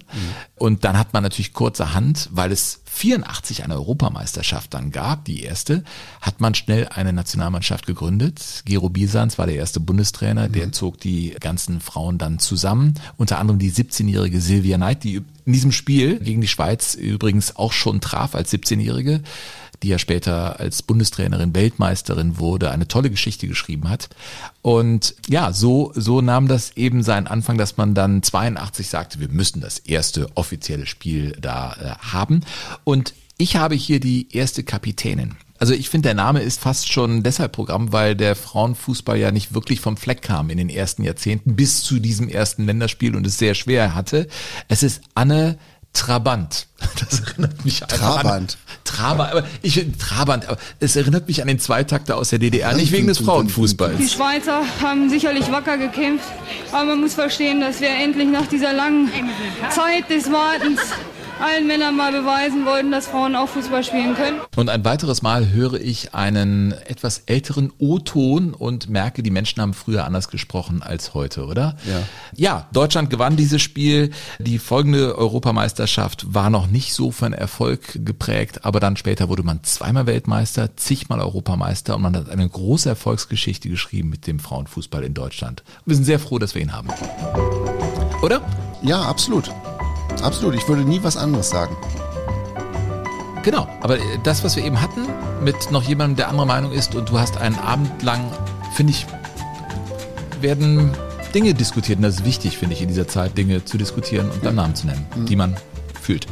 Und 0.57 0.85
dann 0.85 0.97
hat 0.97 1.13
man 1.13 1.25
natürlich 1.25 1.53
kurzerhand, 1.53 2.29
weil 2.33 2.53
es 2.53 2.81
84 2.85 3.65
eine 3.65 3.75
Europameisterschaft 3.75 4.73
dann 4.73 4.93
gab, 4.93 5.25
die 5.25 5.43
erste, 5.43 5.83
hat 6.21 6.41
man 6.41 6.55
schnell 6.55 6.87
eine 6.89 7.13
Nationalmannschaft 7.13 7.87
gegründet. 7.87 8.63
Gero 8.65 8.89
Biesans 8.89 9.37
war 9.37 9.47
der 9.47 9.57
erste 9.57 9.81
Bundestrainer, 9.81 10.49
der 10.49 10.71
zog 10.71 11.01
die 11.01 11.35
ganzen 11.41 11.81
Frauen 11.81 12.19
dann 12.19 12.39
zusammen. 12.39 12.95
Unter 13.17 13.39
anderem 13.39 13.59
die 13.59 13.73
17-jährige 13.73 14.41
Silvia 14.41 14.79
Neid, 14.79 15.03
die 15.03 15.23
in 15.45 15.53
diesem 15.53 15.73
Spiel 15.73 16.21
gegen 16.21 16.41
die 16.41 16.49
Schweiz 16.49 16.95
übrigens 16.95 17.57
auch 17.57 17.73
schon 17.73 18.01
traf 18.01 18.37
als 18.37 18.53
17-jährige 18.53 19.23
die 19.85 19.91
ja 19.91 19.99
später 19.99 20.59
als 20.59 20.83
Bundestrainerin 20.83 21.55
Weltmeisterin 21.55 22.39
wurde, 22.39 22.71
eine 22.71 22.89
tolle 22.89 23.11
Geschichte 23.11 23.47
geschrieben 23.47 23.91
hat. 23.91 24.09
Und 24.63 25.15
ja, 25.29 25.53
so, 25.53 25.93
so 25.95 26.23
nahm 26.23 26.49
das 26.49 26.77
eben 26.77 27.03
seinen 27.03 27.27
Anfang, 27.27 27.59
dass 27.59 27.77
man 27.77 27.95
dann 27.95 28.23
82 28.23 28.89
sagte, 28.89 29.21
wir 29.21 29.29
müssen 29.29 29.61
das 29.61 29.79
erste 29.79 30.29
offizielle 30.45 30.87
Spiel 30.87 31.33
da 31.41 31.73
äh, 31.73 32.13
haben. 32.13 32.43
Und 32.85 33.15
ich 33.39 33.57
habe 33.57 33.75
hier 33.75 33.99
die 33.99 34.29
erste 34.37 34.63
Kapitänin. 34.63 35.37
Also 35.59 35.73
ich 35.73 35.89
finde, 35.89 36.09
der 36.09 36.15
Name 36.15 36.43
ist 36.43 36.61
fast 36.61 36.93
schon 36.93 37.23
deshalb 37.23 37.53
Programm, 37.53 37.93
weil 37.93 38.15
der 38.15 38.37
Frauenfußball 38.37 39.19
ja 39.19 39.31
nicht 39.31 39.55
wirklich 39.55 39.81
vom 39.81 39.97
Fleck 39.97 40.21
kam 40.21 40.51
in 40.51 40.59
den 40.59 40.69
ersten 40.69 41.05
Jahrzehnten 41.05 41.57
bis 41.57 41.83
zu 41.83 42.01
diesem 42.01 42.29
ersten 42.29 42.67
Länderspiel 42.67 43.17
und 43.17 43.27
es 43.27 43.39
sehr 43.39 43.55
schwer 43.55 43.95
hatte. 43.95 44.29
Es 44.69 44.83
ist 44.83 45.01
Anne 45.15 45.59
Trabant. 45.95 46.67
Das 47.01 47.21
erinnert 47.21 47.65
mich 47.65 47.83
einfach 47.83 47.97
Trabant. 47.97 48.53
An, 48.53 48.75
Trabant, 48.85 49.33
aber 49.33 49.45
ich 49.63 49.85
Trabant, 49.99 50.47
aber 50.47 50.59
es 50.81 50.97
erinnert 50.97 51.27
mich 51.27 51.41
an 51.41 51.49
den 51.49 51.59
Zweitakter 51.59 52.17
aus 52.17 52.29
der 52.29 52.39
DDR, 52.39 52.75
nicht 52.75 52.93
wegen 52.93 53.07
des 53.07 53.19
Frauenfußballs. 53.19 53.97
Die 53.99 54.09
Schweizer 54.09 54.63
haben 54.83 55.09
sicherlich 55.09 55.51
wacker 55.51 55.79
gekämpft, 55.79 56.27
aber 56.73 56.85
man 56.85 57.01
muss 57.01 57.15
verstehen, 57.15 57.61
dass 57.61 57.81
wir 57.81 57.89
endlich 57.89 58.29
nach 58.29 58.47
dieser 58.47 58.73
langen 58.73 59.11
Zeit 59.71 60.11
des 60.11 60.31
Wartens 60.31 60.81
allen 61.41 61.67
Männern 61.67 61.97
mal 61.97 62.13
beweisen 62.13 62.65
wollten, 62.65 62.91
dass 62.91 63.07
Frauen 63.07 63.37
auch 63.37 63.49
Fußball 63.49 63.85
spielen 63.85 64.15
können. 64.15 64.41
Und 64.57 64.69
ein 64.69 64.85
weiteres 64.85 65.23
Mal 65.23 65.51
höre 65.51 65.75
ich 65.75 66.15
einen 66.15 66.73
etwas 66.73 67.23
älteren 67.27 67.73
O-Ton 67.79 68.55
und 68.55 68.89
merke, 68.89 69.23
die 69.23 69.31
Menschen 69.31 69.61
haben 69.61 69.75
früher 69.75 70.05
anders 70.05 70.29
gesprochen 70.29 70.83
als 70.83 71.15
heute, 71.15 71.47
oder? 71.47 71.77
Ja. 71.87 72.03
Ja, 72.37 72.69
Deutschland 72.73 73.11
gewann 73.11 73.37
dieses 73.37 73.63
Spiel. 73.63 74.11
Die 74.39 74.59
folgende 74.59 75.17
Europameisterschaft 75.17 76.35
war 76.35 76.51
noch 76.51 76.67
nicht 76.67 76.95
so 76.95 77.11
von 77.11 77.33
Erfolg 77.33 78.05
geprägt, 78.05 78.65
aber 78.65 78.81
dann 78.81 78.97
später 78.97 79.29
wurde 79.29 79.43
man 79.43 79.63
zweimal 79.65 80.07
Weltmeister, 80.07 80.77
zigmal 80.77 81.21
Europameister 81.21 81.97
und 81.97 82.03
man 82.03 82.17
hat 82.17 82.31
eine 82.31 82.49
große 82.49 82.89
Erfolgsgeschichte 82.89 83.69
geschrieben 83.69 84.09
mit 84.09 84.27
dem 84.27 84.39
Frauenfußball 84.39 85.03
in 85.05 85.15
Deutschland. 85.15 85.63
Wir 85.85 85.97
sind 85.97 86.05
sehr 86.05 86.19
froh, 86.19 86.39
dass 86.39 86.55
wir 86.55 86.63
ihn 86.63 86.73
haben. 86.73 86.89
Oder? 88.23 88.41
Ja, 88.83 89.03
absolut. 89.03 89.51
Absolut. 90.23 90.55
Ich 90.55 90.67
würde 90.69 90.83
nie 90.83 91.03
was 91.03 91.17
anderes 91.17 91.51
sagen. 91.51 91.77
Genau, 93.43 93.69
aber 93.83 93.99
äh, 93.99 94.03
das, 94.23 94.43
was 94.43 94.57
wir 94.57 94.65
eben 94.65 94.81
hatten, 94.81 95.07
mit 95.43 95.71
noch 95.71 95.83
jemandem, 95.83 96.17
der 96.17 96.29
anderer 96.29 96.47
Meinung 96.47 96.73
ist 96.73 96.95
und 96.95 97.11
du 97.11 97.19
hast 97.19 97.37
einen 97.37 97.59
Abend 97.59 98.03
lang, 98.03 98.31
finde 98.75 98.93
ich, 98.93 99.07
werden 100.41 100.93
Dinge 101.35 101.53
diskutiert. 101.53 101.99
Und 101.99 102.05
das 102.05 102.17
ist 102.17 102.25
wichtig, 102.25 102.57
finde 102.57 102.75
ich, 102.75 102.83
in 102.83 102.89
dieser 102.89 103.07
Zeit, 103.07 103.37
Dinge 103.37 103.65
zu 103.65 103.77
diskutieren 103.77 104.31
und 104.31 104.43
beim 104.43 104.55
Namen 104.55 104.75
zu 104.75 104.87
nennen, 104.87 105.07
die 105.29 105.37
man 105.37 105.57
fühlt. 106.01 106.27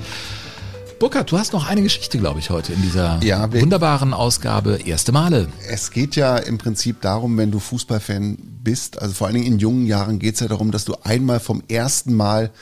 Burkhard, 0.99 1.33
du 1.33 1.39
hast 1.39 1.53
noch 1.53 1.68
eine 1.68 1.83
Geschichte, 1.83 2.16
glaube 2.16 2.39
ich, 2.39 2.51
heute 2.51 2.72
in 2.72 2.80
dieser 2.80 3.20
Ja, 3.24 3.53
wunderbaren 3.53 4.14
Ausgabe 4.14 4.78
Erste 4.85 5.11
Male. 5.11 5.49
Es 5.68 5.91
geht 5.91 6.14
ja 6.14 6.37
im 6.37 6.59
Prinzip 6.59 7.01
darum, 7.01 7.37
wenn 7.37 7.51
du 7.51 7.59
Fußballfan 7.59 8.39
bist, 8.62 9.03
also 9.03 9.12
vor 9.12 9.26
allen 9.26 9.35
Dingen 9.35 9.47
in 9.47 9.59
jungen 9.59 9.87
Jahren 9.87 10.20
geht 10.20 10.35
es 10.35 10.41
ja 10.41 10.47
darum, 10.47 10.70
dass 10.70 10.85
du 10.85 10.95
einmal 11.03 11.41
vom 11.41 11.62
ersten 11.68 12.14
Mal 12.14 12.53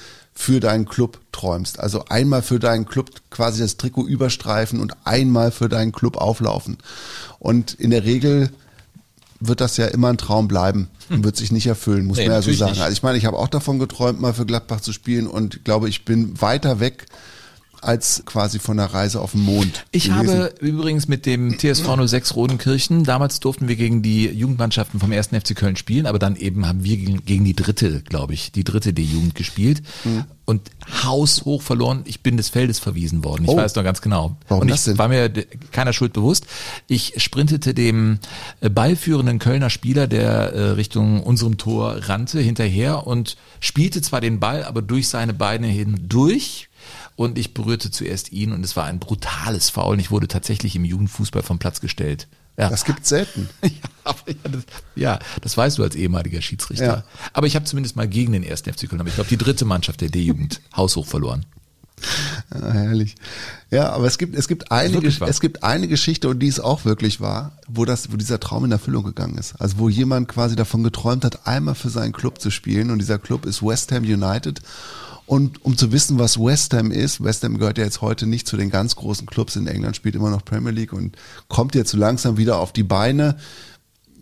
für 0.40 0.58
deinen 0.58 0.86
Club 0.86 1.20
träumst. 1.32 1.78
Also 1.80 2.06
einmal 2.06 2.40
für 2.40 2.58
deinen 2.58 2.86
Club 2.86 3.10
quasi 3.28 3.60
das 3.60 3.76
Trikot 3.76 4.06
überstreifen 4.06 4.80
und 4.80 4.94
einmal 5.04 5.50
für 5.50 5.68
deinen 5.68 5.92
Club 5.92 6.16
auflaufen. 6.16 6.78
Und 7.38 7.74
in 7.74 7.90
der 7.90 8.04
Regel 8.04 8.48
wird 9.38 9.60
das 9.60 9.76
ja 9.76 9.84
immer 9.88 10.08
ein 10.08 10.16
Traum 10.16 10.48
bleiben 10.48 10.88
und 11.10 11.24
wird 11.24 11.36
sich 11.36 11.52
nicht 11.52 11.66
erfüllen, 11.66 12.06
muss 12.06 12.16
Nee, 12.16 12.24
man 12.24 12.36
ja 12.36 12.42
so 12.42 12.52
sagen. 12.54 12.72
nicht. 12.72 12.80
Also 12.80 12.92
ich 12.94 13.02
meine, 13.02 13.18
ich 13.18 13.26
habe 13.26 13.36
auch 13.36 13.48
davon 13.48 13.78
geträumt, 13.78 14.18
mal 14.18 14.32
für 14.32 14.46
Gladbach 14.46 14.80
zu 14.80 14.94
spielen 14.94 15.26
und 15.26 15.62
glaube, 15.66 15.90
ich 15.90 16.06
bin 16.06 16.40
weiter 16.40 16.80
weg 16.80 17.04
als 17.82 18.22
quasi 18.26 18.58
von 18.58 18.76
der 18.76 18.86
Reise 18.86 19.20
auf 19.20 19.32
den 19.32 19.42
Mond. 19.42 19.84
Ich 19.90 20.04
gewesen. 20.04 20.18
habe 20.18 20.54
übrigens 20.60 21.08
mit 21.08 21.26
dem 21.26 21.58
TSV 21.58 21.86
06 22.06 22.36
Rodenkirchen, 22.36 23.04
damals 23.04 23.40
durften 23.40 23.68
wir 23.68 23.76
gegen 23.76 24.02
die 24.02 24.26
Jugendmannschaften 24.28 25.00
vom 25.00 25.12
1. 25.12 25.28
FC 25.28 25.54
Köln 25.56 25.76
spielen, 25.76 26.06
aber 26.06 26.18
dann 26.18 26.36
eben 26.36 26.66
haben 26.66 26.84
wir 26.84 26.96
gegen, 26.96 27.24
gegen 27.24 27.44
die 27.44 27.54
dritte, 27.56 28.02
glaube 28.02 28.34
ich, 28.34 28.52
die 28.52 28.64
dritte 28.64 28.92
D-Jugend 28.92 29.34
gespielt 29.34 29.82
Mhm. 30.04 30.24
und 30.44 30.70
haushoch 31.04 31.62
verloren. 31.62 32.02
Ich 32.06 32.22
bin 32.22 32.36
des 32.36 32.48
Feldes 32.48 32.78
verwiesen 32.78 33.24
worden. 33.24 33.44
Ich 33.44 33.50
Oh. 33.50 33.56
weiß 33.56 33.74
noch 33.76 33.84
ganz 33.84 34.00
genau. 34.02 34.36
Warum 34.48 34.62
und 34.62 34.68
ich 34.68 34.74
das 34.74 34.84
denn? 34.84 34.98
war 34.98 35.08
mir 35.08 35.30
keiner 35.72 35.92
Schuld 35.92 36.12
bewusst. 36.12 36.46
Ich 36.86 37.14
sprintete 37.16 37.72
dem 37.74 38.18
äh, 38.60 38.68
ballführenden 38.68 39.38
Kölner 39.38 39.70
Spieler, 39.70 40.06
der 40.06 40.52
äh, 40.52 40.60
Richtung 40.72 41.22
unserem 41.22 41.56
Tor 41.56 41.96
rannte, 42.08 42.40
hinterher 42.40 43.06
und 43.06 43.36
spielte 43.60 44.02
zwar 44.02 44.20
den 44.20 44.40
Ball, 44.40 44.64
aber 44.64 44.82
durch 44.82 45.08
seine 45.08 45.34
Beine 45.34 45.66
hindurch 45.68 46.68
und 47.20 47.36
ich 47.36 47.52
berührte 47.52 47.90
zuerst 47.90 48.32
ihn 48.32 48.50
und 48.50 48.64
es 48.64 48.76
war 48.76 48.86
ein 48.86 48.98
brutales 48.98 49.68
Foul. 49.68 49.92
Und 49.92 49.98
ich 49.98 50.10
wurde 50.10 50.26
tatsächlich 50.26 50.74
im 50.74 50.86
Jugendfußball 50.86 51.42
vom 51.42 51.58
Platz 51.58 51.82
gestellt. 51.82 52.28
Ja. 52.56 52.70
Das 52.70 52.86
gibt's 52.86 53.10
selten. 53.10 53.50
ja, 53.62 54.24
das, 54.50 54.62
ja, 54.96 55.18
das 55.42 55.54
weißt 55.54 55.76
du 55.76 55.82
als 55.82 55.96
ehemaliger 55.96 56.40
Schiedsrichter. 56.40 56.84
Ja. 56.86 57.04
Aber 57.34 57.46
ich 57.46 57.56
habe 57.56 57.66
zumindest 57.66 57.94
mal 57.94 58.08
gegen 58.08 58.32
den 58.32 58.42
ersten 58.42 58.72
FC 58.72 58.88
Köln, 58.88 59.00
aber 59.00 59.10
ich 59.10 59.16
glaube 59.16 59.28
die 59.28 59.36
dritte 59.36 59.66
Mannschaft 59.66 60.00
der 60.00 60.08
D-Jugend 60.08 60.62
haushoch 60.74 61.06
verloren. 61.06 61.44
Ja, 62.54 62.72
herrlich. 62.72 63.16
Ja, 63.70 63.90
aber 63.90 64.06
es 64.06 64.16
gibt, 64.16 64.34
es 64.34 64.48
gibt 64.48 64.72
eine, 64.72 65.06
es 65.06 65.40
gibt 65.40 65.62
eine 65.62 65.88
Geschichte 65.88 66.26
und 66.26 66.38
die 66.38 66.48
ist 66.48 66.60
auch 66.60 66.86
wirklich 66.86 67.20
wahr, 67.20 67.52
wo 67.68 67.84
das, 67.84 68.10
wo 68.10 68.16
dieser 68.16 68.40
Traum 68.40 68.64
in 68.64 68.72
Erfüllung 68.72 69.04
gegangen 69.04 69.36
ist. 69.36 69.60
Also 69.60 69.76
wo 69.76 69.90
jemand 69.90 70.26
quasi 70.26 70.56
davon 70.56 70.82
geträumt 70.82 71.26
hat, 71.26 71.46
einmal 71.46 71.74
für 71.74 71.90
seinen 71.90 72.12
Club 72.12 72.40
zu 72.40 72.50
spielen 72.50 72.90
und 72.90 72.98
dieser 72.98 73.18
Club 73.18 73.44
ist 73.44 73.62
West 73.62 73.92
Ham 73.92 74.04
United. 74.04 74.62
Und 75.30 75.64
um 75.64 75.76
zu 75.76 75.92
wissen, 75.92 76.18
was 76.18 76.40
West 76.40 76.74
Ham 76.74 76.90
ist, 76.90 77.22
West 77.22 77.44
Ham 77.44 77.56
gehört 77.56 77.78
ja 77.78 77.84
jetzt 77.84 78.00
heute 78.00 78.26
nicht 78.26 78.48
zu 78.48 78.56
den 78.56 78.68
ganz 78.68 78.96
großen 78.96 79.28
Clubs 79.28 79.54
in 79.54 79.68
England, 79.68 79.94
spielt 79.94 80.16
immer 80.16 80.28
noch 80.28 80.44
Premier 80.44 80.72
League 80.72 80.92
und 80.92 81.16
kommt 81.46 81.76
jetzt 81.76 81.92
so 81.92 81.98
langsam 81.98 82.36
wieder 82.36 82.58
auf 82.58 82.72
die 82.72 82.82
Beine 82.82 83.36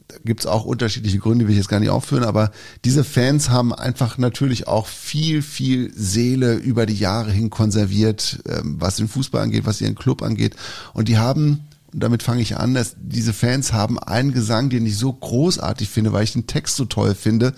da 0.09 0.16
gibt's 0.24 0.46
auch 0.46 0.64
unterschiedliche 0.64 1.18
Gründe, 1.18 1.46
will 1.46 1.52
ich 1.52 1.59
jetzt 1.59 1.68
gar 1.68 1.80
nicht 1.80 1.90
aufführen, 1.90 2.24
aber 2.24 2.50
diese 2.84 3.04
Fans 3.04 3.50
haben 3.50 3.74
einfach 3.74 4.16
natürlich 4.16 4.66
auch 4.66 4.86
viel, 4.86 5.42
viel 5.42 5.92
Seele 5.94 6.54
über 6.54 6.86
die 6.86 6.94
Jahre 6.94 7.30
hin 7.30 7.50
konserviert, 7.50 8.40
ähm, 8.46 8.76
was 8.78 8.96
den 8.96 9.09
Fußball 9.09 9.42
angeht, 9.42 9.66
was 9.66 9.80
ihren 9.80 9.94
Club 9.94 10.22
angeht. 10.22 10.56
Und 10.94 11.09
die 11.09 11.18
haben, 11.18 11.68
und 11.92 12.02
damit 12.02 12.22
fange 12.22 12.40
ich 12.40 12.56
an, 12.56 12.72
dass 12.74 12.96
diese 12.98 13.34
Fans 13.34 13.74
haben 13.74 13.98
einen 13.98 14.32
Gesang, 14.32 14.70
den 14.70 14.86
ich 14.86 14.96
so 14.96 15.12
großartig 15.12 15.90
finde, 15.90 16.12
weil 16.12 16.24
ich 16.24 16.32
den 16.32 16.46
Text 16.46 16.76
so 16.76 16.86
toll 16.86 17.14
finde. 17.14 17.54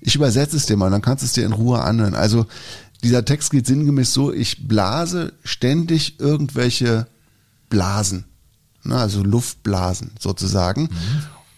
Ich 0.00 0.14
übersetze 0.14 0.56
es 0.56 0.66
dir 0.66 0.76
mal, 0.76 0.90
dann 0.90 1.02
kannst 1.02 1.22
du 1.22 1.26
es 1.26 1.32
dir 1.32 1.44
in 1.44 1.52
Ruhe 1.52 1.80
anhören. 1.80 2.14
Also 2.14 2.46
dieser 3.02 3.24
Text 3.24 3.50
geht 3.50 3.66
sinngemäß 3.66 4.12
so, 4.12 4.32
ich 4.32 4.66
blase 4.66 5.32
ständig 5.44 6.18
irgendwelche 6.18 7.06
Blasen, 7.68 8.24
ne, 8.82 8.96
also 8.96 9.22
Luftblasen 9.22 10.12
sozusagen, 10.18 10.88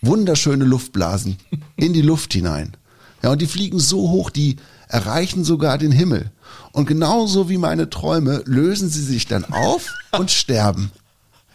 wunderschöne 0.02 0.64
Luftblasen 0.64 1.36
in 1.76 1.92
die 1.92 2.02
Luft 2.02 2.32
hinein. 2.32 2.76
Ja, 3.22 3.30
und 3.30 3.40
die 3.40 3.46
fliegen 3.46 3.78
so 3.78 4.10
hoch, 4.10 4.30
die 4.30 4.56
erreichen 4.88 5.44
sogar 5.44 5.78
den 5.78 5.92
Himmel. 5.92 6.30
Und 6.72 6.86
genauso 6.86 7.48
wie 7.48 7.58
meine 7.58 7.90
Träume 7.90 8.42
lösen 8.46 8.88
sie 8.88 9.02
sich 9.04 9.26
dann 9.26 9.44
auf 9.44 9.94
und 10.18 10.30
sterben. 10.30 10.90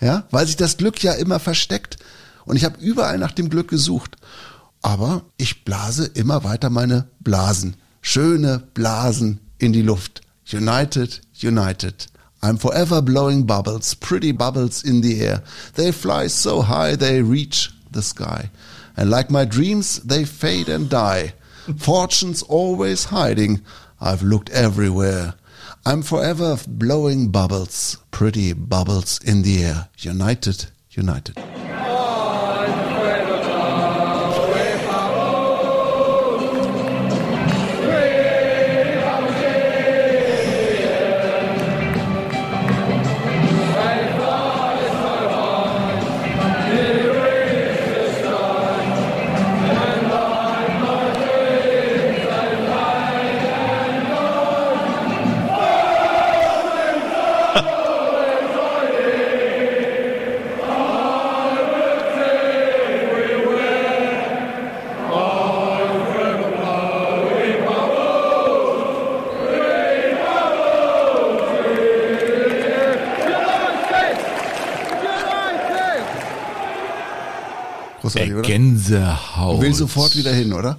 Ja, 0.02 0.26
weil 0.32 0.46
sich 0.46 0.58
das 0.58 0.78
Glück 0.78 1.02
ja 1.04 1.14
immer 1.14 1.40
versteckt. 1.40 1.98
Und 2.46 2.56
ich 2.56 2.66
habe 2.66 2.80
überall 2.80 3.18
nach 3.18 3.32
dem 3.32 3.50
Glück 3.50 3.68
gesucht. 3.68 4.18
aber 4.82 5.24
ich 5.38 5.66
blase 5.66 6.06
immer 6.06 6.44
weiter 6.44 6.70
meine 6.70 7.08
Blasen. 7.20 7.76
Schöne 8.02 8.68
Blasen 8.76 9.40
in 9.66 9.74
die 9.74 9.82
Luft. 9.82 10.22
United, 10.48 11.20
United. 11.40 12.08
I'm 12.42 12.58
forever 12.58 13.02
blowing 13.02 13.44
bubbles, 13.46 13.96
pretty 13.96 14.32
bubbles 14.32 14.84
in 14.84 15.02
the 15.02 15.22
air. 15.22 15.44
They 15.74 15.92
fly 15.92 16.28
so 16.28 16.62
high 16.62 16.96
they 16.96 17.24
reach 17.24 17.72
the 17.92 18.04
sky. 18.04 18.52
And 18.96 19.10
like 19.10 19.32
my 19.32 19.44
dreams, 19.44 20.00
they 20.04 20.24
fade 20.24 20.70
and 20.70 20.88
die. 20.90 21.34
Fortune's 21.78 22.44
always 22.44 23.06
hiding. 23.06 23.62
I've 24.00 24.22
looked 24.22 24.52
everywhere. 24.52 25.34
I'm 25.86 26.04
forever 26.04 26.58
blowing 26.68 27.32
bubbles, 27.32 27.98
pretty 28.12 28.54
bubbles 28.54 29.20
in 29.26 29.42
the 29.42 29.64
air. 29.64 29.90
United, 29.98 30.68
United. 30.92 31.38
Großartig, 78.16 78.34
oder? 78.34 78.42
Gänsehaut. 78.42 79.62
Will 79.62 79.74
sofort 79.74 80.16
wieder 80.16 80.34
hin, 80.34 80.54
oder? 80.54 80.78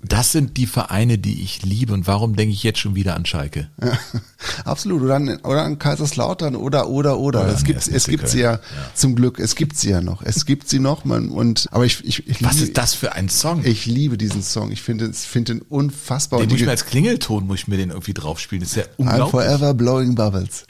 Das 0.00 0.30
sind 0.30 0.56
die 0.56 0.66
Vereine, 0.68 1.18
die 1.18 1.42
ich 1.42 1.64
liebe. 1.64 1.92
Und 1.92 2.06
warum 2.06 2.36
denke 2.36 2.52
ich 2.54 2.62
jetzt 2.62 2.78
schon 2.78 2.94
wieder 2.94 3.16
an 3.16 3.26
Schalke? 3.26 3.68
Ja, 3.82 3.98
absolut. 4.64 5.02
Oder 5.02 5.16
an, 5.16 5.28
oder 5.42 5.64
an 5.64 5.80
Kaiserslautern 5.80 6.54
oder, 6.54 6.88
oder, 6.88 7.18
oder. 7.18 7.40
Oder 7.42 7.52
es 7.52 7.64
gibt, 7.64 7.88
es 7.88 8.06
gibt 8.06 8.28
sie 8.28 8.42
Köln. 8.42 8.60
ja, 8.76 8.90
zum 8.94 9.16
Glück, 9.16 9.40
es 9.40 9.56
gibt 9.56 9.76
sie 9.76 9.90
ja 9.90 10.00
noch. 10.00 10.22
Es 10.22 10.46
gibt 10.46 10.68
sie 10.68 10.78
noch, 10.78 11.04
man, 11.04 11.30
und, 11.30 11.66
aber 11.72 11.84
ich, 11.84 12.04
ich, 12.04 12.28
ich 12.28 12.44
Was 12.44 12.54
liebe, 12.54 12.66
ist 12.66 12.78
das 12.78 12.94
für 12.94 13.14
ein 13.14 13.28
Song? 13.28 13.64
Ich 13.64 13.86
liebe 13.86 14.16
diesen 14.16 14.44
Song. 14.44 14.70
Ich 14.70 14.82
finde, 14.82 15.06
es- 15.06 15.24
finde 15.24 15.54
ihn 15.54 15.62
unfassbar. 15.68 16.38
den 16.38 16.44
Und 16.44 16.50
muss 16.52 16.60
ich 16.60 16.66
mir 16.66 16.70
als 16.70 16.86
Klingelton 16.86 17.48
muss 17.48 17.58
ich 17.58 17.66
mir 17.68 17.76
den 17.76 17.90
irgendwie 17.90 18.14
draufspielen. 18.14 18.62
Das 18.62 18.70
ist 18.70 18.76
ja 18.76 18.84
I'm 18.84 18.86
unglaublich. 18.98 19.30
forever 19.30 19.74
blowing 19.74 20.14
bubbles. 20.14 20.64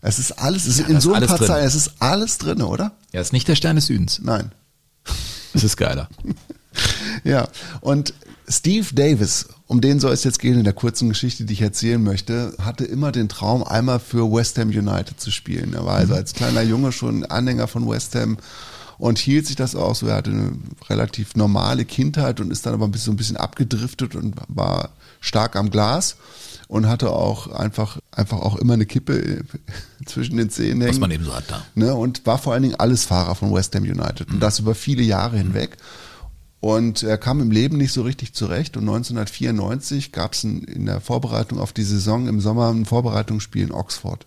Es 0.00 0.18
ist 0.18 0.32
alles, 0.32 0.66
es 0.66 0.80
ist 0.80 0.88
in 0.88 1.00
so 1.00 1.12
ein 1.14 1.24
paar 1.24 1.38
drin. 1.38 1.46
Zeilen, 1.46 1.64
es 1.68 1.76
ist 1.76 1.92
alles 2.00 2.38
drin, 2.38 2.60
oder? 2.62 2.90
Ja, 3.12 3.20
ist 3.20 3.32
nicht 3.32 3.46
der 3.46 3.54
Stern 3.54 3.76
des 3.76 3.86
Südens. 3.86 4.20
Nein. 4.24 4.50
Das 5.52 5.64
ist 5.64 5.76
geiler. 5.76 6.08
Ja, 7.22 7.48
und 7.82 8.14
Steve 8.48 8.86
Davis, 8.94 9.46
um 9.66 9.80
den 9.80 10.00
soll 10.00 10.12
es 10.12 10.24
jetzt 10.24 10.38
gehen 10.38 10.58
in 10.58 10.64
der 10.64 10.72
kurzen 10.72 11.10
Geschichte, 11.10 11.44
die 11.44 11.52
ich 11.52 11.62
erzählen 11.62 12.02
möchte, 12.02 12.54
hatte 12.60 12.84
immer 12.84 13.12
den 13.12 13.28
Traum, 13.28 13.62
einmal 13.62 14.00
für 14.00 14.32
West 14.32 14.58
Ham 14.58 14.68
United 14.68 15.20
zu 15.20 15.30
spielen. 15.30 15.74
Er 15.74 15.84
war 15.84 15.96
also 15.96 16.14
als 16.14 16.32
kleiner 16.32 16.62
Junge 16.62 16.90
schon 16.90 17.24
Anhänger 17.24 17.68
von 17.68 17.88
West 17.88 18.14
Ham 18.14 18.38
und 18.98 19.18
hielt 19.18 19.46
sich 19.46 19.56
das 19.56 19.74
auch 19.74 19.94
so. 19.94 20.06
Er 20.06 20.16
hatte 20.16 20.30
eine 20.30 20.52
relativ 20.88 21.36
normale 21.36 21.84
Kindheit 21.84 22.40
und 22.40 22.50
ist 22.50 22.66
dann 22.66 22.74
aber 22.74 22.90
so 22.96 23.10
ein 23.10 23.16
bisschen 23.16 23.36
abgedriftet 23.36 24.14
und 24.14 24.36
war 24.48 24.90
stark 25.20 25.56
am 25.56 25.70
Glas 25.70 26.16
und 26.72 26.88
hatte 26.88 27.10
auch 27.10 27.48
einfach, 27.48 27.98
einfach 28.12 28.38
auch 28.38 28.56
immer 28.56 28.72
eine 28.72 28.86
Kippe 28.86 29.44
zwischen 30.06 30.38
den 30.38 30.48
Zähnen 30.48 30.80
hängen. 30.80 30.94
Was 30.94 31.00
man 31.00 31.10
eben 31.10 31.26
so 31.26 31.34
hat 31.34 31.44
da. 31.48 31.62
Ne, 31.74 31.94
und 31.94 32.24
war 32.24 32.38
vor 32.38 32.54
allen 32.54 32.62
Dingen 32.62 32.76
alles 32.76 33.04
Fahrer 33.04 33.34
von 33.34 33.52
West 33.52 33.74
Ham 33.74 33.82
United. 33.82 34.30
Und 34.30 34.40
das 34.40 34.58
über 34.58 34.74
viele 34.74 35.02
Jahre 35.02 35.36
hinweg. 35.36 35.76
Und 36.60 37.02
er 37.02 37.18
kam 37.18 37.42
im 37.42 37.50
Leben 37.50 37.76
nicht 37.76 37.92
so 37.92 38.00
richtig 38.00 38.32
zurecht. 38.32 38.78
Und 38.78 38.84
1994 38.84 40.12
gab 40.12 40.32
es 40.32 40.44
in 40.44 40.86
der 40.86 41.02
Vorbereitung 41.02 41.58
auf 41.58 41.74
die 41.74 41.82
Saison 41.82 42.26
im 42.26 42.40
Sommer 42.40 42.70
ein 42.70 42.86
Vorbereitungsspiel 42.86 43.64
in 43.64 43.72
Oxford. 43.72 44.24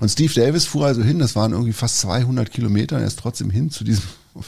Und 0.00 0.08
Steve 0.08 0.34
Davis 0.34 0.64
fuhr 0.64 0.86
also 0.86 1.04
hin, 1.04 1.20
das 1.20 1.36
waren 1.36 1.52
irgendwie 1.52 1.72
fast 1.72 2.00
200 2.00 2.50
Kilometer, 2.50 2.96
und 2.96 3.02
er 3.02 3.06
ist 3.06 3.20
trotzdem 3.20 3.48
hin 3.48 3.70
zu 3.70 3.84
diesem 3.84 4.02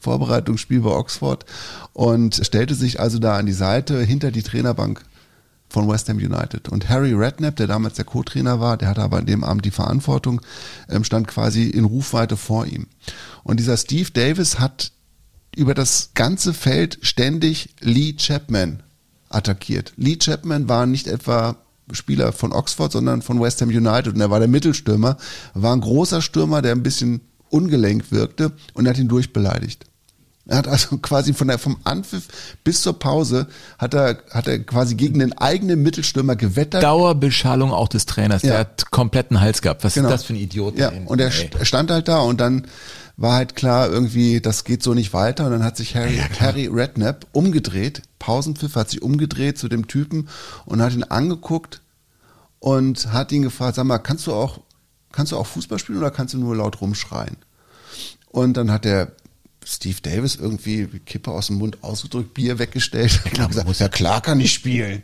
Vorbereitungsspiel 0.00 0.80
bei 0.80 0.90
Oxford 0.90 1.46
und 1.94 2.38
stellte 2.44 2.74
sich 2.74 3.00
also 3.00 3.18
da 3.18 3.38
an 3.38 3.46
die 3.46 3.52
Seite 3.54 4.02
hinter 4.02 4.30
die 4.30 4.42
Trainerbank 4.42 5.02
von 5.68 5.88
West 5.88 6.08
Ham 6.08 6.16
United. 6.16 6.68
Und 6.68 6.88
Harry 6.88 7.12
Redknapp, 7.12 7.56
der 7.56 7.66
damals 7.66 7.94
der 7.94 8.04
Co-Trainer 8.04 8.60
war, 8.60 8.76
der 8.76 8.88
hatte 8.88 9.02
aber 9.02 9.18
an 9.18 9.26
dem 9.26 9.44
Abend 9.44 9.64
die 9.64 9.70
Verantwortung, 9.70 10.40
ähm, 10.88 11.04
stand 11.04 11.28
quasi 11.28 11.68
in 11.68 11.84
Rufweite 11.84 12.36
vor 12.36 12.66
ihm. 12.66 12.86
Und 13.44 13.60
dieser 13.60 13.76
Steve 13.76 14.10
Davis 14.10 14.58
hat 14.58 14.92
über 15.54 15.74
das 15.74 16.10
ganze 16.14 16.54
Feld 16.54 16.98
ständig 17.02 17.74
Lee 17.80 18.14
Chapman 18.14 18.82
attackiert. 19.28 19.92
Lee 19.96 20.16
Chapman 20.16 20.68
war 20.68 20.86
nicht 20.86 21.06
etwa 21.06 21.56
Spieler 21.92 22.32
von 22.32 22.52
Oxford, 22.52 22.92
sondern 22.92 23.22
von 23.22 23.40
West 23.40 23.60
Ham 23.62 23.68
United 23.70 24.14
und 24.14 24.20
er 24.20 24.30
war 24.30 24.38
der 24.38 24.48
Mittelstürmer, 24.48 25.16
war 25.54 25.74
ein 25.74 25.80
großer 25.80 26.20
Stürmer, 26.20 26.62
der 26.62 26.72
ein 26.72 26.82
bisschen 26.82 27.22
ungelenkt 27.50 28.12
wirkte 28.12 28.52
und 28.74 28.86
hat 28.86 28.98
ihn 28.98 29.08
durchbeleidigt. 29.08 29.86
Er 30.48 30.56
hat 30.58 30.66
also 30.66 30.98
quasi 31.02 31.32
von 31.34 31.46
der, 31.48 31.58
vom 31.58 31.76
Anpfiff 31.84 32.26
bis 32.64 32.82
zur 32.82 32.98
Pause 32.98 33.46
hat 33.78 33.94
er, 33.94 34.18
hat 34.30 34.48
er 34.48 34.58
quasi 34.58 34.94
gegen 34.96 35.20
den 35.20 35.32
eigenen 35.38 35.82
Mittelstürmer 35.82 36.34
gewettert. 36.36 36.82
Dauerbeschallung 36.82 37.72
auch 37.72 37.88
des 37.88 38.06
Trainers. 38.06 38.42
Ja. 38.42 38.48
Der 38.50 38.58
hat 38.60 38.90
kompletten 38.90 39.40
Hals 39.40 39.62
gehabt. 39.62 39.84
Was 39.84 39.94
Genau. 39.94 40.08
ist 40.08 40.12
das 40.14 40.24
für 40.24 40.32
ein 40.32 40.36
Idiot? 40.36 40.76
Ja, 40.78 40.88
Ey. 40.88 41.02
und 41.04 41.20
er 41.20 41.30
er 41.58 41.64
stand 41.64 41.90
halt 41.90 42.08
da 42.08 42.18
und 42.20 42.40
dann 42.40 42.66
war 43.16 43.34
halt 43.34 43.56
klar, 43.56 43.88
irgendwie, 43.90 44.40
das 44.40 44.62
geht 44.64 44.82
so 44.82 44.94
nicht 44.94 45.12
weiter. 45.12 45.44
Und 45.46 45.50
dann 45.52 45.64
hat 45.64 45.76
sich 45.76 45.96
Harry, 45.96 46.18
Harry 46.40 46.66
Redknapp 46.68 47.26
umgedreht, 47.32 48.02
Pausenpfiff 48.20 48.76
hat 48.76 48.90
sich 48.90 49.02
umgedreht 49.02 49.58
zu 49.58 49.68
dem 49.68 49.86
Typen 49.88 50.28
und 50.66 50.80
hat 50.80 50.92
ihn 50.94 51.02
angeguckt 51.02 51.80
und 52.60 53.12
hat 53.12 53.32
ihn 53.32 53.42
gefragt, 53.42 53.74
sag 53.74 53.84
mal, 53.84 53.98
kannst 53.98 54.26
du 54.28 54.32
auch, 54.32 54.60
kannst 55.12 55.32
du 55.32 55.36
auch 55.36 55.46
Fußball 55.46 55.78
spielen 55.78 55.98
oder 55.98 56.10
kannst 56.12 56.34
du 56.34 56.38
nur 56.38 56.56
laut 56.56 56.80
rumschreien? 56.80 57.36
Und 58.30 58.56
dann 58.56 58.70
hat 58.70 58.84
der 58.84 59.12
Steve 59.70 60.00
Davis 60.00 60.36
irgendwie 60.36 60.86
Kippe 61.04 61.30
aus 61.30 61.48
dem 61.48 61.56
Mund 61.56 61.78
ausgedrückt, 61.82 62.32
Bier 62.32 62.58
weggestellt 62.58 63.20
und 63.30 63.38
hat 63.38 63.48
gesagt, 63.48 63.80
ja 63.80 63.88
klar 63.88 64.22
kann 64.22 64.40
ich 64.40 64.52
spielen. 64.52 65.02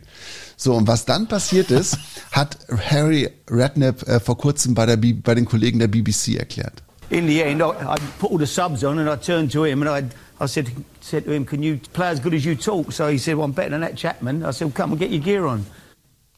So, 0.57 0.73
und 0.73 0.87
was 0.87 1.05
dann 1.05 1.27
passiert 1.27 1.69
ist, 1.69 1.99
hat 2.31 2.57
Harry 2.89 3.29
Redknapp 3.49 4.07
äh, 4.07 4.19
vor 4.19 4.37
kurzem 4.37 4.73
bei, 4.73 4.87
der 4.87 4.97
B 4.97 5.13
bei 5.13 5.35
den 5.35 5.45
Kollegen 5.45 5.77
der 5.79 5.87
BBC 5.87 6.35
erklärt. 6.39 6.81
In 7.11 7.27
the 7.27 7.41
end, 7.41 7.61
I, 7.61 7.65
I 7.65 7.95
put 8.19 8.31
all 8.31 8.39
the 8.39 8.47
subs 8.47 8.83
on 8.83 8.97
and 8.97 9.07
I 9.07 9.23
turned 9.23 9.51
to 9.51 9.63
him 9.63 9.83
and 9.83 9.89
I, 9.89 10.43
I 10.43 10.47
said, 10.47 10.71
said 10.99 11.25
to 11.25 11.31
him, 11.31 11.45
can 11.45 11.61
you 11.61 11.77
play 11.93 12.07
as 12.07 12.19
good 12.19 12.33
as 12.33 12.43
you 12.43 12.55
talk? 12.55 12.91
So 12.91 13.07
he 13.07 13.19
said, 13.19 13.35
well, 13.35 13.45
I'm 13.45 13.51
better 13.51 13.69
than 13.69 13.81
that 13.81 13.95
Chapman. 13.95 14.43
I 14.43 14.51
said, 14.51 14.65
well, 14.65 14.73
come 14.75 14.91
and 14.93 14.99
get 14.99 15.11
your 15.11 15.21
gear 15.21 15.45
on. 15.45 15.67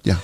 Ja. 0.03 0.17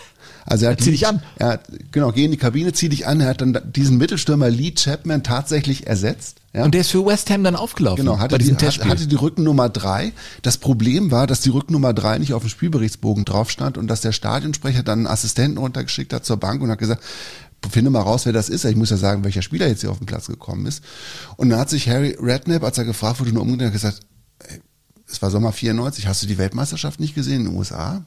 Also 0.46 0.66
er 0.66 0.72
hat 0.72 0.82
Zieh 0.82 0.92
dich 0.92 1.08
an. 1.08 1.22
Er 1.38 1.48
hat, 1.48 1.68
genau, 1.92 2.12
geh 2.12 2.26
in 2.26 2.32
die 2.32 2.38
Kabine, 2.38 2.74
zieh 2.74 2.90
dich 2.90 3.08
an. 3.08 3.22
Er 3.22 3.30
hat 3.30 3.42
dann 3.42 3.60
diesen 3.66 3.98
Mittelstürmer 3.98 4.50
Lee 4.50 4.72
Chapman 4.72 5.24
tatsächlich 5.24 5.88
ersetzt. 5.88 6.38
Ja. 6.54 6.66
Und 6.66 6.74
der 6.74 6.82
ist 6.82 6.92
für 6.92 7.06
West 7.06 7.30
Ham 7.30 7.44
dann 7.44 7.56
aufgelaufen. 7.56 8.06
Genau, 8.06 8.20
hatte 8.20 8.38
die, 8.38 8.54
hat, 8.54 8.86
hatte 8.86 9.08
die 9.08 9.16
Rückennummer 9.16 9.70
drei. 9.70 10.14
Das 10.42 10.58
Problem 10.58 11.12
war, 11.12 11.26
dass 11.26 11.42
die 11.42 11.50
Rückennummer 11.50 11.94
drei 11.94 12.20
nicht 12.20 12.34
auf 12.34 12.44
dem 12.44 12.50
Spielberichtsbogen 12.50 13.26
drauf 13.26 13.50
stand 13.50 13.78
und 13.78 13.88
dass 13.88 14.02
der 14.02 14.12
Stadionsprecher 14.12 14.84
dann 14.84 15.00
einen 15.00 15.08
Assistenten 15.08 15.58
runtergeschickt 15.58 16.14
hat 16.14 16.26
zur 16.26 16.38
Bank 16.38 16.62
und 16.62 16.70
hat 16.70 16.80
gesagt, 16.80 17.02
finde 17.70 17.90
mal 17.90 18.02
raus, 18.02 18.26
wer 18.26 18.34
das 18.34 18.50
ist. 18.50 18.66
Ich 18.66 18.76
muss 18.76 18.90
ja 18.90 18.98
sagen, 18.98 19.24
welcher 19.24 19.42
Spieler 19.42 19.68
jetzt 19.68 19.82
hier 19.82 19.92
auf 19.92 19.98
dem 19.98 20.06
Platz 20.06 20.28
gekommen 20.28 20.66
ist. 20.66 20.84
Und 21.38 21.50
dann 21.50 21.60
hat 21.60 21.70
sich 21.70 21.90
Harry 21.90 22.18
Redknapp, 22.20 22.64
als 22.64 22.78
er 22.78 22.86
gefragt 22.86 23.20
wurde, 23.20 23.32
nur 23.32 23.44
umgedreht 23.44 23.68
und 23.68 23.74
gesagt, 23.74 24.02
es 25.08 25.22
war 25.22 25.32
Sommer 25.32 25.52
94, 25.52 26.08
hast 26.08 26.24
du 26.24 26.28
die 26.28 26.38
Weltmeisterschaft 26.38 27.00
nicht 27.00 27.16
gesehen 27.16 27.42
in 27.42 27.52
den 27.52 27.56
USA? 27.56 28.04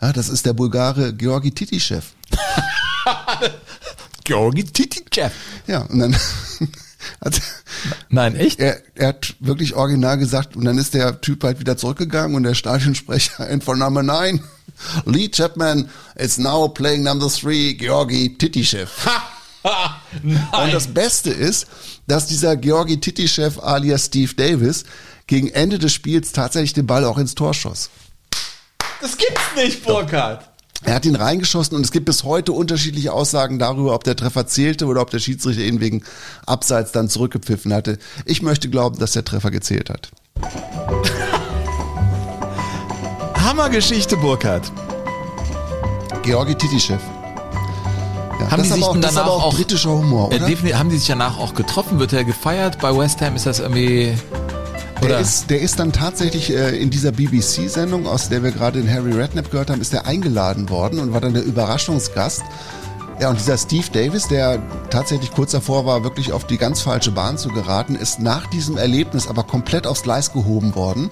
Ja, 0.00 0.12
das 0.12 0.28
ist 0.28 0.46
der 0.46 0.52
Bulgare 0.52 1.12
Georgi 1.12 1.50
Titischew. 1.50 2.00
Georgi 4.24 4.64
Titichev. 4.64 5.32
Ja, 5.66 5.80
und 5.82 5.98
dann 5.98 6.16
hat 7.20 7.40
Nein, 8.08 8.36
echt? 8.36 8.60
er, 8.60 8.80
er 8.94 9.08
hat 9.08 9.34
wirklich 9.40 9.74
original 9.74 10.18
gesagt, 10.18 10.56
und 10.56 10.64
dann 10.64 10.78
ist 10.78 10.94
der 10.94 11.20
Typ 11.20 11.44
halt 11.44 11.60
wieder 11.60 11.76
zurückgegangen 11.76 12.36
und 12.36 12.42
der 12.42 12.54
Stadionsprecher 12.54 13.48
in 13.50 13.60
von 13.60 13.78
Nummer 13.78 14.02
9, 14.02 14.40
Lee 15.06 15.28
Chapman 15.28 15.88
is 16.14 16.38
now 16.38 16.68
playing 16.68 17.02
number 17.02 17.28
3, 17.28 17.76
Georgi 17.78 18.36
Titischew. 18.36 18.86
Und 19.64 20.72
das 20.72 20.86
Beste 20.86 21.30
ist, 21.30 21.66
dass 22.06 22.26
dieser 22.26 22.56
Georgi 22.56 23.00
Titischew 23.00 23.60
alias 23.60 24.06
Steve 24.06 24.34
Davis 24.34 24.84
gegen 25.26 25.48
Ende 25.48 25.78
des 25.78 25.92
Spiels 25.92 26.32
tatsächlich 26.32 26.72
den 26.74 26.86
Ball 26.86 27.04
auch 27.04 27.18
ins 27.18 27.34
Tor 27.34 27.54
schoss. 27.54 27.90
Das 29.00 29.16
gibt's 29.16 29.40
nicht, 29.56 29.84
Burkhard. 29.84 30.48
Er 30.84 30.94
hat 30.94 31.04
ihn 31.06 31.16
reingeschossen 31.16 31.76
und 31.76 31.84
es 31.84 31.90
gibt 31.90 32.06
bis 32.06 32.22
heute 32.24 32.52
unterschiedliche 32.52 33.12
Aussagen 33.12 33.58
darüber, 33.58 33.94
ob 33.94 34.04
der 34.04 34.14
Treffer 34.16 34.46
zählte 34.46 34.86
oder 34.86 35.00
ob 35.02 35.10
der 35.10 35.18
Schiedsrichter 35.18 35.62
ihn 35.62 35.80
wegen 35.80 36.04
Abseits 36.46 36.92
dann 36.92 37.08
zurückgepfiffen 37.08 37.72
hatte. 37.74 37.98
Ich 38.26 38.42
möchte 38.42 38.68
glauben, 38.70 38.98
dass 38.98 39.12
der 39.12 39.24
Treffer 39.24 39.50
gezählt 39.50 39.90
hat. 39.90 40.10
Hammergeschichte, 43.44 44.16
Burkhard. 44.16 44.70
Georgi 46.22 46.54
Titischew. 46.54 46.94
Ja, 48.40 48.50
Haben 48.50 48.58
das 48.58 48.68
die 48.68 48.74
sich 48.74 48.82
aber 48.84 48.92
auch, 48.92 49.00
danach 49.00 49.22
aber 49.22 49.32
auch 49.32 49.44
auch- 49.46 49.54
britischer 49.56 49.90
Humor, 49.90 50.30
Äh, 50.32 50.36
oder? 50.36 50.46
definitiv, 50.46 50.78
haben 50.78 50.90
die 50.90 50.98
sich 50.98 51.08
danach 51.08 51.38
auch 51.38 51.54
getroffen? 51.54 51.98
Wird 51.98 52.12
er 52.12 52.24
gefeiert? 52.24 52.78
Bei 52.80 52.96
West 52.96 53.20
Ham 53.20 53.34
ist 53.36 53.46
das 53.46 53.58
irgendwie. 53.58 54.14
Der 55.02 55.20
ist, 55.20 55.50
der 55.50 55.60
ist 55.60 55.78
dann 55.78 55.92
tatsächlich 55.92 56.50
äh, 56.50 56.76
in 56.76 56.90
dieser 56.90 57.12
BBC-Sendung, 57.12 58.06
aus 58.06 58.28
der 58.28 58.42
wir 58.42 58.50
gerade 58.50 58.80
den 58.80 58.92
Harry 58.92 59.12
Redknapp 59.12 59.50
gehört 59.50 59.70
haben, 59.70 59.80
ist 59.80 59.92
der 59.92 60.06
eingeladen 60.06 60.70
worden 60.70 60.98
und 60.98 61.12
war 61.12 61.20
dann 61.20 61.34
der 61.34 61.44
Überraschungsgast. 61.44 62.42
Ja, 63.20 63.30
und 63.30 63.38
dieser 63.38 63.58
Steve 63.58 63.86
Davis, 63.92 64.28
der 64.28 64.62
tatsächlich 64.90 65.32
kurz 65.32 65.50
davor 65.50 65.84
war, 65.84 66.04
wirklich 66.04 66.32
auf 66.32 66.46
die 66.46 66.56
ganz 66.56 66.80
falsche 66.80 67.10
Bahn 67.10 67.36
zu 67.36 67.48
geraten, 67.48 67.96
ist 67.96 68.20
nach 68.20 68.46
diesem 68.46 68.76
Erlebnis 68.76 69.26
aber 69.26 69.42
komplett 69.42 69.86
aufs 69.88 70.04
Gleis 70.04 70.32
gehoben 70.32 70.76
worden, 70.76 71.10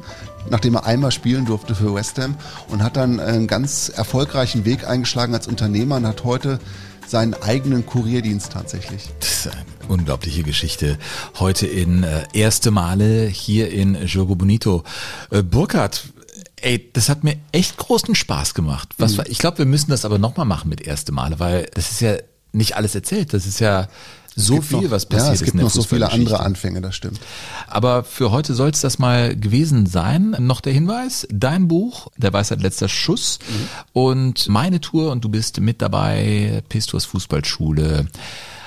nachdem 0.49 0.77
er 0.77 0.87
einmal 0.87 1.11
spielen 1.11 1.47
durfte 1.47 1.75
für 1.75 1.95
West 1.95 2.19
Ham 2.19 2.37
und 2.69 2.83
hat 2.83 2.97
dann 2.97 3.19
einen 3.19 3.49
ganz 3.49 3.89
erfolgreichen 3.89 4.65
Weg 4.65 4.87
eingeschlagen 4.87 5.35
als 5.35 5.49
Unternehmer 5.49 5.97
und 5.97 6.07
hat 6.07 6.23
heute 6.23 6.61
seinen 7.09 7.35
eigenen 7.35 7.87
Kurierdienst 7.87 8.53
tatsächlich. 8.53 9.11
Das 9.19 9.31
ist 9.31 9.53
eine 9.53 9.76
unglaubliche 9.89 10.43
Geschichte. 10.43 10.99
Heute 11.39 11.67
in 11.67 12.03
äh, 12.03 12.25
erste 12.33 12.71
Male 12.71 13.27
hier 13.27 13.71
in 13.71 14.07
Jogo 14.07 14.35
Bonito. 14.35 14.85
Äh, 15.31 15.43
Burkhard, 15.43 16.05
ey, 16.61 16.89
das 16.93 17.09
hat 17.09 17.25
mir 17.25 17.37
echt 17.53 17.77
großen 17.77 18.15
Spaß 18.15 18.55
gemacht. 18.55 18.91
Was 18.99 19.13
Mhm. 19.13 19.19
war, 19.19 19.27
ich 19.29 19.39
glaube, 19.39 19.59
wir 19.59 19.67
müssen 19.67 19.91
das 19.91 20.05
aber 20.05 20.19
nochmal 20.19 20.47
machen 20.47 20.69
mit 20.69 20.81
erste 20.81 21.13
Male, 21.13 21.39
weil 21.39 21.69
das 21.75 21.91
ist 21.91 22.01
ja 22.01 22.17
nicht 22.53 22.77
alles 22.77 22.95
erzählt. 22.95 23.33
Das 23.35 23.47
ist 23.47 23.61
ja 23.61 23.89
so 24.39 24.61
viel, 24.61 24.83
noch, 24.83 24.91
was 24.91 25.07
passiert 25.07 25.27
ja, 25.29 25.33
ist 25.33 25.41
es 25.41 25.45
gibt 25.47 25.57
noch 25.57 25.71
so 25.71 25.83
viele 25.83 26.13
andere. 26.13 26.41
Anfänge, 26.41 26.83
das 26.83 26.95
stimmt. 26.95 27.21
Aber 27.69 28.05
für 28.05 28.31
heute 28.33 28.55
soll 28.55 28.69
es 28.69 28.83
das 28.83 28.99
mal 28.99 29.35
gewesen 29.35 29.87
sein. 29.87 30.37
Noch 30.41 30.61
der 30.61 30.75
Hinweis, 30.75 31.27
dein 31.31 31.69
Buch, 31.69 32.09
Der 32.19 32.35
Weisheit 32.35 32.61
letzter 32.61 32.89
Schuss 32.89 33.39
und 33.95 34.47
meine 34.51 34.81
Tour 34.83 35.11
und 35.11 35.25
du 35.25 35.31
bist 35.31 35.61
mit 35.61 35.81
dabei, 35.81 36.63
Pistors 36.69 37.07
Fußballschule. 37.07 38.09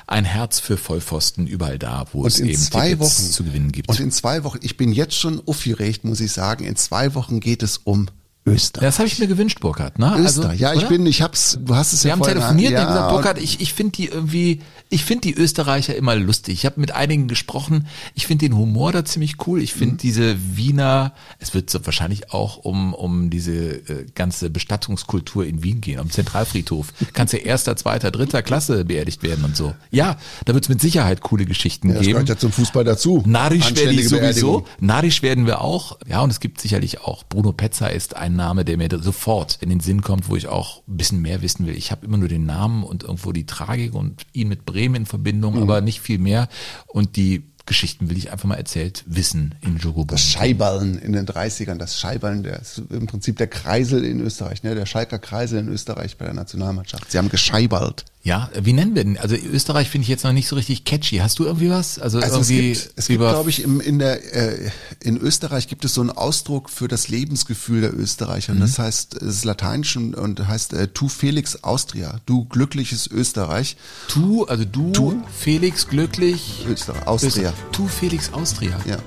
Ein 0.10 0.26
Herz 0.26 0.60
für 0.60 0.76
Vollpfosten 0.76 1.46
überall 1.46 1.78
da, 1.78 2.06
wo 2.14 2.26
es 2.26 2.40
Und 2.40 2.46
in 2.46 2.54
eben 2.54 2.60
zwei 2.60 2.90
Tickets 2.90 3.00
Wochen 3.00 3.32
zu 3.32 3.44
gewinnen 3.44 3.72
gibt. 3.72 3.90
Und 3.90 4.00
in 4.00 4.10
zwei 4.10 4.44
Wochen, 4.44 4.58
ich 4.64 4.76
bin 4.76 4.92
jetzt 4.92 5.14
schon 5.14 5.40
aufgeregt, 5.48 6.04
muss 6.04 6.20
ich 6.20 6.32
sagen. 6.32 6.64
In 6.64 6.76
zwei 6.78 7.14
Wochen 7.14 7.40
geht 7.40 7.62
es 7.62 7.78
um 7.78 8.08
Österreich. 8.50 8.88
das 8.88 9.00
habe 9.00 9.08
ich 9.08 9.20
mir 9.20 9.28
gewünscht, 9.28 9.60
Burkhard. 9.60 10.00
Ne? 10.00 10.16
Österreich. 10.20 10.60
ja, 10.60 10.74
ich 10.74 10.80
oder? 10.82 10.90
bin, 10.90 11.06
ich 11.06 11.22
hab's, 11.22 11.58
du 11.62 11.76
hast 11.76 11.94
es 11.94 12.04
Wir 12.04 12.10
ja 12.10 12.16
haben 12.16 12.24
telefoniert 12.24 12.72
ja, 12.74 12.82
und 12.82 12.88
gesagt, 12.88 13.10
Burkhard, 13.12 13.38
ich, 13.42 13.62
ich 13.62 13.74
finde 13.74 13.92
die 13.94 14.06
irgendwie, 14.08 14.62
ich 14.90 15.04
finde 15.06 15.22
die 15.22 15.36
Österreicher 15.36 15.96
immer 15.96 16.16
lustig. 16.16 16.54
Ich 16.56 16.66
habe 16.66 16.80
mit 16.80 16.92
einigen 16.92 17.28
gesprochen. 17.28 17.88
Ich 18.16 18.28
finde 18.28 18.48
den 18.50 18.58
Humor 18.58 18.92
da 18.92 19.06
ziemlich 19.06 19.46
cool. 19.48 19.62
Ich 19.62 19.76
Mhm. 19.76 19.80
finde 19.80 19.96
diese 19.98 20.36
Wiener, 20.58 21.14
es 21.40 21.54
wird 21.54 21.70
so 21.70 21.86
wahrscheinlich 21.86 22.32
auch 22.34 22.58
um, 22.58 22.94
um 22.94 23.30
diese 23.30 23.54
äh, 23.54 24.06
ganze 24.16 24.50
Bestattungskultur 24.50 25.46
in 25.46 25.64
Wien 25.64 25.82
gehen, 25.82 26.00
am 26.00 26.10
Zentralfriedhof. 26.10 26.88
Kannst 27.14 27.34
ja 27.34 27.40
erster, 27.44 27.76
zweiter, 27.76 28.12
dritter 28.12 28.42
Klasse 28.42 28.86
beerdigt 28.86 29.24
werden 29.24 29.44
und 29.46 29.56
so. 29.56 29.76
Ja, 29.92 30.18
da 30.46 30.54
wird 30.54 30.66
es 30.66 30.70
mit 30.70 30.82
Sicherheit 30.82 31.22
coole 31.22 31.46
Geschichten 31.46 31.90
Ja, 31.90 31.96
das 31.96 32.02
geben. 32.04 32.14
gehört 32.14 32.30
ja 32.30 32.38
zum 32.38 32.52
Fußball 32.52 32.84
dazu. 32.84 33.24
Narisch 33.26 33.76
werde 33.76 33.94
ich 33.94 34.08
sowieso. 34.10 34.66
Narisch 34.80 35.22
werden 35.22 35.46
wir 35.46 35.62
auch. 35.62 35.98
Ja, 36.08 36.22
und 36.22 36.30
es 36.32 36.40
gibt 36.40 36.62
sicherlich 36.62 37.02
auch. 37.02 37.24
Bruno 37.26 37.52
Petzer 37.52 37.92
ist 37.92 38.16
ein 38.16 38.36
Name, 38.40 38.66
der 38.66 38.78
mir 38.78 38.90
sofort 39.02 39.58
in 39.62 39.70
den 39.70 39.80
Sinn 39.82 40.02
kommt, 40.02 40.30
wo 40.30 40.36
ich 40.36 40.48
auch 40.48 40.82
ein 40.88 40.98
bisschen 40.98 41.22
mehr 41.22 41.42
wissen 41.42 41.68
will. 41.68 41.76
Ich 41.76 41.92
habe 41.92 42.06
immer 42.06 42.18
nur 42.18 42.28
den 42.30 42.46
Namen 42.46 42.84
und 42.84 43.04
irgendwo 43.04 43.32
die 43.32 43.46
Tragik 43.46 43.94
und 43.94 44.24
ihn 44.34 44.48
mit 44.48 44.66
Bremen 44.66 44.96
in 44.96 45.06
Verbindung, 45.06 45.56
Mhm. 45.56 45.62
aber 45.64 45.82
nicht 45.82 46.00
viel 46.02 46.18
mehr. 46.20 46.48
Und 46.88 47.16
die 47.16 47.44
Geschichten 47.66 48.10
will 48.10 48.18
ich 48.18 48.32
einfach 48.32 48.48
mal 48.48 48.56
erzählt 48.56 49.04
wissen 49.06 49.54
in 49.62 49.78
Jogo 49.78 50.04
Das 50.04 50.24
Scheiballen 50.24 50.98
in 50.98 51.12
den 51.14 51.28
30ern, 51.28 51.76
das 51.78 52.00
Scheiballen, 52.00 52.42
der 52.42 52.60
ist 52.60 52.82
im 52.90 53.06
Prinzip 53.06 53.38
der 53.38 53.46
Kreisel 53.46 54.04
in 54.06 54.20
Österreich, 54.22 54.64
ne? 54.64 54.74
der 54.74 54.88
Schalker 54.88 55.20
Kreisel 55.20 55.60
in 55.60 55.68
Österreich 55.68 56.18
bei 56.18 56.26
der 56.26 56.34
Nationalmannschaft. 56.34 57.12
Sie 57.12 57.20
haben 57.20 57.30
gescheibalt. 57.30 58.06
Ja, 58.22 58.50
wie 58.62 58.74
nennen 58.74 58.96
wir 58.96 59.04
denn? 59.06 59.18
Also 59.18 59.36
Österreich 59.36 59.90
finde 59.90 60.04
ich 60.04 60.10
jetzt 60.10 60.26
noch 60.26 60.34
nicht 60.34 60.50
so 60.50 60.58
richtig 60.58 60.84
catchy. 60.84 61.18
Hast 61.18 61.40
du 61.40 61.46
irgendwie 61.46 61.70
was? 61.70 62.00
Also, 62.00 62.20
Also 62.20 62.42
es 62.42 62.50
irgendwie 62.50 62.74
gibt, 62.74 62.92
es 62.98 63.08
gibt 63.08 63.16
über 63.16 63.32
glaube 63.32 63.50
ich, 63.50 63.64
im, 63.64 63.80
in, 63.80 63.98
der, 63.98 64.36
äh, 64.36 64.72
in 65.02 65.16
Österreich 65.18 65.70
gibt 65.70 65.86
es 65.86 65.94
so 65.94 66.02
einen 66.02 66.10
Ausdruck 66.10 66.70
für 66.70 66.90
das 66.90 67.08
Lebensgefühl 67.08 67.80
der 67.80 67.98
Österreicher. 67.98 68.52
Und 68.52 68.60
das 68.60 68.78
heißt, 68.78 69.16
es 69.16 69.36
ist 69.36 69.46
lateinisch 69.46 69.96
und, 69.96 70.16
und 70.16 70.46
heißt 70.46 70.74
äh, 70.74 70.90
Tu 70.90 71.08
Felix 71.08 71.64
Austria, 71.64 72.20
du 72.26 72.44
glückliches 72.46 73.08
Österreich. 73.08 73.78
Tu, 74.10 74.44
also 74.46 74.66
du, 74.66 74.92
Tu. 74.92 75.24
Felix 75.38 75.88
glücklich. 75.88 76.66
Österreich, 76.70 77.08
Austria. 77.08 77.54
Tu 77.72 77.88
Felix 77.88 78.34
Austria. 78.34 78.78
Ja. 78.86 78.98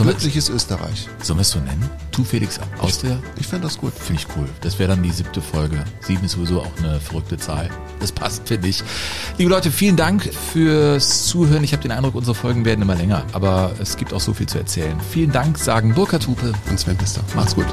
Wir- 0.00 0.12
glückliches 0.12 0.48
Österreich. 0.48 1.08
Sollen 1.22 1.38
wir 1.38 1.42
es 1.42 1.50
so 1.50 1.58
nennen? 1.58 1.88
Tu 2.12 2.24
Felix 2.24 2.58
Austria? 2.78 3.18
Ich 3.38 3.46
fände 3.46 3.66
das 3.66 3.76
gut. 3.78 3.92
Finde 3.94 4.22
ich 4.22 4.26
cool. 4.36 4.48
Das 4.62 4.78
wäre 4.78 4.88
dann 4.90 5.02
die 5.02 5.10
siebte 5.10 5.40
Folge. 5.42 5.84
Sieben 6.00 6.24
ist 6.24 6.32
sowieso 6.32 6.60
auch 6.62 6.70
eine 6.78 6.98
verrückte 7.00 7.36
Zahl. 7.36 7.68
Das 8.00 8.10
passt, 8.12 8.48
finde 8.48 8.68
ich. 8.68 8.82
Liebe 9.38 9.50
Leute, 9.50 9.70
vielen 9.70 9.96
Dank 9.96 10.30
fürs 10.52 11.26
Zuhören. 11.26 11.62
Ich 11.64 11.72
habe 11.72 11.82
den 11.82 11.92
Eindruck, 11.92 12.14
unsere 12.14 12.34
Folgen 12.34 12.64
werden 12.64 12.82
immer 12.82 12.94
länger, 12.94 13.24
aber 13.32 13.72
es 13.80 13.96
gibt 13.96 14.12
auch 14.14 14.20
so 14.20 14.32
viel 14.34 14.46
zu 14.46 14.58
erzählen. 14.58 14.98
Vielen 15.10 15.30
Dank, 15.32 15.58
sagen 15.58 15.94
Burkhard 15.94 16.26
Hupe. 16.26 16.52
Und 16.70 16.80
Sven 16.80 16.96
Pister. 16.96 17.22
Macht's 17.34 17.54
gut. 17.54 17.66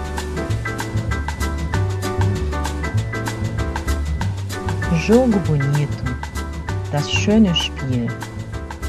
Jogo 5.08 5.40
Bonito. 5.40 5.90
Das 6.92 7.10
schöne 7.12 7.56
Spiel. 7.56 8.08